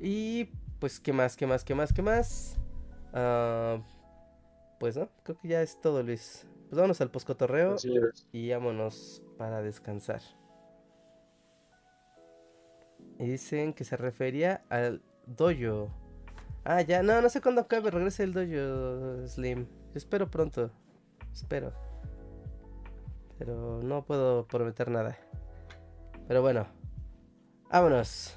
Y 0.00 0.46
pues, 0.78 1.00
¿qué 1.00 1.12
más? 1.12 1.36
¿Qué 1.36 1.46
más? 1.46 1.64
¿Qué 1.64 1.74
más? 1.74 1.92
¿Qué 1.92 2.02
más? 2.02 2.58
Uh, 3.12 3.82
pues 4.78 4.96
no, 4.96 5.08
creo 5.24 5.38
que 5.38 5.48
ya 5.48 5.60
es 5.60 5.80
todo, 5.80 6.02
Luis. 6.02 6.46
Pues 6.68 6.76
vámonos 6.76 7.00
al 7.00 7.10
poscotorreo 7.10 7.76
y 8.30 8.50
vámonos 8.50 9.22
para 9.36 9.60
descansar. 9.62 10.20
Y 13.18 13.26
dicen 13.26 13.72
que 13.72 13.84
se 13.84 13.96
refería 13.96 14.62
al 14.68 15.02
dojo. 15.26 15.90
Ah, 16.64 16.82
ya, 16.82 17.02
no, 17.02 17.20
no 17.20 17.28
sé 17.28 17.40
cuándo 17.40 17.62
acabe, 17.62 17.90
regrese 17.90 18.22
el 18.22 18.32
dojo, 18.34 19.26
Slim. 19.26 19.66
espero 19.94 20.30
pronto. 20.30 20.70
Espero. 21.32 21.87
Pero 23.38 23.80
no 23.82 24.04
puedo 24.04 24.46
prometer 24.46 24.90
nada. 24.90 25.16
Pero 26.26 26.42
bueno. 26.42 26.66
Vámonos. 27.70 28.34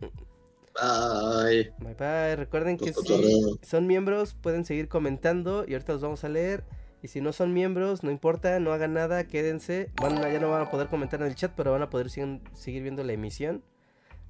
Bye. 0.00 1.72
Bye 1.78 1.94
bye. 1.94 2.36
Recuerden 2.36 2.76
que 2.76 2.92
si 2.92 3.58
son 3.62 3.86
miembros 3.86 4.34
pueden 4.34 4.64
seguir 4.64 4.88
comentando 4.88 5.64
y 5.66 5.72
ahorita 5.72 5.94
los 5.94 6.02
vamos 6.02 6.24
a 6.24 6.28
leer. 6.28 6.64
Y 7.02 7.08
si 7.08 7.20
no 7.20 7.32
son 7.32 7.52
miembros, 7.52 8.02
no 8.02 8.10
importa, 8.10 8.58
no 8.58 8.72
hagan 8.72 8.94
nada, 8.94 9.24
quédense. 9.26 9.90
Van, 10.00 10.20
ya 10.20 10.40
no 10.40 10.50
van 10.50 10.62
a 10.62 10.70
poder 10.70 10.88
comentar 10.88 11.20
en 11.20 11.26
el 11.26 11.34
chat, 11.34 11.52
pero 11.54 11.72
van 11.72 11.82
a 11.82 11.90
poder 11.90 12.10
seguir 12.10 12.82
viendo 12.82 13.04
la 13.04 13.12
emisión. 13.12 13.62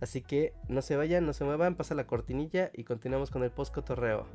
Así 0.01 0.21
que 0.21 0.53
no 0.69 0.83
se 0.83 0.97
vayan, 0.97 1.25
no 1.25 1.33
se 1.33 1.45
muevan, 1.45 1.77
pasa 1.77 1.95
la 1.95 2.07
cortinilla 2.07 2.71
y 2.75 2.85
continuamos 2.85 3.31
con 3.31 3.43
el 3.45 3.51
post 3.51 3.75
cotorreo. 3.75 4.27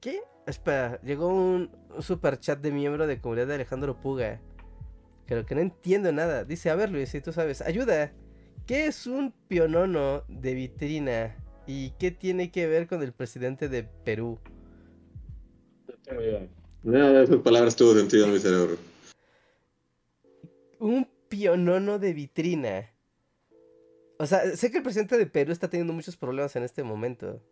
¿Qué? 0.00 0.20
Espera, 0.46 1.00
llegó 1.02 1.28
un, 1.28 1.70
super 2.00 2.38
chat 2.38 2.60
de 2.60 2.70
miembro 2.70 3.06
de 3.06 3.20
comunidad 3.20 3.46
de 3.46 3.54
Alejandro 3.54 4.00
Puga. 4.00 4.40
Creo 5.26 5.46
que 5.46 5.54
no 5.54 5.62
entiendo 5.62 6.12
nada. 6.12 6.44
Dice, 6.44 6.68
a 6.70 6.74
ver 6.74 6.90
Luis, 6.90 7.08
si 7.08 7.20
tú 7.20 7.32
sabes, 7.32 7.62
ayuda. 7.62 8.12
¿Qué 8.66 8.86
es 8.86 9.06
un 9.06 9.32
pionono 9.48 10.24
de 10.28 10.54
vitrina? 10.54 11.36
¿Y 11.66 11.90
qué 11.92 12.10
tiene 12.10 12.50
que 12.50 12.66
ver 12.66 12.86
con 12.86 13.02
el 13.02 13.12
presidente 13.12 13.68
de 13.68 13.84
Perú? 13.84 14.38
No, 16.82 17.20
esas 17.20 17.36
palabras 17.38 17.72
estuvo 17.72 17.94
dentro 17.94 18.20
de 18.20 18.26
mi 18.26 18.38
cerebro. 18.38 18.76
Un 20.78 21.08
pionono 21.28 21.98
de 21.98 22.12
vitrina. 22.12 22.90
O 24.18 24.26
sea, 24.26 24.56
sé 24.56 24.70
que 24.70 24.78
el 24.78 24.82
presidente 24.82 25.16
de 25.16 25.26
Perú 25.26 25.52
está 25.52 25.68
teniendo 25.68 25.94
muchos 25.94 26.16
problemas 26.16 26.54
en 26.56 26.64
este 26.64 26.82
momento. 26.82 27.42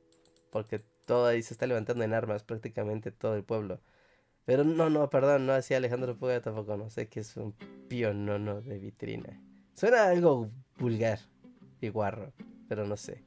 Porque 0.50 0.82
todo 1.06 1.26
ahí 1.26 1.42
se 1.42 1.54
está 1.54 1.66
levantando 1.66 2.04
en 2.04 2.14
armas 2.14 2.44
prácticamente 2.44 3.10
todo 3.12 3.34
el 3.34 3.44
pueblo. 3.44 3.80
Pero 4.44 4.64
no, 4.64 4.90
no, 4.90 5.08
perdón, 5.08 5.46
no 5.46 5.52
así 5.52 5.74
Alejandro 5.74 6.16
Puga 6.16 6.40
tampoco, 6.40 6.76
no 6.76 6.90
sé 6.90 7.08
que 7.08 7.20
es 7.20 7.36
un 7.36 7.52
pionono 7.88 8.60
de 8.60 8.78
vitrina. 8.78 9.40
Suena 9.74 10.06
algo 10.06 10.50
vulgar 10.78 11.20
y 11.80 11.88
guarro, 11.88 12.32
pero 12.68 12.86
no 12.86 12.96
sé. 12.96 13.22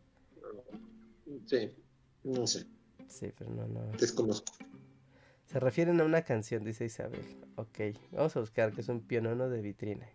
Sí, 1.45 1.72
no 2.23 2.45
sé. 2.45 2.65
Sí, 3.07 3.31
pero 3.38 3.49
no, 3.52 3.68
no. 3.68 3.91
Desconozco. 3.97 4.53
Se 5.45 5.60
refieren 5.60 6.02
a 6.02 6.03
una 6.03 6.23
canción, 6.23 6.64
dice 6.64 6.85
Isabel. 6.85 7.38
Ok, 7.56 7.80
vamos 8.11 8.35
a 8.35 8.39
buscar 8.41 8.73
que 8.73 8.81
es 8.81 8.89
un 8.89 9.02
pionono 9.02 9.47
de 9.47 9.61
vitrina. 9.61 10.10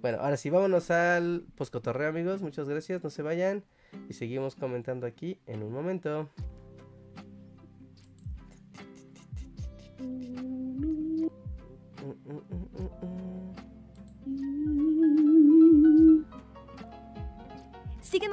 Bueno, 0.00 0.18
ahora 0.20 0.38
sí, 0.38 0.48
vámonos 0.48 0.90
al 0.90 1.44
poscotorreo, 1.56 2.08
amigos. 2.08 2.40
Muchas 2.40 2.68
gracias, 2.68 3.04
no 3.04 3.10
se 3.10 3.22
vayan. 3.22 3.64
Y 4.08 4.14
seguimos 4.14 4.54
comentando 4.54 5.06
aquí 5.06 5.38
en 5.46 5.62
un 5.62 5.72
momento. 5.72 6.30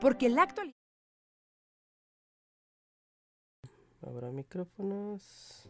Porque 0.00 0.28
la 0.30 0.44
actualidad... 0.44 0.74
Habrá 4.02 4.30
micrófonos. 4.30 5.68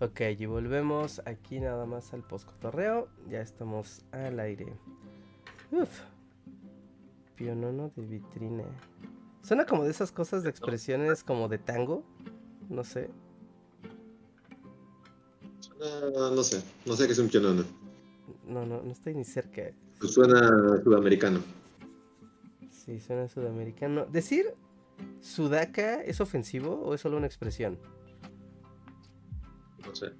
Ok, 0.00 0.20
y 0.38 0.44
volvemos 0.44 1.22
aquí 1.24 1.58
nada 1.58 1.86
más 1.86 2.12
al 2.12 2.22
postcotorreo. 2.22 3.08
Ya 3.28 3.40
estamos 3.40 4.04
al 4.12 4.40
aire. 4.40 4.76
Uf. 5.70 6.02
Pionono 7.34 7.90
de 7.96 8.04
vitrina. 8.04 8.64
Suena 9.42 9.64
como 9.64 9.84
de 9.84 9.90
esas 9.90 10.12
cosas 10.12 10.42
de 10.42 10.50
expresiones 10.50 11.24
como 11.24 11.48
de 11.48 11.56
tango. 11.56 12.04
No 12.68 12.84
sé. 12.84 13.08
Suena, 15.60 16.30
no 16.30 16.42
sé, 16.42 16.62
no 16.84 16.94
sé 16.94 17.06
qué 17.06 17.12
es 17.12 17.18
un 17.18 17.28
pionono. 17.28 17.64
No, 18.46 18.66
no, 18.66 18.82
no 18.82 18.92
estoy 18.92 19.14
ni 19.14 19.24
cerca. 19.24 19.62
Pues 19.98 20.12
suena 20.12 20.82
sudamericano. 20.82 21.40
Sí, 22.86 23.00
suena 23.00 23.28
sudamericano. 23.28 24.06
¿Decir 24.06 24.54
sudaca 25.20 26.02
es 26.02 26.20
ofensivo 26.20 26.80
o 26.82 26.94
es 26.94 27.00
solo 27.00 27.16
una 27.16 27.26
expresión? 27.26 27.78
No 29.84 29.94
sé. 29.94 30.12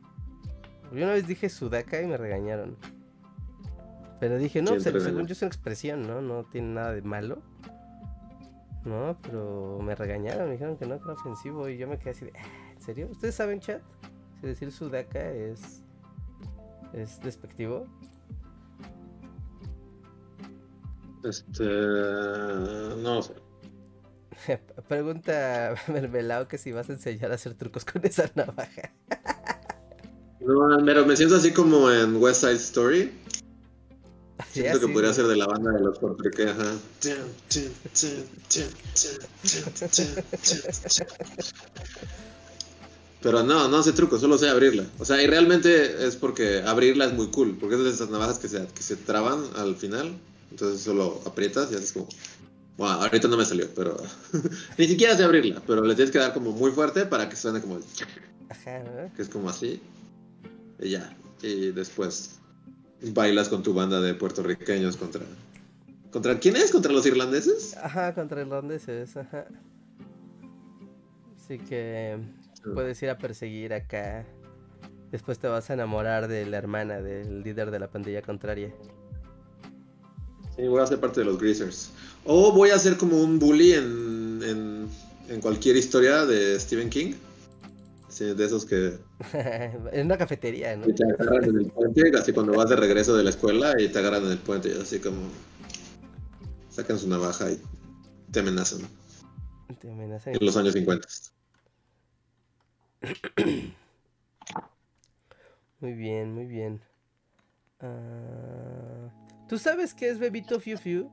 Yo 0.93 1.05
una 1.05 1.12
vez 1.12 1.26
dije 1.26 1.48
sudaca 1.48 2.02
y 2.02 2.06
me 2.06 2.16
regañaron. 2.16 2.76
Pero 4.18 4.38
dije, 4.38 4.62
no, 4.62 4.70
¿Quién 4.76 4.82
pues, 4.82 5.05
según 5.05 5.26
yo 5.26 5.32
es 5.32 5.43
una 5.43 5.48
expresión, 5.48 6.06
¿no? 6.06 6.20
No 6.20 6.44
tiene 6.44 6.68
nada 6.74 6.93
de 6.93 7.02
malo. 7.02 7.43
No, 8.84 9.16
pero 9.22 9.78
me 9.82 9.94
regañaron, 9.94 10.47
me 10.47 10.52
dijeron 10.52 10.76
que 10.76 10.86
no, 10.86 10.98
que 10.98 11.05
era 11.05 11.12
ofensivo. 11.14 11.68
Y 11.68 11.76
yo 11.76 11.86
me 11.88 11.98
quedé 11.98 12.10
así 12.10 12.24
de, 12.24 12.32
"Ah, 12.38 12.72
¿en 12.74 12.80
serio? 12.82 13.09
¿Ustedes 13.10 13.34
saben, 13.34 13.60
chat? 13.60 13.82
Si 14.40 14.47
decir 14.47 14.72
sudaca 14.72 15.30
es. 15.30 15.82
es 16.93 17.20
despectivo. 17.20 17.86
Este. 21.28 21.65
No 21.65 23.23
sé. 23.23 23.32
Pregunta 24.89 25.74
Mermelao 25.89 26.48
que 26.48 26.59
si 26.59 26.73
vas 26.73 26.89
a 26.89 26.93
enseñar 26.93 27.32
a 27.32 27.35
hacer 27.35 27.55
trucos 27.55 27.85
con 27.85 28.05
esa 28.05 28.31
navaja. 28.35 28.93
No, 30.40 30.85
pero 30.85 31.05
me 31.05 31.16
siento 31.16 31.36
así 31.36 31.53
como 31.53 31.90
en 31.90 32.16
West 32.16 32.43
Side 32.43 32.55
Story. 32.55 33.12
Siento 34.53 34.81
que 34.81 34.86
sí, 34.86 34.93
podría 34.93 35.12
ser 35.12 35.27
de 35.27 35.36
la 35.36 35.47
banda 35.47 35.73
de 35.73 35.81
los 35.81 35.98
porque 35.98 36.44
ajá. 36.44 36.74
Pero 43.23 43.43
no, 43.43 43.69
no 43.69 43.82
sé 43.82 43.93
truco, 43.93 44.19
solo 44.19 44.39
sé 44.39 44.48
abrirla. 44.48 44.85
O 44.98 45.05
sea, 45.05 45.23
y 45.23 45.27
realmente 45.27 46.07
es 46.07 46.16
porque 46.16 46.62
abrirla 46.62 47.07
es 47.07 47.15
muy 47.15 47.28
cool, 47.28 47.57
porque 47.59 47.77
es 47.77 47.85
de 47.85 47.90
esas 47.90 48.11
navajas 48.11 48.39
que 48.39 48.48
se, 48.48 48.66
que 48.69 48.82
se 48.82 48.97
traban 48.97 49.43
al 49.57 49.74
final. 49.74 50.12
Entonces 50.57 50.81
solo 50.81 51.20
aprietas 51.27 51.70
y 51.70 51.74
haces 51.74 51.93
como... 51.93 52.09
Bueno, 52.78 52.95
ahorita 52.95 53.28
no 53.28 53.37
me 53.37 53.45
salió, 53.45 53.69
pero... 53.74 53.95
Ni 54.78 54.87
siquiera 54.87 55.15
sé 55.15 55.23
abrirla, 55.23 55.62
pero 55.66 55.85
le 55.85 55.95
tienes 55.95 56.11
que 56.11 56.19
dar 56.19 56.33
como 56.33 56.53
muy 56.53 56.70
fuerte 56.70 57.05
para 57.05 57.28
que 57.28 57.37
suene 57.37 57.61
como... 57.61 57.78
Ajá, 58.49 58.78
¿no? 58.78 59.12
que 59.15 59.20
es 59.20 59.28
como 59.28 59.51
así. 59.51 59.83
Y 60.81 60.93
ya. 60.93 61.15
Y 61.43 61.73
después 61.73 62.39
bailas 63.03 63.51
con 63.51 63.62
tu 63.62 63.74
banda 63.74 64.01
de 64.01 64.15
puertorriqueños 64.15 64.97
contra. 64.97 65.20
¿Contra 66.11 66.39
quién 66.39 66.57
es? 66.57 66.73
¿Contra 66.73 66.91
los 66.91 67.05
irlandeses? 67.05 67.77
Ajá, 67.77 68.15
contra 68.15 68.41
irlandeses, 68.41 69.15
ajá. 69.15 69.47
Así 71.39 71.59
que 71.59 72.16
puedes 72.73 73.03
ir 73.03 73.11
a 73.11 73.19
perseguir 73.19 73.74
acá. 73.74 74.24
Después 75.12 75.39
te 75.39 75.49
vas 75.49 75.69
a 75.69 75.74
enamorar 75.74 76.28
de 76.28 76.47
la 76.47 76.57
hermana 76.57 77.03
del 77.03 77.43
líder 77.43 77.70
de 77.70 77.78
la 77.78 77.91
pandilla 77.91 78.23
contraria. 78.23 78.73
Sí, 80.57 80.66
voy 80.69 80.81
a 80.81 80.87
ser 80.87 81.01
parte 81.01 81.20
de 81.20 81.27
los 81.27 81.39
Greasers. 81.39 81.91
O 82.24 82.53
voy 82.53 82.70
a 82.70 82.78
ser 82.78 82.97
como 82.97 83.23
un 83.23 83.39
bully 83.39 83.73
en, 83.74 84.41
en, 84.43 84.89
en 85.28 85.41
cualquier 85.41 85.77
historia 85.77 86.24
de 86.24 86.59
Stephen 86.59 86.89
King. 86.91 87.15
Sí, 88.09 88.24
de 88.33 88.45
esos 88.47 88.65
que 88.65 88.95
en 89.93 90.07
una 90.07 90.16
cafetería, 90.16 90.74
¿no? 90.77 90.89
y 90.89 90.95
te 90.95 91.05
agarran 91.05 91.45
en 91.45 91.57
el 91.57 91.70
puente, 91.70 92.11
así 92.19 92.33
cuando 92.33 92.55
vas 92.55 92.70
de 92.70 92.77
regreso 92.77 93.15
de 93.15 93.23
la 93.23 93.28
escuela 93.31 93.74
y 93.78 93.89
te 93.89 93.99
agarran 93.99 94.24
en 94.24 94.31
el 94.33 94.39
puente 94.39 94.70
y 94.70 94.81
así 94.81 95.01
como 95.01 95.19
sacan 96.70 96.99
su 96.99 97.09
navaja 97.09 97.51
y 97.51 97.61
te 98.33 98.41
amenazan 98.41 98.81
Te 99.78 99.91
amenazan. 99.91 100.35
en 100.35 100.47
los 100.47 100.57
años 100.57 100.73
50. 100.73 101.07
Muy 105.81 105.93
bien, 105.93 106.33
muy 106.35 106.47
bien. 106.47 106.81
Ah, 107.81 109.11
¿Tú 109.48 109.59
sabes 109.59 109.94
qué 109.94 110.09
es 110.10 110.18
Bebito 110.18 110.59
Fiu 110.60 110.77
Fiu? 110.78 111.10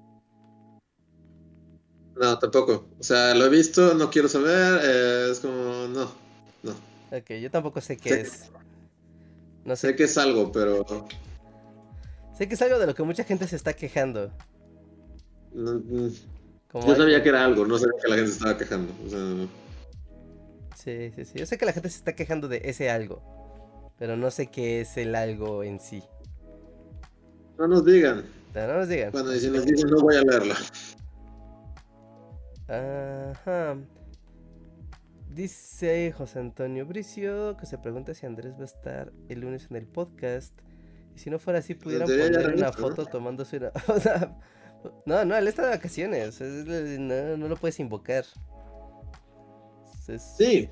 No, 2.16 2.38
tampoco. 2.40 2.88
O 3.00 3.04
sea, 3.04 3.34
lo 3.34 3.46
he 3.46 3.50
visto, 3.50 3.94
no 3.96 4.10
quiero 4.10 4.28
saber, 4.30 4.80
eh, 4.84 5.30
es 5.32 5.40
como, 5.40 5.88
no, 5.88 6.12
no. 6.64 6.72
Ok, 7.12 7.32
yo 7.42 7.50
tampoco 7.52 7.82
sé 7.82 7.98
qué 7.98 8.10
Sé- 8.10 8.22
es. 8.22 8.52
No 9.66 9.76
sé. 9.76 9.88
Sé 9.90 9.96
que 9.96 10.04
es 10.04 10.18
algo, 10.18 10.52
pero 10.52 10.86
Sé 12.38 12.48
que 12.48 12.56
es 12.56 12.62
algo 12.62 12.80
de 12.80 12.88
lo 12.88 12.96
que 12.96 13.04
mucha 13.04 13.24
gente 13.24 13.48
se 13.48 13.56
está 13.56 13.74
quejando. 13.74 14.32
no, 15.54 15.74
mm, 15.74 16.10
Como 16.72 16.88
yo 16.88 16.94
hay- 16.94 16.98
sabía 17.00 17.22
que 17.24 17.30
era 17.30 17.46
algo, 17.46 17.66
no 17.66 17.78
sabía 17.78 17.94
que 18.02 18.10
la 18.10 18.16
gente 18.16 18.32
se 18.32 18.38
estaba 18.38 18.58
quejando. 18.58 18.94
O 19.06 19.10
sea, 19.10 19.48
Sí, 20.76 21.12
sí, 21.16 21.24
sí. 21.26 21.40
Yo 21.40 21.46
sé 21.46 21.58
que 21.58 21.66
la 21.66 21.72
gente 21.74 21.90
se 21.90 21.98
está 21.98 22.14
quejando 22.16 22.48
de 22.48 22.62
ese 22.66 22.90
algo. 22.90 23.22
Pero 23.98 24.18
no 24.18 24.32
sé 24.32 24.48
qué 24.48 24.82
es 24.82 24.98
el 24.98 25.16
algo 25.16 25.64
en 25.64 25.80
sí. 25.80 26.04
No 27.58 27.68
nos 27.68 27.86
digan. 27.86 28.24
No 28.54 28.68
nos 28.68 28.88
digan. 28.88 29.12
Bueno, 29.12 29.34
y 29.34 29.40
si 29.40 29.50
nos 29.50 29.66
dicen, 29.66 29.90
no 29.90 30.00
voy 30.02 30.16
a 30.16 30.22
leerla. 30.22 30.56
Ajá. 32.68 33.78
Dice 35.30 36.12
José 36.16 36.40
Antonio 36.40 36.86
Bricio 36.86 37.58
que 37.58 37.66
se 37.66 37.78
pregunta 37.80 38.14
si 38.14 38.26
Andrés 38.26 38.54
va 38.56 38.62
a 38.62 38.66
estar 38.66 39.12
el 39.30 39.40
lunes 39.42 39.68
en 39.70 39.78
el 39.78 39.88
podcast. 39.88 40.54
Y 41.16 41.20
si 41.20 41.30
no 41.30 41.40
fuera 41.40 41.60
así, 41.60 41.74
pudieran 41.76 42.08
teoría 42.08 42.26
ya 42.26 42.32
poner 42.32 42.46
una 42.56 42.68
regreso, 42.72 42.82
¿no? 42.82 42.96
foto 42.96 43.06
tomándose 43.06 43.58
una. 43.58 43.72
o 43.88 44.00
sea, 44.00 44.38
no, 45.06 45.26
no, 45.26 45.36
él 45.36 45.48
está 45.48 45.64
de 45.64 45.70
vacaciones. 45.70 46.40
es- 46.42 46.66
No, 47.00 47.38
no 47.38 47.48
lo 47.48 47.56
puedes 47.58 47.80
invocar. 47.80 48.26
Es- 50.08 50.36
Sí. 50.38 50.70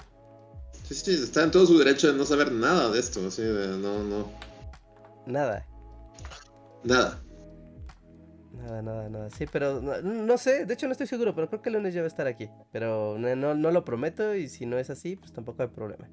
Sí, 0.84 0.96
sí, 0.96 1.24
está 1.24 1.44
en 1.44 1.52
todo 1.52 1.66
su 1.66 1.78
derecho 1.78 2.12
de 2.12 2.18
no 2.18 2.26
saber 2.26 2.52
nada 2.52 2.90
de 2.92 3.00
esto. 3.00 3.26
Así 3.28 3.42
de, 3.42 3.68
no, 3.78 4.04
no, 4.04 4.28
Nada. 5.26 5.66
Nada. 6.84 7.24
Nada, 8.52 8.82
nada, 8.82 9.10
nada. 9.10 9.30
Sí, 9.30 9.48
pero 9.48 9.82
no, 9.82 10.02
no 10.02 10.38
sé, 10.38 10.66
de 10.66 10.74
hecho 10.74 10.86
no 10.88 10.92
estoy 10.92 11.08
seguro, 11.08 11.34
pero 11.34 11.48
creo 11.50 11.62
que 11.62 11.70
el 11.70 11.76
lunes 11.76 11.94
ya 11.94 12.02
va 12.02 12.06
a 12.06 12.08
estar 12.08 12.28
aquí. 12.28 12.50
Pero 12.72 13.18
no, 13.18 13.34
no, 13.36 13.56
no 13.56 13.72
lo 13.72 13.86
prometo 13.86 14.36
y 14.36 14.50
si 14.50 14.66
no 14.66 14.78
es 14.78 14.90
así, 14.90 15.16
pues 15.16 15.32
tampoco 15.32 15.64
hay 15.64 15.70
problema. 15.70 16.10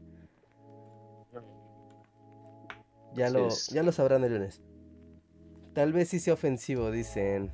Ya 3.15 3.29
Así 3.29 3.31
lo, 3.31 3.49
es. 3.49 3.67
ya 3.69 3.83
lo 3.83 3.93
sabrán 3.93 4.25
el 4.25 4.35
lunes. 4.35 4.61
Tal 5.75 5.93
vez 5.93 6.09
sí 6.09 6.21
sea 6.21 6.35
ofensivo, 6.35 6.91
dicen. 6.91 7.51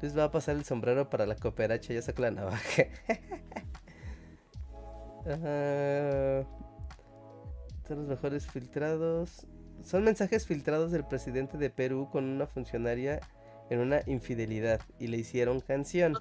Les 0.00 0.16
va 0.16 0.24
a 0.24 0.30
pasar 0.30 0.56
el 0.56 0.64
sombrero 0.64 1.08
para 1.10 1.26
la 1.26 1.36
cooperacha, 1.36 1.92
ya 1.94 2.02
sacó 2.02 2.22
la 2.22 2.30
navaja. 2.30 2.84
Ajá. 5.26 6.46
Son 7.86 7.98
los 7.98 8.08
mejores 8.08 8.46
filtrados. 8.46 9.46
Son 9.82 10.04
mensajes 10.04 10.46
filtrados 10.46 10.92
del 10.92 11.04
presidente 11.06 11.58
de 11.58 11.70
Perú 11.70 12.08
con 12.10 12.24
una 12.24 12.46
funcionaria 12.46 13.20
en 13.70 13.80
una 13.80 14.00
infidelidad 14.06 14.80
y 14.98 15.08
le 15.08 15.18
hicieron 15.18 15.60
canción. 15.60 16.14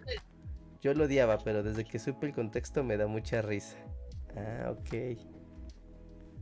Yo 0.81 0.93
lo 0.93 1.05
odiaba, 1.05 1.37
pero 1.39 1.63
desde 1.63 1.85
que 1.85 1.99
supe 1.99 2.27
el 2.27 2.33
contexto 2.33 2.83
me 2.83 2.97
da 2.97 3.07
mucha 3.07 3.41
risa. 3.41 3.77
Ah, 4.35 4.71
ok. 4.71 5.17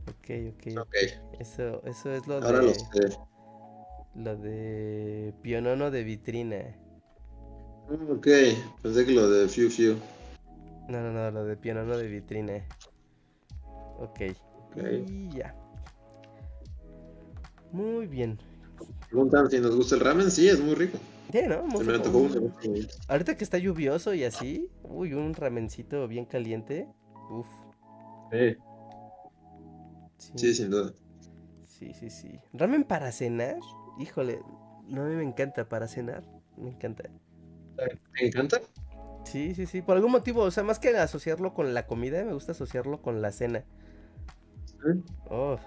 Ok, 0.08 0.30
ok. 0.54 0.78
Ok, 0.80 0.94
Eso, 1.38 1.82
eso 1.84 2.12
es 2.12 2.26
lo 2.26 2.36
ahora 2.36 2.58
de 2.60 2.66
lo 2.66 2.74
sé. 2.74 3.18
lo 4.14 4.36
de 4.36 5.32
pionono 5.42 5.90
de 5.90 6.02
vitrina. 6.02 6.76
Ok, 8.08 8.26
pensé 8.82 9.04
que 9.04 9.12
lo 9.12 9.28
de 9.28 9.48
Fiu 9.48 9.70
Fiu. 9.70 9.96
No, 10.88 11.00
no, 11.00 11.12
no, 11.12 11.30
lo 11.30 11.44
de 11.44 11.56
piano, 11.56 11.84
no 11.84 11.96
de 11.96 12.08
vitrina. 12.08 12.54
Ok. 13.98 14.20
Ok. 14.70 14.76
Y 15.06 15.30
ya. 15.30 15.54
Muy 17.72 18.06
bien. 18.06 18.38
Preguntan 19.08 19.50
si 19.50 19.60
nos 19.60 19.74
gusta 19.76 19.94
el 19.94 20.00
ramen, 20.00 20.30
sí, 20.30 20.48
es 20.48 20.60
muy 20.60 20.74
rico. 20.74 20.98
Sí, 21.30 21.40
¿no? 21.48 21.62
Muy 21.64 21.84
Se 21.84 21.90
me 21.92 21.98
tocó 21.98 22.18
uno. 22.18 22.52
Ahorita 23.08 23.36
que 23.36 23.44
está 23.44 23.58
lluvioso 23.58 24.14
y 24.14 24.24
así, 24.24 24.70
uy, 24.82 25.14
un 25.14 25.34
ramencito 25.34 26.06
bien 26.08 26.26
caliente. 26.26 26.88
Uf. 27.30 27.46
Sí. 28.30 28.56
Sí, 30.18 30.32
Sí, 30.36 30.54
sin 30.54 30.70
duda. 30.70 30.92
sí, 31.66 31.92
sí, 31.94 32.10
sí. 32.10 32.40
Ramen 32.52 32.84
para 32.84 33.12
cenar, 33.12 33.56
híjole, 33.98 34.40
no 34.86 35.02
a 35.04 35.08
mí 35.08 35.14
me 35.16 35.24
encanta 35.24 35.68
para 35.68 35.88
cenar, 35.88 36.24
me 36.56 36.70
encanta. 36.70 37.04
¿Te 37.76 38.26
encanta? 38.26 38.60
Sí, 39.24 39.54
sí, 39.54 39.66
sí, 39.66 39.82
por 39.82 39.96
algún 39.96 40.12
motivo, 40.12 40.42
o 40.42 40.50
sea, 40.50 40.64
más 40.64 40.78
que 40.78 40.90
asociarlo 40.96 41.54
con 41.54 41.74
la 41.74 41.86
comida, 41.86 42.24
me 42.24 42.34
gusta 42.34 42.52
asociarlo 42.52 43.02
con 43.02 43.22
la 43.22 43.32
cena. 43.32 43.66
¿Eh? 44.84 45.02
Oh. 45.30 45.58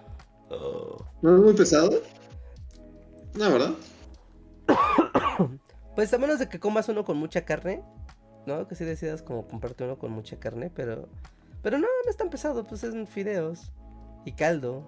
Oh. 0.62 0.98
¿No 1.22 1.36
es 1.36 1.44
muy 1.44 1.54
pesado? 1.54 2.02
No, 3.36 3.52
¿verdad? 3.52 3.74
Pues 5.96 6.14
a 6.14 6.18
menos 6.18 6.40
de 6.40 6.50
que 6.50 6.60
comas 6.60 6.90
uno 6.90 7.06
con 7.06 7.16
mucha 7.16 7.46
carne, 7.46 7.82
¿no? 8.46 8.68
Que 8.68 8.76
si 8.76 8.84
decidas 8.84 9.22
como 9.22 9.48
comprarte 9.48 9.86
uno 9.86 9.98
con 9.98 10.12
mucha 10.12 10.38
carne, 10.38 10.70
pero... 10.70 11.08
Pero 11.62 11.78
no, 11.80 11.88
no 11.88 12.10
es 12.10 12.18
tan 12.18 12.30
pesado, 12.30 12.68
pues 12.68 12.84
es 12.84 13.10
fideos 13.10 13.72
y 14.26 14.34
caldo. 14.34 14.84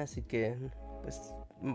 Así 0.00 0.22
que, 0.22 0.56
pues, 1.02 1.34
mm, 1.60 1.74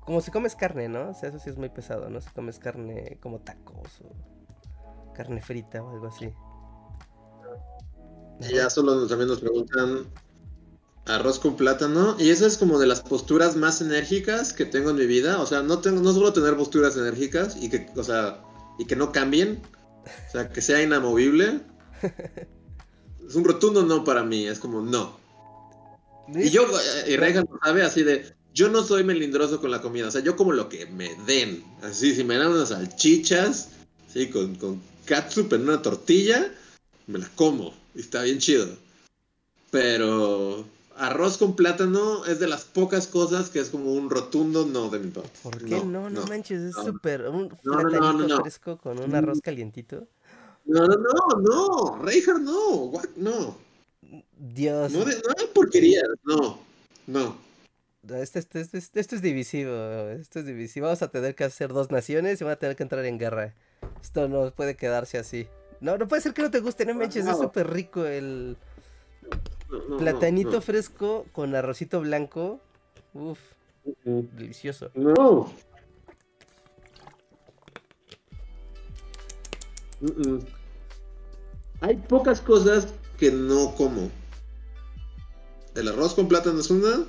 como 0.00 0.20
si 0.22 0.30
comes 0.30 0.56
carne, 0.56 0.88
¿no? 0.88 1.10
O 1.10 1.14
sea, 1.14 1.28
eso 1.28 1.38
sí 1.38 1.50
es 1.50 1.58
muy 1.58 1.68
pesado, 1.68 2.08
¿no? 2.08 2.20
Si 2.22 2.30
comes 2.30 2.58
carne 2.58 3.18
como 3.20 3.40
tacos 3.40 4.00
o 4.00 5.12
carne 5.12 5.42
frita 5.42 5.82
o 5.82 5.90
algo 5.90 6.06
así. 6.06 6.32
Y 8.40 8.54
ya 8.54 8.70
solo 8.70 9.06
también 9.06 9.28
nos 9.28 9.40
preguntan 9.40 10.06
arroz 11.06 11.38
con 11.38 11.56
plátano. 11.56 12.16
Y 12.18 12.30
esa 12.30 12.46
es 12.46 12.56
como 12.56 12.78
de 12.78 12.86
las 12.86 13.00
posturas 13.00 13.56
más 13.56 13.80
enérgicas 13.80 14.52
que 14.52 14.64
tengo 14.64 14.90
en 14.90 14.96
mi 14.96 15.06
vida. 15.06 15.40
O 15.40 15.46
sea, 15.46 15.62
no 15.62 15.78
tengo, 15.78 16.00
no 16.00 16.12
suelo 16.12 16.32
tener 16.32 16.56
posturas 16.56 16.96
enérgicas 16.96 17.56
y 17.60 17.68
que, 17.68 17.88
o 17.96 18.04
sea, 18.04 18.42
y 18.78 18.86
que 18.86 18.96
no 18.96 19.12
cambien. 19.12 19.62
O 20.28 20.32
sea, 20.32 20.48
que 20.48 20.60
sea 20.60 20.82
inamovible. 20.82 21.60
Es 23.28 23.36
un 23.36 23.44
rotundo 23.44 23.82
no 23.84 24.04
para 24.04 24.24
mí, 24.24 24.46
es 24.46 24.58
como 24.58 24.82
no. 24.82 25.18
Y 26.34 26.50
yo, 26.50 26.64
eh, 26.64 27.12
y 27.12 27.16
Reagan 27.16 27.46
lo 27.50 27.58
sabe 27.64 27.82
así 27.82 28.02
de, 28.02 28.34
yo 28.54 28.68
no 28.68 28.82
soy 28.82 29.04
melindroso 29.04 29.60
con 29.60 29.70
la 29.70 29.80
comida, 29.80 30.08
o 30.08 30.10
sea, 30.10 30.20
yo 30.20 30.36
como 30.36 30.52
lo 30.52 30.68
que 30.68 30.86
me 30.86 31.14
den. 31.26 31.64
Así, 31.82 32.14
si 32.14 32.24
me 32.24 32.36
dan 32.36 32.48
unas 32.48 32.68
salchichas, 32.70 33.70
sí, 34.12 34.28
con, 34.28 34.56
con 34.56 34.82
catsup 35.06 35.52
en 35.54 35.62
una 35.62 35.82
tortilla, 35.82 36.52
me 37.06 37.18
la 37.18 37.28
como. 37.34 37.74
Y 37.94 38.00
está 38.00 38.22
bien 38.22 38.38
chido. 38.38 38.68
Pero 39.70 40.66
arroz 40.96 41.38
con 41.38 41.56
plátano 41.56 42.24
es 42.26 42.38
de 42.40 42.46
las 42.48 42.64
pocas 42.64 43.06
cosas 43.06 43.50
que 43.50 43.60
es 43.60 43.70
como 43.70 43.92
un 43.92 44.10
rotundo 44.10 44.64
no 44.66 44.88
de 44.90 44.98
mi 44.98 45.10
parte. 45.10 45.30
¿Por 45.42 45.58
qué 45.64 45.82
no? 45.84 46.10
No, 46.10 46.24
manches, 46.26 46.60
es 46.62 46.76
no. 46.76 46.84
súper... 46.84 47.28
Un 47.28 47.48
No, 47.62 47.74
no, 47.74 47.82
no, 47.82 47.88
platanito 47.90 48.28
no, 48.28 48.28
no. 48.36 48.40
fresco 48.42 48.78
con 48.78 48.98
un 48.98 49.14
arroz 49.14 49.40
calientito. 49.42 50.06
No, 50.64 50.86
no, 50.86 50.96
no, 50.96 51.40
no, 51.40 52.02
Reinhardt 52.04 52.40
no, 52.42 52.68
what? 52.84 53.04
no, 53.16 53.56
Dios. 54.38 54.92
no, 54.92 55.04
de, 55.04 55.14
no 55.16 55.34
de 55.36 55.46
porquerías, 55.52 56.04
no, 56.24 56.58
no. 57.06 57.36
Esto, 58.16 58.38
esto- 58.38 58.58
esto- 58.58 58.76
esto- 58.78 59.00
esto 59.00 59.14
es 59.16 59.22
divisivo, 59.22 59.72
esto 60.10 60.40
es 60.40 60.46
divisivo. 60.46 60.86
Vamos 60.86 61.02
a 61.02 61.08
tener 61.08 61.34
que 61.34 61.44
hacer 61.44 61.72
dos 61.72 61.90
naciones 61.90 62.40
y 62.40 62.44
van 62.44 62.52
a 62.54 62.56
tener 62.56 62.74
que 62.76 62.82
entrar 62.82 63.04
en 63.04 63.18
guerra. 63.18 63.54
Esto 64.02 64.28
no 64.28 64.50
puede 64.52 64.76
quedarse 64.76 65.18
así. 65.18 65.46
No, 65.80 65.98
no 65.98 66.06
puede 66.06 66.22
ser 66.22 66.32
que 66.34 66.42
no 66.42 66.50
te 66.50 66.60
guste, 66.60 66.84
no 66.86 66.94
manches, 66.94 67.24
es 67.26 67.30
No. 67.36 67.42
súper 67.42 67.70
rico 67.70 68.04
el 68.04 68.56
no, 69.72 69.96
platanito 69.96 70.60
fresco 70.60 71.26
con 71.32 71.54
arrocito 71.54 72.00
blanco. 72.00 72.60
Uf, 73.14 73.38
delicioso. 74.04 74.90
No. 74.94 75.52
Hay 81.80 81.96
pocas 81.96 82.40
cosas 82.40 82.88
que 83.18 83.30
no 83.30 83.74
como. 83.74 84.10
El 85.74 85.88
arroz 85.88 86.14
con 86.14 86.28
plátano 86.28 86.60
es 86.60 86.70
una. 86.70 87.06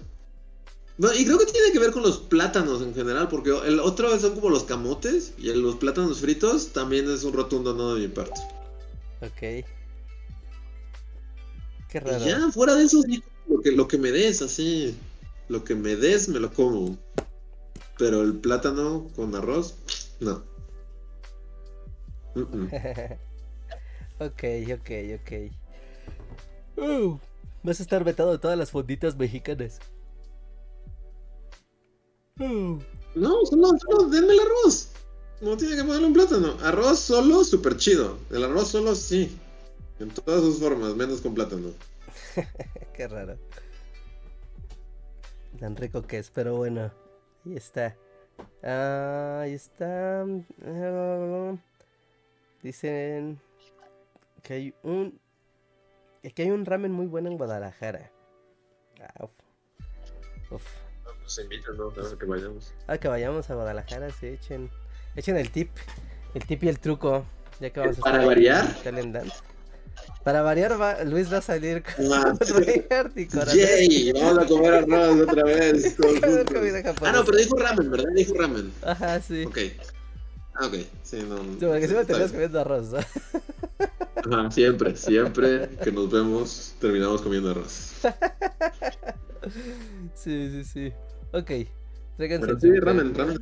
No, 0.98 1.14
y 1.14 1.26
creo 1.26 1.40
que 1.40 1.46
tiene 1.46 1.72
que 1.72 1.80
ver 1.80 1.92
con 1.92 2.04
los 2.04 2.20
plátanos 2.20 2.82
en 2.82 2.94
general, 2.94 3.28
porque 3.28 3.50
el 3.66 3.80
otro 3.80 4.18
son 4.20 4.36
como 4.36 4.50
los 4.50 4.64
camotes 4.64 5.34
y 5.38 5.52
los 5.54 5.76
plátanos 5.76 6.22
fritos 6.22 6.72
también 6.72 7.10
es 7.10 7.24
un 7.24 7.34
rotundo 7.34 7.74
no 7.74 7.96
de 7.96 8.02
mi 8.02 8.08
parte. 8.08 8.40
Ok. 9.22 9.66
Qué 11.94 12.00
Y 12.02 12.02
raro. 12.02 12.26
ya, 12.26 12.52
fuera 12.52 12.76
de 12.76 12.86
eso, 12.86 13.02
lo 13.48 13.62
que, 13.62 13.72
lo 13.72 13.88
que 13.88 13.98
me 14.00 14.12
des, 14.12 14.42
así. 14.42 14.98
Lo 15.48 15.64
que 15.64 15.76
me 15.76 15.96
des, 15.96 16.28
me 16.30 16.40
lo 16.40 16.52
como. 16.54 16.98
Pero 17.98 18.22
el 18.24 18.40
plátano 18.40 19.10
con 19.16 19.36
arroz, 19.36 19.76
no. 20.20 20.44
Ok, 24.20 24.44
ok, 24.74 24.92
ok. 25.20 25.32
Uh, 26.78 27.20
vas 27.64 27.80
a 27.80 27.84
estar 27.84 28.04
vetado 28.04 28.32
de 28.32 28.40
todas 28.40 28.58
las 28.58 28.72
fonditas 28.72 29.16
mexicanas. 29.18 29.80
Uh, 32.40 32.80
No, 33.16 33.46
solo, 33.46 33.70
solo 33.80 34.10
denme 34.10 34.34
el 34.34 34.40
arroz. 34.40 34.90
No 35.42 35.58
tiene 35.58 35.76
que 35.76 35.84
ponerle 35.84 36.08
un 36.08 36.14
plátano. 36.14 36.58
Arroz 36.62 37.00
solo, 37.00 37.44
súper 37.44 37.78
chido. 37.78 38.18
El 38.32 38.44
arroz 38.44 38.70
solo, 38.70 38.96
sí. 38.96 39.43
En 40.00 40.10
todas 40.10 40.42
sus 40.42 40.60
formas, 40.60 40.96
menos 40.96 41.22
con 41.22 41.34
plátano. 41.34 41.70
Qué 42.94 43.08
raro. 43.08 43.38
Tan 45.60 45.76
rico 45.76 46.02
que 46.02 46.18
es, 46.18 46.30
pero 46.30 46.56
bueno. 46.56 46.92
Ahí 47.46 47.56
está. 47.56 47.96
Ah, 48.64 49.42
ahí 49.44 49.54
está. 49.54 50.26
Dicen 52.62 53.40
que 54.42 54.54
hay 54.54 54.74
un. 54.84 55.20
Que 56.36 56.44
hay 56.44 56.52
un 56.52 56.66
ramen 56.66 56.92
muy 56.92 57.06
bueno 57.06 57.30
en 57.30 57.38
Guadalajara. 57.38 58.12
Ah, 59.02 59.26
uf. 59.26 59.32
Uf. 60.52 60.64
Nos 61.22 61.40
invitan, 61.40 61.78
¿no? 61.78 61.90
A 61.90 62.18
que 62.18 62.26
vayamos. 62.26 62.74
Ah, 62.88 62.98
que 62.98 63.08
vayamos 63.08 63.50
a 63.50 63.56
Guadalajara, 63.56 64.10
sí, 64.12 64.28
echen. 64.28 64.70
Echen 65.16 65.38
el 65.38 65.52
tip. 65.52 65.70
El 66.34 66.46
tip 66.46 66.64
y 66.64 66.70
el 66.70 66.80
truco. 66.80 67.26
Ya 67.60 67.70
que 67.70 67.80
vamos 67.80 68.00
a 68.00 68.02
¿Para 68.02 68.18
estar 68.18 68.22
ahí 68.22 68.28
variar? 68.28 68.66
en 68.66 68.84
Talent 68.84 69.14
Dance. 69.16 69.44
Para 70.24 70.42
variar, 70.42 70.80
va- 70.80 71.04
Luis 71.04 71.32
va 71.32 71.38
a 71.38 71.42
salir 71.42 71.84
con 71.84 72.14
Ah, 72.14 72.34
y. 73.16 73.28
¡Yay! 73.58 74.12
Vamos 74.14 74.38
a 74.44 74.48
comer 74.48 74.74
arroz 74.76 75.20
otra 75.22 75.44
vez. 75.44 75.98
Ah, 77.02 77.12
no, 77.12 77.26
pero 77.26 77.38
dijo 77.38 77.56
ramen, 77.58 77.92
¿verdad? 77.92 78.12
Dijo 78.16 78.34
ramen. 78.36 78.72
Ajá, 78.84 79.20
sí. 79.22 79.44
Ok. 79.46 79.58
Ah, 80.56 80.68
ok. 80.68 80.76
Sí, 81.04 81.24
no. 81.28 81.38
Sí, 81.38 81.58
porque 81.60 81.88
siempre 81.88 82.06
terminas 82.06 82.32
comiendo 82.32 82.60
arroz, 82.62 82.90
¿no? 82.92 83.00
Ajá, 84.36 84.52
siempre, 84.52 84.96
siempre 84.96 85.70
que 85.84 85.92
nos 85.92 86.10
vemos, 86.10 86.76
terminamos 86.80 87.22
comiendo 87.22 87.52
arroz. 87.52 87.94
Sí, 90.16 90.50
sí, 90.52 90.64
sí. 90.64 90.94
Ok. 91.34 91.52
Tráiganse 92.16 92.48
Pero 92.48 92.60
sí, 92.62 92.80
ramen, 92.80 93.14
ramen. 93.14 93.38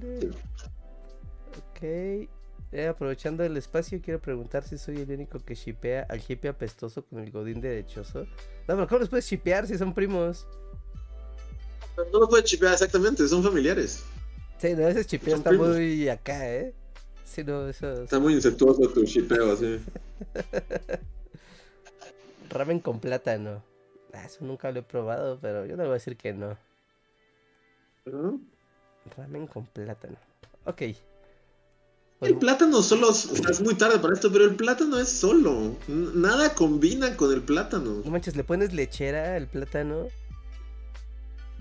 Ok. 1.58 2.30
Eh, 2.72 2.88
aprovechando 2.88 3.44
el 3.44 3.58
espacio, 3.58 4.00
quiero 4.02 4.22
preguntar 4.22 4.64
si 4.64 4.78
soy 4.78 5.02
el 5.02 5.12
único 5.12 5.40
que 5.40 5.56
shipea 5.56 6.06
al 6.08 6.22
hippie 6.26 6.50
apestoso 6.50 7.04
con 7.04 7.20
el 7.20 7.30
godín 7.30 7.60
derechoso. 7.60 8.22
No, 8.68 8.76
pero 8.76 8.88
¿cómo 8.88 9.00
los 9.00 9.10
puedes 9.10 9.26
shipear 9.26 9.68
si 9.68 9.78
son 9.78 9.94
primos? 9.94 10.48
Pero 11.98 12.10
no 12.12 12.20
lo 12.20 12.30
puede 12.30 12.46
chipear 12.46 12.74
exactamente, 12.74 13.28
son 13.28 13.44
familiares. 13.44 14.06
Sí, 14.58 14.74
no, 14.74 14.88
ese 14.88 15.04
chipeo 15.04 15.32
Son 15.32 15.40
está 15.40 15.50
primos. 15.50 15.70
muy 15.70 16.08
acá, 16.08 16.50
¿eh? 16.50 16.74
Sí, 17.26 17.44
no, 17.44 17.68
eso. 17.68 18.04
Está 18.04 18.20
muy 18.20 18.36
incestuoso 18.36 18.88
tu 18.90 19.04
chipeo, 19.04 19.52
así. 19.52 19.80
Ramen 22.50 22.80
con 22.80 23.00
plátano. 23.00 23.64
Ah, 24.14 24.26
eso 24.26 24.46
nunca 24.46 24.72
lo 24.72 24.80
he 24.80 24.84
probado, 24.84 25.40
pero 25.42 25.66
yo 25.66 25.76
no 25.76 25.84
voy 25.84 25.92
a 25.92 25.94
decir 25.96 26.16
que 26.16 26.32
no. 26.34 26.58
Ajá. 28.06 28.34
Ramen 29.18 29.48
con 29.48 29.66
plátano. 29.66 30.16
Ok. 30.66 30.82
El 32.22 32.38
plátano 32.38 32.84
solo, 32.84 33.10
o 33.10 33.14
sea, 33.14 33.50
es 33.50 33.62
muy 33.62 33.74
tarde 33.74 33.98
para 33.98 34.14
esto, 34.14 34.32
pero 34.32 34.46
el 34.46 34.56
plátano 34.56 35.00
es 35.00 35.10
solo. 35.10 35.76
Nada 35.88 36.54
combina 36.54 37.18
con 37.18 37.34
el 37.34 37.42
plátano. 37.42 38.04
No 38.06 38.12
manches, 38.12 38.36
le 38.36 38.44
pones 38.44 38.74
lechera 38.74 39.36
al 39.36 39.48
plátano. 39.48 40.08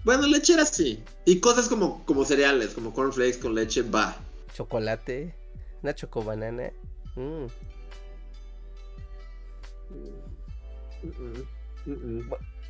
Bueno, 0.05 0.27
lechera 0.27 0.67
sí. 0.67 1.03
Y 1.25 1.41
cosas 1.41 1.67
como, 1.67 2.05
como 2.05 2.27
cereales, 2.27 2.75
como 2.75 2.93
cornflakes 2.93 3.39
con 3.39 3.55
leche, 3.55 3.81
va. 3.81 4.15
chocolate, 4.53 5.35
una 5.83 5.95
chocobanana. 5.95 6.71
Mm. 7.17 7.47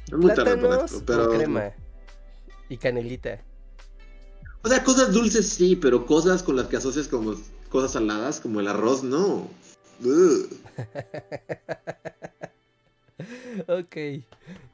Es 0.07 0.12
muy 0.12 0.35
tarde 0.35 0.57
para 0.59 0.85
esto, 0.85 0.97
con 0.99 1.07
pero. 1.07 1.31
crema 1.31 1.73
y 2.69 2.77
canelita. 2.77 3.43
O 4.62 4.69
sea, 4.69 4.85
cosas 4.85 5.12
dulces 5.12 5.49
sí, 5.49 5.75
pero 5.75 6.07
cosas 6.07 6.45
con 6.45 6.55
las 6.55 6.69
que 6.69 6.77
asocias 6.77 7.09
como 7.09 7.35
cosas 7.70 7.92
saladas, 7.92 8.40
como 8.40 8.60
el 8.60 8.68
arroz, 8.68 9.02
no. 9.02 9.48
ok, 13.68 13.97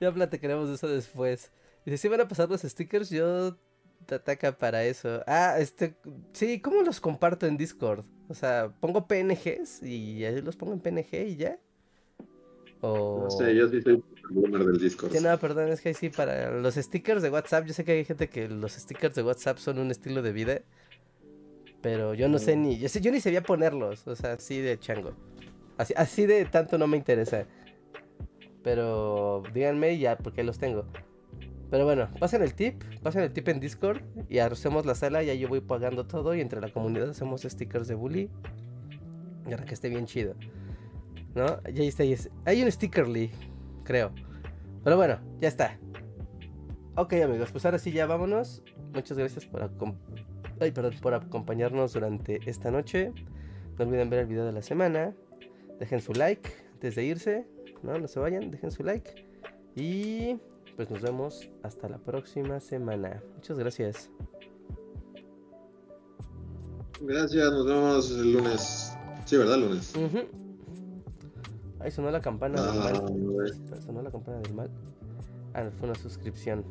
ya 0.00 0.12
platicaremos 0.12 0.68
de 0.68 0.74
eso 0.74 0.88
después. 0.88 1.52
Dice, 1.84 1.98
si 1.98 2.08
van 2.08 2.22
a 2.22 2.28
pasar 2.28 2.48
los 2.48 2.62
stickers, 2.62 3.10
yo 3.10 3.56
te 4.06 4.16
ataca 4.16 4.56
para 4.56 4.84
eso. 4.84 5.22
Ah, 5.26 5.56
este, 5.58 5.96
sí, 6.32 6.60
¿cómo 6.60 6.82
los 6.82 7.00
comparto 7.00 7.46
en 7.46 7.56
Discord? 7.56 8.04
O 8.28 8.34
sea, 8.34 8.72
pongo 8.80 9.06
PNGs 9.06 9.82
y 9.82 10.24
ahí 10.24 10.40
los 10.42 10.56
pongo 10.56 10.72
en 10.72 10.80
PNG 10.80 11.28
y 11.28 11.36
ya. 11.36 11.58
O... 12.80 13.24
No 13.24 13.30
sé, 13.30 13.54
yo 13.54 13.68
sí 13.68 13.80
soy 13.82 14.02
boomer 14.30 14.64
del 14.64 14.78
Discord. 14.78 15.12
Sí, 15.12 15.22
no, 15.22 15.38
perdón, 15.38 15.68
es 15.68 15.80
que 15.80 15.94
sí, 15.94 16.08
para 16.08 16.50
los 16.52 16.74
stickers 16.74 17.22
de 17.22 17.30
WhatsApp, 17.30 17.66
yo 17.66 17.74
sé 17.74 17.84
que 17.84 17.92
hay 17.92 18.04
gente 18.04 18.28
que 18.28 18.48
los 18.48 18.72
stickers 18.72 19.14
de 19.14 19.22
WhatsApp 19.22 19.58
son 19.58 19.78
un 19.78 19.90
estilo 19.90 20.22
de 20.22 20.32
vida. 20.32 20.60
Pero 21.86 22.14
yo 22.14 22.28
no 22.28 22.40
sé 22.40 22.56
ni, 22.56 22.78
yo, 22.78 23.12
ni 23.12 23.20
sabía 23.20 23.44
ponerlos, 23.44 24.08
o 24.08 24.16
sea, 24.16 24.32
así 24.32 24.60
de 24.60 24.76
chango. 24.76 25.12
Así, 25.78 26.26
de 26.26 26.44
tanto 26.44 26.78
no 26.78 26.88
me 26.88 26.96
interesa. 26.96 27.46
Pero 28.64 29.44
díganme 29.54 29.96
ya, 29.96 30.18
porque 30.18 30.42
los 30.42 30.58
tengo. 30.58 30.84
Pero 31.70 31.84
bueno, 31.84 32.08
pasen 32.18 32.42
el 32.42 32.54
tip, 32.54 32.82
pasen 33.04 33.22
el 33.22 33.32
tip 33.32 33.46
en 33.46 33.60
Discord 33.60 34.00
y 34.28 34.38
hacemos 34.38 34.84
la 34.84 34.96
sala, 34.96 35.22
ya 35.22 35.32
yo 35.34 35.48
voy 35.48 35.60
pagando 35.60 36.08
todo 36.08 36.34
y 36.34 36.40
entre 36.40 36.60
la 36.60 36.72
comunidad 36.72 37.10
hacemos 37.10 37.42
stickers 37.42 37.86
de 37.86 37.94
bully. 37.94 38.30
Para 39.44 39.64
que 39.64 39.74
esté 39.74 39.88
bien 39.88 40.06
chido. 40.06 40.34
¿No? 41.36 41.62
Ya 41.72 41.84
está, 41.84 42.02
ahí 42.02 42.16
hay 42.46 42.62
un 42.64 42.72
stickerly, 42.72 43.30
creo. 43.84 44.10
Pero 44.82 44.96
bueno, 44.96 45.20
ya 45.40 45.46
está. 45.46 45.78
Ok 46.96 47.12
amigos, 47.12 47.52
pues 47.52 47.64
ahora 47.64 47.78
sí 47.78 47.92
ya 47.92 48.06
vámonos. 48.06 48.64
Muchas 48.92 49.16
gracias 49.16 49.46
por, 49.46 49.62
Ay, 50.60 50.70
perdón, 50.72 50.94
por 51.02 51.14
acompañarnos 51.14 51.92
durante 51.92 52.40
esta 52.48 52.70
noche. 52.70 53.12
No 53.78 53.84
olviden 53.84 54.08
ver 54.08 54.20
el 54.20 54.26
video 54.26 54.46
de 54.46 54.52
la 54.52 54.62
semana. 54.62 55.14
Dejen 55.78 56.00
su 56.00 56.12
like 56.12 56.50
antes 56.72 56.94
de 56.94 57.04
irse. 57.04 57.46
No, 57.82 57.98
no 57.98 58.08
se 58.08 58.18
vayan, 58.18 58.50
dejen 58.50 58.70
su 58.70 58.82
like. 58.82 59.26
Y 59.74 60.38
pues 60.76 60.90
nos 60.90 61.02
vemos 61.02 61.50
hasta 61.62 61.88
la 61.88 61.98
próxima 61.98 62.60
semana. 62.60 63.22
Muchas 63.34 63.58
gracias. 63.58 64.10
Gracias, 67.02 67.52
nos 67.52 67.66
vemos 67.66 68.10
el 68.10 68.32
lunes. 68.32 68.96
Sí, 69.26 69.36
¿verdad? 69.36 69.58
Lunes. 69.58 69.92
Ahí 71.80 71.90
sonó 71.90 72.10
la 72.10 72.20
campana 72.20 72.62
del 72.62 72.80
mal. 72.80 73.02
Ah, 73.72 73.76
sonó 73.84 74.02
la 74.02 74.10
campana 74.10 74.38
del 74.38 74.54
mal. 74.54 74.70
Ah, 75.52 75.68
fue 75.78 75.90
una 75.90 75.98
suscripción. 75.98 76.64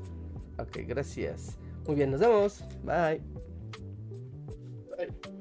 Ok, 0.57 0.79
gracias. 0.87 1.57
Muy 1.85 1.95
bien, 1.95 2.11
nos 2.11 2.19
vemos. 2.21 2.63
Bye. 2.83 3.21
Bye. 4.97 5.34